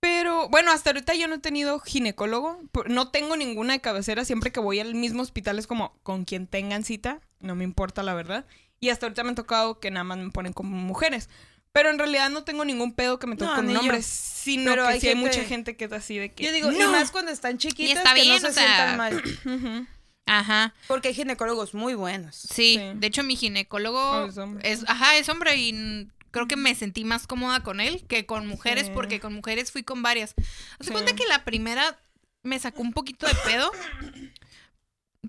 Pero 0.00 0.48
bueno, 0.48 0.70
hasta 0.70 0.90
ahorita 0.90 1.14
yo 1.14 1.26
no 1.26 1.36
he 1.36 1.38
tenido 1.38 1.80
ginecólogo. 1.80 2.60
No 2.86 3.08
tengo 3.10 3.36
ninguna 3.36 3.72
de 3.72 3.80
cabecera. 3.80 4.24
Siempre 4.24 4.52
que 4.52 4.60
voy 4.60 4.78
al 4.78 4.94
mismo 4.94 5.22
hospital 5.22 5.58
es 5.58 5.66
como 5.66 5.98
con 6.02 6.24
quien 6.24 6.46
tengan 6.46 6.84
cita. 6.84 7.20
No 7.40 7.54
me 7.56 7.64
importa, 7.64 8.02
la 8.02 8.14
verdad. 8.14 8.46
Y 8.78 8.90
hasta 8.90 9.06
ahorita 9.06 9.24
me 9.24 9.32
ha 9.32 9.34
tocado 9.34 9.80
que 9.80 9.90
nada 9.90 10.04
más 10.04 10.18
me 10.18 10.30
ponen 10.30 10.52
como 10.52 10.76
mujeres. 10.76 11.28
Pero 11.76 11.90
en 11.90 11.98
realidad 11.98 12.30
no 12.30 12.42
tengo 12.42 12.64
ningún 12.64 12.94
pedo 12.94 13.18
que 13.18 13.26
me 13.26 13.36
toque 13.36 13.50
No, 13.50 13.56
con 13.56 13.76
hombre. 13.76 13.98
yo. 13.98 14.02
Sino 14.02 14.70
Pero 14.70 14.84
que 14.86 14.92
hay 14.94 15.00
sí 15.00 15.08
hay 15.08 15.14
gente- 15.14 15.28
mucha 15.28 15.44
gente 15.46 15.76
que 15.76 15.84
es 15.84 15.92
así 15.92 16.16
de 16.16 16.32
que. 16.32 16.42
Yo 16.44 16.50
digo, 16.52 16.72
y 16.72 16.78
"No". 16.78 16.90
más 16.90 17.10
cuando 17.10 17.30
están 17.30 17.58
chiquitas 17.58 17.98
está 17.98 18.14
que 18.14 18.22
bien, 18.22 18.32
no 18.32 18.40
se 18.40 18.46
o 18.46 18.52
sea, 18.52 18.64
sientan 18.64 18.96
mal. 18.96 19.88
Ajá. 20.26 20.72
Porque 20.88 21.08
hay 21.08 21.14
ginecólogos 21.14 21.74
muy 21.74 21.92
buenos. 21.92 22.34
Sí, 22.34 22.76
Sí. 22.78 22.80
de 22.94 23.06
hecho 23.06 23.22
mi 23.24 23.36
ginecólogo 23.36 24.00
Oh, 24.00 24.58
es 24.62 24.84
ajá, 24.88 25.16
es 25.18 25.28
hombre 25.28 25.54
y 25.56 26.08
creo 26.30 26.48
que 26.48 26.56
me 26.56 26.74
sentí 26.74 27.04
más 27.04 27.26
cómoda 27.26 27.62
con 27.62 27.80
él 27.80 28.02
que 28.08 28.24
con 28.24 28.46
mujeres 28.46 28.86
Sí. 28.86 28.92
porque 28.94 29.20
con 29.20 29.34
mujeres 29.34 29.70
fui 29.70 29.82
con 29.82 30.00
varias. 30.02 30.34
Haz 30.38 30.78
de 30.78 30.84
Sí. 30.86 30.90
cuenta 30.92 31.14
que 31.14 31.26
la 31.26 31.44
primera 31.44 31.98
me 32.42 32.58
sacó 32.58 32.80
un 32.80 32.94
poquito 32.94 33.26
de 33.26 33.34
pedo 33.44 33.70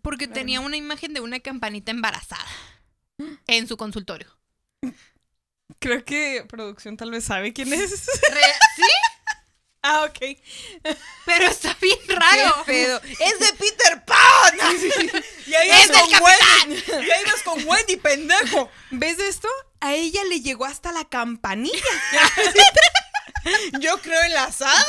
porque 0.02 0.28
tenía 0.30 0.62
una 0.62 0.78
imagen 0.78 1.14
de 1.14 1.20
una 1.20 1.40
campanita 1.42 1.92
embarazada 1.92 2.46
en 3.48 3.68
su 3.68 3.76
consultorio. 3.76 4.28
Creo 5.80 6.04
que 6.04 6.44
producción 6.48 6.98
tal 6.98 7.12
vez 7.12 7.26
sabe 7.26 7.54
quién 7.54 7.72
es. 7.74 7.92
¿Sí? 8.00 8.84
ah, 9.84 10.04
ok. 10.06 10.38
Pero 11.26 11.46
está 11.46 11.76
bien 11.82 12.00
raro. 12.08 12.64
¡Qué 12.66 12.72
pedo! 12.72 13.02
¡Es 13.04 13.40
de 13.40 13.54
Peter 13.54 14.04
Pan! 14.06 14.58
Ya 15.46 15.62
¡Es 15.64 15.68
ibas 15.68 15.88
del 15.88 16.20
con 16.20 16.24
Wendy. 16.24 16.84
Ya 17.08 17.22
ibas 17.22 17.44
con 17.44 17.68
Wendy, 17.68 17.98
pendejo. 17.98 18.72
¿Ves 18.92 19.20
esto? 19.20 19.48
A 19.80 19.94
ella 19.94 20.24
le 20.26 20.42
llegó 20.42 20.66
hasta 20.66 20.92
la 20.92 21.06
campanilla. 21.06 21.78
Yo 23.80 24.00
creo 24.02 24.22
en 24.24 24.34
las 24.34 24.62
hadas. 24.62 24.86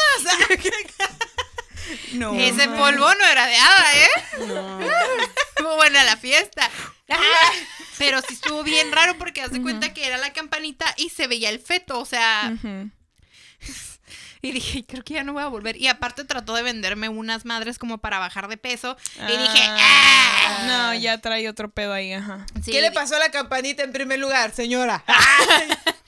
No. 2.13 2.35
Ese 2.39 2.69
polvo 2.69 3.15
no 3.15 3.25
era 3.27 3.47
de 3.47 3.57
hada, 3.57 3.95
¿eh? 3.95 4.47
No. 4.47 4.81
Estuvo 4.81 5.77
buena 5.77 6.05
la 6.05 6.17
fiesta. 6.17 6.71
Ah, 7.09 7.53
pero 7.99 8.21
sí 8.21 8.35
estuvo 8.35 8.63
bien 8.63 8.93
raro 8.93 9.17
porque 9.19 9.43
hace 9.43 9.61
cuenta 9.61 9.93
que 9.95 10.07
era 10.07 10.19
la 10.19 10.33
campanita 10.33 10.87
y 10.97 11.11
se 11.11 11.27
veía 11.27 11.49
el 11.51 11.59
feto, 11.59 11.99
o 11.99 12.05
sea, 12.05 12.53
y 14.43 14.53
dije, 14.53 14.85
creo 14.87 15.03
que 15.03 15.15
ya 15.15 15.25
no 15.25 15.33
voy 15.33 15.43
a 15.43 15.49
volver. 15.49 15.77
Y 15.77 15.89
aparte 15.89 16.25
trató 16.25 16.55
de 16.55 16.63
venderme 16.63 17.09
unas 17.09 17.45
madres 17.45 17.79
como 17.79 17.99
para 17.99 18.19
bajar 18.19 18.49
de 18.49 18.57
peso. 18.57 18.97
Y 19.17 19.37
dije, 19.37 19.61
¡ah! 19.65 20.65
No, 20.67 20.95
ya 20.95 21.19
trae 21.19 21.49
otro 21.49 21.71
pedo 21.71 21.93
ahí, 21.93 22.13
ajá. 22.13 22.47
Sí, 22.63 22.71
¿Qué 22.71 22.81
le 22.81 22.93
pasó 22.93 23.17
a 23.17 23.19
la 23.19 23.31
campanita 23.31 23.83
en 23.83 23.93
primer 23.93 24.19
lugar, 24.19 24.55
señora? 24.55 25.05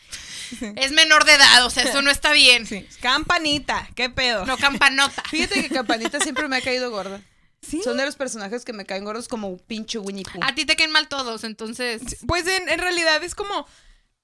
Es 0.76 0.92
menor 0.92 1.24
de 1.24 1.34
edad, 1.34 1.64
o 1.64 1.70
sea, 1.70 1.84
eso 1.84 2.03
no 2.03 2.11
está 2.11 2.32
bien. 2.32 2.66
Sí. 2.66 2.86
Campanita, 3.01 3.88
¿qué 3.94 4.11
pedo? 4.11 4.46
No 4.46 4.57
campanota. 4.57 5.22
Fíjate 5.30 5.62
que 5.62 5.68
Campanita 5.68 6.20
siempre 6.20 6.48
me 6.48 6.57
ha 6.57 6.61
caído 6.61 6.90
gorda. 6.90 7.22
Sí. 7.62 7.82
Son 7.82 7.96
de 7.96 8.07
los 8.07 8.16
personajes 8.16 8.64
que 8.64 8.72
me 8.72 8.86
caen 8.86 9.05
gordos 9.05 9.28
como 9.28 9.48
un 9.48 9.59
pinche 9.59 9.98
Winnie 9.98 10.24
Pooh. 10.24 10.40
A 10.42 10.55
ti 10.55 10.64
te 10.64 10.76
caen 10.76 10.92
mal 10.92 11.09
todos, 11.09 11.44
entonces. 11.44 12.16
Pues 12.26 12.46
en, 12.46 12.68
en 12.68 12.79
realidad 12.79 13.22
es 13.22 13.34
como. 13.34 13.66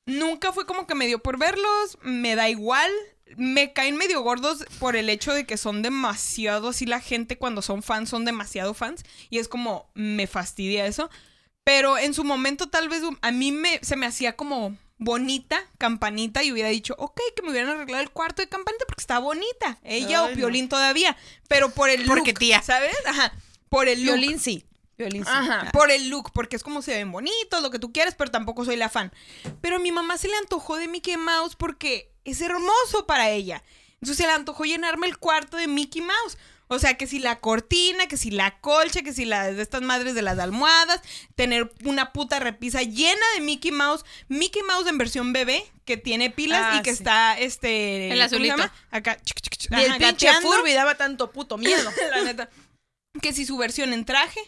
Nunca 0.06 0.52
fue 0.52 0.66
como 0.66 0.86
que 0.86 0.94
me 0.94 1.06
dio 1.06 1.18
por 1.18 1.38
verlos. 1.38 1.98
Me 2.02 2.34
da 2.34 2.48
igual. 2.48 2.90
Me 3.36 3.72
caen 3.72 3.96
medio 3.96 4.22
gordos 4.22 4.64
por 4.78 4.94
el 4.94 5.08
hecho 5.08 5.34
de 5.34 5.44
que 5.44 5.56
son 5.56 5.82
demasiado 5.82 6.68
así 6.68 6.86
la 6.86 7.00
gente 7.00 7.36
cuando 7.36 7.60
son 7.60 7.82
fans, 7.82 8.08
son 8.08 8.24
demasiado 8.24 8.72
fans. 8.72 9.02
Y 9.30 9.38
es 9.38 9.48
como, 9.48 9.90
me 9.94 10.26
fastidia 10.26 10.86
eso. 10.86 11.10
Pero 11.64 11.98
en 11.98 12.14
su 12.14 12.22
momento 12.22 12.68
tal 12.68 12.88
vez 12.88 13.02
a 13.20 13.30
mí 13.32 13.50
me, 13.50 13.80
se 13.82 13.96
me 13.96 14.06
hacía 14.06 14.36
como 14.36 14.76
bonita, 14.98 15.62
campanita, 15.78 16.42
y 16.42 16.52
hubiera 16.52 16.68
dicho, 16.70 16.94
ok, 16.98 17.20
que 17.34 17.42
me 17.42 17.50
hubieran 17.50 17.70
arreglado 17.70 18.02
el 18.02 18.10
cuarto 18.10 18.42
de 18.42 18.48
campanita 18.48 18.84
porque 18.86 19.02
está 19.02 19.18
bonita. 19.18 19.78
Ella 19.82 20.24
Ay, 20.24 20.32
o 20.32 20.34
Piolín 20.36 20.68
todavía. 20.68 21.16
Pero 21.48 21.70
por 21.70 21.90
el 21.90 22.04
Porque 22.06 22.32
look, 22.32 22.38
tía. 22.38 22.62
¿sabes? 22.62 22.96
Ajá. 23.06 23.32
Por 23.68 23.88
el 23.88 24.00
look. 24.04 24.16
Violín 24.16 24.38
sí. 24.38 24.64
Violín 24.96 25.24
sí. 25.24 25.30
Ajá, 25.30 25.64
Ah. 25.66 25.70
por 25.72 25.90
el 25.90 26.08
look, 26.08 26.30
porque 26.32 26.56
es 26.56 26.62
como 26.62 26.80
se 26.80 26.92
ven 26.94 27.12
bonitos, 27.12 27.62
lo 27.62 27.70
que 27.70 27.78
tú 27.78 27.92
quieres, 27.92 28.14
pero 28.14 28.30
tampoco 28.30 28.64
soy 28.64 28.76
la 28.76 28.88
fan. 28.88 29.12
Pero 29.60 29.76
a 29.76 29.78
mi 29.78 29.92
mamá 29.92 30.16
se 30.16 30.28
le 30.28 30.36
antojó 30.36 30.76
de 30.76 30.88
Mickey 30.88 31.16
Mouse 31.18 31.54
porque 31.56 32.10
es 32.24 32.40
hermoso 32.40 33.06
para 33.06 33.28
ella. 33.30 33.62
Entonces 34.00 34.16
se 34.16 34.22
le 34.26 34.32
antojó 34.32 34.64
llenarme 34.64 35.06
el 35.06 35.18
cuarto 35.18 35.56
de 35.58 35.66
Mickey 35.66 36.00
Mouse. 36.00 36.38
O 36.68 36.78
sea, 36.78 36.94
que 36.94 37.06
si 37.06 37.18
la 37.20 37.38
cortina, 37.40 38.06
que 38.08 38.16
si 38.16 38.30
la 38.30 38.58
colcha, 38.60 39.02
que 39.02 39.12
si 39.12 39.24
la 39.24 39.52
de 39.52 39.62
estas 39.62 39.82
madres 39.82 40.14
de 40.14 40.22
las 40.22 40.38
almohadas, 40.38 41.00
tener 41.34 41.72
una 41.84 42.12
puta 42.12 42.40
repisa 42.40 42.82
llena 42.82 43.24
de 43.36 43.40
Mickey 43.42 43.70
Mouse, 43.70 44.04
Mickey 44.28 44.62
Mouse 44.62 44.88
en 44.88 44.98
versión 44.98 45.32
bebé, 45.32 45.64
que 45.84 45.96
tiene 45.96 46.30
pilas 46.30 46.62
Ah, 46.64 46.76
y 46.78 46.82
que 46.82 46.90
sí. 46.90 46.96
está 46.98 47.38
este 47.38 48.08
El 48.10 48.18
¿cómo 48.18 48.28
se 48.28 48.34
azulito. 48.36 48.72
Acá. 48.90 49.18
Y 49.70 49.82
el 49.84 49.96
pinche. 49.96 50.28
Furby 50.42 50.72
daba 50.72 50.96
tanto 50.96 51.30
puto 51.30 51.56
miedo. 51.56 51.92
la 52.10 52.22
neta. 52.22 52.50
Que 53.22 53.32
si 53.32 53.46
su 53.46 53.56
versión 53.56 53.92
en 53.92 54.04
traje, 54.04 54.40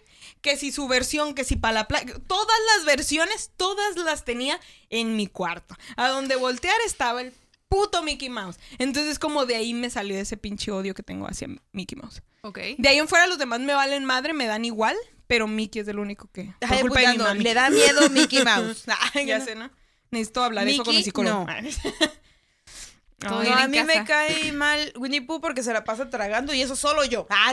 que 0.43 0.57
si 0.57 0.73
su 0.73 0.89
versión, 0.89 1.35
que 1.35 1.45
si 1.45 1.57
para 1.57 1.73
la 1.73 1.89
playa. 1.89 2.15
Todas 2.27 2.57
las 2.77 2.85
versiones, 2.85 3.51
todas 3.57 3.97
las 3.97 4.25
tenía 4.25 4.61
en 4.91 5.17
mi 5.17 5.27
cuarto. 5.27 5.77
A 5.97 6.09
donde 6.09 6.37
voltear 6.37 6.77
estaba 6.85 7.23
el 7.23 7.33
puto 7.69 8.03
Mickey 8.03 8.29
Mouse. 8.29 8.59
Entonces, 8.79 9.19
como 9.19 9.47
de 9.47 9.57
ahí 9.57 9.75
me 9.75 9.91
salió 9.91 10.19
ese 10.19 10.37
pinche 10.37 10.71
odio 10.71 10.95
que 10.95 11.03
tengo 11.03 11.27
hacia 11.27 11.49
Mickey 11.73 11.97
Mouse. 11.97 12.23
Ok. 12.43 12.59
De 12.79 12.89
ahí 12.89 12.99
en 12.99 13.09
fuera, 13.09 13.27
los 13.27 13.39
demás 13.39 13.61
me 13.61 13.75
valen 13.75 14.05
madre, 14.05 14.33
me 14.33 14.47
dan 14.47 14.65
igual. 14.65 14.97
Pero 15.27 15.47
Mickey 15.47 15.83
es 15.83 15.89
el 15.89 15.99
único 15.99 16.31
que. 16.33 16.55
Por 16.61 16.73
Ay, 16.73 16.81
culpa 16.81 17.01
de 17.01 17.07
mi 17.09 17.13
apuntando, 17.13 17.35
mami. 17.35 17.45
le 17.45 17.55
da 17.55 17.69
miedo 17.71 18.09
Mickey 18.11 18.43
Mouse. 18.45 18.85
Ay, 19.15 19.27
Ya 19.27 19.39
no. 19.39 19.45
sé, 19.45 19.55
¿no? 19.55 19.71
Necesito 20.11 20.43
hablar 20.43 20.67
eso 20.67 20.83
con 20.85 20.93
Mickey, 20.93 21.05
psicólogo. 21.05 21.47
No, 23.21 23.39
a 23.53 23.69
mí 23.69 23.83
me 23.83 24.05
cae 24.05 24.53
mal 24.53 24.93
Winnie 24.97 25.21
Pooh 25.21 25.41
porque 25.41 25.63
se 25.63 25.73
la 25.73 25.85
pasa 25.85 26.09
tragando 26.09 26.55
y 26.55 26.63
eso 26.63 26.77
solo 26.77 27.05
yo. 27.05 27.27
Ah, 27.29 27.53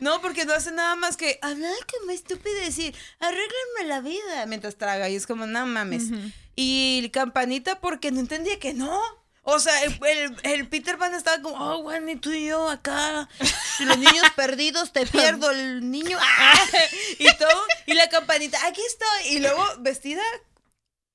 no, 0.00 0.20
porque 0.20 0.44
no 0.44 0.52
hace 0.52 0.72
nada 0.72 0.96
más 0.96 1.16
que 1.16 1.38
hablar 1.42 1.72
como 1.98 2.10
estúpido 2.10 2.54
y 2.60 2.64
decir, 2.64 2.94
arréglenme 3.20 3.84
la 3.86 4.00
vida 4.00 4.46
mientras 4.46 4.76
traga. 4.76 5.08
Y 5.08 5.14
es 5.16 5.26
como, 5.26 5.46
no 5.46 5.64
mames. 5.64 6.10
Y 6.54 7.08
campanita 7.14 7.80
porque 7.80 8.10
no 8.10 8.20
entendía 8.20 8.58
que 8.58 8.74
no. 8.74 9.00
O 9.48 9.60
sea, 9.60 9.84
el, 9.84 9.96
el- 10.04 10.36
el 10.42 10.68
Peter 10.68 10.98
Pan 10.98 11.14
estaba 11.14 11.40
como, 11.40 11.56
oh, 11.56 11.92
tú 12.20 12.32
y 12.32 12.46
yo 12.46 12.68
acá. 12.68 13.28
Los 13.78 13.96
niños 13.96 14.24
perdidos, 14.34 14.92
te 14.92 15.06
pierdo 15.06 15.52
el 15.52 15.88
niño. 15.88 16.18
Ah, 16.20 16.54
y 17.20 17.32
todo. 17.36 17.62
Y 17.86 17.94
la 17.94 18.08
campanita, 18.08 18.58
aquí 18.66 18.80
estoy. 18.86 19.34
Y 19.36 19.38
luego 19.38 19.64
vestida 19.78 20.22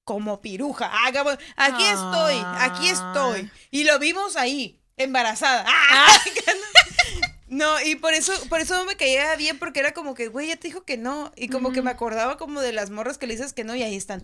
como 0.06 0.40
piruja. 0.40 0.90
Ah, 0.92 1.12
aquí 1.58 1.84
estoy, 1.84 2.42
aquí 2.60 2.88
estoy. 2.90 3.52
Y 3.70 3.84
lo 3.84 4.00
vimos 4.00 4.38
ahí, 4.38 4.80
embarazada. 4.96 5.66
Ah, 5.68 6.18
No, 7.48 7.82
y 7.82 7.96
por 7.96 8.14
eso, 8.14 8.32
por 8.48 8.62
eso 8.62 8.76
no 8.78 8.86
me 8.86 8.96
caía 8.96 9.36
bien, 9.36 9.60
porque 9.60 9.82
era 9.82 9.94
como 9.94 10.14
que, 10.14 10.30
güey, 10.30 10.48
ya 10.48 10.56
te 10.56 10.70
dijo 10.70 10.86
que 10.86 10.96
no. 10.96 11.34
Y 11.36 11.50
como 11.50 11.74
que 11.74 11.82
me 11.82 11.92
acordaba 11.92 12.38
como 12.38 12.62
de 12.62 12.72
las 12.72 12.92
morras 12.92 13.18
que 13.18 13.28
le 13.28 13.36
dices 13.36 13.52
que 13.52 13.66
no, 13.66 13.76
y 13.76 13.84
ahí 13.84 13.98
están. 13.98 14.24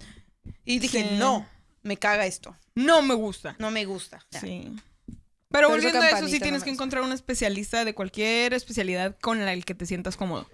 Y 0.63 0.79
dije, 0.79 1.01
Sí. 1.01 1.15
no, 1.17 1.45
me 1.87 1.97
caga 1.97 2.25
esto. 2.27 2.55
No 2.75 3.01
me 3.01 3.15
gusta. 3.15 3.55
No 3.57 3.71
me 3.71 3.85
gusta. 3.85 4.23
Sí. 4.29 4.69
Pero 5.07 5.17
Pero 5.49 5.69
volviendo 5.69 6.01
a 6.01 6.09
eso, 6.09 6.27
sí 6.27 6.39
tienes 6.39 6.61
no 6.61 6.65
que 6.65 6.71
encontrar 6.71 7.03
un 7.03 7.13
especialista 7.13 7.85
de 7.85 7.95
cualquier 7.95 8.53
especialidad 8.53 9.17
con 9.21 9.43
la 9.45 9.55
que 9.61 9.73
te 9.73 9.85
sientas 9.85 10.17
cómodo. 10.17 10.47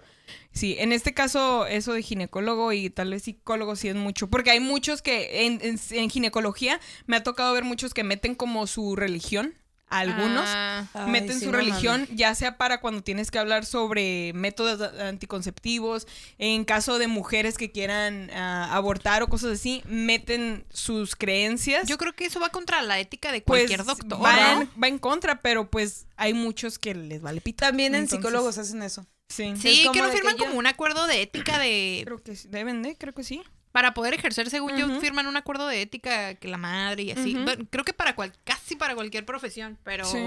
Sí, 0.52 0.76
en 0.78 0.92
este 0.92 1.12
caso, 1.12 1.66
eso 1.66 1.92
de 1.92 2.02
ginecólogo 2.02 2.72
y 2.72 2.88
tal 2.88 3.10
vez 3.10 3.24
psicólogo 3.24 3.76
sí 3.76 3.88
es 3.88 3.96
mucho. 3.96 4.28
Porque 4.30 4.52
hay 4.52 4.60
muchos 4.60 5.02
que 5.02 5.46
en, 5.46 5.58
en- 5.62 5.80
en 5.90 6.08
ginecología 6.10 6.80
me 7.06 7.16
ha 7.16 7.22
tocado 7.22 7.52
ver 7.52 7.64
muchos 7.64 7.92
que 7.92 8.04
meten 8.04 8.34
como 8.36 8.66
su 8.66 8.94
religión. 8.96 9.54
Algunos 9.98 10.44
Ah, 10.46 10.86
Ay, 10.94 11.10
meten 11.10 11.38
sí, 11.38 11.44
su 11.46 11.52
no 11.52 11.58
religión, 11.58 12.02
mames. 12.02 12.16
ya 12.16 12.34
sea 12.34 12.56
para 12.56 12.80
cuando 12.80 13.02
tienes 13.02 13.30
que 13.30 13.38
hablar 13.38 13.64
sobre 13.64 14.32
métodos 14.34 14.80
anticonceptivos, 15.00 16.06
en 16.38 16.64
caso 16.64 16.98
de 16.98 17.06
mujeres 17.06 17.56
que 17.56 17.70
quieran 17.70 18.30
ah, 18.34 18.74
abortar 18.74 19.22
o 19.22 19.28
cosas 19.28 19.52
así, 19.52 19.82
meten 19.86 20.64
sus 20.72 21.16
creencias. 21.16 21.86
yo 21.88 21.98
creo 21.98 22.12
que 22.14 22.26
eso 22.26 22.40
va 22.40 22.48
contra 22.50 22.82
la 22.82 22.98
ética 22.98 23.32
de 23.32 23.40
Pues, 23.40 23.62
cualquier 23.62 23.84
doctor. 23.84 24.22
va, 24.24 24.54
¿no? 24.54 24.62
en, 24.62 24.70
va 24.82 24.88
en 24.88 24.98
contra, 24.98 25.40
pero 25.42 25.70
pues 25.70 26.06
hay 26.16 26.34
muchos 26.34 26.78
que 26.78 26.94
les 26.94 27.20
vale 27.22 27.40
pita. 27.40 27.66
También 27.68 27.94
en 27.94 28.08
psicólogos 28.08 28.58
hacen 28.58 28.82
eso. 28.82 29.06
Sí. 29.28 29.54
Sí, 29.60 29.84
Es 29.86 29.90
que 29.90 30.00
no 30.02 30.10
que 30.10 30.16
firman 30.16 30.36
ya- 30.36 30.44
como 30.46 30.58
un 30.58 30.66
acuerdo 30.66 31.06
de 31.06 31.22
ética 31.22 31.58
de... 31.58 32.02
Creo 32.04 32.22
que 32.22 32.36
sí. 32.36 32.48
deben 32.48 32.82
de, 32.82 32.96
creo 32.96 33.14
que 33.14 33.24
sí. 33.24 33.42
Para 33.74 33.92
poder 33.92 34.14
ejercer, 34.14 34.50
según 34.50 34.76
yo, 34.76 35.00
firman 35.00 35.26
un 35.26 35.36
acuerdo 35.36 35.66
de 35.66 35.82
ética 35.82 36.36
que 36.36 36.46
la 36.46 36.58
madre 36.58 37.02
y 37.02 37.10
así. 37.10 37.34
Bueno, 37.34 37.66
creo 37.68 37.84
que 37.84 37.92
para 37.92 38.14
cual, 38.14 38.32
casi 38.44 38.76
para 38.76 38.94
cualquier 38.94 39.26
profesión, 39.26 39.78
pero... 39.82 40.04
Sí. 40.04 40.22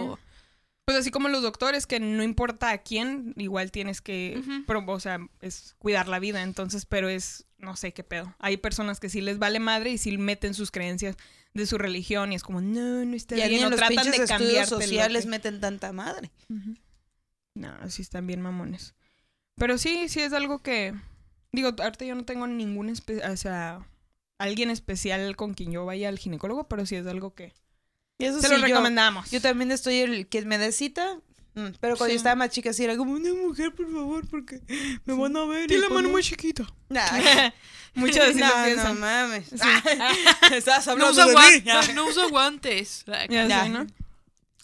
Pues 0.84 0.98
así 0.98 1.12
como 1.12 1.30
los 1.30 1.42
doctores, 1.44 1.86
que 1.86 2.02
no 2.02 2.24
importa 2.24 2.72
a 2.72 2.78
quién, 2.80 3.34
igual 3.38 3.72
tienes 3.72 4.02
que, 4.02 4.42
pro- 4.68 4.84
o 4.88 5.00
sea, 5.00 5.20
es 5.42 5.76
cuidar 5.80 6.10
la 6.10 6.20
vida, 6.20 6.44
entonces, 6.44 6.86
pero 6.86 7.08
es, 7.08 7.46
no 7.58 7.78
sé 7.78 7.94
qué 7.94 8.04
pedo. 8.04 8.36
Hay 8.40 8.58
personas 8.58 9.00
que 9.00 9.08
sí 9.10 9.22
les 9.22 9.38
vale 9.40 9.60
madre 9.60 9.92
y 9.92 9.98
sí 9.98 10.18
meten 10.18 10.54
sus 10.54 10.70
creencias 10.70 11.16
de 11.54 11.66
su 11.66 11.78
religión 11.78 12.34
y 12.34 12.36
es 12.36 12.44
como, 12.44 12.60
no, 12.62 13.06
no 13.06 13.16
está 13.16 13.36
Y 13.36 13.40
bien, 13.40 13.50
ni 13.52 13.58
en 13.60 13.66
o 13.66 13.70
los 13.70 13.80
tratan 13.80 14.12
de 14.12 14.26
cambiar 14.26 14.68
sociales 14.68 15.26
meten 15.26 15.60
tanta 15.62 15.92
madre. 15.94 16.32
No, 17.54 17.90
sí 17.90 18.02
están 18.02 18.28
bien 18.28 18.42
mamones. 18.42 18.94
Pero 19.56 19.78
sí, 19.78 20.08
sí 20.10 20.22
es 20.22 20.32
algo 20.34 20.60
que, 20.60 20.94
digo, 21.58 21.76
ahorita 21.78 22.06
yo 22.06 22.16
no 22.16 22.24
tengo 22.26 22.48
ningún, 22.48 22.90
espe- 22.90 23.24
o 23.32 23.38
sea, 23.38 23.86
alguien 24.40 24.70
especial 24.70 25.36
con 25.36 25.54
quien 25.54 25.72
yo 25.72 25.86
vaya 25.86 26.10
al 26.10 26.18
ginecólogo, 26.20 26.68
pero 26.68 26.86
sí 26.86 26.96
es 26.96 27.06
algo 27.08 27.34
que 27.34 27.54
Y 28.20 28.26
eso 28.26 28.42
se 28.42 28.48
sí, 28.48 28.56
lo 28.56 28.62
recomendamos. 28.62 29.30
Yo 29.32 29.42
también 29.42 29.72
estoy 29.72 30.00
el 30.00 30.28
que 30.28 30.42
me 30.46 30.58
dé 30.58 30.72
cita. 30.72 31.20
mm, 31.56 31.68
Pero 31.80 31.98
cuando 31.98 32.06
Sí. 32.08 32.12
yo 32.14 32.18
estaba 32.18 32.36
más 32.36 32.50
chica, 32.52 32.72
sí 32.74 32.84
era 32.84 32.96
como 32.98 33.12
una 33.14 33.34
mujer, 33.34 33.74
por 33.76 33.92
favor, 33.92 34.28
porque 34.28 34.62
me 35.06 35.14
van 35.16 35.36
a 35.38 35.46
ver. 35.46 35.68
Tiene 35.68 35.86
y 35.86 35.88
la 35.88 35.94
mano 35.94 36.08
no". 36.08 36.10
muy 36.14 36.24
chiquita. 36.24 36.64
Nah, 36.90 37.02
Muchas 37.96 38.36
veces 38.36 38.42
no, 38.78 38.84
no 38.84 38.94
mames. 39.00 39.52
Estabas 40.52 40.86
No 40.86 40.92
hablando 40.94 41.12
usa, 41.12 41.26
de 41.26 41.62
mí. 41.62 41.64
no- 41.66 41.94
no 41.96 42.06
usa 42.08 42.28
guantes. 42.30 43.04
Ya 43.30 43.48
Ya. 43.48 43.64
sé, 43.64 43.70
¿no? 43.70 43.88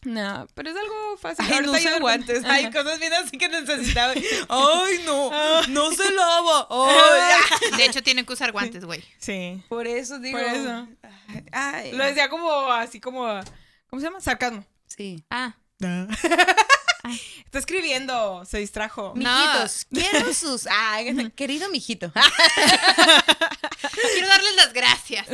No, 0.05 0.47
pero 0.53 0.69
es 0.71 0.75
algo 0.77 1.17
fácil. 1.17 1.45
Ay, 1.49 1.65
no 1.65 1.71
de 1.71 1.99
guantes. 1.99 2.27
repente- 2.43 2.49
Ay, 2.51 2.65
Ajá. 2.65 2.83
cosas 2.83 2.99
bien 2.99 3.13
así 3.13 3.37
que 3.37 3.47
necesitaba. 3.49 4.13
Ay, 4.49 5.01
no. 5.05 5.67
No 5.67 5.91
se 5.91 6.11
lava. 6.11 6.67
Ay, 6.69 7.77
De 7.77 7.85
hecho, 7.85 8.01
tiene 8.03 8.25
que 8.25 8.33
usar 8.33 8.51
guantes, 8.51 8.83
güey. 8.85 9.03
Sí. 9.17 9.63
Por 9.69 9.87
eso 9.87 10.19
digo. 10.19 10.37
Por 10.37 10.47
eso. 10.47 10.87
Ay. 11.51 11.91
Lo 11.93 12.03
decía 12.05 12.29
como 12.29 12.49
así 12.71 12.99
como 12.99 13.23
¿cómo 13.89 13.99
se 13.99 14.07
llama? 14.07 14.19
Sarcasmo. 14.21 14.65
Sí. 14.87 15.23
Ah, 15.29 15.55
Está 17.03 17.59
escribiendo, 17.59 18.45
se 18.45 18.59
distrajo. 18.59 19.13
No. 19.15 19.37
Mijitos, 19.37 19.85
quiero 19.91 20.33
sus. 20.33 20.67
Ay, 20.67 21.31
querido 21.31 21.69
mijito. 21.69 22.13
quiero 24.13 24.27
darles 24.27 24.55
las 24.55 24.71
gracias. 24.71 25.27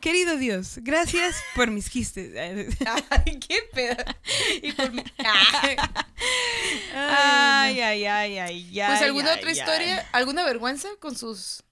Querido 0.00 0.36
Dios, 0.36 0.78
gracias 0.78 1.36
por 1.54 1.70
mis 1.70 1.88
quistes. 1.88 2.34
Ay, 3.10 3.38
qué 3.38 3.58
pedo. 3.72 4.04
Y 4.62 4.72
por 4.72 4.90
mi. 4.90 5.04
Ay. 5.18 5.76
Ay, 6.92 7.80
ay, 7.80 8.06
ay, 8.06 8.38
ay, 8.38 8.80
ay. 8.80 8.88
Pues 8.88 9.02
alguna 9.02 9.32
ay, 9.32 9.38
otra 9.38 9.50
ay. 9.50 9.58
historia, 9.58 10.08
alguna 10.12 10.44
vergüenza 10.44 10.88
con 10.98 11.16
sus. 11.16 11.62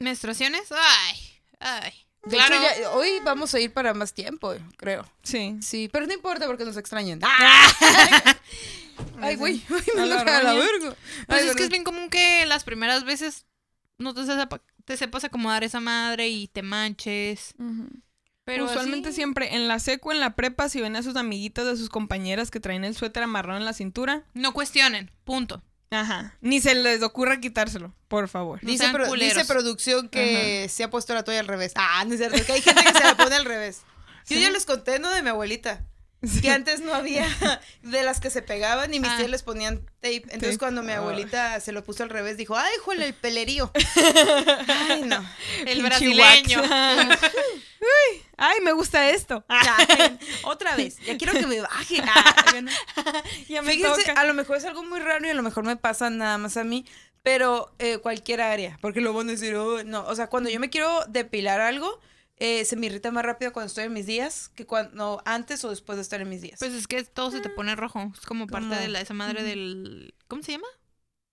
¿Menstruaciones? 0.00 0.70
Ay, 0.70 1.40
ay. 1.60 2.03
De 2.26 2.36
claro. 2.36 2.54
hecho, 2.56 2.80
ya- 2.82 2.90
hoy 2.92 3.08
vamos 3.24 3.54
a 3.54 3.60
ir 3.60 3.72
para 3.72 3.92
más 3.94 4.14
tiempo, 4.14 4.54
creo. 4.76 5.06
Sí. 5.22 5.56
Sí, 5.60 5.88
pero 5.92 6.06
no 6.06 6.12
importa 6.12 6.46
porque 6.46 6.64
nos 6.64 6.76
extrañan. 6.76 7.20
Ah. 7.22 7.72
Ay, 9.20 9.36
güey, 9.36 9.62
A 9.94 9.96
me 9.98 10.06
enoja 10.06 10.42
la 10.42 10.54
verga. 10.54 10.96
Pues 11.26 11.42
Ay, 11.42 11.48
es 11.48 11.56
que 11.56 11.64
es 11.64 11.68
bien 11.70 11.84
común 11.84 12.08
que 12.10 12.46
las 12.46 12.64
primeras 12.64 13.04
veces 13.04 13.44
no 13.98 14.14
te, 14.14 14.22
sepa- 14.22 14.62
te 14.84 14.96
sepas 14.96 15.24
acomodar 15.24 15.64
esa 15.64 15.80
madre 15.80 16.28
y 16.28 16.48
te 16.48 16.62
manches. 16.62 17.54
Pero 18.44 18.66
Usualmente 18.66 19.08
así- 19.08 19.16
siempre 19.16 19.54
en 19.54 19.68
la 19.68 19.78
seco, 19.78 20.12
en 20.12 20.20
la 20.20 20.34
prepa, 20.36 20.68
si 20.68 20.80
ven 20.80 20.96
a 20.96 21.02
sus 21.02 21.16
amiguitas 21.16 21.64
de 21.66 21.76
sus 21.76 21.88
compañeras 21.88 22.50
que 22.50 22.60
traen 22.60 22.84
el 22.84 22.94
suéter 22.94 23.22
amarrado 23.22 23.58
en 23.58 23.64
la 23.64 23.72
cintura, 23.72 24.24
No 24.34 24.52
cuestionen, 24.52 25.10
punto. 25.24 25.62
Ajá, 25.90 26.36
ni 26.40 26.60
se 26.60 26.74
les 26.74 27.02
ocurra 27.02 27.40
quitárselo, 27.40 27.94
por 28.08 28.28
favor. 28.28 28.62
No 28.62 28.68
Dice, 28.70 28.90
pro- 28.92 29.06
producción 29.46 30.08
que 30.08 30.68
se 30.68 30.84
ha 30.84 30.90
puesto 30.90 31.14
la 31.14 31.22
toalla 31.24 31.40
al 31.40 31.48
revés. 31.48 31.72
Ah, 31.76 32.04
no 32.06 32.12
es 32.14 32.18
cierto, 32.20 32.44
que 32.44 32.52
hay 32.52 32.62
gente 32.62 32.82
que 32.84 32.92
se 32.92 33.04
la 33.04 33.16
pone 33.16 33.34
al 33.36 33.44
revés. 33.44 33.82
Yo 34.28 34.36
¿Sí? 34.36 34.40
ya 34.42 34.50
les 34.50 34.64
conté, 34.64 34.98
¿no? 34.98 35.10
De 35.10 35.22
mi 35.22 35.28
abuelita. 35.28 35.84
Que 36.42 36.50
antes 36.50 36.80
no 36.80 36.94
había 36.94 37.26
de 37.82 38.02
las 38.02 38.20
que 38.20 38.30
se 38.30 38.42
pegaban 38.42 38.92
y 38.94 39.00
mis 39.00 39.10
Ah. 39.10 39.16
tías 39.18 39.30
les 39.30 39.42
ponían 39.42 39.78
tape. 40.00 40.22
Entonces 40.30 40.52
Sí. 40.52 40.58
cuando 40.58 40.82
mi 40.82 40.90
Ay. 40.90 40.96
abuelita 40.98 41.58
se 41.60 41.72
lo 41.72 41.82
puso 41.84 42.02
al 42.02 42.10
revés, 42.10 42.36
dijo, 42.36 42.56
ay, 42.56 42.72
jole, 42.84 43.06
el 43.06 43.14
pelerío. 43.14 43.70
Ay, 44.68 45.02
no. 45.02 45.24
El 45.66 45.82
brasileño. 45.82 46.62
Uy, 47.80 48.22
ay, 48.38 48.60
me 48.62 48.72
gusta 48.72 49.10
esto. 49.10 49.44
Ay, 49.48 50.18
otra 50.44 50.74
vez, 50.76 50.98
ya 51.00 51.16
quiero 51.18 51.32
que 51.34 51.46
me 51.46 51.60
baje. 51.60 52.00
Ah. 52.02 52.34
Ya 53.48 53.62
me 53.62 53.72
Fíjense, 53.72 54.04
toca. 54.04 54.20
a 54.20 54.24
lo 54.24 54.34
mejor 54.34 54.56
es 54.56 54.64
algo 54.64 54.82
muy 54.84 55.00
raro 55.00 55.26
y 55.26 55.30
a 55.30 55.34
lo 55.34 55.42
mejor 55.42 55.64
me 55.64 55.76
pasa 55.76 56.08
nada 56.10 56.38
más 56.38 56.56
a 56.56 56.64
mí, 56.64 56.86
pero 57.22 57.74
eh, 57.78 57.98
cualquier 57.98 58.40
área, 58.40 58.78
porque 58.80 59.00
lo 59.00 59.12
van 59.12 59.28
a 59.28 59.32
decir, 59.32 59.54
"Oh, 59.56 59.82
no, 59.84 60.04
o 60.06 60.14
sea, 60.14 60.28
cuando 60.28 60.48
yo 60.50 60.60
me 60.60 60.70
quiero 60.70 61.04
depilar 61.08 61.60
algo, 61.60 62.00
eh, 62.38 62.64
se 62.64 62.76
me 62.76 62.86
irrita 62.86 63.10
más 63.10 63.24
rápido 63.24 63.52
cuando 63.52 63.68
estoy 63.68 63.84
en 63.84 63.92
mis 63.92 64.06
días 64.06 64.48
que 64.54 64.66
cuando 64.66 65.22
antes 65.24 65.64
o 65.64 65.70
después 65.70 65.96
de 65.96 66.02
estar 66.02 66.20
en 66.20 66.28
mis 66.28 66.42
días. 66.42 66.58
Pues 66.58 66.72
es 66.72 66.86
que 66.86 67.04
todo 67.04 67.30
se 67.30 67.40
te 67.40 67.48
pone 67.48 67.76
rojo. 67.76 68.12
Es 68.14 68.26
como 68.26 68.46
parte 68.46 68.74
de 68.74 68.88
la, 68.88 69.00
esa 69.00 69.14
madre 69.14 69.42
del. 69.42 70.14
¿Cómo 70.28 70.42
se 70.42 70.52
llama? 70.52 70.66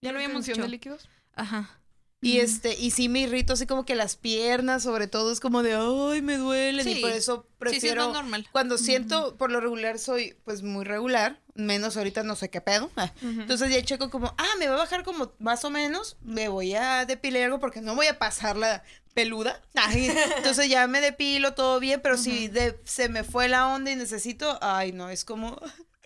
Ya 0.01 0.11
lo 0.11 0.17
habíamos 0.17 0.45
¿Retención 0.45 0.55
dicho. 0.57 0.63
de 0.65 0.69
líquidos? 0.69 1.09
Ajá. 1.35 1.77
Y 2.23 2.37
este, 2.37 2.75
y 2.79 2.91
sí 2.91 3.09
me 3.09 3.21
irrito 3.21 3.53
así 3.53 3.65
como 3.65 3.83
que 3.83 3.95
las 3.95 4.15
piernas, 4.15 4.83
sobre 4.83 5.07
todo, 5.07 5.31
es 5.31 5.39
como 5.39 5.63
de 5.63 5.73
ay, 5.73 6.21
me 6.21 6.37
duelen. 6.37 6.87
Y 6.87 6.93
Sí. 6.95 7.01
por 7.01 7.09
eso 7.11 7.35
Sí, 7.35 7.41
sí, 7.41 7.47
es 7.47 7.57
prefiero. 7.57 8.05
más 8.05 8.13
normal. 8.13 8.47
Cuando 8.51 8.77
siento, 8.77 9.37
por 9.37 9.49
lo 9.51 9.59
regular 9.59 9.97
soy 9.97 10.35
pues 10.45 10.61
muy 10.61 10.85
regular, 10.85 11.39
menos 11.55 11.97
ahorita 11.97 12.21
no 12.21 12.35
sé 12.35 12.51
qué 12.51 12.61
pedo. 12.61 12.91
Ah, 12.95 13.11
Entonces 13.23 13.71
ya 13.71 13.81
checo 13.83 14.11
como, 14.11 14.35
ah, 14.37 14.47
me 14.59 14.67
va 14.67 14.75
a 14.75 14.77
bajar 14.79 15.03
como 15.03 15.31
más 15.39 15.65
o 15.65 15.71
menos, 15.71 16.17
me 16.21 16.47
voy 16.47 16.75
a 16.75 17.07
depilar 17.07 17.41
algo 17.45 17.59
porque 17.59 17.81
no 17.81 17.95
voy 17.95 18.05
a 18.05 18.19
pasar 18.19 18.55
la 18.55 18.83
peluda. 19.13 19.61
Entonces 20.37 20.69
ya 20.69 20.87
me 20.87 21.01
depilo 21.01 21.53
todo 21.53 21.79
bien, 21.79 21.99
pero 22.01 22.17
si 22.17 22.47
de- 22.47 22.79
se 22.85 23.09
me 23.09 23.23
fue 23.23 23.47
la 23.49 23.67
onda 23.67 23.91
y 23.91 23.95
necesito, 23.95 24.57
ay 24.61 24.91
no, 24.91 25.09
es 25.09 25.25
como, 25.25 25.59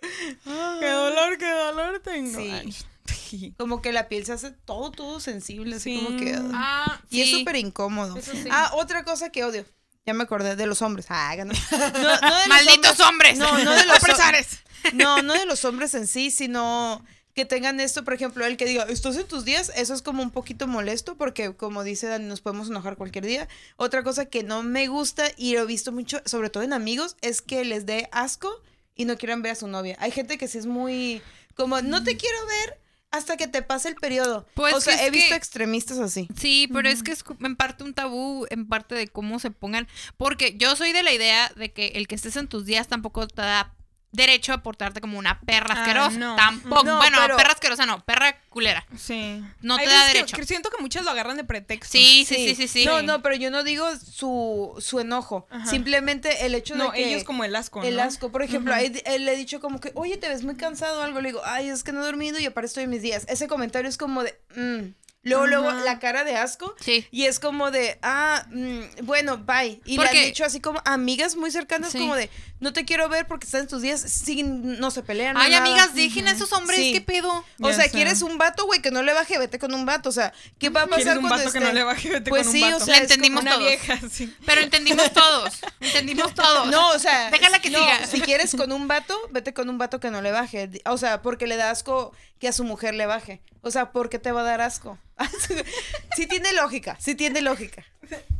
Qué 0.80 0.88
dolor, 0.90 1.38
qué 1.38 1.50
dolor 1.50 2.00
tengo. 2.04 2.38
Sí. 2.38 2.50
Ay, 2.50 3.54
como 3.58 3.82
que 3.82 3.92
la 3.92 4.08
piel 4.08 4.24
se 4.26 4.32
hace 4.32 4.50
todo, 4.50 4.90
todo 4.90 5.20
sensible, 5.20 5.76
así 5.76 5.98
Sí. 5.98 6.04
como 6.04 6.18
que... 6.18 6.34
ah. 6.34 6.84
Ah, 6.88 7.00
Y 7.10 7.22
es 7.22 7.30
súper 7.30 7.56
incómodo. 7.56 8.16
Sí. 8.20 8.44
Ah, 8.50 8.70
otra 8.74 9.04
cosa 9.04 9.30
que 9.30 9.44
odio. 9.44 9.64
Ya 10.04 10.14
me 10.14 10.22
acordé 10.24 10.54
de 10.54 10.66
los 10.66 10.82
hombres. 10.82 11.06
Ah, 11.08 11.34
no. 11.38 11.44
No, 11.46 11.52
no 11.52 12.10
de 12.10 12.10
los 12.28 12.48
¡Malditos 12.48 13.00
hombres! 13.00 13.38
No, 13.38 13.58
no 13.58 13.72
de 13.72 13.84
los 13.86 13.98
Opresores. 13.98 14.60
No, 14.92 15.22
no 15.22 15.32
de 15.34 15.46
los 15.46 15.64
hombres 15.64 15.94
en 15.94 16.06
sí, 16.06 16.30
sino 16.30 17.04
que 17.36 17.44
tengan 17.44 17.78
esto, 17.80 18.02
por 18.02 18.14
ejemplo, 18.14 18.46
el 18.46 18.56
que 18.56 18.64
diga, 18.64 18.84
estás 18.84 19.16
en 19.16 19.26
tus 19.28 19.44
días, 19.44 19.70
eso 19.76 19.92
es 19.92 20.00
como 20.00 20.22
un 20.22 20.30
poquito 20.30 20.66
molesto 20.66 21.16
porque 21.16 21.54
como 21.54 21.84
dice 21.84 22.06
Dani, 22.06 22.24
nos 22.24 22.40
podemos 22.40 22.70
enojar 22.70 22.96
cualquier 22.96 23.26
día. 23.26 23.46
Otra 23.76 24.02
cosa 24.02 24.24
que 24.24 24.42
no 24.42 24.62
me 24.62 24.88
gusta 24.88 25.26
y 25.36 25.52
lo 25.54 25.60
he 25.60 25.66
visto 25.66 25.92
mucho, 25.92 26.22
sobre 26.24 26.48
todo 26.48 26.62
en 26.62 26.72
amigos, 26.72 27.16
es 27.20 27.42
que 27.42 27.62
les 27.66 27.84
dé 27.84 28.08
asco 28.10 28.50
y 28.94 29.04
no 29.04 29.18
quieran 29.18 29.42
ver 29.42 29.52
a 29.52 29.56
su 29.56 29.68
novia. 29.68 29.96
Hay 30.00 30.12
gente 30.12 30.38
que 30.38 30.48
sí 30.48 30.56
es 30.56 30.64
muy 30.64 31.20
como, 31.54 31.82
no 31.82 32.02
te 32.02 32.16
quiero 32.16 32.38
ver 32.46 32.80
hasta 33.10 33.36
que 33.36 33.46
te 33.46 33.60
pase 33.60 33.90
el 33.90 33.96
periodo. 33.96 34.46
Pues 34.54 34.74
o 34.74 34.80
sea, 34.80 35.04
he 35.04 35.10
visto 35.10 35.28
que- 35.28 35.36
extremistas 35.36 35.98
así. 35.98 36.28
Sí, 36.38 36.70
pero 36.72 36.88
es 36.88 37.02
que 37.02 37.12
es 37.12 37.22
en 37.40 37.54
parte 37.56 37.84
un 37.84 37.92
tabú, 37.92 38.46
en 38.48 38.66
parte 38.66 38.94
de 38.94 39.08
cómo 39.08 39.40
se 39.40 39.50
pongan. 39.50 39.86
Porque 40.16 40.56
yo 40.56 40.74
soy 40.74 40.92
de 40.92 41.02
la 41.02 41.12
idea 41.12 41.52
de 41.54 41.70
que 41.70 41.88
el 41.88 42.08
que 42.08 42.14
estés 42.14 42.36
en 42.36 42.48
tus 42.48 42.64
días 42.64 42.88
tampoco 42.88 43.28
te 43.28 43.42
da 43.42 43.74
derecho 44.16 44.52
a 44.52 44.58
portarte 44.62 45.00
como 45.00 45.18
una 45.18 45.40
perra 45.40 45.74
Ah, 45.74 45.80
asquerosa. 45.82 46.18
no. 46.18 46.36
Tampoco. 46.36 46.84
No, 46.84 46.96
bueno, 46.96 47.18
pero- 47.20 47.36
perra 47.36 47.52
asquerosa 47.52 47.86
no, 47.86 48.04
perra 48.04 48.40
culera. 48.48 48.86
Sí. 48.96 49.42
No 49.60 49.76
Hay 49.76 49.84
te 49.86 49.90
da 49.92 50.06
que- 50.08 50.12
derecho. 50.14 50.36
que 50.36 50.44
siento 50.46 50.70
que 50.70 50.80
muchas 50.82 51.04
lo 51.04 51.10
agarran 51.10 51.36
de 51.36 51.44
pretexto. 51.44 51.92
Sí, 51.92 52.24
sí, 52.26 52.34
sí, 52.36 52.54
sí, 52.54 52.68
sí. 52.68 52.84
No, 52.86 53.02
no, 53.02 53.22
pero 53.22 53.36
yo 53.36 53.50
no 53.50 53.62
digo 53.62 53.86
su, 53.96 54.74
su 54.80 55.00
enojo. 55.00 55.46
Ajá. 55.50 55.66
Simplemente 55.70 56.46
el 56.46 56.54
hecho 56.54 56.74
No, 56.74 56.90
de 56.90 56.96
que... 56.96 57.08
ellos 57.08 57.24
como 57.24 57.44
el 57.44 57.54
asco, 57.54 57.82
El 57.82 57.96
¿no? 57.96 58.02
asco, 58.02 58.32
por 58.32 58.42
ejemplo, 58.42 58.72
Ujú. 58.72 58.80
ahí- 58.80 59.02
él 59.04 59.24
le 59.26 59.34
he 59.34 59.36
dicho 59.36 59.60
como 59.60 59.80
que, 59.80 59.92
oye, 59.94 60.16
te 60.16 60.28
ves 60.28 60.42
muy 60.42 60.56
cansado 60.56 61.00
o 61.00 61.02
algo. 61.02 61.20
Le 61.20 61.28
digo, 61.28 61.42
ay, 61.44 61.68
es 61.68 61.82
que 61.84 61.92
no 61.92 62.00
he 62.00 62.04
dormido 62.04 62.38
y 62.38 62.46
aparte 62.46 62.66
estoy 62.68 62.84
en 62.84 62.90
mis 62.90 63.02
días. 63.02 63.24
Ese 63.28 63.46
comentario 63.48 63.88
es 63.88 63.98
como 63.98 64.22
de, 64.22 64.38
mm. 64.56 64.94
Luego, 65.22 65.46
luego, 65.48 65.72
la 65.72 65.98
cara 65.98 66.22
de 66.22 66.36
asco. 66.36 66.72
Sí. 66.78 67.04
Y 67.10 67.24
es 67.24 67.40
como 67.40 67.72
de, 67.72 67.98
ah, 68.02 68.46
mm, 68.48 69.04
bueno, 69.06 69.38
bye. 69.38 69.80
Y 69.84 69.96
le 69.96 70.04
Porque- 70.04 70.18
han 70.20 70.24
dicho 70.26 70.44
así 70.44 70.60
como 70.60 70.80
amigas 70.84 71.34
muy 71.34 71.50
cercanas, 71.50 71.90
Sí. 71.90 71.98
como 71.98 72.14
de, 72.14 72.30
no 72.58 72.72
te 72.72 72.84
quiero 72.84 73.08
ver 73.08 73.26
porque 73.26 73.44
estás 73.44 73.60
en 73.62 73.68
tus 73.68 73.82
días, 73.82 74.00
siguen, 74.00 74.80
no 74.80 74.90
se 74.90 75.02
pelean. 75.02 75.36
Ay, 75.36 75.50
nada". 75.50 75.64
amigas, 75.64 75.94
dejen 75.94 76.26
a 76.28 76.30
esos 76.32 76.52
hombres, 76.52 76.78
Sí. 76.78 76.92
¿qué 76.92 77.00
pedo? 77.00 77.44
O 77.60 77.72
sea, 77.72 77.88
quieres 77.88 78.22
un 78.22 78.38
vato, 78.38 78.64
güey, 78.66 78.80
que 78.80 78.90
no 78.90 79.02
le 79.02 79.12
baje, 79.12 79.38
vete 79.38 79.58
con 79.58 79.74
un 79.74 79.84
vato. 79.84 80.08
O 80.08 80.12
sea, 80.12 80.32
¿qué 80.58 80.70
va 80.70 80.82
a 80.82 80.86
pasar 80.86 81.02
¿Quieres 81.02 81.16
un 81.22 81.28
cuando 81.28 81.44
vato 81.44 81.52
que 81.52 81.60
no 81.60 81.72
le 81.72 81.82
baje? 81.84 82.08
Vete 82.10 82.30
Pues 82.30 82.44
con 82.44 82.52
sí, 82.52 82.62
un 82.62 82.72
o 82.74 82.80
sea, 82.80 82.98
entendimos 82.98 83.42
Una 83.42 83.52
todos. 83.52 83.66
vieja, 83.66 83.98
sí. 84.10 84.34
Pero 84.46 84.60
entendimos 84.62 85.12
todos. 85.12 85.54
Entendimos 85.80 86.34
todos. 86.34 86.68
No, 86.68 86.90
o 86.90 86.98
sea. 86.98 87.30
Déjala 87.30 87.60
que 87.60 87.70
no, 87.70 87.78
siga. 87.78 88.06
Si 88.06 88.20
quieres 88.20 88.54
con 88.56 88.72
un 88.72 88.88
vato, 88.88 89.14
vete 89.30 89.52
con 89.52 89.68
un 89.68 89.78
vato 89.78 90.00
que 90.00 90.10
no 90.10 90.22
le 90.22 90.30
baje. 90.32 90.70
O 90.86 90.96
sea, 90.98 91.22
porque 91.22 91.46
le 91.46 91.56
da 91.56 91.70
asco 91.70 92.12
que 92.38 92.48
a 92.48 92.52
su 92.52 92.64
mujer 92.64 92.94
le 92.94 93.06
baje. 93.06 93.42
O 93.62 93.70
sea, 93.70 93.90
¿por 93.92 94.08
qué 94.08 94.18
te 94.18 94.32
va 94.32 94.40
a 94.42 94.44
dar 94.44 94.60
asco? 94.60 94.98
sí 96.16 96.26
tiene 96.26 96.52
lógica, 96.52 96.96
sí 97.00 97.14
tiene 97.14 97.40
lógica. 97.42 97.84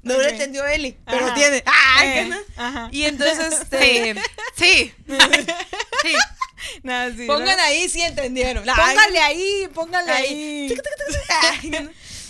No 0.03 0.15
lo 0.15 0.21
Ok. 0.21 0.27
entendió 0.33 0.65
Eli, 0.67 0.97
pero 1.05 1.27
Ajá. 1.27 1.35
tiene. 1.35 1.63
¡Ah! 1.67 2.05
Eh, 2.05 2.13
¿qué 2.15 2.25
no? 2.27 2.37
Ajá. 2.57 2.89
Y 2.93 3.05
entonces, 3.05 3.53
este. 3.63 4.15
Sí. 4.57 4.93
Sí. 5.07 6.15
Nada, 6.83 7.13
sí, 7.15 7.27
Pongan 7.27 7.57
¿no? 7.57 7.63
ahí 7.65 7.89
si 7.89 8.01
entendieron. 8.03 8.65
Póngale 8.65 9.19
ahí, 9.21 9.69
póngale 9.75 10.11
Ahí. 10.13 10.75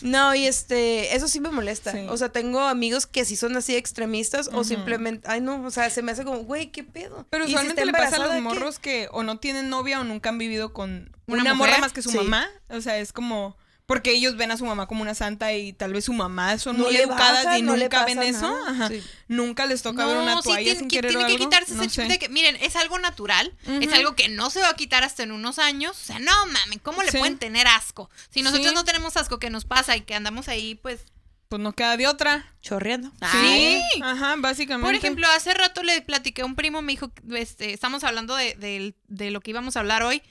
No, 0.03 0.35
y 0.35 0.47
este, 0.47 1.17
eso 1.17 1.27
sí 1.27 1.41
me 1.41 1.49
molesta. 1.51 1.91
Sí. 1.93 2.07
O 2.11 2.17
sea, 2.17 2.29
tengo 2.29 2.61
amigos 2.61 3.07
que 3.07 3.25
sí 3.25 3.35
son 3.35 3.57
así 3.57 3.75
extremistas 3.77 4.51
o 4.53 4.63
simplemente, 4.63 5.27
ay 5.29 5.41
no, 5.41 5.65
o 5.65 5.71
sea, 5.71 5.89
se 5.91 6.03
me 6.03 6.13
hace 6.13 6.23
como, 6.25 6.41
güey, 6.41 6.71
¿qué 6.71 6.85
pedo? 6.85 7.27
Pero 7.31 7.45
¿Y 7.45 7.49
si 7.49 7.55
usualmente 7.55 7.81
está 7.83 7.93
le 7.93 8.05
pasa 8.05 8.23
a 8.23 8.27
los 8.27 8.41
morros 8.43 8.79
que 8.79 9.09
o 9.11 9.23
no 9.23 9.39
tienen 9.39 9.71
novia 9.71 10.01
o 10.01 10.05
nunca 10.05 10.29
han 10.29 10.39
vivido 10.39 10.73
con 10.73 11.11
¿Una 11.27 11.43
una, 11.43 11.55
mujer? 11.55 11.71
morra 11.73 11.81
más 11.81 11.93
que 11.93 12.03
su 12.03 12.11
Sí. 12.11 12.17
mamá. 12.19 12.47
O 12.69 12.81
sea, 12.81 12.99
es 12.99 13.13
como. 13.13 13.57
Porque 13.87 14.11
ellos 14.11 14.37
ven 14.37 14.51
a 14.51 14.57
su 14.57 14.65
mamá 14.67 14.87
como 14.89 15.03
una 15.03 15.15
santa 15.15 15.53
y 15.53 15.73
tal 15.73 15.93
vez 15.93 16.07
su 16.07 16.13
mamá 16.13 16.59
son 16.59 16.77
No 16.77 16.85
muy 16.87 16.97
educadas 16.97 17.45
baja, 17.45 17.59
y 17.59 17.63
no 17.63 17.77
le 17.77 17.85
nunca 17.85 18.05
ven 18.05 18.21
eso. 18.21 18.53
Ajá. 18.67 18.89
Sí. 18.89 19.01
Nunca 19.29 19.65
les 19.67 19.81
toca 19.83 20.05
ver 20.07 20.17
una 20.17 20.39
sí, 20.39 20.43
toalla 20.43 20.63
tiene, 20.65 20.79
sin 20.81 20.89
que, 20.89 20.97
querer 20.97 21.11
tiene 21.13 21.25
o 21.25 21.29
que 21.29 21.37
quitarse 21.37 21.75
No 21.75 21.83
ese 21.85 21.91
chip 22.03 22.05
de 22.11 22.19
que, 22.19 22.29
miren, 22.29 22.57
es 22.57 22.75
algo 22.75 22.99
natural, 22.99 23.55
es 23.65 23.93
algo 23.93 24.17
que 24.17 24.29
no 24.29 24.51
se 24.51 24.61
va 24.61 24.71
a 24.71 24.75
quitar 24.75 25.05
hasta 25.05 25.23
en 25.23 25.31
unos 25.31 25.61
años. 25.61 25.93
O 25.93 26.05
sea, 26.05 26.19
no 26.19 26.33
mames, 26.47 26.81
¿cómo 26.83 27.03
le 27.05 27.13
Sí. 27.13 27.19
pueden 27.19 27.39
tener 27.39 27.69
asco? 27.69 28.11
Si 28.31 28.43
nosotros 28.43 28.71
Sí. 28.71 28.75
no 28.75 28.85
tenemos 28.85 29.17
asco, 29.17 29.39
¿qué 29.39 29.51
nos 29.51 29.65
pasa? 29.65 29.97
Y 29.97 30.01
que 30.01 30.15
andamos 30.17 30.49
ahí, 30.49 30.75
pues. 30.75 31.03
Pues 31.49 31.63
no 31.63 31.73
queda 31.73 31.97
de 31.97 32.09
otra. 32.09 32.53
Chorreando. 32.63 33.13
Sí. 33.31 33.81
Ajá, 34.03 34.35
básicamente. 34.39 34.85
Por 34.85 34.97
ejemplo, 34.97 35.29
hace 35.29 35.55
rato 35.55 35.85
le 35.85 36.03
platiqué 36.03 36.43
a 36.43 36.45
un 36.45 36.57
primo, 36.57 36.83
me 36.83 36.91
dijo, 36.91 37.13
este, 37.33 37.73
estamos 37.73 38.03
hablando 38.03 38.35
de, 38.35 38.55
de- 38.57 38.97
de 39.07 39.31
lo 39.31 39.41
que 39.41 39.53
íbamos 39.53 39.77
a 39.77 39.79
hablar 39.81 40.03
hoy. 40.03 40.23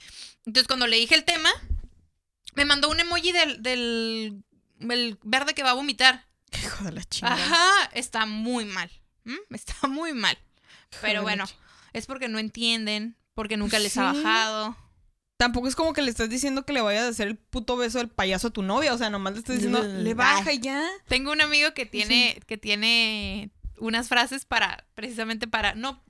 Entonces, 0.45 0.67
cuando 0.67 0.87
le 0.87 0.97
dije 0.97 1.15
el 1.15 1.23
tema, 1.23 1.49
me 2.55 2.65
mandó 2.65 2.89
un 2.89 2.99
emoji 2.99 3.31
del, 3.31 3.61
del 3.61 4.43
el 4.79 5.19
verde 5.23 5.53
que 5.53 5.63
va 5.63 5.71
a 5.71 5.75
vomitar. 5.75 6.25
Hijo 6.63 6.83
de 6.83 6.91
la 6.91 7.03
chingada. 7.03 7.35
Ajá, 7.35 7.89
está 7.93 8.25
muy 8.25 8.65
mal. 8.65 8.91
¿m? 9.25 9.37
Está 9.51 9.87
muy 9.87 10.13
mal. 10.13 10.37
Pero 11.01 11.23
bueno, 11.23 11.45
es 11.93 12.05
porque 12.05 12.29
no 12.29 12.39
entienden, 12.39 13.17
porque 13.33 13.57
nunca 13.57 13.79
les 13.79 13.97
ha 13.97 14.13
bajado. 14.13 14.77
Tampoco 15.37 15.67
es 15.67 15.75
como 15.75 15.91
que 15.91 16.01
le 16.01 16.09
estás 16.09 16.29
diciendo 16.29 16.65
que 16.65 16.71
le 16.71 16.81
vayas 16.81 17.03
a 17.03 17.09
hacer 17.09 17.27
el 17.27 17.35
puto 17.35 17.75
beso 17.75 17.97
del 17.97 18.07
payaso 18.07 18.47
a 18.47 18.51
tu 18.51 18.61
novia. 18.61 18.93
O 18.93 18.97
sea, 18.97 19.09
nomás 19.09 19.33
le 19.33 19.39
estás 19.39 19.55
diciendo, 19.55 19.83
Mm, 19.83 20.03
le 20.03 20.13
baja 20.13 20.53
ya. 20.53 20.87
Tengo 21.07 21.33
un 21.33 21.41
amigo 21.41 21.73
que 21.73 21.85
tiene, 21.85 22.39
que 22.47 22.57
tiene 22.57 23.51
unas 23.77 24.07
frases 24.07 24.45
para, 24.45 24.85
precisamente 24.95 25.47
para, 25.47 25.75
no 25.75 26.01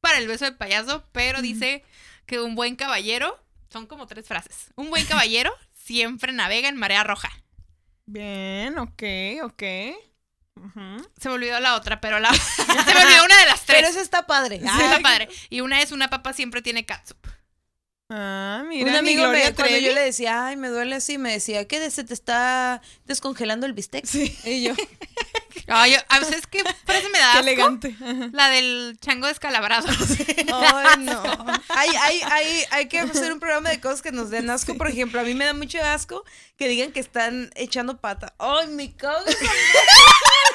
para 0.00 0.18
el 0.18 0.28
beso 0.28 0.44
de 0.44 0.52
payaso, 0.52 1.04
pero 1.12 1.40
dice 1.40 1.82
que 2.26 2.40
un 2.40 2.54
buen 2.54 2.76
caballero, 2.76 3.42
son 3.70 3.86
como 3.86 4.06
tres 4.06 4.26
frases. 4.26 4.70
Un 4.76 4.90
buen 4.90 5.06
caballero 5.06 5.50
siempre 5.88 6.32
navega 6.32 6.68
en 6.68 6.76
marea 6.76 7.02
roja. 7.02 7.30
Bien, 8.04 8.78
ok, 8.78 9.02
ok. 9.42 9.62
Ujú. 10.56 11.08
Se 11.18 11.28
me 11.28 11.34
olvidó 11.34 11.58
la 11.60 11.76
otra, 11.76 11.98
pero 12.00 12.20
la 12.20 12.32
se 12.34 12.64
me 12.66 13.04
olvidó 13.04 13.24
una 13.24 13.40
de 13.40 13.46
las 13.46 13.64
tres. 13.64 13.78
Pero 13.78 13.88
eso 13.88 14.00
está 14.00 14.26
padre. 14.26 14.60
Sí, 14.60 14.66
está 14.66 15.00
padre. 15.00 15.28
Y 15.48 15.62
una 15.62 15.80
es 15.80 15.90
una 15.90 16.10
papa 16.10 16.34
siempre 16.34 16.60
tiene 16.60 16.84
catsup. 16.84 17.16
Ah, 18.10 18.64
mira, 18.68 18.86
un 18.86 18.92
mi 18.92 18.98
amigo 18.98 19.22
Gloria 19.22 19.46
me, 19.46 19.54
cuando 19.54 19.78
yo 19.78 19.92
le 19.94 20.00
decía, 20.00 20.46
ay, 20.46 20.56
me 20.56 20.68
duele 20.68 20.96
así, 20.96 21.18
me 21.18 21.32
decía, 21.32 21.66
¿qué? 21.66 21.90
¿Se 21.90 22.04
te 22.04 22.14
está 22.14 22.80
descongelando 23.04 23.66
el 23.66 23.74
bistec? 23.74 24.04
Sí. 24.06 24.36
Y 24.44 24.62
yo, 24.62 24.74
Ay, 25.66 25.96
a 26.08 26.18
veces 26.20 26.46
qué 26.46 26.62
frase 26.84 27.08
me 27.10 27.18
da 27.18 27.32
Qué 27.32 27.38
asco? 27.38 27.48
elegante. 27.48 27.96
Ajá. 28.00 28.28
La 28.32 28.48
del 28.50 28.98
chango 29.00 29.26
descalabrado. 29.26 29.88
ay, 30.52 30.98
no. 31.00 31.22
Hay, 31.68 31.90
hay, 31.90 32.20
hay, 32.30 32.64
hay 32.70 32.88
que 32.88 33.00
hacer 33.00 33.32
un 33.32 33.40
programa 33.40 33.70
de 33.70 33.80
cosas 33.80 34.02
que 34.02 34.12
nos 34.12 34.30
den 34.30 34.48
asco. 34.50 34.76
Por 34.76 34.88
ejemplo, 34.88 35.20
a 35.20 35.24
mí 35.24 35.34
me 35.34 35.44
da 35.44 35.54
mucho 35.54 35.82
asco 35.82 36.24
que 36.56 36.68
digan 36.68 36.92
que 36.92 37.00
están 37.00 37.50
echando 37.54 37.98
pata. 38.00 38.34
¡Ay, 38.38 38.68
me 38.68 38.94
cago! 38.94 39.24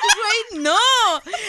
Güey, 0.04 0.62
no. 0.62 0.78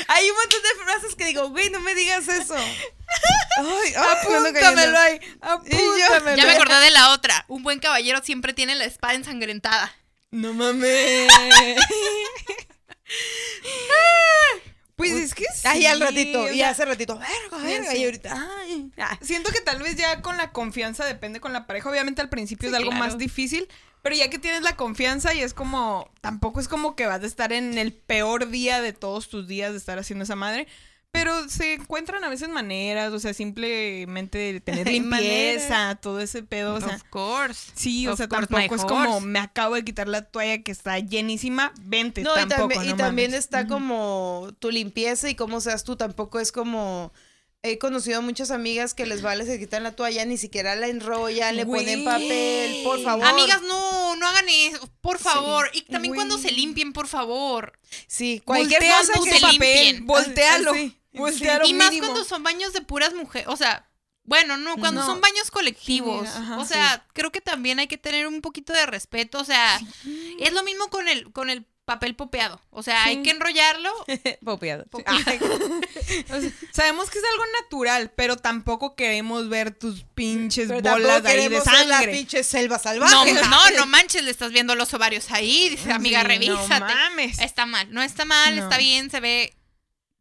Hay 0.08 0.30
un 0.30 0.36
montón 0.36 0.60
de 0.62 0.84
frases 0.84 1.14
que 1.16 1.24
digo, 1.24 1.48
güey, 1.50 1.70
no 1.70 1.80
me 1.80 1.94
digas 1.94 2.28
eso. 2.28 2.54
Ay, 2.56 3.94
ay, 3.96 4.16
Apúntamelo 4.22 4.98
ahí. 4.98 5.20
Apúntamelo. 5.40 6.36
Ya 6.36 6.46
me 6.46 6.52
acordé 6.52 6.80
de 6.80 6.90
la 6.90 7.12
otra. 7.12 7.44
Un 7.48 7.62
buen 7.62 7.80
caballero 7.80 8.20
siempre 8.22 8.52
tiene 8.52 8.74
la 8.74 8.84
espada 8.84 9.14
ensangrentada. 9.14 9.92
No 10.30 10.52
mames. 10.52 11.28
pues 14.96 15.12
es 15.12 15.34
que 15.34 15.44
sí. 15.54 15.66
Ay, 15.66 15.86
al 15.86 16.00
ratito, 16.00 16.50
y 16.50 16.62
hace 16.62 16.84
ratito, 16.84 17.18
verga, 17.18 17.58
verga, 17.64 17.90
sí. 17.90 17.98
y 17.98 18.04
ahorita, 18.04 18.48
ay, 18.60 18.90
ah. 18.98 19.18
Siento 19.20 19.50
que 19.52 19.60
tal 19.60 19.82
vez 19.82 19.96
ya 19.96 20.22
con 20.22 20.36
la 20.36 20.52
confianza 20.52 21.04
depende 21.04 21.40
con 21.40 21.52
la 21.52 21.66
pareja. 21.66 21.90
Obviamente 21.90 22.22
al 22.22 22.28
principio 22.28 22.68
Sí, 22.68 22.74
es 22.74 22.78
algo 22.78 22.90
claro. 22.90 23.04
más 23.04 23.18
difícil, 23.18 23.68
pero 24.02 24.14
ya 24.16 24.30
que 24.30 24.38
tienes 24.38 24.62
la 24.62 24.76
confianza 24.76 25.34
y 25.34 25.40
es 25.40 25.54
como, 25.54 26.10
tampoco 26.20 26.60
es 26.60 26.68
como 26.68 26.94
que 26.94 27.06
vas 27.06 27.22
a 27.22 27.26
estar 27.26 27.52
en 27.52 27.78
el 27.78 27.92
peor 27.92 28.48
día 28.50 28.80
de 28.80 28.92
todos 28.92 29.28
tus 29.28 29.48
días 29.48 29.72
de 29.72 29.78
estar 29.78 29.98
haciendo 29.98 30.24
esa 30.24 30.36
madre. 30.36 30.66
Pero 31.14 31.48
se 31.48 31.74
encuentran 31.74 32.24
a 32.24 32.28
veces 32.28 32.48
maneras, 32.48 33.12
o 33.12 33.20
sea, 33.20 33.32
simplemente 33.32 34.60
tener 34.60 34.86
limpieza, 34.90 35.96
todo 36.02 36.20
ese 36.20 36.42
pedo, 36.42 36.74
o 36.74 36.80
sea. 36.80 36.96
of 36.96 37.04
course. 37.04 37.70
Sí, 37.74 38.06
o 38.08 38.12
Of 38.12 38.18
sea, 38.18 38.28
course, 38.28 38.46
tampoco 38.48 38.74
es 38.74 38.84
como 38.84 39.20
me 39.20 39.38
acabo 39.38 39.76
de 39.76 39.84
quitar 39.84 40.08
la 40.08 40.22
toalla 40.22 40.62
que 40.62 40.72
está 40.72 40.98
llenísima, 40.98 41.72
vente, 41.80 42.22
No, 42.22 42.32
y, 42.32 42.34
tampoco, 42.48 42.58
también, 42.74 42.84
y 42.84 42.88
no 42.90 42.96
también 42.96 43.30
mames. 43.30 43.44
está 43.44 43.60
Ujú. 43.60 43.68
como 43.68 44.48
tu 44.58 44.70
limpieza 44.70 45.28
y 45.30 45.34
cómo 45.34 45.60
seas 45.60 45.84
tú, 45.84 45.96
tampoco 45.96 46.40
es 46.40 46.52
como 46.52 47.12
he 47.66 47.78
conocido 47.78 48.20
muchas 48.20 48.50
amigas 48.50 48.92
que 48.92 49.06
les 49.06 49.22
vale, 49.22 49.46
se 49.46 49.58
quitan 49.58 49.84
la 49.84 49.92
toalla, 49.96 50.26
ni 50.26 50.36
siquiera 50.36 50.76
la 50.76 50.86
enrollan, 50.88 51.56
le 51.56 51.64
ponen 51.64 52.04
papel, 52.04 52.82
por 52.84 53.00
favor. 53.02 53.24
Amigas, 53.24 53.62
no, 53.62 54.16
no 54.16 54.26
hagan 54.28 54.46
eso, 54.50 54.86
por 55.00 55.18
favor. 55.18 55.70
y 55.72 55.80
también 55.82 56.14
cuando 56.14 56.36
se 56.36 56.50
limpien, 56.52 56.92
por 56.92 57.06
favor. 57.08 57.78
Sí, 58.06 58.42
cualquier 58.44 58.80
Voltea 58.82 58.98
cosa 58.98 59.12
que 59.24 59.30
se 59.32 59.40
papel, 59.40 59.50
limpien. 59.52 60.06
voltealo. 60.06 60.72
Ah, 60.72 60.74
sí, 60.76 60.98
Voltealo 61.14 61.66
y 61.66 61.74
más 61.74 61.90
mínimo. 61.90 62.08
cuando 62.08 62.24
son 62.24 62.42
baños 62.42 62.72
de 62.72 62.80
puras 62.82 63.14
mujeres, 63.14 63.48
o 63.48 63.56
sea, 63.56 63.88
bueno, 64.24 64.56
no, 64.56 64.76
cuando 64.76 65.00
No. 65.02 65.06
son 65.06 65.20
baños 65.20 65.50
colectivos. 65.50 66.28
Sí, 66.28 66.34
ajá, 66.38 66.58
o 66.58 66.64
sea, 66.64 67.06
creo 67.12 67.30
que 67.30 67.40
también 67.40 67.78
hay 67.78 67.86
que 67.88 67.98
tener 67.98 68.26
un 68.26 68.40
poquito 68.40 68.72
de 68.72 68.86
respeto, 68.86 69.38
o 69.38 69.44
sea, 69.44 69.78
es 70.40 70.52
lo 70.52 70.62
mismo 70.62 70.88
con 70.88 71.08
el 71.08 71.30
con 71.32 71.50
el 71.50 71.66
papel 71.84 72.16
popeado. 72.16 72.58
O 72.70 72.82
sea, 72.82 73.04
hay 73.04 73.22
que 73.22 73.28
enrollarlo. 73.30 73.92
Popeado. 74.44 74.86
O 74.94 76.40
sea, 76.40 76.50
sabemos 76.72 77.10
que 77.10 77.18
es 77.18 77.24
algo 77.32 77.44
natural, 77.62 78.10
pero 78.16 78.36
tampoco 78.36 78.94
queremos 78.96 79.48
ver 79.50 79.70
tus 79.76 80.04
pinches 80.14 80.68
Pero 80.68 80.80
bolas 80.92 81.22
tampoco 81.22 81.28
ahí 81.42 81.48
de 81.48 81.60
sangre. 81.60 82.12
pinche 82.12 82.42
selva 82.44 82.76
No, 82.76 82.82
salvaje. 82.82 83.32
no, 83.34 83.70
no 83.76 83.86
manches, 83.86 84.22
le 84.24 84.30
estás 84.30 84.52
viendo 84.52 84.74
los 84.74 84.92
ovarios 84.94 85.30
ahí. 85.30 85.68
Dice, 85.70 85.92
amiga, 85.92 86.22
Sí, 86.22 86.26
revísate. 86.28 86.80
No 86.80 86.86
mames. 86.86 87.38
Está 87.38 87.66
mal, 87.66 87.92
no 87.92 88.02
está 88.02 88.24
mal, 88.24 88.56
No. 88.56 88.62
está 88.62 88.78
bien, 88.78 89.10
se 89.10 89.20
ve. 89.20 89.54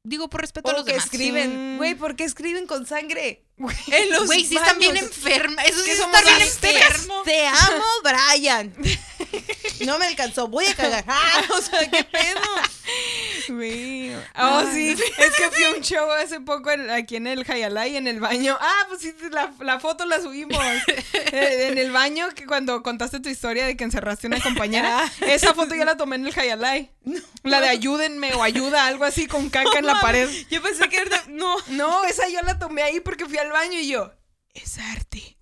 Digo, 0.05 0.29
por 0.29 0.41
respeto 0.41 0.69
a 0.69 0.73
los 0.73 0.83
que 0.83 0.91
demás. 0.91 1.05
escriben, 1.05 1.49
Sí. 1.51 1.77
güey, 1.77 1.95
¿por 1.95 2.17
qué 2.17 2.25
escriben 2.25 2.67
con 2.67 2.85
sangre? 2.85 3.45
En 3.87 4.09
los 4.11 4.25
Güey, 4.25 4.45
sí 4.45 4.57
están 4.57 4.77
bien 4.77 4.97
enfermas. 4.97 5.65
Eso 5.65 5.79
sí 5.81 5.91
está 5.91 6.21
bien 6.21 6.41
enfermo. 6.41 7.21
Te 7.23 7.47
amo, 7.47 7.85
Brian. 8.03 8.73
No 9.85 9.97
me 9.99 10.05
alcanzó, 10.05 10.47
voy 10.47 10.65
a 10.65 10.75
cagar. 10.75 11.03
Ah, 11.07 11.43
o 11.57 11.61
sea, 11.61 11.89
¿qué 11.89 12.03
pedo? 12.05 12.39
Güey. 13.49 14.13
Oh, 14.35 14.63
sí. 14.73 14.91
Es 15.17 15.35
que 15.35 15.49
fui 15.51 15.63
a 15.63 15.71
un 15.71 15.81
show 15.81 16.09
hace 16.11 16.39
poco 16.41 16.71
en- 16.71 16.89
aquí 16.89 17.15
en 17.17 17.27
el 17.27 17.45
Hayalay, 17.49 17.95
en 17.97 18.07
el 18.07 18.19
baño. 18.19 18.57
Ah, 18.59 18.85
pues 18.89 19.01
sí, 19.01 19.13
la, 19.31 19.53
la 19.59 19.79
foto 19.79 20.05
la 20.05 20.19
subimos. 20.21 20.57
Eh, 21.35 21.67
en 21.71 21.77
el 21.79 21.91
baño, 21.91 22.29
que 22.35 22.45
cuando 22.45 22.83
contaste 22.83 23.19
tu 23.19 23.27
historia 23.29 23.65
de 23.65 23.75
que 23.75 23.83
encerraste 23.83 24.27
a 24.27 24.29
una 24.29 24.39
compañera. 24.41 25.11
Esa 25.21 25.53
foto 25.55 25.73
yo 25.73 25.83
la 25.83 25.97
tomé 25.97 26.15
en 26.17 26.27
el 26.27 26.37
Hayalay. 26.39 26.91
La 27.43 27.59
de 27.59 27.69
ayúdenme 27.69 28.33
o 28.35 28.43
ayuda, 28.43 28.85
algo 28.85 29.03
así 29.03 29.25
con 29.25 29.49
caca 29.49 29.79
en 29.79 29.87
la 29.87 29.99
pared. 29.99 30.29
Yo 30.51 30.61
pensé 30.61 30.87
que 30.89 30.97
era. 30.97 31.23
No. 31.29 31.55
No, 31.69 32.03
esa 32.05 32.27
yo 32.29 32.41
la 32.43 32.59
tomé 32.59 32.83
ahí 32.83 32.99
porque 32.99 33.25
fui 33.25 33.37
al 33.39 33.51
baño 33.51 33.79
y 33.79 33.87
yo. 33.87 34.11
Es 34.53 34.77
arte. 34.77 35.37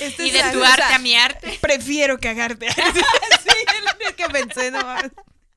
Este 0.00 0.26
Y 0.26 0.36
es 0.36 0.44
de 0.44 0.52
tu 0.52 0.62
arte 0.62 0.82
a 0.94 0.98
mi 0.98 1.14
arte. 1.16 1.58
Prefiero 1.60 2.18
cagarte. 2.18 2.70
Sí, 2.70 2.80
es 2.80 4.06
lo 4.10 4.16
que 4.16 4.28
pensé 4.28 4.70
nomás. 4.70 5.04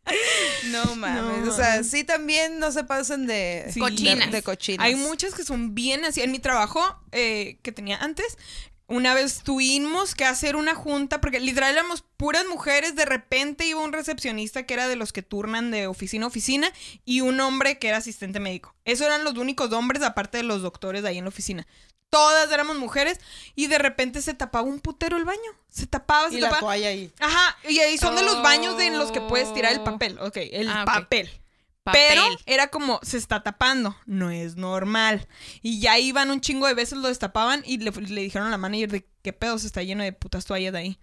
No 0.72 0.96
mames. 0.96 1.46
No 1.46 1.52
o 1.52 1.56
sea, 1.56 1.84
sí 1.84 2.04
también 2.04 2.60
no 2.60 2.72
se 2.72 2.84
pasen 2.84 3.28
de 3.28 3.68
Sí. 3.72 3.80
Cochinas. 3.80 4.32
De, 4.32 4.38
de 4.38 4.44
cochinas. 4.44 4.86
Hay 4.86 4.96
muchas 4.96 5.34
que 5.34 5.44
son 5.44 5.76
bien 5.76 6.06
así. 6.06 6.22
En 6.22 6.32
mi 6.32 6.40
trabajo 6.40 6.82
eh, 7.12 7.58
que 7.62 7.72
tenía 7.72 7.98
antes, 7.98 8.38
una 8.88 9.14
vez 9.16 9.42
tuvimos 9.44 10.14
que 10.14 10.26
hacer 10.26 10.56
una 10.56 10.76
junta, 10.76 11.20
porque 11.20 11.40
literal 11.40 11.74
éramos 11.74 12.04
puras 12.18 12.46
mujeres, 12.48 12.96
de 12.96 13.06
repente 13.06 13.66
iba 13.66 13.82
un 13.82 13.94
recepcionista 13.94 14.64
que 14.64 14.76
era 14.76 14.88
de 14.88 14.96
los 14.96 15.12
que 15.12 15.24
turnan 15.24 15.72
de 15.72 15.88
oficina 15.88 16.26
a 16.26 16.28
oficina 16.28 16.72
y 17.04 17.22
un 17.22 17.40
hombre 17.40 17.80
que 17.80 17.88
era 17.88 17.98
asistente 17.98 18.40
médico. 18.40 18.76
Esos 18.86 19.08
eran 19.08 19.24
los 19.24 19.38
únicos 19.38 19.72
hombres 19.72 20.04
aparte 20.04 20.38
de 20.38 20.44
los 20.44 20.62
doctores 20.62 21.02
de 21.02 21.10
ahí 21.10 21.18
en 21.18 21.26
la 21.26 21.30
oficina. 21.30 21.66
Todas 22.10 22.52
éramos 22.52 22.78
mujeres 22.78 23.20
y 23.56 23.68
de 23.68 23.78
repente 23.78 24.22
se 24.22 24.34
tapaba 24.34 24.68
un 24.68 24.80
putero 24.80 25.18
el 25.18 25.26
baño. 25.26 25.40
Se 25.70 25.86
tapaba, 25.88 26.30
se 26.30 26.38
Y 26.38 26.42
la 26.42 26.58
toalla 26.60 26.88
ahí. 26.90 27.12
Ajá, 27.20 27.58
y 27.68 27.80
ahí 27.80 27.98
son 27.98 28.16
de 28.16 28.22
los 28.24 28.42
baños 28.42 28.78
de 28.78 28.88
en 28.88 28.98
los 28.98 29.12
que 29.12 29.22
puedes 29.22 29.54
tirar 29.54 29.74
el 29.74 29.80
Oh. 29.80 29.84
papel. 29.84 30.18
Ok, 30.20 30.38
el 30.38 30.70
Ah. 30.70 30.84
Papel. 30.86 31.30
Pero 31.92 32.24
era 32.48 32.70
como, 32.70 33.00
se 33.04 33.18
está 33.18 33.44
tapando, 33.44 33.96
no 34.08 34.32
es 34.32 34.56
normal. 34.56 35.28
Y 35.62 35.80
ya 35.80 36.00
iban 36.00 36.32
un 36.32 36.42
chingo 36.42 36.66
de 36.66 36.74
veces, 36.74 36.98
lo 36.98 37.10
destapaban 37.10 37.62
y 37.66 37.78
le, 37.78 37.92
le 37.92 38.22
dijeron 38.22 38.48
a 38.48 38.52
la 38.52 38.58
manager 38.58 38.90
de 38.92 39.08
qué 39.26 39.34
pedo 39.34 39.58
se 39.58 39.66
está 39.68 39.82
lleno 39.84 40.04
de 40.04 40.14
putas 40.14 40.46
toallas 40.46 40.72
de 40.72 40.80
ahí. 40.80 41.00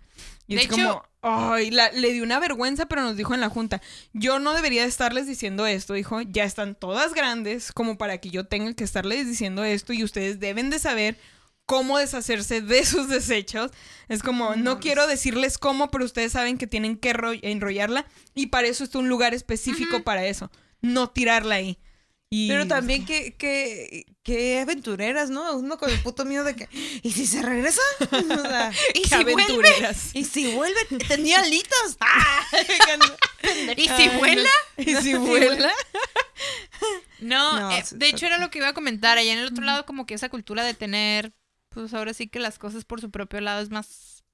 Y 0.47 0.55
De 0.55 0.63
es 0.63 0.69
como, 0.69 1.03
ay, 1.23 1.71
le 1.71 2.13
dio 2.13 2.23
una 2.23 2.39
vergüenza, 2.39 2.87
pero 2.87 3.03
nos 3.03 3.17
dijo 3.17 3.35
en 3.35 3.41
la 3.41 3.49
junta, 3.49 3.83
yo 4.13 4.39
no 4.39 4.55
debería 4.55 4.83
de 4.83 4.89
estarles 4.89 5.27
diciendo 5.27 5.67
esto, 5.67 5.95
dijo, 5.95 6.21
ya 6.21 6.45
están 6.45 6.75
todas 6.77 7.15
grandes 7.15 7.73
como 7.73 7.99
para 7.99 8.19
que 8.19 8.31
yo 8.31 8.47
tenga 8.47 8.73
que 8.75 8.85
estarles 8.85 9.27
diciendo 9.27 9.65
esto 9.65 9.93
y 9.93 10.05
ustedes 10.05 10.39
deben 10.39 10.71
de 10.71 10.79
saber 10.79 11.19
cómo 11.67 11.99
deshacerse 11.99 12.61
de 12.61 12.85
sus 12.85 13.09
desechos. 13.09 13.71
Es 14.09 14.23
como, 14.23 14.55
no 14.57 14.79
quiero 14.79 15.07
decirles 15.07 15.59
cómo, 15.59 15.91
pero 15.91 16.05
ustedes 16.05 16.33
saben 16.33 16.59
que 16.59 16.67
tienen 16.67 16.97
que 16.97 17.13
enro- 17.15 17.39
enrollarla 17.43 18.07
y 18.35 18.47
para 18.47 18.69
eso 18.69 18.85
está 18.85 18.99
un 18.99 19.09
lugar 19.09 19.35
específico 19.35 20.03
para 20.05 20.27
eso, 20.27 20.51
no 20.81 21.11
tirarla 21.11 21.57
ahí. 21.57 21.79
Y 22.35 22.49
Pero 22.49 22.67
también 22.67 23.05
que, 23.05 23.35
que, 23.35 24.07
que 24.23 24.59
aventureras, 24.61 25.29
¿no? 25.29 25.55
Uno 25.55 25.77
con 25.77 25.91
el 25.91 26.01
puto 26.01 26.25
miedo 26.25 26.45
de 26.45 26.57
que. 26.57 26.67
¿Y 27.03 27.13
si 27.13 27.27
se 27.27 27.43
regresa? 27.43 27.83
O 28.11 28.41
sea, 28.41 28.73
¿Y 28.95 29.05
si 29.07 29.15
vuelve? 29.17 29.33
aventureras. 29.43 30.15
¿Y 30.15 30.25
si 30.25 30.55
vuelve? 30.55 30.81
Tenía 31.09 31.41
alitas. 31.41 31.99
¡Ah! 32.01 32.43
¿Y 33.77 33.87
si 33.87 34.09
vuela? 34.17 34.49
¿Y 34.79 34.95
si 34.95 35.13
vuela? 35.13 35.71
No, 37.21 37.61
No, 37.61 37.73
eh, 37.73 37.85
de 37.91 38.09
hecho 38.09 38.25
era 38.25 38.39
lo 38.39 38.51
que 38.51 38.61
iba 38.61 38.69
a 38.69 38.73
comentar. 38.73 39.19
Allá 39.19 39.35
en 39.35 39.41
el 39.41 39.49
otro 39.49 39.63
lado, 39.63 39.85
como 39.85 40.07
que 40.07 40.15
esa 40.15 40.31
cultura 40.31 40.65
de 40.65 40.73
tener, 40.73 41.35
pues 41.69 41.93
ahora 41.93 42.15
sí 42.15 42.29
que 42.29 42.39
las 42.39 42.59
cosas 42.59 42.87
por 42.87 43.03
su 43.03 43.11
propio 43.11 43.43
lado 43.43 43.61
es 43.61 43.69
más 43.69 44.25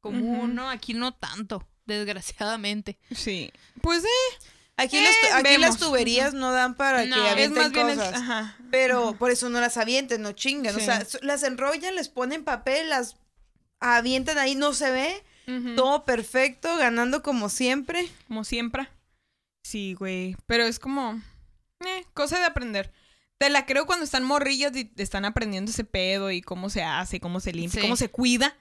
común. 0.00 0.54
¿no? 0.54 0.70
Aquí 0.70 0.94
no 0.94 1.12
tanto, 1.12 1.68
desgraciadamente. 1.84 2.98
Sí. 3.14 3.52
Pues 3.82 4.04
eh, 4.04 4.46
Aquí, 4.78 4.98
Eh, 4.98 5.06
aquí 5.32 5.42
vemos. 5.42 5.60
las 5.60 5.78
tuberías 5.78 6.34
no 6.34 6.52
dan 6.52 6.74
para 6.74 7.04
No. 7.06 7.16
que 7.16 7.26
es 7.26 7.32
avienten 7.32 7.62
más 7.62 7.72
bien... 7.72 7.86
cosas. 7.96 8.14
ajá. 8.14 8.56
Pero 8.70 9.16
por 9.18 9.30
eso 9.30 9.48
no 9.48 9.60
las 9.60 9.76
avienten, 9.78 10.20
no 10.22 10.32
chinguen. 10.32 10.76
O 10.76 10.80
sea, 10.80 11.06
las 11.22 11.42
enrollan, 11.44 11.94
les 11.94 12.08
ponen 12.10 12.44
papel, 12.44 12.90
las 12.90 13.16
avientan 13.80 14.38
ahí, 14.38 14.54
no 14.54 14.72
se 14.74 14.90
ve. 14.90 15.22
Todo 15.76 16.04
perfecto, 16.04 16.76
ganando 16.76 17.22
como 17.22 17.48
siempre. 17.48 18.08
Como 18.26 18.42
siempre. 18.42 18.88
Sí, 19.64 19.94
güey. 19.94 20.36
Pero 20.46 20.64
es 20.64 20.80
como. 20.80 21.22
Eh, 21.86 22.04
cosa 22.14 22.38
de 22.40 22.44
aprender. 22.46 22.92
Te 23.38 23.48
la 23.48 23.64
creo 23.64 23.86
cuando 23.86 24.04
están 24.04 24.24
morrillas 24.24 24.74
y 24.74 24.90
están 24.96 25.24
aprendiendo 25.24 25.70
ese 25.70 25.84
pedo 25.84 26.30
y 26.32 26.40
cómo 26.42 26.68
se 26.68 26.82
hace, 26.82 27.20
cómo 27.20 27.38
se 27.38 27.52
limpia, 27.52 27.80
Sí. 27.80 27.86
cómo 27.86 27.94
se 27.96 28.08
cuida. 28.10 28.56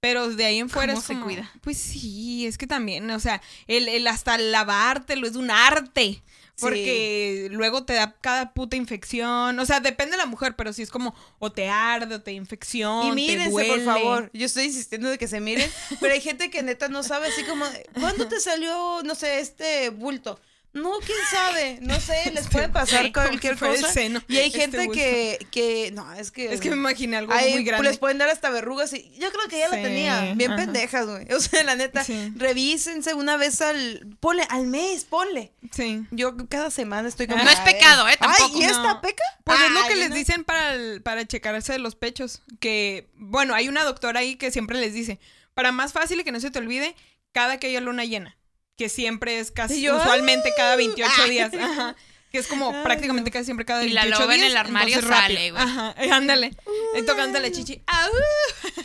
Pero 0.00 0.30
de 0.30 0.46
ahí 0.46 0.58
en 0.58 0.70
fuera 0.70 0.94
¿Cómo 0.94 1.00
es 1.00 1.06
se 1.06 1.12
como, 1.12 1.26
cuida? 1.26 1.50
Pues 1.60 1.76
sí, 1.76 2.46
es 2.46 2.56
que 2.56 2.66
también, 2.66 3.10
o 3.10 3.20
sea, 3.20 3.42
el, 3.66 3.88
el 3.88 4.06
hasta 4.06 4.38
lavártelo 4.38 5.26
es 5.26 5.36
un 5.36 5.50
arte. 5.50 6.22
Porque 6.60 7.48
luego 7.50 7.84
te 7.84 7.94
da 7.94 8.14
cada 8.20 8.52
puta 8.52 8.76
infección. 8.76 9.58
O 9.58 9.66
sea, 9.66 9.80
depende 9.80 10.12
de 10.12 10.18
la 10.18 10.26
mujer, 10.26 10.54
pero 10.56 10.72
sí 10.72 10.82
es 10.82 10.90
como 10.90 11.14
o 11.38 11.50
te 11.50 11.68
arde 11.68 12.16
o 12.16 12.20
te 12.20 12.32
infección. 12.32 13.06
Y 13.06 13.08
te 13.08 13.14
mírense, 13.14 13.50
duele. 13.50 13.74
por 13.76 13.84
favor. 13.84 14.30
Yo 14.34 14.46
estoy 14.46 14.64
insistiendo 14.64 15.08
de 15.08 15.18
que 15.18 15.26
se 15.26 15.40
miren, 15.40 15.70
pero 16.00 16.12
hay 16.12 16.20
gente 16.20 16.50
que 16.50 16.62
neta 16.62 16.88
no 16.88 17.02
sabe 17.02 17.28
así 17.28 17.44
como, 17.44 17.64
¿cuándo 17.98 18.28
te 18.28 18.40
salió, 18.40 19.00
no 19.04 19.14
sé, 19.14 19.40
este 19.40 19.88
bulto? 19.90 20.38
No, 20.72 20.92
quién 21.04 21.18
sabe, 21.30 21.78
no 21.82 21.98
sé, 21.98 22.30
les 22.32 22.46
puede 22.48 22.68
pasar 22.68 23.12
cualquier 23.12 23.56
cosa. 23.58 23.92
seno, 23.92 24.22
Y 24.28 24.36
hay 24.36 24.46
este 24.46 24.60
gente 24.60 24.88
que, 24.90 25.44
que, 25.50 25.90
no, 25.92 26.12
es 26.14 26.30
que... 26.30 26.52
Es 26.52 26.60
que 26.60 26.70
me 26.70 26.76
imaginé 26.76 27.16
algo 27.16 27.34
muy 27.34 27.64
grande. 27.64 27.88
Les 27.88 27.98
pueden 27.98 28.18
dar 28.18 28.28
hasta 28.28 28.50
verrugas 28.50 28.92
y 28.92 29.10
yo 29.18 29.32
creo 29.32 29.48
que 29.48 29.58
ya 29.58 29.68
Sí, 29.68 29.76
la 29.76 29.82
tenía. 29.82 30.34
Bien 30.34 30.52
ajá. 30.52 30.62
pendejas, 30.62 31.06
güey. 31.08 31.26
O 31.34 31.40
sea, 31.40 31.64
la 31.64 31.74
neta, 31.74 32.04
Sí. 32.04 32.32
revísense 32.36 33.14
una 33.14 33.36
vez 33.36 33.60
al... 33.62 34.16
Ponle, 34.20 34.44
al 34.48 34.68
mes, 34.68 35.04
ponle. 35.04 35.52
Sí. 35.72 36.04
Yo 36.12 36.36
cada 36.48 36.70
semana 36.70 37.08
estoy 37.08 37.26
como... 37.26 37.42
No 37.42 37.50
es 37.50 37.58
"Ay, 37.58 37.72
pecado, 37.74 38.08
¿eh? 38.08 38.16
Tampoco. 38.16 38.50
Ay, 38.54 38.60
¿y 38.60 38.64
esta 38.64 38.94
No. 38.94 39.00
peca? 39.00 39.24
Pues 39.42 39.60
es 39.60 39.70
lo 39.72 39.80
Ay, 39.80 39.88
que 39.88 39.96
les 39.96 40.10
no. 40.10 40.14
dicen 40.14 40.44
para, 40.44 40.74
el- 40.74 41.02
para 41.02 41.26
checarse 41.26 41.72
de 41.72 41.78
los 41.80 41.96
pechos. 41.96 42.42
Que, 42.60 43.08
bueno, 43.16 43.54
hay 43.54 43.68
una 43.68 43.82
doctora 43.82 44.20
ahí 44.20 44.36
que 44.36 44.52
siempre 44.52 44.78
les 44.78 44.94
dice, 44.94 45.18
para 45.54 45.72
más 45.72 45.92
fácil 45.92 46.20
y 46.20 46.24
que 46.24 46.30
no 46.30 46.38
se 46.38 46.52
te 46.52 46.60
olvide, 46.60 46.94
cada 47.32 47.58
que 47.58 47.66
haya 47.66 47.80
luna 47.80 48.04
llena. 48.04 48.36
Que 48.80 48.88
siempre 48.88 49.38
es 49.40 49.50
casi, 49.50 49.82
yo, 49.82 49.94
usualmente 49.94 50.54
cada 50.56 50.74
28 50.74 51.12
Ay. 51.18 51.30
días. 51.30 51.52
Ajá. 51.60 51.96
Que 52.30 52.38
es 52.38 52.46
como 52.46 52.70
Ay, 52.72 52.82
prácticamente 52.84 53.30
casi 53.30 53.46
siempre 53.46 53.66
cada 53.66 53.84
Y 53.84 53.90
la 53.90 54.02
28 54.02 54.20
loba 54.22 54.34
en 54.34 54.40
días. 54.40 54.50
el 54.52 54.56
armario 54.56 55.02
sale, 55.02 55.50
güey. 55.50 55.62
Ajá, 55.62 55.94
eh, 55.98 56.10
ándale. 56.12 56.54
Y 56.96 57.02
tocando 57.02 57.40
la 57.40 57.50
chichi. 57.50 57.82
¡Au! 57.86 58.10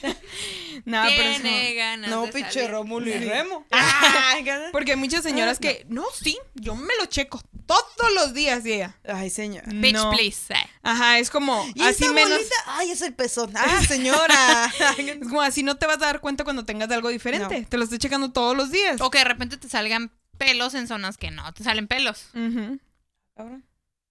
no, 0.85 1.03
pero 1.15 1.75
ganas 1.75 2.09
No, 2.09 2.25
pinche. 2.29 2.67
Rómulo 2.67 3.07
y. 3.09 3.13
Remo. 3.13 3.65
Gana- 4.43 4.69
Porque 4.71 4.91
hay 4.91 4.97
muchas 4.97 5.23
señoras 5.23 5.59
que, 5.59 5.85
no, 5.89 6.03
sí, 6.19 6.37
yo 6.55 6.75
me 6.75 6.93
lo 6.99 7.05
checo 7.05 7.41
todos 7.65 8.13
los 8.15 8.33
días, 8.33 8.65
y 8.65 8.73
ella. 8.73 8.95
Ay, 9.07 9.29
señor. 9.29 9.63
Bitch, 9.73 9.93
no. 9.93 10.11
please. 10.11 10.53
eh. 10.53 10.57
Ajá, 10.83 11.17
es 11.19 11.29
como, 11.29 11.65
¿Y 11.75 11.81
así 11.83 12.03
esa 12.05 12.13
menos. 12.13 12.31
bolita? 12.31 12.55
Ay, 12.67 12.91
es 12.91 13.01
el 13.01 13.13
pezón. 13.13 13.51
Ah, 13.55 13.81
señora. 13.87 14.71
Es 14.97 15.19
como 15.27 15.41
así 15.41 15.63
no 15.63 15.77
te 15.77 15.85
vas 15.87 15.97
a 15.97 16.05
dar 16.05 16.19
cuenta 16.19 16.43
cuando 16.43 16.65
tengas 16.65 16.89
algo 16.91 17.09
diferente. 17.09 17.61
No. 17.61 17.67
Te 17.67 17.77
lo 17.77 17.83
estoy 17.83 17.97
checando 17.99 18.31
todos 18.31 18.55
los 18.55 18.71
días. 18.71 19.01
O 19.01 19.09
que 19.11 19.19
de 19.19 19.23
repente 19.23 19.57
te 19.57 19.67
salgan 19.69 20.11
pelos 20.37 20.73
en 20.73 20.87
zonas 20.87 21.17
que 21.17 21.31
no, 21.31 21.51
te 21.53 21.63
salen 21.63 21.87
pelos. 21.87 22.27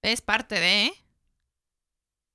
Es 0.02 0.20
parte 0.20 0.56
de, 0.60 0.84
¿eh? 0.86 0.92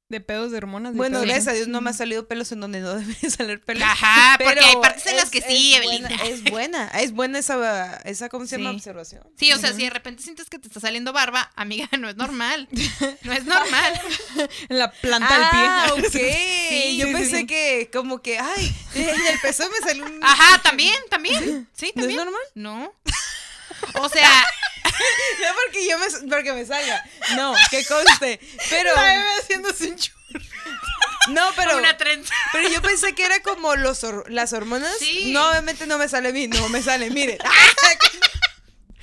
de 0.10 0.22
pedos 0.22 0.50
de 0.52 0.58
hormonas. 0.58 0.94
de 0.94 0.98
Bueno, 0.98 1.18
pedos. 1.20 1.28
gracias 1.28 1.48
a 1.50 1.52
Dios 1.54 1.68
no 1.68 1.82
me 1.82 1.92
ha 1.92 1.94
salido 1.94 2.28
pelos 2.28 2.52
en 2.52 2.62
donde 2.62 2.80
no 2.80 2.96
debería 2.96 3.30
salir 3.30 3.62
pelos. 3.64 3.84
Ajá, 3.84 4.38
porque 4.40 4.56
Pero 4.56 4.66
hay 4.66 4.76
partes 4.78 5.06
en 5.06 5.18
las 5.18 5.26
es- 5.26 5.30
que 5.30 5.42
sí, 5.42 5.76
es 5.76 5.84
Evelina. 5.84 6.08
buena- 6.10 6.24
es 6.26 6.44
buena, 6.46 6.88
es 6.88 7.12
buena 7.12 7.38
esa, 7.38 7.98
esa 8.06 8.28
¿cómo 8.30 8.48
se 8.48 8.58
llama? 8.58 8.72
Sí. 8.72 8.76
Observación. 8.78 9.24
Sí, 9.38 9.54
o 9.54 9.60
sea, 9.60 9.72
si 9.74 9.84
de 9.84 9.92
repente 9.92 10.24
sientes 10.24 10.50
que 10.50 10.58
te 10.58 10.68
está 10.68 10.80
saliendo 10.80 11.14
barba, 11.14 11.52
amiga, 11.56 11.88
no 12.00 12.10
es 12.10 12.16
normal. 12.16 12.68
No 13.22 13.34
es 13.34 13.46
normal. 13.46 14.02
En 14.70 14.80
la 14.80 14.92
planta 14.92 15.28
Ah, 15.32 15.92
del 15.96 16.06
ok. 16.06 16.12
pie. 16.12 16.96
Yo 16.98 17.06
sí, 17.06 17.14
pensé 17.14 17.38
sí. 17.42 17.46
que 17.46 17.90
como 17.94 18.22
que, 18.24 18.40
ay, 18.40 18.76
en 18.96 19.10
el 19.10 19.40
pezón 19.42 19.70
me 19.72 19.88
salió 19.88 20.06
un... 20.06 20.20
Ajá, 20.24 20.60
también, 20.64 20.96
también. 21.12 21.68
Sí, 21.74 21.92
¿No 21.96 22.02
es 22.02 22.08
también. 22.08 22.16
normal? 22.18 22.42
No. 22.56 22.94
O 24.02 24.10
sea, 24.10 24.30
No 25.42 25.48
porque 25.66 25.88
yo 25.88 25.98
me, 26.00 26.30
porque 26.30 26.54
me 26.54 26.66
salga. 26.66 27.04
No, 27.36 27.56
que 27.72 27.86
conste. 27.86 28.40
Pero, 28.70 28.94
La 28.96 29.04
bebé 29.04 29.24
haciéndose 29.40 29.88
un 29.90 29.96
churro. 29.98 30.20
no, 31.30 31.50
pero, 31.56 31.78
una 31.78 31.96
trenza. 31.98 32.34
pero 32.52 32.68
yo 32.70 32.82
pensé 32.82 33.14
que 33.14 33.26
era 33.26 33.42
como 33.42 33.76
los 33.76 34.04
hor- 34.04 34.28
las 34.30 34.52
hormonas. 34.54 34.96
Sí. 35.00 35.32
No, 35.32 35.50
obviamente 35.50 35.88
no 35.88 35.98
me 35.98 36.08
sale 36.10 36.30
a 36.30 36.32
mí, 36.34 36.48
no 36.48 36.68
me 36.70 36.82
sale, 36.82 37.10
mire. 37.10 37.38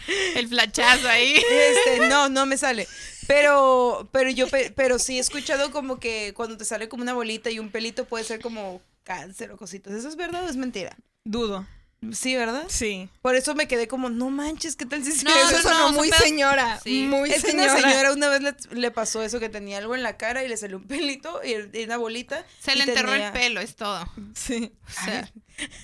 El 0.35 0.49
flachazo 0.49 1.09
ahí. 1.09 1.35
Este, 1.49 2.09
no, 2.09 2.29
no 2.29 2.47
me 2.47 2.57
sale. 2.57 2.87
Pero, 3.27 4.09
pero 4.13 4.31
yo, 4.31 4.47
pe- 4.49 4.73
pero 4.75 4.99
sí 4.99 5.17
he 5.17 5.21
escuchado 5.21 5.73
como 5.73 5.99
que 5.99 6.33
cuando 6.37 6.57
te 6.57 6.65
sale 6.65 6.89
como 6.89 7.03
una 7.03 7.13
bolita 7.15 7.51
y 7.51 7.59
un 7.59 7.71
pelito 7.71 8.05
puede 8.05 8.25
ser 8.25 8.41
como 8.41 8.81
cáncer 9.03 9.51
o 9.51 9.57
cositas. 9.57 9.95
¿Eso 9.95 10.09
es 10.09 10.17
verdad 10.17 10.45
o 10.45 10.49
es 10.49 10.57
mentira? 10.57 10.97
Dudo. 11.25 11.67
Sí, 12.13 12.37
¿verdad? 12.37 12.65
Sí. 12.69 13.09
Por 13.23 13.35
eso 13.37 13.55
me 13.55 13.67
quedé 13.67 13.89
como, 13.89 14.11
no 14.11 14.31
manches, 14.31 14.77
¿qué 14.77 14.87
tal 14.87 15.03
si 15.03 15.11
es 15.11 15.25
No? 15.25 15.31
Eso 15.35 15.51
no, 15.57 15.63
sonó 15.63 15.75
son 15.87 15.95
muy 15.95 16.11
señora. 16.13 16.79
Sí. 16.85 17.03
Muy 17.09 17.31
Es 17.31 17.43
que 17.43 17.51
señora. 17.53 17.73
una 17.75 17.83
señora 17.83 18.13
una 18.13 18.29
vez 18.29 18.43
le, 18.43 18.55
le 18.79 18.91
pasó 18.91 19.23
eso 19.23 19.41
que 19.41 19.49
tenía 19.49 19.79
algo 19.79 19.95
en 19.95 20.03
la 20.03 20.17
cara 20.17 20.45
y 20.45 20.49
le 20.49 20.57
salió 20.57 20.77
un 20.77 20.85
pelito 20.87 21.41
y, 21.43 21.55
y 21.79 21.85
una 21.85 21.97
bolita. 21.97 22.45
Se 22.61 22.75
y 22.75 22.77
le 22.77 22.85
enterró 22.85 23.11
tenía- 23.13 23.27
el 23.29 23.33
pelo, 23.33 23.61
es 23.61 23.75
todo. 23.77 24.07
Sí. 24.35 24.73
O 24.87 25.05
sea, 25.05 25.31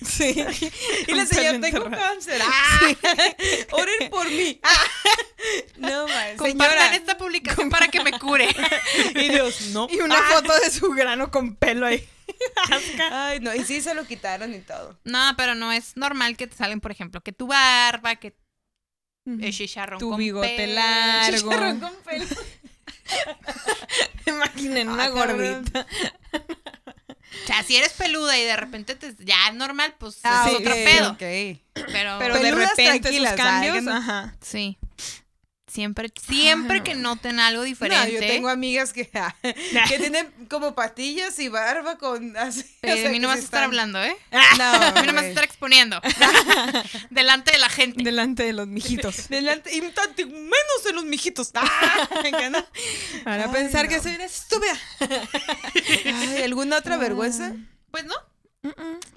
Sí. 0.05 0.35
Y 1.07 1.13
la 1.13 1.25
señora, 1.25 1.59
tengo 1.59 1.89
cáncer. 1.89 2.41
¡Ah! 2.45 2.79
Oren 3.71 4.09
por 4.09 4.29
mí. 4.29 4.59
Ah. 4.73 4.87
No, 5.75 6.07
man, 6.07 6.37
compartan 6.37 6.93
esta 6.93 7.17
publicación 7.17 7.69
para 7.69 7.89
que 7.89 8.01
me 8.01 8.17
cure. 8.17 8.47
Y 9.15 9.27
Dios, 9.29 9.69
no. 9.71 9.87
Y 9.91 9.99
una 9.99 10.21
foto 10.21 10.53
de 10.57 10.71
su 10.71 10.89
grano 10.91 11.31
con 11.31 11.55
pelo 11.57 11.85
ahí. 11.85 12.07
Ay, 13.11 13.41
no, 13.41 13.53
y 13.53 13.63
sí 13.65 13.81
se 13.81 13.93
lo 13.93 14.05
quitaron 14.07 14.53
y 14.53 14.59
todo. 14.59 14.97
No, 15.03 15.33
pero 15.35 15.53
no 15.55 15.73
es 15.73 15.97
normal 15.97 16.37
que 16.37 16.47
te 16.47 16.55
salen, 16.55 16.79
por 16.79 16.91
ejemplo, 16.91 17.19
que 17.21 17.33
tu 17.33 17.47
barba, 17.47 18.15
que 18.15 18.35
el 19.25 19.51
chicharrón 19.53 19.99
Tu 19.99 20.09
con 20.09 20.17
bigote 20.17 20.55
pelo. 20.55 20.75
largo. 20.75 21.49
Chicharrón 21.51 21.79
con 21.81 21.95
pelo. 22.05 22.25
Imaginen 24.25 24.89
una 24.89 25.05
Ah, 25.05 25.09
gordita. 25.09 25.85
O 27.43 27.47
sea, 27.47 27.63
si 27.63 27.75
eres 27.75 27.93
peluda 27.93 28.37
y 28.37 28.43
de 28.43 28.55
repente 28.55 28.95
te, 28.95 29.13
ya 29.19 29.35
es 29.49 29.55
normal, 29.55 29.93
pues 29.97 30.19
Ah, 30.23 30.45
es 30.47 30.55
otro 30.55 30.73
pedo. 30.73 31.11
ok. 31.11 31.17
Pero, 31.91 32.17
Pero 32.19 32.39
de 32.39 32.51
repente 32.51 33.17
sus 33.17 33.29
cambios. 33.31 33.87
Ajá. 33.87 34.35
sí. 34.41 34.77
Siempre, 35.73 36.11
siempre 36.23 36.77
no. 36.77 36.83
que 36.83 36.93
noten 36.93 37.39
algo 37.39 37.61
No, 37.61 37.65
diferente. 37.65 38.11
yo 38.11 38.19
tengo 38.19 38.47
amigas 38.49 38.93
que, 38.93 39.09
que 39.89 39.97
tienen 39.97 40.31
como 40.47 40.75
patillas 40.75 41.39
y 41.39 41.47
barba 41.49 41.97
con 41.97 42.37
así. 42.37 42.63
pero 42.79 42.93
o 42.93 42.97
sea, 42.97 43.05
de 43.05 43.09
mí 43.11 43.17
no 43.19 43.27
vas 43.27 43.37
a 43.37 43.39
estar 43.39 43.61
están- 43.61 43.63
hablando, 43.63 44.03
¿eh? 44.03 44.15
No, 44.59 44.63
A 44.65 45.01
mí 45.01 45.07
no 45.07 45.13
vas 45.13 45.23
a 45.23 45.27
estar 45.29 45.43
exponiendo. 45.43 45.99
Delante 47.09 47.51
de 47.53 47.57
la 47.57 47.69
gente. 47.69 48.03
Delante 48.03 48.43
de 48.43 48.53
los 48.53 48.67
mijitos. 48.67 49.29
Delante, 49.29 49.75
y 49.75 49.81
tanto 49.81 50.27
menos 50.27 50.83
de 50.85 50.93
los 50.93 51.05
mijitos. 51.05 51.49
Ah, 51.55 52.07
no. 52.51 52.65
Para 53.23 53.45
Ay, 53.45 53.49
pensar 53.51 53.87
que 53.87 53.97
no. 53.97 54.03
soy 54.03 54.13
una 54.15 54.25
estúpida. 54.25 54.77
Ay, 56.05 56.43
¿alguna 56.43 56.77
otra 56.77 56.97
vergüenza? 56.97 57.53
Pues 57.91 58.05
no, 58.05 58.15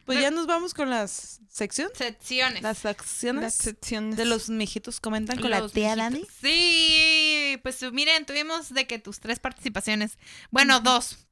Pues 0.04 0.20
ya 0.20 0.30
nos 0.30 0.46
vamos 0.46 0.74
con 0.74 0.90
las 0.90 1.40
secciones. 1.48 1.96
secciones. 1.96 2.62
Las 2.62 2.78
secciones 2.78 3.42
Las 3.42 3.54
secciones 3.54 4.16
de 4.16 4.24
los 4.24 4.48
mijitos 4.48 5.00
comentan 5.00 5.38
con 5.40 5.50
la 5.50 5.60
Los 5.60 5.72
tía 5.72 5.94
mijitos. 5.94 6.12
Dani. 6.12 6.26
Sí, 6.40 7.58
pues 7.62 7.80
miren, 7.92 8.26
tuvimos 8.26 8.74
de 8.74 8.86
que 8.86 8.98
tus 8.98 9.20
tres 9.20 9.38
participaciones. 9.38 10.18
Bueno, 10.50 10.80
dos. 10.80 11.26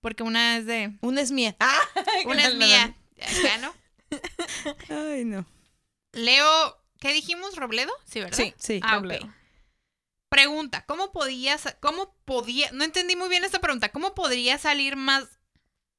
Porque 0.00 0.22
una 0.22 0.58
es 0.58 0.66
de. 0.66 0.96
Una 1.00 1.20
es 1.20 1.30
mía. 1.30 1.56
Ah, 1.60 1.80
Una 2.26 2.46
es 2.48 2.54
mía. 2.56 2.96
Ya 3.16 3.58
no. 3.58 3.72
Ay, 4.88 5.24
no. 5.24 5.46
Leo, 6.12 6.46
¿qué 7.00 7.12
dijimos? 7.12 7.56
¿Robledo? 7.56 7.92
Sí, 8.04 8.20
¿verdad? 8.20 8.36
Sí. 8.36 8.54
Sí. 8.58 8.80
Ah. 8.82 8.96
Robledo. 8.96 9.32
Pregunta, 10.28 10.84
¿cómo 10.86 11.12
podías, 11.12 11.76
cómo 11.80 12.16
podía, 12.24 12.68
no 12.72 12.82
entendí 12.82 13.14
muy 13.14 13.28
bien 13.28 13.44
esta 13.44 13.60
pregunta, 13.60 13.90
¿cómo 13.92 14.14
podría 14.16 14.58
salir 14.58 14.96
más, 14.96 15.28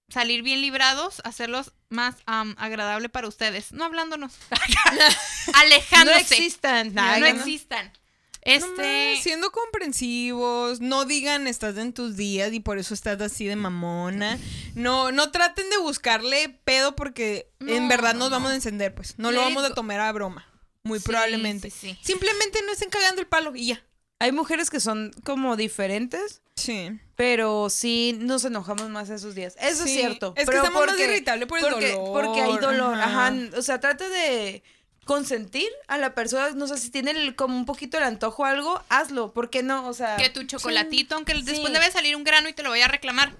salir 0.09 0.41
bien 0.43 0.61
librados, 0.61 1.21
hacerlos 1.25 1.73
más 1.89 2.15
agradable 2.25 3.09
para 3.09 3.27
ustedes? 3.27 3.71
No 3.71 3.85
hablándonos, 3.85 4.33
No 5.47 5.53
alejándose, 5.59 6.19
existan. 6.21 6.93
no, 6.93 7.01
Ay, 7.01 7.21
no 7.21 7.27
no. 7.29 7.35
existan. 7.35 7.87
No 7.87 8.51
Este, 8.51 9.13
más, 9.15 9.23
siendo 9.23 9.51
comprensivos, 9.51 10.79
no 10.79 11.05
digan 11.05 11.47
estás 11.47 11.77
en 11.77 11.93
tus 11.93 12.15
días 12.15 12.53
y 12.53 12.59
por 12.59 12.77
eso 12.77 12.93
estás 12.93 13.19
así 13.21 13.45
de 13.45 13.55
mamona. 13.55 14.37
No, 14.75 15.11
no 15.11 15.31
traten 15.31 15.67
de 15.71 15.77
buscarle 15.79 16.49
pedo 16.63 16.95
porque 16.95 17.49
en 17.61 17.83
No, 17.83 17.89
verdad 17.89 18.13
no, 18.13 18.19
nos 18.19 18.29
no. 18.29 18.35
vamos 18.35 18.51
a 18.51 18.55
encender, 18.55 18.93
pues. 18.93 19.15
No 19.17 19.31
lo 19.31 19.41
vamos 19.41 19.63
a 19.63 19.73
tomar 19.73 19.99
a 19.99 20.11
broma. 20.11 20.45
Muy 20.83 20.99
sí, 20.99 21.05
probablemente. 21.07 21.71
sí, 21.71 21.77
sí. 21.93 21.99
Simplemente 22.03 22.59
no 22.63 22.71
estén 22.71 22.89
cagando 22.91 23.19
el 23.21 23.27
palo 23.27 23.55
y 23.55 23.67
ya. 23.67 23.83
Hay 24.19 24.31
mujeres 24.31 24.69
que 24.69 24.79
son 24.79 25.11
como 25.23 25.55
diferentes, 25.57 26.41
Sí. 26.55 26.89
pero 27.15 27.69
sí 27.69 28.17
nos 28.19 28.45
enojamos 28.45 28.89
más 28.89 29.09
esos 29.09 29.35
días. 29.35 29.55
Eso 29.59 29.83
Sí, 29.83 29.89
es 29.91 29.95
cierto. 29.99 30.33
Es 30.37 30.49
que 30.49 30.55
estamos 30.55 30.73
más 30.81 30.87
porque- 30.89 31.03
irritables 31.05 31.47
por 31.47 31.59
el 31.59 31.65
porque, 31.65 31.91
dolor. 31.91 32.23
Porque 32.25 32.41
hay 32.41 32.57
dolor, 32.57 32.95
ajá. 32.99 33.27
ajá. 33.27 33.35
O 33.57 33.61
sea, 33.61 33.79
trata 33.81 34.07
de 34.07 34.63
consentir 35.03 35.67
a 35.87 35.97
la 35.97 36.15
persona, 36.15 36.49
no 36.51 36.65
sé 36.67 36.77
si 36.77 36.89
tiene 36.89 37.11
el- 37.11 37.35
como 37.35 37.55
un 37.57 37.65
poquito 37.65 37.97
el 37.97 38.03
antojo 38.03 38.43
o 38.43 38.45
algo, 38.45 38.81
hazlo, 38.89 39.33
¿por 39.33 39.49
qué 39.49 39.63
no? 39.63 39.85
O 39.87 39.93
sea, 39.93 40.15
Que 40.17 40.29
tu 40.29 40.43
chocolatito, 40.43 41.15
aunque 41.15 41.33
después 41.33 41.67
Sí. 41.67 41.73
debe 41.73 41.91
salir 41.91 42.15
un 42.15 42.23
grano 42.23 42.47
y 42.49 42.53
te 42.53 42.63
lo 42.63 42.69
vaya 42.69 42.85
a 42.85 42.89
reclamar. 42.89 43.33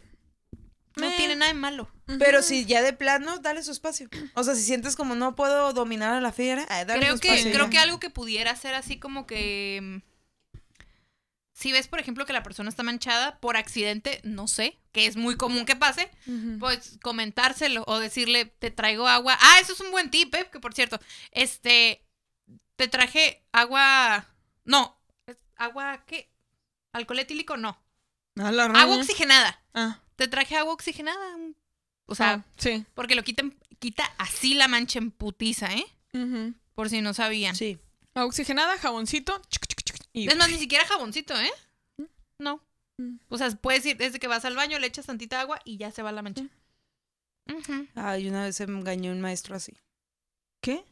No 0.98 1.12
tiene 1.18 1.36
nada 1.36 1.52
de 1.52 1.58
malo. 1.60 1.90
pero 2.20 2.42
si 2.44 2.66
ya 2.66 2.82
de 2.84 2.94
plano, 2.94 3.40
dale 3.40 3.64
su 3.64 3.72
espacio. 3.72 4.08
O 4.36 4.44
sea, 4.44 4.54
si 4.56 4.62
sientes 4.62 4.96
como 4.96 5.16
no 5.16 5.36
puedo 5.36 5.74
dominar 5.74 6.14
a 6.14 6.22
la 6.22 6.32
fiera, 6.32 6.64
eh, 6.70 6.86
dale 6.86 7.00
Creo 7.02 7.16
su 7.16 7.22
que, 7.22 7.30
espacio. 7.30 7.52
creo 7.52 7.70
que 7.72 7.80
algo 7.80 8.00
que 8.00 8.10
pudiera 8.12 8.56
ser 8.56 8.76
así 8.76 9.00
como 9.00 9.26
que. 9.26 10.02
Si 11.56 11.72
ves, 11.72 11.88
por 11.88 12.02
ejemplo, 12.02 12.26
que 12.26 12.34
la 12.34 12.44
persona 12.44 12.68
está 12.70 12.84
manchada 12.84 13.40
por 13.40 13.56
accidente, 13.56 14.20
no 14.24 14.46
sé, 14.46 14.78
que 14.92 15.06
es 15.06 15.16
muy 15.16 15.38
común 15.38 15.66
que 15.66 15.78
pase, 15.78 16.12
pues 16.60 17.00
comentárselo 17.02 17.86
o 17.88 17.98
decirle, 17.98 18.46
te 18.46 18.72
traigo 18.72 19.08
agua. 19.08 19.38
Ah, 19.40 19.60
eso 19.62 19.72
es 19.72 19.80
un 19.80 19.90
buen 19.90 20.12
tip, 20.12 20.36
¿eh? 20.36 20.50
que 20.52 20.60
por 20.60 20.74
cierto, 20.74 21.00
este, 21.32 22.06
te 22.76 22.90
traje 22.90 23.42
agua, 23.54 24.28
no, 24.66 25.00
agua, 25.56 26.04
¿qué? 26.06 26.30
¿Alcohol 26.92 27.20
etílico? 27.20 27.56
No. 27.56 27.82
A 28.38 28.52
la 28.52 28.66
Agua 28.66 28.98
oxigenada. 28.98 29.58
Ah, 29.74 30.02
Te 30.18 30.28
traje 30.28 30.58
agua 30.58 30.74
oxigenada. 30.74 31.38
O 32.06 32.16
sea, 32.16 32.34
ah, 32.34 32.46
sí. 32.58 32.86
porque 32.96 33.16
lo 33.16 33.24
quitan, 33.24 33.56
quita 33.80 34.04
así 34.18 34.56
la 34.56 34.68
mancha 34.68 35.00
en 35.00 35.10
putiza, 35.10 35.74
¿eh? 35.74 35.86
Ujú. 36.14 36.54
Por 36.74 36.90
si 36.90 37.00
no 37.00 37.14
sabían. 37.14 37.56
Sí. 37.56 37.80
Oxigenada, 38.14 38.78
jaboncito. 38.78 39.42
Y- 40.16 40.28
Es 40.28 40.36
más, 40.38 40.50
ni 40.50 40.58
siquiera 40.58 40.86
jaboncito, 40.86 41.34
¿eh? 41.40 41.52
No. 42.40 42.62
Mm. 42.98 43.18
O 43.30 43.38
sea, 43.38 43.50
puedes 43.52 43.86
ir 43.86 43.98
desde 43.98 44.20
que 44.20 44.28
vas 44.28 44.46
al 44.46 44.56
baño, 44.56 44.80
le 44.80 44.88
echas 44.88 45.06
tantita 45.06 45.42
agua 45.42 45.60
y 45.66 45.78
ya 45.78 45.92
se 45.92 46.02
va 46.02 46.12
la 46.12 46.22
mancha. 46.22 46.48
Ay, 47.96 48.28
una 48.28 48.44
vez 48.44 48.56
se 48.56 48.66
me 48.68 48.80
engañó 48.80 49.12
un 49.12 49.22
maestro 49.22 49.56
así. 49.56 49.74
¿Qué? 50.62 50.84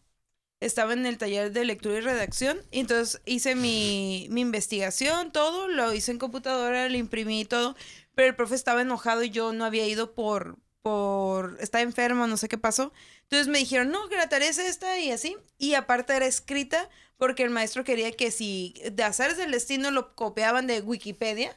estaba 0.65 0.93
en 0.93 1.05
el 1.05 1.17
taller 1.17 1.51
de 1.51 1.65
lectura 1.65 1.97
y 1.97 2.01
redacción 2.01 2.57
y 2.71 2.79
entonces 2.79 3.21
hice 3.25 3.55
mi, 3.55 4.27
mi 4.29 4.41
investigación, 4.41 5.31
todo, 5.31 5.67
lo 5.67 5.93
hice 5.93 6.11
en 6.11 6.19
computadora, 6.19 6.87
le 6.89 6.97
imprimí 6.97 7.41
y 7.41 7.45
todo, 7.45 7.75
pero 8.15 8.29
el 8.29 8.35
profe 8.35 8.55
estaba 8.55 8.81
enojado 8.81 9.23
y 9.23 9.29
yo 9.29 9.51
no 9.51 9.65
había 9.65 9.85
ido 9.87 10.13
por, 10.13 10.57
por, 10.81 11.57
estaba 11.59 11.81
enfermo, 11.81 12.27
no 12.27 12.37
sé 12.37 12.47
qué 12.47 12.57
pasó. 12.57 12.93
Entonces 13.23 13.47
me 13.47 13.59
dijeron, 13.59 13.89
no, 13.91 14.07
que 14.07 14.15
la 14.15 14.29
tarea 14.29 14.49
es 14.49 14.57
esta 14.57 14.99
y 14.99 15.11
así, 15.11 15.35
y 15.57 15.73
aparte 15.73 16.15
era 16.15 16.25
escrita 16.27 16.89
porque 17.23 17.43
el 17.43 17.51
maestro 17.51 17.85
quería 17.85 18.11
que 18.11 18.31
si 18.31 18.73
de 18.91 19.01
azares 19.01 19.37
del 19.37 19.51
destino 19.51 19.91
lo 19.91 20.13
copiaban 20.13 20.67
de 20.67 20.81
Wikipedia, 20.81 21.55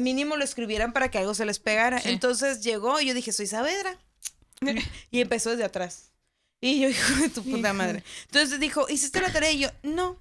mínimo 0.00 0.36
lo 0.36 0.42
escribieran 0.42 0.94
para 0.94 1.10
que 1.10 1.18
algo 1.18 1.34
se 1.34 1.44
les 1.44 1.58
pegara. 1.58 2.00
Sí. 2.00 2.08
Entonces 2.08 2.62
llegó 2.62 2.98
y 2.98 3.08
yo 3.08 3.12
dije, 3.12 3.30
soy 3.30 3.46
Saavedra. 3.46 3.98
y 5.10 5.20
empezó 5.20 5.50
desde 5.50 5.64
atrás. 5.64 6.12
Y 6.62 6.80
yo, 6.80 6.88
hijo 6.88 7.14
de 7.20 7.28
tu 7.28 7.44
puta 7.44 7.74
madre. 7.74 8.02
Entonces 8.22 8.58
dijo, 8.58 8.88
¿hiciste 8.88 9.20
la 9.20 9.30
tarea? 9.30 9.50
Y 9.50 9.58
yo, 9.58 9.68
no. 9.82 10.18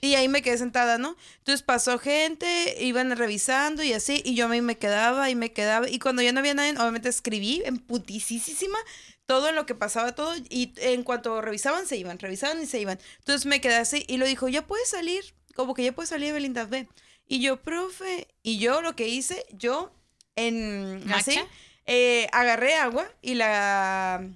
Y 0.00 0.14
ahí 0.14 0.28
me 0.28 0.42
quedé 0.42 0.58
sentada, 0.58 0.98
¿no? 0.98 1.16
Entonces 1.38 1.62
pasó 1.62 1.98
gente, 1.98 2.76
iban 2.78 3.16
revisando 3.16 3.82
y 3.82 3.92
así, 3.92 4.22
y 4.24 4.34
yo 4.34 4.46
a 4.46 4.48
mí 4.48 4.60
me 4.60 4.76
quedaba 4.76 5.30
y 5.30 5.34
me 5.34 5.52
quedaba. 5.52 5.88
Y 5.88 5.98
cuando 5.98 6.22
ya 6.22 6.32
no 6.32 6.40
había 6.40 6.54
nadie, 6.54 6.72
obviamente 6.72 7.08
escribí 7.08 7.62
en 7.64 7.78
putisísima 7.78 8.78
todo 9.26 9.52
lo 9.52 9.66
que 9.66 9.74
pasaba, 9.74 10.14
todo. 10.14 10.34
Y 10.48 10.74
en 10.76 11.02
cuanto 11.02 11.40
revisaban, 11.40 11.86
se 11.86 11.96
iban, 11.96 12.18
revisaban 12.18 12.62
y 12.62 12.66
se 12.66 12.80
iban. 12.80 12.98
Entonces 13.18 13.46
me 13.46 13.60
quedé 13.60 13.76
así 13.76 14.04
y 14.06 14.18
lo 14.18 14.26
dijo, 14.26 14.48
ya 14.48 14.66
puedes 14.66 14.88
salir, 14.88 15.24
como 15.54 15.74
que 15.74 15.84
ya 15.84 15.92
puedes 15.92 16.10
salir, 16.10 16.32
Belinda, 16.32 16.66
ve. 16.66 16.88
Y 17.26 17.40
yo, 17.40 17.62
profe, 17.62 18.28
y 18.42 18.58
yo 18.58 18.82
lo 18.82 18.94
que 18.94 19.08
hice, 19.08 19.46
yo 19.52 19.92
en 20.36 21.04
¿Macha? 21.06 21.16
así, 21.16 21.40
eh, 21.86 22.28
agarré 22.32 22.74
agua 22.74 23.08
y 23.22 23.34
la 23.34 24.26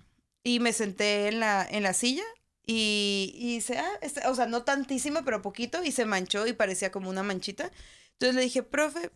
y 0.42 0.60
me 0.60 0.72
senté 0.72 1.28
en 1.28 1.40
la 1.40 1.66
en 1.68 1.82
la 1.82 1.92
silla 1.92 2.24
y, 2.68 3.34
y 3.34 3.60
se, 3.62 3.78
ah, 3.78 3.90
este- 4.02 4.26
o 4.28 4.34
sea, 4.34 4.46
no 4.46 4.62
tantísimo, 4.62 5.24
pero 5.24 5.40
poquito 5.42 5.82
y 5.82 5.90
se 5.90 6.04
manchó 6.04 6.46
y 6.46 6.52
parecía 6.52 6.92
como 6.92 7.08
una 7.10 7.22
manchita. 7.22 7.72
Entonces 8.12 8.34
le 8.36 8.42
dije, 8.42 8.62
profe, 8.62 9.10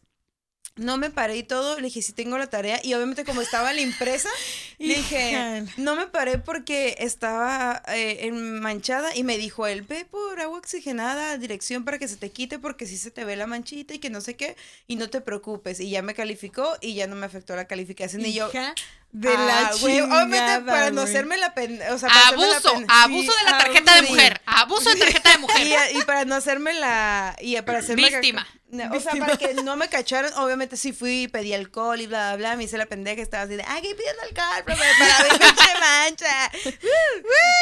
no 0.76 0.96
me 0.96 1.10
paré 1.10 1.36
y 1.36 1.42
todo, 1.42 1.76
le 1.76 1.82
dije, 1.88 2.00
sí 2.00 2.14
tengo 2.14 2.38
la 2.38 2.46
tarea 2.48 2.80
y 2.82 2.94
obviamente 2.94 3.26
como 3.26 3.42
estaba 3.42 3.74
la 3.74 3.82
impresa, 3.82 4.30
le 4.78 4.94
dije, 4.94 5.64
no 5.76 5.96
me 5.96 6.06
paré 6.06 6.38
porque 6.38 6.96
estaba 6.98 7.82
eh, 7.88 8.20
en- 8.26 8.58
manchada 8.60 9.14
y 9.14 9.22
me 9.22 9.36
dijo 9.36 9.66
él, 9.66 9.82
ve 9.82 10.06
por 10.06 10.40
agua 10.40 10.56
oxigenada 10.58 11.36
dirección 11.36 11.84
para 11.84 11.98
que 11.98 12.08
se 12.08 12.16
te 12.16 12.30
quite 12.30 12.58
porque 12.58 12.86
si 12.86 12.96
se 12.96 13.10
te 13.10 13.26
ve 13.26 13.36
la 13.36 13.46
manchita 13.46 13.92
y 13.92 13.98
que 13.98 14.08
no 14.08 14.22
sé 14.22 14.34
qué 14.34 14.56
y 14.86 14.96
no 14.96 15.10
te 15.10 15.20
preocupes. 15.20 15.78
Y 15.78 15.90
ya 15.90 16.00
me 16.00 16.14
calificó 16.14 16.74
y 16.80 16.94
ya 16.94 17.06
no 17.06 17.16
me 17.16 17.26
afectó 17.26 17.54
la 17.54 17.66
calificación 17.66 18.24
y 18.24 18.32
yo... 18.32 18.48
Hija 18.48 18.74
de 19.12 19.28
la 19.28 19.68
"Ah, 19.68 19.70
güey, 19.80 20.00
obviamente 20.00 20.60
para 20.66 20.90
no 20.90 21.02
hacerme 21.02 21.36
la 21.36 21.52
pen... 21.54 21.78
O 21.92 21.98
sea, 21.98 22.08
para 22.08 22.22
hacerme 22.28 22.46
la 22.46 22.56
Abuso, 22.56 22.72
pen- 22.74 22.86
abuso 22.88 23.32
sí, 23.32 23.38
de 23.44 23.50
la 23.50 23.58
tarjeta 23.58 23.94
de 23.96 24.02
mujer. 24.02 24.40
Abuso 24.46 24.88
de 24.90 24.96
tarjeta 24.96 25.30
de 25.32 25.38
mujer. 25.38 25.62
Y, 25.92 25.98
y 25.98 26.02
para 26.02 26.24
no 26.24 26.34
hacerme 26.34 26.72
la... 26.74 27.36
Y 27.40 27.60
para 27.62 27.78
hacerme 27.80 28.08
Víctima. 28.08 28.46
No, 28.70 28.90
o 28.96 29.00
sea, 29.00 29.12
para 29.16 29.36
que 29.36 29.52
no 29.52 29.76
me 29.76 29.88
cacharan, 29.90 30.32
obviamente 30.38 30.78
sí 30.78 30.94
fui, 30.94 31.28
pedí 31.28 31.52
alcohol 31.52 32.00
y 32.00 32.06
bla, 32.06 32.28
bla, 32.30 32.36
bla. 32.38 32.56
Me 32.56 32.64
hice 32.64 32.78
la 32.78 32.86
pendeja, 32.86 33.20
estaba 33.20 33.42
así 33.42 33.54
de, 33.54 33.62
ay, 33.68 33.82
¿qué 33.82 33.94
pidiendo 33.94 34.22
alcohol? 34.22 34.64
profe, 34.64 34.82
Para 34.98 35.22
ver 35.24 35.32
pinche 35.40 35.70
mancha. 35.78 36.50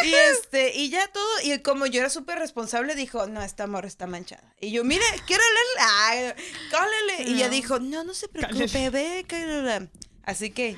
y 0.04 0.14
este, 0.14 0.72
y 0.76 0.88
ya 0.90 1.08
todo, 1.08 1.26
y 1.42 1.58
como 1.58 1.86
yo 1.86 1.98
era 2.00 2.10
súper 2.10 2.38
responsable, 2.38 2.94
dijo, 2.94 3.26
no, 3.26 3.42
esta 3.42 3.66
morra 3.66 3.88
está 3.88 4.06
manchada. 4.06 4.54
Y 4.60 4.70
yo, 4.70 4.84
mire, 4.84 5.04
quiero 5.26 5.42
leerla. 5.42 6.06
Ay, 6.06 6.32
cálele. 6.70 7.28
Y 7.30 7.34
ella 7.34 7.46
No. 7.46 7.52
dijo, 7.54 7.78
no, 7.80 8.04
no 8.04 8.14
se 8.14 8.28
preocupe, 8.28 8.66
Cálele. 8.68 8.90
ve. 8.90 9.24
cálele". 9.26 9.88
Así 10.30 10.50
que, 10.50 10.76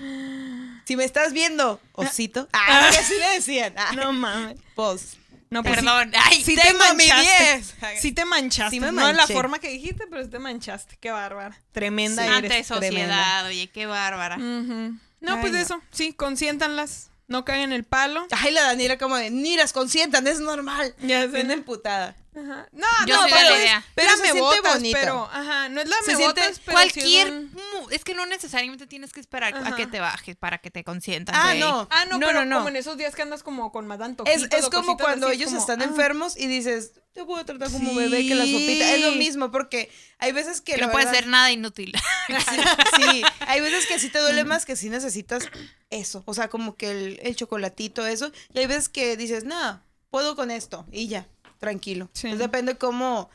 si 0.84 0.96
me 0.96 1.04
estás 1.04 1.32
viendo, 1.32 1.80
osito. 1.92 2.48
Ah, 2.52 2.88
que 2.92 2.98
así 2.98 3.14
le 3.18 3.34
decían. 3.34 3.74
Ah, 3.76 3.92
No 3.94 4.12
mames. 4.12 4.56
pues, 4.74 5.16
No, 5.50 5.62
pues 5.62 5.76
Perdón. 5.76 6.12
Ay, 6.16 6.42
Sí 6.42 6.56
te 6.56 6.72
mi 6.72 6.78
manchaste. 6.78 7.56
10. 7.56 7.74
Sí 8.00 8.12
te 8.12 8.24
manchaste. 8.24 8.70
Sí 8.70 8.80
me 8.80 8.90
No 8.90 9.08
en 9.08 9.16
la 9.16 9.26
forma 9.26 9.58
que 9.58 9.68
dijiste, 9.68 10.06
pero 10.08 10.22
sí 10.24 10.30
te 10.30 10.38
manchaste. 10.38 10.96
Qué 10.98 11.10
bárbara. 11.10 11.56
Tremenda 11.72 12.22
Sí. 12.22 12.28
eres. 12.28 12.42
ante 12.52 12.64
sociedad, 12.64 12.80
tremenda. 12.90 13.44
oye, 13.46 13.68
qué 13.70 13.84
bárbara. 13.86 14.38
No, 14.38 15.34
Ay, 15.34 15.38
pues 15.40 15.52
no. 15.52 15.58
eso. 15.58 15.80
Sí, 15.90 16.12
consiéntanlas. 16.14 17.10
No 17.28 17.44
caguen 17.44 17.72
el 17.72 17.84
palo. 17.84 18.26
Ay, 18.30 18.50
la 18.52 18.62
Daniela 18.62 18.98
como 18.98 19.16
de, 19.16 19.30
ni 19.30 19.56
las 19.56 19.72
consientan, 19.72 20.26
es 20.26 20.40
normal. 20.40 20.94
Ya 21.00 21.20
sé. 21.22 21.28
Bien 21.28 21.50
emputada. 21.50 22.16
Ajá. 22.34 22.66
No, 22.72 22.86
Yo 23.06 23.14
no, 23.16 23.22
soy 23.22 23.30
de 23.30 23.36
pero 23.36 23.48
la 23.50 23.56
es 23.56 23.60
idea. 23.62 23.84
Pero 23.94 24.10
la 24.10 24.16
se 24.16 24.22
siente 24.22 24.40
botas, 24.40 24.74
bonito. 24.74 24.98
pero, 24.98 25.28
ajá, 25.30 25.68
no 25.68 25.80
es 25.82 25.88
la 25.88 25.96
Se 26.04 26.12
me 26.12 26.16
siente 26.16 26.40
botas, 26.40 26.60
pero 26.64 26.78
es 26.78 26.92
Cualquier. 26.92 27.30
un- 27.30 27.52
Es 27.90 28.04
que 28.04 28.14
no 28.14 28.24
necesariamente 28.24 28.86
tienes 28.86 29.12
que 29.12 29.20
esperar 29.20 29.54
a 29.54 29.76
que 29.76 29.86
te 29.86 30.00
bajes 30.00 30.36
para 30.36 30.58
que 30.58 30.70
te 30.70 30.82
consientan. 30.82 31.34
Ah, 31.36 31.54
no. 31.54 31.86
Ah, 31.90 32.06
no, 32.06 32.18
No, 32.18 32.26
pero 32.26 32.40
no, 32.40 32.46
no. 32.46 32.56
como 32.58 32.68
en 32.70 32.76
esos 32.76 32.96
días 32.96 33.14
que 33.14 33.20
andas 33.22 33.42
como 33.42 33.70
con 33.70 33.86
más 33.86 34.00
Es, 34.24 34.44
es 34.50 34.68
como 34.70 34.96
cuando 34.96 35.28
ellos 35.30 35.48
como, 35.50 35.60
están 35.60 35.82
ah. 35.82 35.84
enfermos 35.84 36.36
y 36.38 36.46
dices, 36.46 36.92
te 37.12 37.20
voy 37.20 37.40
a 37.40 37.44
tratar 37.44 37.70
como 37.70 37.90
Sí. 37.90 37.96
bebé 37.96 38.26
que 38.26 38.34
la 38.34 38.44
sopita. 38.46 38.94
Es 38.94 39.00
lo 39.02 39.12
mismo, 39.12 39.50
porque 39.50 39.90
hay 40.18 40.32
veces 40.32 40.62
que. 40.62 40.78
No 40.78 40.90
puede 40.90 41.10
ser 41.10 41.26
nada 41.26 41.50
inútil. 41.52 41.92
Sí, 42.28 42.62
sí, 43.02 43.22
hay 43.40 43.60
veces 43.60 43.86
que 43.86 43.98
sí 43.98 44.08
te 44.08 44.20
duele 44.20 44.44
más, 44.44 44.64
que 44.64 44.76
sí 44.76 44.88
necesitas 44.88 45.48
eso. 45.90 46.22
O 46.24 46.34
sea, 46.34 46.48
como 46.48 46.76
que 46.76 46.90
el, 46.90 47.20
el 47.22 47.36
chocolatito, 47.36 48.06
eso. 48.06 48.30
Y 48.54 48.60
hay 48.60 48.66
veces 48.66 48.88
que 48.88 49.16
dices, 49.16 49.44
no, 49.44 49.82
puedo 50.10 50.36
con 50.36 50.50
esto. 50.52 50.86
Y 50.92 51.08
ya, 51.08 51.26
tranquilo. 51.62 52.10
Sí. 52.12 52.26
Entonces 52.26 52.46
depende 52.50 52.76
cómo. 52.76 53.30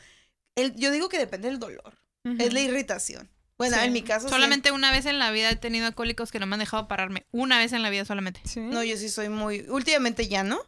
El, 0.54 0.76
yo 0.76 0.90
digo 0.92 1.08
que 1.08 1.18
depende 1.18 1.48
del 1.48 1.58
dolor. 1.58 1.98
Es 2.38 2.52
la 2.52 2.60
irritación. 2.60 3.30
Bueno, 3.56 3.76
Sí. 3.78 3.84
en 3.86 3.92
mi 3.92 4.02
caso. 4.02 4.28
sí. 4.28 4.34
solamente 4.34 4.70
una 4.70 4.92
vez 4.92 5.06
en 5.06 5.18
la 5.18 5.30
vida 5.30 5.50
he 5.50 5.56
tenido 5.56 5.86
alcohólicos 5.86 6.30
que 6.30 6.38
no 6.38 6.46
me 6.46 6.54
han 6.54 6.60
dejado 6.60 6.86
pararme. 6.88 7.26
Una 7.32 7.58
vez 7.58 7.72
en 7.72 7.82
la 7.82 7.88
vida 7.90 8.04
solamente. 8.04 8.40
Sí. 8.44 8.60
No, 8.60 8.84
yo 8.84 8.96
sí 8.98 9.08
soy 9.08 9.30
muy. 9.30 9.60
Últimamente 9.68 10.28
ya 10.28 10.44
no, 10.44 10.60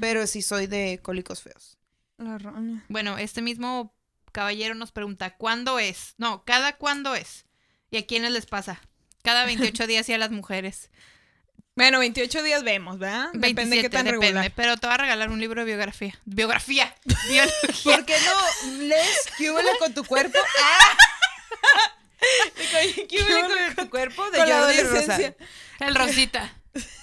pero 0.00 0.26
sí 0.28 0.40
soy 0.42 0.66
de 0.68 1.00
cólicos 1.02 1.42
feos. 1.42 1.76
La 2.18 2.38
roña. 2.38 2.84
Bueno, 2.88 3.18
este 3.18 3.42
mismo 3.42 3.92
caballero 4.32 4.74
nos 4.76 4.92
pregunta, 4.92 5.36
¿cuándo 5.36 5.78
es? 5.78 6.14
No, 6.18 6.44
¿cada 6.44 6.76
cuándo 6.76 7.14
es? 7.16 7.46
¿Y 7.90 7.96
a 7.96 8.06
quiénes 8.06 8.30
les 8.30 8.46
pasa? 8.46 8.80
Cada 9.22 9.44
28 9.44 9.86
días 9.88 10.08
y 10.08 10.12
a 10.12 10.18
las 10.18 10.30
mujeres. 10.30 10.90
Bueno, 11.78 12.00
28 12.00 12.42
días 12.42 12.64
vemos, 12.64 12.98
¿verdad? 12.98 13.28
Depende 13.34 13.76
27, 13.76 13.82
qué 13.82 13.88
tan 13.88 14.04
depende, 14.04 14.26
regular. 14.26 14.52
pero 14.56 14.76
te 14.78 14.88
va 14.88 14.94
a 14.94 14.96
regalar 14.96 15.30
un 15.30 15.38
libro 15.38 15.60
de 15.60 15.66
biografía. 15.66 16.12
Biografía. 16.24 16.92
Biología. 17.28 17.94
¿Por 17.94 18.04
qué 18.04 18.16
no 18.18 18.78
lees 18.78 19.28
qué 19.38 19.52
huele 19.52 19.70
con 19.78 19.94
tu 19.94 20.04
cuerpo? 20.04 20.36
¡Ah! 20.60 20.96
¿Qué 23.08 23.22
huele 23.22 23.74
con 23.76 23.84
tu 23.84 23.90
cuerpo? 23.90 24.28
De 24.28 24.38
Jordi 24.40 24.80
Rosa. 24.82 25.34
El 25.78 25.94
Rosita. 25.94 26.52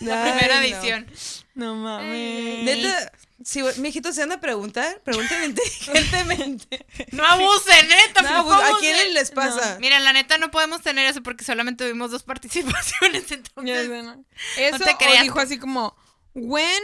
La 0.01 0.25
Ay, 0.25 0.31
primera 0.33 0.55
no. 0.55 0.61
edición. 0.63 1.07
No 1.53 1.75
mames. 1.75 2.63
Neta, 2.65 3.11
si 3.45 3.61
mi 3.79 3.89
hijito 3.89 4.11
se 4.11 4.23
anda 4.23 4.35
a 4.35 4.41
preguntar, 4.41 5.01
pregúntenle 5.03 5.45
inteligentemente. 5.53 6.85
No 7.11 7.23
abusen, 7.23 7.87
neta. 7.87 8.21
No, 8.23 8.43
¿cómo 8.43 8.55
pues, 8.57 8.69
¿A 8.69 8.73
se- 8.73 8.79
quiénes 8.79 9.13
les 9.13 9.29
pasa? 9.31 9.77
Mira, 9.79 9.99
la 9.99 10.13
neta 10.13 10.37
no 10.39 10.49
podemos 10.51 10.81
tener 10.81 11.05
eso 11.07 11.21
porque 11.21 11.45
solamente 11.45 11.83
tuvimos 11.85 12.09
dos 12.11 12.23
participaciones. 12.31 13.31
Entonces, 13.31 13.87
sé, 13.87 14.01
¿no? 14.03 14.25
Eso 14.57 14.79
te 14.83 14.91
o 14.91 14.97
creas. 14.97 15.21
dijo 15.23 15.39
así 15.39 15.59
como, 15.59 15.95
when 16.33 16.81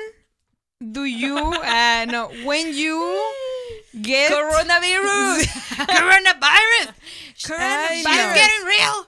do 0.79 1.05
you, 1.05 1.35
ah, 1.63 2.05
no, 2.07 2.27
when 2.45 2.73
you 2.73 3.03
get 3.93 4.31
Coronavirus. 4.31 5.47
coronavirus. 5.87 6.89
Ay, 7.57 8.03
Coronavirus. 8.03 8.03
no. 8.05 8.33
getting 8.35 8.65
real. 8.65 9.07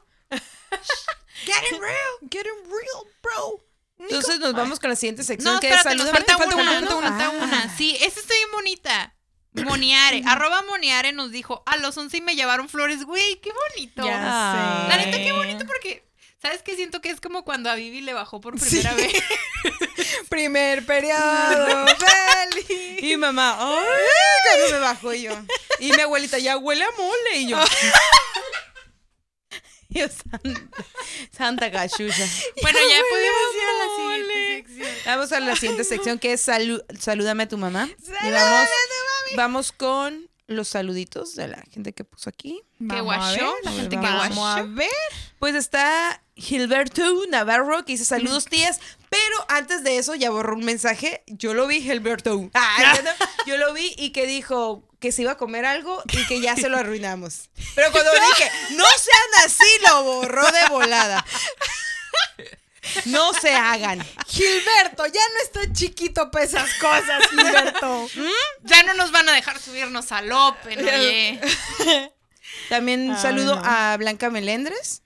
getting 1.46 1.80
real. 1.80 2.30
getting 2.30 2.64
real, 2.66 3.08
bro? 3.22 3.62
Entonces 4.10 4.40
nos 4.40 4.54
vamos 4.54 4.80
con 4.80 4.90
la 4.90 4.96
siguiente 4.96 5.24
sección 5.24 5.54
No, 5.56 5.60
que 5.60 5.70
es 5.70 5.76
espérate, 5.76 5.98
nos 6.04 6.12
falta, 6.12 6.38
Falta 6.38 6.56
una, 6.56 6.74
falta 6.74 6.96
falta 7.02 7.30
una. 7.30 7.78
Sí, 7.78 7.98
esta 8.02 8.20
está 8.20 8.34
bien 8.34 8.52
bonita. 8.52 9.16
Moniare, 9.54 10.24
arroba 10.26 10.64
Moniare 10.64 11.12
nos 11.12 11.30
dijo, 11.32 11.62
a 11.68 11.78
los 11.78 11.96
11 11.96 12.22
me 12.22 12.36
llevaron 12.36 12.70
flores, 12.70 13.04
güey, 13.04 13.40
qué 13.40 13.52
bonito. 13.52 14.04
Ya 14.04 14.14
sé. 14.18 14.90
La 14.90 14.98
neta, 14.98 15.18
qué 15.18 15.32
bonito 15.32 15.66
porque, 15.68 16.10
¿sabes 16.42 16.64
qué? 16.64 16.76
Siento 16.76 17.02
que 17.02 17.10
es 17.10 17.22
como 17.22 17.44
cuando 17.46 17.70
a 17.70 17.76
Vivi 17.76 18.02
le 18.02 18.14
bajó 18.14 18.42
por 18.42 18.60
primera 18.60 18.96
Sí. 18.96 18.98
vez. 18.98 19.14
Primer 20.30 20.84
periodo, 20.86 21.86
feliz. 22.68 23.04
Y 23.04 23.16
mamá, 23.18 23.58
ay, 23.60 23.86
cuando 24.50 24.72
me 24.76 24.80
bajó 24.80 25.14
yo. 25.14 25.32
Y 25.80 25.92
mi 25.92 26.02
abuelita, 26.02 26.40
ya 26.40 26.58
huele 26.58 26.84
a 26.84 26.92
mole. 26.98 27.38
Y 27.38 27.48
yo, 27.48 27.58
yo, 29.94 30.08
santa, 30.10 30.62
santa 31.32 31.72
cachucha. 31.72 32.26
Bueno, 32.62 32.80
ya 32.80 33.02
podemos 33.10 33.56
ir 33.56 33.64
a 33.70 33.74
la 33.78 33.96
siguiente 33.98 34.56
sección. 34.58 34.90
Vamos 35.06 35.32
a 35.32 35.40
la 35.40 35.56
siguiente 35.56 35.84
sección 35.84 36.20
que 36.20 36.34
es 36.34 36.48
salu- 36.48 36.84
Salúdame 37.00 37.44
a 37.44 37.48
tu 37.48 37.58
mamá. 37.58 37.90
Y 37.90 38.06
Salúdame 38.06 38.32
vamos, 38.32 38.62
a 38.62 39.30
tu 39.30 39.36
vamos 39.38 39.72
con 39.72 40.30
los 40.48 40.68
saluditos 40.68 41.36
de 41.36 41.48
la 41.48 41.64
gente 41.72 41.94
que 41.94 42.04
puso 42.04 42.30
aquí. 42.30 42.62
Vamos 42.80 43.14
a 43.16 43.32
guachó, 43.32 43.56
la 43.64 43.72
gente 43.72 43.96
que 43.96 44.02
Vamos 44.02 44.36
guachó. 44.36 44.46
a 44.46 44.62
ver. 44.64 44.90
Pues 45.44 45.56
está 45.56 46.24
Gilberto 46.38 47.04
Navarro 47.28 47.84
que 47.84 47.92
dice 47.92 48.06
saludos 48.06 48.46
tías, 48.46 48.80
pero 49.10 49.46
antes 49.50 49.84
de 49.84 49.98
eso 49.98 50.16
ya 50.16 50.30
borró 50.30 50.56
un 50.56 50.64
mensaje. 50.64 51.22
Yo 51.28 51.54
lo 51.54 51.68
vi, 51.68 51.82
Gilberto. 51.82 52.50
Ah, 52.54 52.94
yo, 52.96 53.02
no- 53.04 53.12
yo 53.46 53.58
lo 53.58 53.74
vi 53.74 53.94
y 53.98 54.12
que 54.12 54.26
dijo 54.26 54.88
que 55.02 55.12
se 55.12 55.24
iba 55.24 55.34
a 55.34 55.38
comer 55.38 55.66
algo 55.66 56.02
y 56.14 56.26
que 56.28 56.40
ya 56.40 56.56
se 56.56 56.70
lo 56.70 56.78
arruinamos. 56.78 57.50
Pero 57.76 57.92
cuando 57.92 58.10
dije, 58.38 58.50
no 58.78 58.86
sean 58.86 59.46
así, 59.46 59.68
lo 59.90 60.04
borró 60.06 60.50
de 60.50 60.70
volada. 60.70 61.26
No 63.04 63.34
se 63.34 63.54
hagan. 63.54 64.02
Gilberto, 64.30 65.06
ya 65.08 65.22
no 65.34 65.44
está 65.44 65.74
chiquito 65.74 66.32
para 66.32 66.46
esas 66.46 66.74
cosas, 66.76 67.22
Gilberto. 67.30 68.08
Ya 68.62 68.84
no 68.84 68.94
nos 68.94 69.12
van 69.12 69.28
a 69.28 69.34
dejar 69.34 69.60
subirnos 69.60 70.10
al 70.14 70.32
Open, 70.32 70.80
oye. 70.88 71.42
También 72.70 73.10
un 73.10 73.18
saludo 73.18 73.58
no. 73.58 73.62
a 73.66 73.98
Blanca 73.98 74.30
Melendres. 74.30 75.02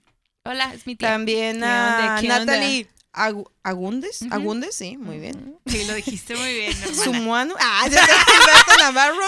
Hola, 0.48 0.72
es 0.74 0.86
mi 0.86 0.96
tía. 0.96 1.10
También 1.10 1.58
¿Qué 1.60 1.64
a. 1.66 2.20
Natalie 2.22 2.88
Agu- 3.12 3.50
Agúndez. 3.62 4.20
Agúndez, 4.30 4.74
sí, 4.74 4.96
muy 4.96 5.18
bien. 5.18 5.58
Sí, 5.66 5.84
lo 5.84 5.94
dijiste 5.94 6.34
muy 6.36 6.54
bien. 6.54 6.72
Sumuano. 7.04 7.54
Ah, 7.58 7.86
ya 7.90 8.00
Gilberto 8.02 8.78
Navarro. 8.78 9.24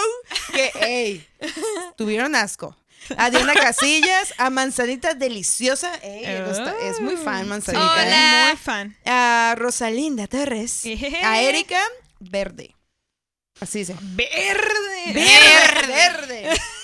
Que, 0.53 0.71
ey, 0.81 1.27
tuvieron 1.97 2.35
asco. 2.35 2.75
A 3.17 3.29
Diana 3.29 3.53
Casillas, 3.53 4.33
a 4.37 4.49
Manzanita 4.49 5.13
Deliciosa. 5.13 5.93
Ey, 6.01 6.23
no 6.39 6.51
está- 6.51 6.75
es 6.81 6.99
muy 7.01 7.17
fan 7.17 7.47
Manzanita. 7.47 7.83
Hola. 7.93 8.45
¿eh? 8.45 8.47
Muy 8.49 8.57
fan. 8.57 8.97
A 9.05 9.55
Rosalinda 9.57 10.27
Torres. 10.27 10.85
Ejeje. 10.85 11.17
A 11.23 11.41
Erika 11.41 11.81
Verde. 12.19 12.75
Así 13.59 13.79
dice. 13.79 13.95
Verde. 14.01 15.13
Verde. 15.13 15.87
Verde. 15.87 16.61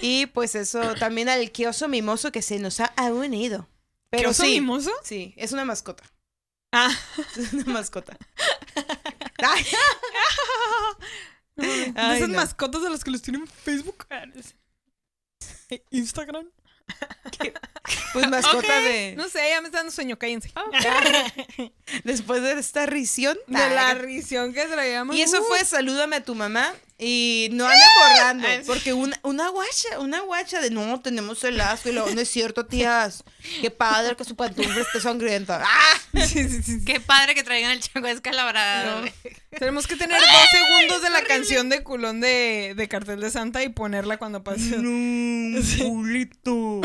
Y 0.00 0.26
pues 0.26 0.54
eso, 0.54 0.94
también 0.94 1.28
al 1.28 1.50
Kioso 1.50 1.88
Mimoso 1.88 2.30
que 2.32 2.42
se 2.42 2.58
nos 2.58 2.80
ha 2.80 2.92
unido. 3.12 3.68
Pero 4.10 4.30
¿Oso 4.30 4.44
sí. 4.44 4.52
mimoso? 4.60 4.90
Sí, 5.02 5.34
es 5.36 5.52
una 5.52 5.64
mascota. 5.64 6.02
Ah. 6.72 6.90
Es 7.36 7.52
una 7.52 7.64
mascota. 7.72 8.16
Ay, 9.38 9.64
De 11.56 11.92
Ay, 11.96 12.16
esas 12.18 12.28
no. 12.28 12.36
mascotas 12.36 12.82
de 12.82 12.90
las 12.90 13.04
que 13.04 13.10
los 13.10 13.22
tienen 13.22 13.42
en 13.42 13.48
Facebook, 13.48 14.06
Instagram. 15.90 16.46
Pues 18.12 18.28
mascota 18.28 18.80
de. 18.80 19.14
No 19.16 19.28
sé, 19.28 19.48
ya 19.50 19.60
me 19.60 19.68
está 19.68 19.78
dando 19.78 19.92
sueño, 19.92 20.18
cállense. 20.18 20.50
Después 22.04 22.42
de 22.42 22.52
esta 22.52 22.86
risión. 22.86 23.36
De 23.46 23.70
la 23.70 23.94
risión 23.94 24.52
que 24.54 24.64
traíamos. 24.66 25.14
Y 25.16 25.22
eso 25.22 25.40
Uh, 25.40 25.44
fue 25.44 25.64
salúdame 25.64 26.16
a 26.16 26.24
tu 26.24 26.34
mamá. 26.34 26.72
Y 27.00 27.48
no 27.52 27.64
anden 27.64 27.88
borrando. 28.00 28.48
Sí. 28.48 28.54
Porque 28.66 28.92
una, 28.92 29.18
una 29.22 29.48
guacha, 29.50 30.00
una 30.00 30.20
guacha 30.20 30.60
de 30.60 30.70
no, 30.70 31.00
tenemos 31.00 31.44
el 31.44 31.60
asco. 31.60 31.90
Y 31.90 31.92
luego, 31.92 32.10
no 32.10 32.20
es 32.20 32.28
cierto, 32.28 32.66
tías. 32.66 33.22
Qué 33.60 33.70
padre 33.70 34.16
que 34.16 34.24
su 34.24 34.34
pantufla 34.34 34.80
esté 34.80 35.00
sangrienta. 35.00 35.62
¡Ah! 35.64 35.98
Sí, 36.26 36.48
sí, 36.48 36.60
sí. 36.60 36.84
Qué 36.84 36.98
padre 36.98 37.36
que 37.36 37.44
traigan 37.44 37.70
el 37.70 37.80
chango 37.80 38.08
descalabrado. 38.08 39.02
No. 39.02 39.10
Tenemos 39.58 39.86
que 39.86 39.96
tener 39.96 40.20
dos 40.20 40.50
segundos 40.50 41.02
de 41.02 41.10
la 41.10 41.22
canción 41.22 41.68
de 41.68 41.82
culón 41.84 42.20
de, 42.20 42.74
de 42.76 42.88
Cartel 42.88 43.20
de 43.20 43.30
Santa 43.30 43.62
y 43.62 43.68
ponerla 43.68 44.16
cuando 44.18 44.42
pase. 44.42 44.76
No, 44.78 45.60
culito. 45.78 46.80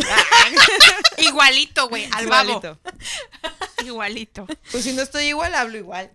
Igualito, 1.18 1.90
güey, 1.90 2.08
al 2.12 2.28
babo. 2.28 2.50
Igualito. 2.50 2.80
Igualito. 3.84 4.48
Pues 4.72 4.84
si 4.84 4.94
no 4.94 5.02
estoy 5.02 5.26
igual, 5.26 5.54
hablo 5.56 5.78
igual. 5.78 6.12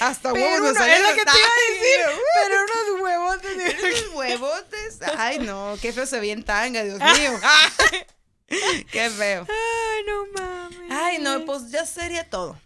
Hasta 0.00 0.32
Pero 0.32 0.44
huevos 0.44 0.70
es 0.70 1.00
lo 1.02 1.14
que 1.14 1.24
te 1.24 1.38
iba 1.38 1.48
a 1.48 1.72
decir. 1.72 2.11
Pero 2.34 2.56
unos 2.64 3.02
huevos. 3.02 3.42
de- 3.42 3.76
Unos 3.88 4.14
huevotes. 4.14 4.98
Ay, 5.16 5.38
no, 5.40 5.76
qué 5.80 5.92
feo 5.92 6.06
se 6.06 6.20
ve 6.20 6.30
en 6.32 6.42
tanga, 6.44 6.82
Dios 6.84 6.98
mío. 6.98 7.40
Qué 8.92 9.08
feo. 9.10 9.46
Ay, 9.48 10.02
no 10.06 10.26
mames. 10.34 10.90
Ay, 10.90 11.18
no, 11.20 11.44
pues 11.46 11.70
ya 11.70 11.86
sería 11.86 12.28
todo. 12.28 12.60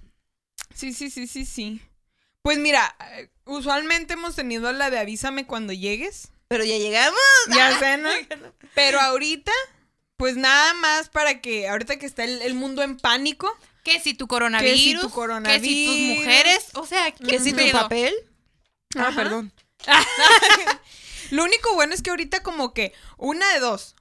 Sí, 0.75 0.93
sí, 0.93 1.11
sí, 1.11 1.27
sí, 1.29 1.45
sí. 1.47 1.81
Pues 2.43 2.59
mira, 2.59 2.97
usualmente 3.45 4.15
hemos 4.15 4.35
tenido 4.35 4.73
la 4.73 4.91
de 4.91 4.99
avísame 4.99 5.47
cuando 5.47 5.73
llegues. 5.73 6.29
Pero 6.49 6.65
ya 6.65 6.77
llegamos. 6.79 7.21
Ya 7.55 7.79
sé, 7.79 7.99
¿no? 7.99 8.11
Pero 8.75 9.01
ahorita, 9.01 9.53
pues 10.17 10.37
nada 10.37 10.75
más 10.75 11.09
para 11.09 11.41
que, 11.41 11.69
ahorita 11.69 11.99
que 11.99 12.07
está 12.07 12.25
el, 12.25 12.43
el 12.43 12.55
mundo 12.55 12.83
en 12.83 12.97
pánico, 12.97 13.57
Que 13.85 14.01
si 14.01 14.15
tu 14.15 14.27
coronavirus. 14.27 14.73
Que 14.77 14.79
si 14.83 14.93
tu 14.95 15.01
Que 15.03 15.07
si 15.09 15.15
coronavirus. 15.15 15.87
tus 15.87 16.17
mujeres. 16.19 16.65
O 16.75 16.87
sea, 16.87 17.13
¿Qué 17.13 17.25
¿qué 17.25 17.39
si 17.41 17.53
tu 17.53 17.71
papel? 17.73 18.13
Ah, 18.95 19.09
Ajá. 19.09 19.17
perdón. 19.17 19.53
Lo 21.31 21.45
único 21.45 21.75
bueno 21.75 21.95
es 21.95 22.03
que 22.03 22.11
ahorita 22.11 22.43
como 22.43 22.73
que 22.73 22.93
una 23.17 23.53
de 23.53 23.61
dos. 23.61 23.97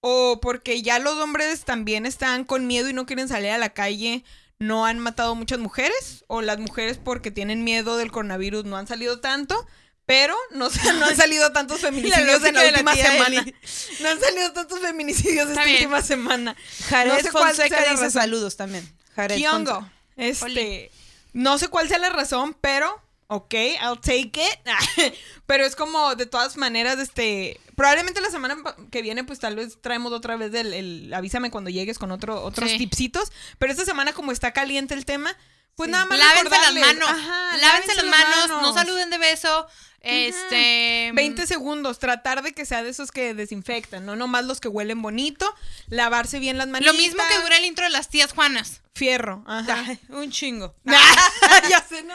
O 0.00 0.40
porque 0.40 0.82
ya 0.82 0.98
los 0.98 1.14
hombres 1.14 1.64
también 1.64 2.06
están 2.06 2.44
con 2.44 2.66
miedo 2.66 2.88
y 2.88 2.92
no 2.92 3.06
quieren 3.06 3.28
salir 3.28 3.50
a 3.50 3.58
la 3.58 3.70
calle, 3.70 4.24
no 4.58 4.86
han 4.86 4.98
matado 4.98 5.34
muchas 5.34 5.58
mujeres. 5.58 6.24
O 6.28 6.42
las 6.42 6.58
mujeres 6.58 6.98
porque 7.02 7.30
tienen 7.30 7.64
miedo 7.64 7.96
del 7.96 8.12
coronavirus 8.12 8.64
no 8.64 8.76
han 8.76 8.86
salido 8.86 9.20
tanto. 9.20 9.66
Pero 10.04 10.36
no, 10.52 10.68
no 10.98 11.06
han 11.06 11.16
salido 11.16 11.50
tantos 11.52 11.80
feminicidios 11.80 12.44
en 12.44 12.54
la 12.54 12.62
de 12.62 12.70
la 12.70 12.78
última 12.78 12.94
semana. 12.94 13.40
Eli. 13.40 13.54
No 14.00 14.08
han 14.10 14.20
salido 14.20 14.52
tantos 14.52 14.78
feminicidios 14.80 15.48
Está 15.48 15.62
esta 15.62 15.64
bien. 15.64 15.76
última 15.78 16.02
semana. 16.02 16.56
Jared 16.88 17.12
No 17.12 17.18
sé 17.18 17.30
cuál 17.32 17.56
sea 17.56 17.66
Fonseca 17.66 17.90
dice 17.90 18.10
saludos 18.12 18.56
también. 18.56 18.88
Jared 19.16 19.36
Kiongo. 19.36 19.80
Fonseca. 19.80 19.92
Este, 20.16 20.92
no 21.32 21.58
sé 21.58 21.66
cuál 21.66 21.88
sea 21.88 21.98
la 21.98 22.10
razón, 22.10 22.56
pero 22.60 23.02
ok, 23.28 23.54
I'll 23.82 24.00
take 24.00 24.32
it. 24.40 25.14
pero 25.46 25.64
es 25.64 25.74
como 25.76 26.14
de 26.14 26.26
todas 26.26 26.56
maneras, 26.56 26.98
este, 26.98 27.60
probablemente 27.74 28.20
la 28.20 28.30
semana 28.30 28.56
que 28.90 29.02
viene, 29.02 29.24
pues 29.24 29.38
tal 29.38 29.56
vez 29.56 29.78
traemos 29.80 30.12
otra 30.12 30.36
vez 30.36 30.54
el, 30.54 30.72
el- 30.72 31.14
avísame 31.14 31.50
cuando 31.50 31.70
llegues 31.70 31.98
con 31.98 32.10
otro, 32.12 32.42
otros 32.42 32.70
Sí. 32.70 32.78
tipsitos. 32.78 33.32
Pero 33.58 33.72
esta 33.72 33.84
semana 33.84 34.12
como 34.12 34.32
está 34.32 34.52
caliente 34.52 34.94
el 34.94 35.04
tema, 35.04 35.36
pues 35.76 35.90
nada 35.90 36.06
más 36.06 36.18
Lávense 36.18 36.50
las 36.50 36.74
manos. 36.74 37.08
Ajá, 37.08 37.56
lávense 37.58 37.94
las 37.94 38.04
manos, 38.06 38.62
No 38.62 38.72
saluden 38.74 39.10
de 39.10 39.18
beso. 39.18 39.66
Este. 40.00 41.10
20 41.14 41.46
segundos, 41.48 41.98
tratar 41.98 42.42
de 42.42 42.52
que 42.52 42.64
sea 42.64 42.84
de 42.84 42.90
esos 42.90 43.10
que 43.10 43.34
desinfectan, 43.34 44.06
no 44.06 44.14
nomás 44.14 44.44
los 44.44 44.60
que 44.60 44.68
huelen 44.68 45.02
bonito, 45.02 45.52
lavarse 45.88 46.38
bien 46.38 46.58
las 46.58 46.68
manitas. 46.68 46.94
Lo 46.94 47.00
mismo 47.00 47.20
que 47.28 47.40
dura 47.42 47.56
el 47.56 47.64
intro 47.64 47.84
de 47.84 47.90
las 47.90 48.08
tías 48.08 48.32
Juanas. 48.32 48.82
Fierro, 48.94 49.42
ajá. 49.46 49.84
Ay, 49.88 49.98
un 50.08 50.30
chingo. 50.30 50.74
ya 50.84 51.84
sé, 51.88 52.04
¿no? 52.04 52.14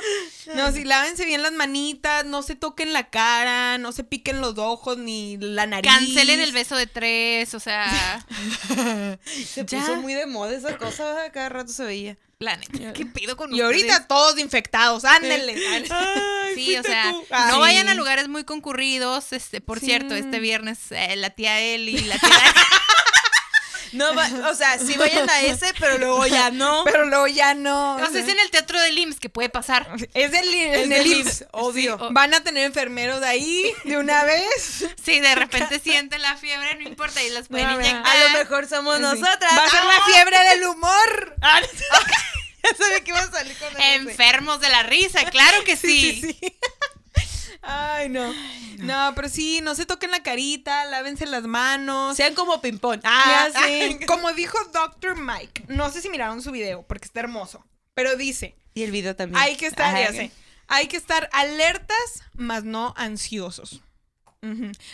No, 0.55 0.71
sí, 0.71 0.83
lávense 0.85 1.25
bien 1.25 1.43
las 1.43 1.51
manitas, 1.51 2.23
no 2.25 2.41
se 2.43 2.55
toquen 2.55 2.93
la 2.93 3.09
cara, 3.09 3.77
no 3.77 3.91
se 3.91 4.03
piquen 4.05 4.39
los 4.41 4.57
ojos 4.57 4.97
ni 4.97 5.38
la 5.38 5.67
nariz. 5.67 5.91
Cancelen 5.91 6.39
el 6.39 6.53
beso 6.53 6.77
de 6.77 6.88
tres. 6.88 7.53
O 7.53 7.59
sea. 7.59 8.25
Se 9.25 9.65
Ya. 9.65 9.79
puso 9.79 9.97
muy 9.97 10.13
de 10.13 10.25
moda 10.27 10.55
esa 10.55 10.77
cosa, 10.77 11.29
cada 11.31 11.49
rato 11.49 11.71
se 11.73 11.83
veía. 11.83 12.17
La 12.41 12.57
neta, 12.57 12.91
¿qué 12.93 13.05
pido 13.05 13.38
con 13.38 13.53
Y 13.53 13.61
ahorita 13.61 14.07
todos 14.07 14.39
infectados, 14.39 15.05
ándenle. 15.05 15.55
Ay, 15.69 15.85
Sí, 16.55 16.76
o 16.76 16.81
sea, 16.84 17.11
no 17.11 17.23
Ay. 17.30 17.59
vayan 17.59 17.88
a 17.88 17.93
lugares 17.93 18.27
muy 18.30 18.43
concurridos. 18.43 19.31
Este, 19.31 19.61
por 19.61 19.80
Sí. 19.80 19.85
cierto, 19.85 20.15
este 20.15 20.39
viernes 20.39 20.80
eh, 20.91 21.15
la 21.18 21.30
tía 21.30 21.59
Eli, 21.61 21.99
la 22.01 22.18
tía 22.19 22.30
No, 23.93 24.15
va- 24.15 24.30
o 24.49 24.55
sea, 24.55 24.77
sí 24.80 24.95
vayan 24.97 25.30
a 25.30 25.41
ese, 25.41 25.73
pero 25.80 25.97
luego 25.97 26.26
ya 26.27 26.49
no. 26.49 26.84
Pero 26.85 27.05
luego 27.05 27.27
ya 27.27 27.53
no. 27.53 27.95
O 27.95 28.07
sea, 28.09 28.22
es 28.22 28.27
en 28.30 28.39
el 28.39 28.49
teatro 28.51 28.80
del 28.80 28.97
IMSS 28.97 29.19
que 29.19 29.30
puede 29.30 29.49
pasar. 29.49 29.88
Es 30.13 30.31
del, 30.31 30.47
Es 30.53 30.85
en 30.85 30.93
el 30.93 31.05
IMSS. 31.07 31.41
IMSS, 31.41 31.45
obvio. 31.51 31.97
Sí, 31.97 32.03
o- 32.03 32.09
Van 32.11 32.34
a 32.34 32.41
tener 32.43 32.63
enfermeros 32.65 33.19
de 33.22 33.27
ahí 33.27 33.73
de 33.84 33.97
una 33.97 34.23
vez. 34.23 34.85
Si 35.03 35.19
de 35.19 35.35
repente 35.35 35.80
sienten 35.80 36.22
la 36.22 36.38
fiebre, 36.38 36.76
no 36.76 36.88
importa, 36.88 37.22
y 37.22 37.30
las 37.31 37.47
pueden 37.47 37.68
No, 37.68 37.73
inyectar. 37.80 38.05
A 38.05 38.23
lo 38.23 38.30
mejor 38.39 38.68
somos 38.68 38.95
Sí. 38.97 39.01
nosotras. 39.01 39.51
Va 39.57 39.65
a 39.65 39.69
ser 39.69 39.84
la 39.84 39.95
¡Ah! 39.97 40.05
fiebre 40.13 40.38
del 40.51 40.63
humor. 40.68 41.35
Ya 42.63 42.76
sabía 42.77 42.99
que 43.03 43.09
iba 43.09 43.19
a 43.19 43.31
salir 43.31 43.57
con. 43.57 43.81
Enfermos 43.81 44.59
de 44.61 44.69
la 44.69 44.84
risa, 44.84 45.26
claro 45.31 45.63
que 45.63 45.76
sí. 45.76 46.22
Sí, 46.22 46.38
sí. 46.39 46.57
Ay, 47.61 48.09
no. 48.09 48.33
No, 48.79 49.13
pero 49.15 49.29
sí, 49.29 49.61
no 49.61 49.75
se 49.75 49.85
toquen 49.85 50.09
la 50.11 50.23
carita, 50.23 50.85
lávense 50.85 51.25
las 51.27 51.43
manos. 51.43 52.17
Sean 52.17 52.33
como 52.33 52.59
ping-pong. 52.61 53.01
Ah, 53.03 53.47
sé. 53.53 53.99
Como 54.07 54.31
dijo 54.33 54.57
Dr. 54.73 55.15
Mike, 55.17 55.65
no 55.67 55.89
sé 55.91 56.01
si 56.01 56.09
miraron 56.09 56.41
su 56.41 56.51
video 56.51 56.81
porque 56.88 57.05
está 57.05 57.19
hermoso, 57.19 57.63
pero 57.93 58.15
dice, 58.15 58.55
Y 58.73 58.81
el 58.83 58.91
video 58.91 59.15
también. 59.15 59.39
hay 59.41 59.55
que 59.57 59.67
estar, 59.67 59.93
Ajá. 59.95 60.01
ya 60.01 60.11
sé, 60.11 60.31
hay 60.67 60.88
que 60.88 60.97
estar 60.97 61.29
alertas, 61.33 62.23
mas 62.33 62.63
no 62.63 62.93
ansiosos. 62.97 63.81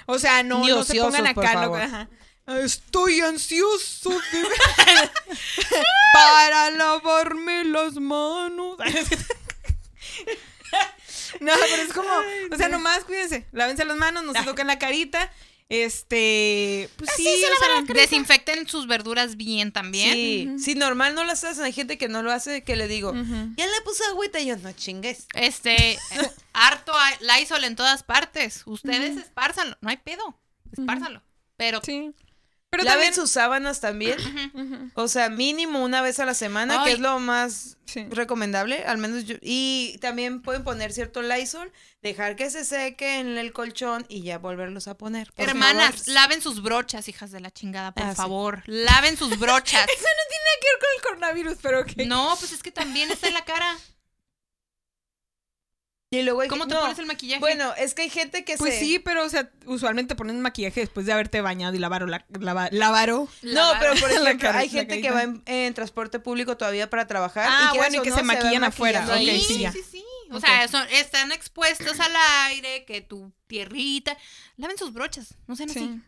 O 0.06 0.19
sea, 0.19 0.44
no, 0.44 0.60
Ni 0.60 0.68
no 0.68 0.84
se 0.84 0.99
pongan 0.99 1.27
acá. 1.27 1.65
lo- 1.65 1.76
ajá. 1.76 2.10
Estoy 2.48 3.22
ansioso 3.22 4.10
de- 4.10 4.48
para 6.14 6.72
lavarme 6.72 7.64
las 7.64 7.94
manos. 7.95 8.77
no, 11.42 11.54
pero 11.70 11.82
es 11.84 11.94
como, 11.94 12.10
o 12.52 12.58
sea, 12.58 12.70
nomás 12.70 13.04
cuídense, 13.04 13.46
lávense 13.52 13.86
las 13.86 13.98
manos, 13.98 14.24
no 14.24 14.34
se 14.34 14.44
toquen 14.44 14.68
la 14.68 14.80
carita. 14.80 15.32
Este, 15.70 16.90
pues 16.96 17.10
sí, 17.18 17.28
o 17.28 17.84
sea, 17.86 17.94
Desinfecten 17.94 18.68
sus 18.70 18.88
verduras 18.88 19.36
bien 19.36 19.72
también. 19.74 20.14
Sí, 20.14 20.50
si 20.60 20.76
normal 20.76 21.14
no 21.14 21.24
lo 21.26 21.32
hacen, 21.34 21.62
hay 21.62 21.74
gente 21.74 21.98
que 21.98 22.08
no 22.08 22.24
lo 22.24 22.32
hace, 22.32 22.64
que 22.64 22.76
le 22.78 22.88
digo, 22.88 23.14
ya 23.14 23.68
le 23.68 23.82
puse 23.84 24.04
agüita 24.06 24.40
y 24.40 24.48
yo, 24.48 24.58
no 24.58 24.72
chingues. 24.72 25.28
Este, 25.34 26.00
harto 26.54 26.94
a- 26.94 27.18
Lysol 27.40 27.64
en 27.66 27.76
todas 27.76 28.04
partes. 28.04 28.64
Ustedes 28.66 29.18
espárzanlo, 29.18 29.78
no 29.82 29.90
hay 29.90 29.98
pedo. 29.98 30.40
Espárzanlo. 30.72 31.22
Pero 31.58 31.82
Sí. 31.84 32.12
Pero 32.69 32.84
Laven 32.84 32.95
también 32.99 33.14
sus 33.14 33.31
sábanas 33.31 33.80
también. 33.80 34.18
O 34.94 35.07
sea, 35.07 35.30
mínimo 35.30 35.81
una 35.84 36.02
vez 36.02 36.19
a 36.19 36.26
la 36.26 36.34
semana, 36.34 36.84
que 36.84 36.91
es 36.91 36.99
lo 36.99 37.18
más 37.19 37.77
Sí. 37.85 38.06
recomendable, 38.10 38.84
al 38.85 38.98
menos 38.98 39.23
yo. 39.23 39.38
Y 39.41 39.98
también 40.02 40.41
pueden 40.41 40.65
poner 40.65 40.91
cierto 40.91 41.22
Lysol, 41.22 41.72
dejar 42.02 42.35
que 42.35 42.49
se 42.49 42.65
seque 42.65 43.19
en 43.19 43.38
el 43.38 43.53
colchón 43.53 44.06
y 44.10 44.22
ya 44.23 44.38
volverlos 44.38 44.89
a 44.89 44.98
poner. 44.98 45.31
por 45.34 45.48
hermanas, 45.48 45.95
favor. 45.95 46.07
laven 46.14 46.41
sus 46.41 46.61
brochas, 46.61 47.07
hijas 47.07 47.31
de 47.31 47.39
la 47.39 47.52
chingada, 47.52 47.94
por 47.94 48.03
Ah, 48.03 48.10
sí. 48.11 48.18
favor. 48.18 48.64
Laven 48.65 49.15
sus 49.15 49.39
brochas. 49.39 49.88
Eso 49.89 50.06
no 50.06 50.26
tiene 50.30 50.52
que 50.60 50.68
ver 50.68 50.80
con 50.80 50.89
el 50.95 51.02
coronavirus, 51.03 51.57
pero 51.61 51.80
ok. 51.81 52.06
No, 52.06 52.35
pues 52.38 52.52
es 52.52 52.61
que 52.61 52.72
también 52.72 53.10
está 53.11 53.27
en 53.27 53.34
la 53.34 53.45
cara. 53.45 53.77
Y 56.10 56.22
luego 56.22 56.40
hay- 56.40 56.48
¿Cómo 56.48 56.68
te 56.68 56.74
no, 56.74 56.80
pones 56.80 57.00
el 57.00 57.06
maquillaje? 57.06 57.42
Bueno, 57.42 57.74
es 57.76 57.94
que 57.94 58.04
hay 58.04 58.10
gente 58.10 58.46
que 58.46 58.56
Pues 58.58 58.76
se... 58.76 58.80
sí, 58.80 59.00
pero 59.00 59.26
o 59.26 59.30
sea, 59.30 59.52
usualmente 59.66 60.16
ponen 60.16 60.40
maquillaje 60.40 60.80
después 60.80 61.06
de 61.06 61.12
haberte 61.12 61.42
bañado 61.42 61.76
y 61.76 61.80
lavaro 61.80 62.08
la, 62.08 62.26
lava- 62.40 62.70
lavaro. 62.72 63.28
No, 63.42 63.72
pero 63.78 63.94
por 63.96 64.10
La 64.14 64.22
ejemplo, 64.22 64.48
cara- 64.48 64.60
hay 64.60 64.70
gente 64.70 65.02
que 65.02 65.12
va 65.12 65.24
en, 65.24 65.44
en 65.46 65.74
transporte 65.74 66.20
público 66.20 66.56
todavía 66.56 66.90
para 66.90 67.08
trabajar. 67.08 67.48
Ah, 67.50 67.70
quieras 67.72 67.90
bueno, 67.90 68.02
y 68.02 68.04
que 68.06 68.10
no, 68.12 68.16
se 68.16 68.24
maquillan 68.24 68.64
afuera, 68.64 69.06
sí, 69.18 69.42
sí, 69.42 69.66
sí. 69.92 70.06
O 70.32 70.40
sea, 70.40 70.68
son- 70.70 70.88
están 70.92 71.34
expuestos 71.34 72.00
al 72.00 72.14
aire, 72.48 72.86
que 72.86 73.02
tu 73.02 73.34
tierrita. 73.48 74.18
Laven 74.56 74.78
sus 74.78 74.94
brochas, 74.94 75.34
no 75.46 75.58
sean 75.58 75.70
así. 75.72 75.80
Sí. 75.80 76.02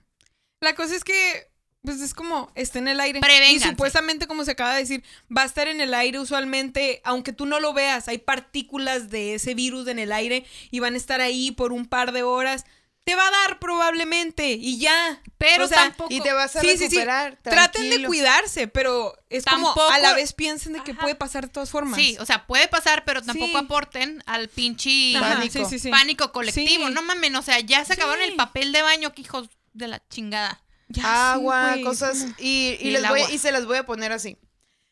La 0.61 0.75
cosa 0.75 0.95
es 0.95 1.03
que, 1.03 1.49
pues 1.83 2.01
es 2.01 2.13
como, 2.13 2.51
está 2.55 2.79
en 2.79 2.87
el 2.89 2.99
aire. 2.99 3.19
Prevénganse. 3.21 3.67
Y 3.67 3.69
supuestamente, 3.69 4.27
como 4.27 4.43
se 4.45 4.51
acaba 4.51 4.73
de 4.73 4.79
decir, 4.81 5.03
va 5.35 5.43
a 5.43 5.45
estar 5.45 5.67
en 5.67 5.79
el 5.81 5.93
aire 5.93 6.19
usualmente, 6.19 7.01
aunque 7.03 7.31
tú 7.33 7.45
no 7.45 7.59
lo 7.59 7.73
veas, 7.73 8.07
hay 8.07 8.17
partículas 8.17 9.09
de 9.09 9.35
ese 9.35 9.53
virus 9.53 9.87
en 9.87 9.99
el 9.99 10.11
aire 10.11 10.45
y 10.71 10.79
van 10.79 10.93
a 10.93 10.97
estar 10.97 11.21
ahí 11.21 11.51
por 11.51 11.71
un 11.71 11.85
par 11.85 12.11
de 12.11 12.23
horas. 12.23 12.65
Te 13.05 13.15
va 13.15 13.25
a 13.27 13.31
dar 13.31 13.57
probablemente 13.59 14.51
y 14.51 14.77
ya. 14.77 15.21
Pero 15.39 15.65
O 15.65 15.67
sea, 15.67 15.77
tampoco. 15.77 16.13
Y 16.13 16.21
te 16.21 16.31
vas 16.33 16.55
a 16.55 16.61
Sí, 16.61 16.71
sí, 16.71 16.77
sí. 16.77 16.83
recuperar. 16.97 17.39
Traten 17.41 17.89
de 17.89 18.05
cuidarse, 18.05 18.67
pero 18.67 19.15
es 19.29 19.45
Tampoco- 19.45 19.73
como 19.75 19.89
a 19.89 19.97
la 19.99 20.13
vez 20.13 20.33
piensen 20.33 20.73
de 20.73 20.83
que 20.83 20.91
Ajá. 20.91 21.01
puede 21.01 21.15
pasar 21.15 21.45
de 21.47 21.51
todas 21.51 21.71
formas. 21.71 21.99
Sí, 21.99 22.17
o 22.19 22.25
sea, 22.25 22.45
puede 22.45 22.67
pasar, 22.67 23.05
pero 23.05 23.23
tampoco 23.23 23.57
Sí. 23.57 23.65
aporten 23.65 24.21
al 24.27 24.49
pinche 24.49 25.13
pánico. 25.19 25.59
sí, 25.59 25.65
sí, 25.69 25.79
sí. 25.79 25.89
pánico 25.89 26.31
colectivo. 26.31 26.87
Sí. 26.87 26.93
No 26.93 27.01
mamen, 27.01 27.35
o 27.35 27.41
sea, 27.41 27.59
ya 27.61 27.83
se 27.85 27.93
acabaron 27.93 28.23
Sí. 28.25 28.31
el 28.31 28.35
papel 28.35 28.71
de 28.73 28.81
baño, 28.83 29.13
que 29.13 29.21
hijos 29.21 29.49
de 29.73 29.87
la 29.87 30.03
chingada. 30.09 30.61
Ya 30.89 31.33
agua, 31.33 31.75
cosas. 31.83 32.25
Y, 32.37 32.77
y 32.81 32.87
Y 32.87 32.91
les 32.91 33.03
el 33.03 33.09
voy, 33.09 33.19
a- 33.21 33.23
agua. 33.23 33.35
y 33.35 33.37
se 33.37 33.51
las 33.51 33.65
voy 33.65 33.77
a 33.77 33.85
poner 33.85 34.11
así. 34.11 34.37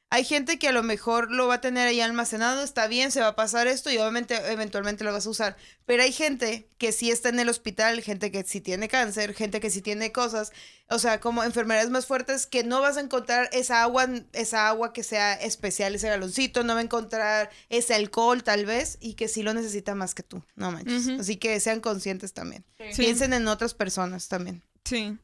Hay 0.09 0.23
gente 0.23 0.57
que 0.57 0.69
a 0.69 0.71
lo 0.71 0.83
mejor 0.83 1.29
lo 1.31 1.47
va 1.47 1.55
a 1.55 1.59
tener 1.61 1.85
ahí 1.85 1.99
almacenado, 1.99 2.63
está 2.63 2.87
bien, 2.87 3.11
se 3.11 3.19
va 3.19 3.27
a 3.27 3.35
pasar 3.35 3.67
esto 3.67 3.91
y 3.91 3.97
obviamente 3.97 4.35
eventualmente 4.53 5.03
lo 5.03 5.11
vas 5.11 5.25
a 5.27 5.29
usar. 5.29 5.57
Pero 5.85 6.01
hay 6.01 6.13
gente 6.13 6.69
que 6.77 6.93
sí 6.93 7.11
está 7.11 7.27
en 7.27 7.41
el 7.41 7.49
hospital, 7.49 7.99
gente 8.01 8.31
que 8.31 8.45
sí 8.45 8.61
tiene 8.61 8.87
cáncer, 8.87 9.33
gente 9.33 9.59
que 9.59 9.69
sí 9.69 9.81
tiene 9.81 10.13
cosas, 10.13 10.53
o 10.87 10.97
sea, 10.97 11.19
como 11.19 11.43
enfermedades 11.43 11.89
más 11.89 12.05
fuertes 12.05 12.47
que 12.47 12.63
no 12.63 12.79
vas 12.79 12.95
a 12.95 13.01
encontrar 13.01 13.49
esa 13.51 13.81
agua, 13.83 14.07
esa 14.31 14.69
agua 14.69 14.93
que 14.93 15.03
sea 15.03 15.33
especial, 15.33 15.93
ese 15.93 16.07
galoncito, 16.07 16.63
no 16.63 16.73
va 16.73 16.79
a 16.79 16.83
encontrar 16.83 17.49
ese 17.67 17.93
alcohol 17.93 18.43
tal 18.45 18.65
vez 18.65 18.97
y 19.01 19.15
que 19.15 19.27
sí 19.27 19.43
lo 19.43 19.53
necesita 19.53 19.93
más 19.93 20.15
que 20.15 20.23
tú, 20.23 20.41
no 20.55 20.71
manches. 20.71 21.05
Ujú. 21.05 21.19
Así 21.19 21.35
que 21.35 21.59
sean 21.59 21.81
conscientes 21.81 22.31
también. 22.31 22.63
Sí. 22.93 23.01
Piensen 23.01 23.33
en 23.33 23.45
otras 23.49 23.73
personas 23.73 24.29
también. 24.29 24.63
Sí. 24.85 25.17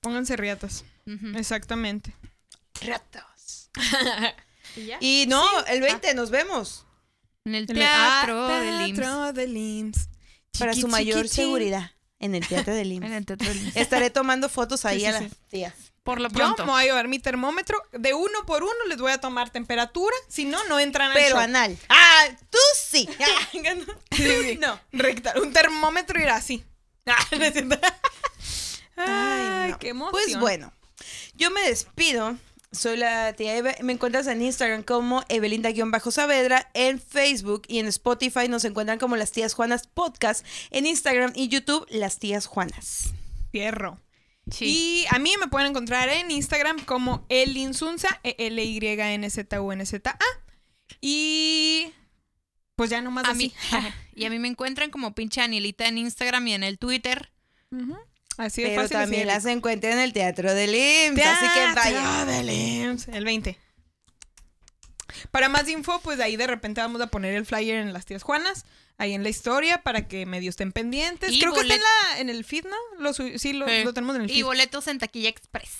Pónganse 0.00 0.36
riatas. 0.36 0.84
Exactamente. 1.36 2.14
Ratos. 2.82 3.70
¿Y 4.76 4.86
ya? 4.86 4.98
Y 5.00 5.26
no, 5.28 5.44
el 5.66 5.80
20 5.80 6.14
nos 6.14 6.30
vemos. 6.30 6.84
En 7.44 7.54
el 7.54 7.62
El- 7.62 7.74
teatro 7.76 8.44
ah, 8.46 8.60
del 8.60 8.88
IMSS. 8.88 9.00
Teatro 9.00 9.32
del 9.32 9.56
IMSS. 9.56 10.08
Para 10.58 10.72
Chiqui, 10.72 10.80
su 10.82 10.88
mayor 10.88 11.22
chiqui, 11.24 11.36
seguridad 11.36 11.92
en 12.20 12.34
el 12.34 12.46
Teatro 12.46 12.74
del 12.74 12.92
En 12.92 13.04
IMSS. 13.04 13.12
el 13.16 13.26
teatro 13.26 13.48
del 13.48 13.58
IMSS. 13.62 13.76
Estaré 13.76 14.10
tomando 14.10 14.48
fotos 14.48 14.84
ahí 14.84 15.00
Sí, 15.00 15.06
a 15.06 15.18
sí, 15.18 15.24
las 15.24 15.32
sí. 15.32 15.38
tías. 15.48 15.74
Por 16.02 16.20
lo 16.20 16.28
Yo 16.28 16.34
pronto. 16.34 16.64
me 16.64 16.72
voy 16.72 16.82
a 16.82 16.84
llevar 16.86 17.06
mi 17.08 17.18
termómetro. 17.18 17.82
De 17.92 18.14
uno 18.14 18.44
por 18.46 18.62
uno 18.62 18.72
les 18.88 18.98
voy 18.98 19.12
a 19.12 19.20
tomar 19.20 19.50
temperatura. 19.50 20.14
Si 20.28 20.44
no, 20.46 20.62
no 20.64 20.78
entran 20.80 21.08
al 21.10 21.14
Pero 21.14 21.34
show. 21.36 21.40
anal. 21.40 21.76
Ah, 21.88 22.24
tú 22.50 22.58
sí. 22.82 23.08
Sí. 24.16 24.58
No. 24.60 24.80
Rectal. 24.92 25.38
Un 25.40 25.52
termómetro 25.52 26.20
irá 26.20 26.36
así. 26.36 26.64
Ah, 27.06 27.16
no 27.38 27.44
es 27.44 27.52
cierto. 27.52 27.78
Ay, 29.06 29.70
no. 29.72 29.78
qué 29.78 29.88
emoción. 29.90 30.12
Pues 30.12 30.38
bueno, 30.38 30.72
yo 31.34 31.50
me 31.50 31.62
despido. 31.62 32.36
Soy 32.70 32.98
la 32.98 33.32
tía 33.32 33.56
Eve. 33.56 33.76
Me 33.82 33.94
encuentras 33.94 34.26
en 34.26 34.42
Instagram 34.42 34.82
como 34.82 35.22
Evelinda-Saavedra. 35.28 36.70
En 36.74 37.00
Facebook 37.00 37.62
y 37.66 37.78
en 37.78 37.86
Spotify 37.86 38.46
nos 38.48 38.64
encuentran 38.66 38.98
como 38.98 39.16
Las 39.16 39.32
Tías 39.32 39.54
Juanas 39.54 39.86
Podcast. 39.86 40.44
En 40.70 40.84
Instagram 40.84 41.32
y 41.34 41.48
YouTube, 41.48 41.86
Las 41.88 42.18
Tías 42.18 42.44
Juanas. 42.46 43.14
Fierro. 43.52 43.98
Sí. 44.50 44.66
Y 44.66 45.06
a 45.14 45.18
mí 45.18 45.34
me 45.40 45.48
pueden 45.48 45.68
encontrar 45.70 46.08
en 46.10 46.30
Instagram 46.30 46.84
como 46.84 47.24
Elinsunza, 47.30 48.20
E 48.22 48.36
L-Y-N-Z-U-N-Z-A. 48.38 50.18
Y 51.00 51.92
pues 52.76 52.90
ya 52.90 53.00
nomás 53.00 53.24
a 53.26 53.30
así. 53.30 53.38
mí, 53.38 53.54
y 54.14 54.24
a 54.24 54.30
mí 54.30 54.38
me 54.38 54.48
encuentran 54.48 54.90
como 54.90 55.14
pinche 55.14 55.40
Anilita 55.40 55.86
en 55.88 55.98
Instagram 55.98 56.46
y 56.48 56.54
en 56.54 56.62
el 56.62 56.78
Twitter. 56.78 57.32
Ujú. 57.70 57.96
Así 58.38 58.62
de 58.62 58.68
Pero 58.70 58.82
fácil. 58.82 58.96
también 58.96 59.28
así 59.28 59.44
las 59.44 59.44
encuentran 59.46 59.92
en 59.94 59.98
el 59.98 60.12
Teatro 60.14 60.54
del 60.54 60.74
IMSS. 60.74 61.26
Así 61.26 61.46
que 61.52 61.60
vaya. 61.74 61.82
Teatro 62.00 62.32
del 62.32 62.50
IMSS, 62.50 63.08
El 63.08 63.24
20. 63.24 63.58
Para 65.30 65.48
más 65.48 65.68
info, 65.68 66.00
pues 66.02 66.20
ahí 66.20 66.36
de 66.36 66.46
repente 66.46 66.80
vamos 66.80 67.00
a 67.00 67.08
poner 67.08 67.34
el 67.34 67.44
flyer 67.46 67.76
en 67.76 67.92
las 67.92 68.04
tías 68.06 68.22
Juanas, 68.22 68.64
ahí 68.98 69.14
en 69.14 69.22
la 69.22 69.28
historia, 69.30 69.82
para 69.82 70.06
que 70.06 70.26
medio 70.26 70.50
estén 70.50 70.70
pendientes. 70.72 71.32
Y 71.32 71.40
Creo 71.40 71.52
que 71.52 71.60
está 71.62 71.74
en, 71.74 71.80
la, 71.80 72.20
en 72.20 72.28
el 72.30 72.44
feed, 72.44 72.64
¿no? 72.66 72.76
Lo 73.02 73.12
sí, 73.12 73.52
lo, 73.52 73.66
Sí. 73.68 73.84
lo 73.84 73.92
tenemos 73.92 74.16
en 74.16 74.22
el 74.22 74.30
Y 74.30 74.34
feed. 74.34 74.44
boletos 74.44 74.86
en 74.86 74.98
Taquilla 74.98 75.28
Express. 75.30 75.70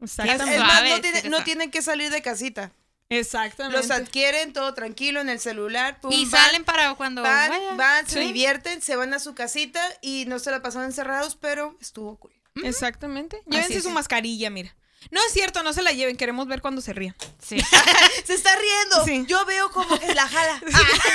Exactamente. 0.00 0.54
es 0.54 0.60
más, 0.60 0.82
no, 0.84 1.00
tiene- 1.00 1.22
no 1.30 1.44
tienen 1.44 1.70
que 1.70 1.82
salir 1.82 2.10
de 2.10 2.22
casita. 2.22 2.72
Exactamente. 3.08 3.76
Los 3.78 3.90
adquieren 3.90 4.52
todo 4.52 4.74
tranquilo 4.74 5.20
en 5.20 5.28
el 5.28 5.38
celular. 5.38 6.00
pum, 6.00 6.10
y 6.12 6.24
van, 6.26 6.42
salen 6.42 6.64
para 6.64 6.94
cuando 6.94 7.22
Van, 7.22 7.50
vaya. 7.50 7.74
van, 7.74 8.06
se 8.06 8.14
Sí. 8.14 8.26
divierten, 8.26 8.82
se 8.82 8.96
van 8.96 9.14
a 9.14 9.18
su 9.20 9.34
casita 9.34 9.80
y 10.02 10.24
no 10.26 10.38
se 10.38 10.50
la 10.50 10.60
pasaron 10.62 10.86
encerrados, 10.86 11.36
pero 11.36 11.76
estuvo 11.80 12.18
cool. 12.18 12.32
Exactamente. 12.64 13.42
Llévense 13.46 13.80
su 13.82 13.90
mascarilla, 13.90 14.50
mira. 14.50 14.74
No 15.12 15.20
es 15.24 15.32
cierto, 15.32 15.62
no 15.62 15.72
se 15.72 15.82
la 15.82 15.92
lleven, 15.92 16.16
queremos 16.16 16.48
ver 16.48 16.60
cuando 16.60 16.80
se 16.80 16.92
rían. 16.92 17.14
Sí. 17.40 17.58
Se 18.26 18.34
está 18.34 18.56
riendo. 18.56 19.04
Sí. 19.04 19.24
Yo 19.28 19.44
veo 19.44 19.70
como 19.70 20.00
que 20.00 20.12
la 20.14 20.26
jala. 20.26 20.60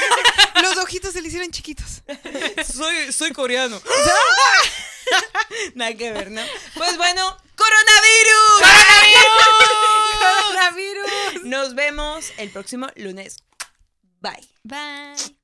Los 0.62 0.78
ojitos 0.78 1.12
se 1.12 1.22
le 1.22 1.28
hicieron 1.28 1.52
chiquitos. 1.52 2.04
soy, 2.74 3.12
soy 3.12 3.34
coreano. 3.34 3.82
Nada 5.76 5.94
que 5.96 6.12
ver, 6.14 6.32
¿no? 6.32 6.42
Pues 6.76 6.96
bueno, 6.96 7.38
coronavirus. 7.58 8.62
¡Coronavirus! 10.22 11.44
Nos 11.46 11.76
vemos 11.76 12.32
el 12.38 12.50
próximo 12.50 12.88
lunes. 12.96 13.38
Bye. 14.22 14.48
Bye. 14.64 15.41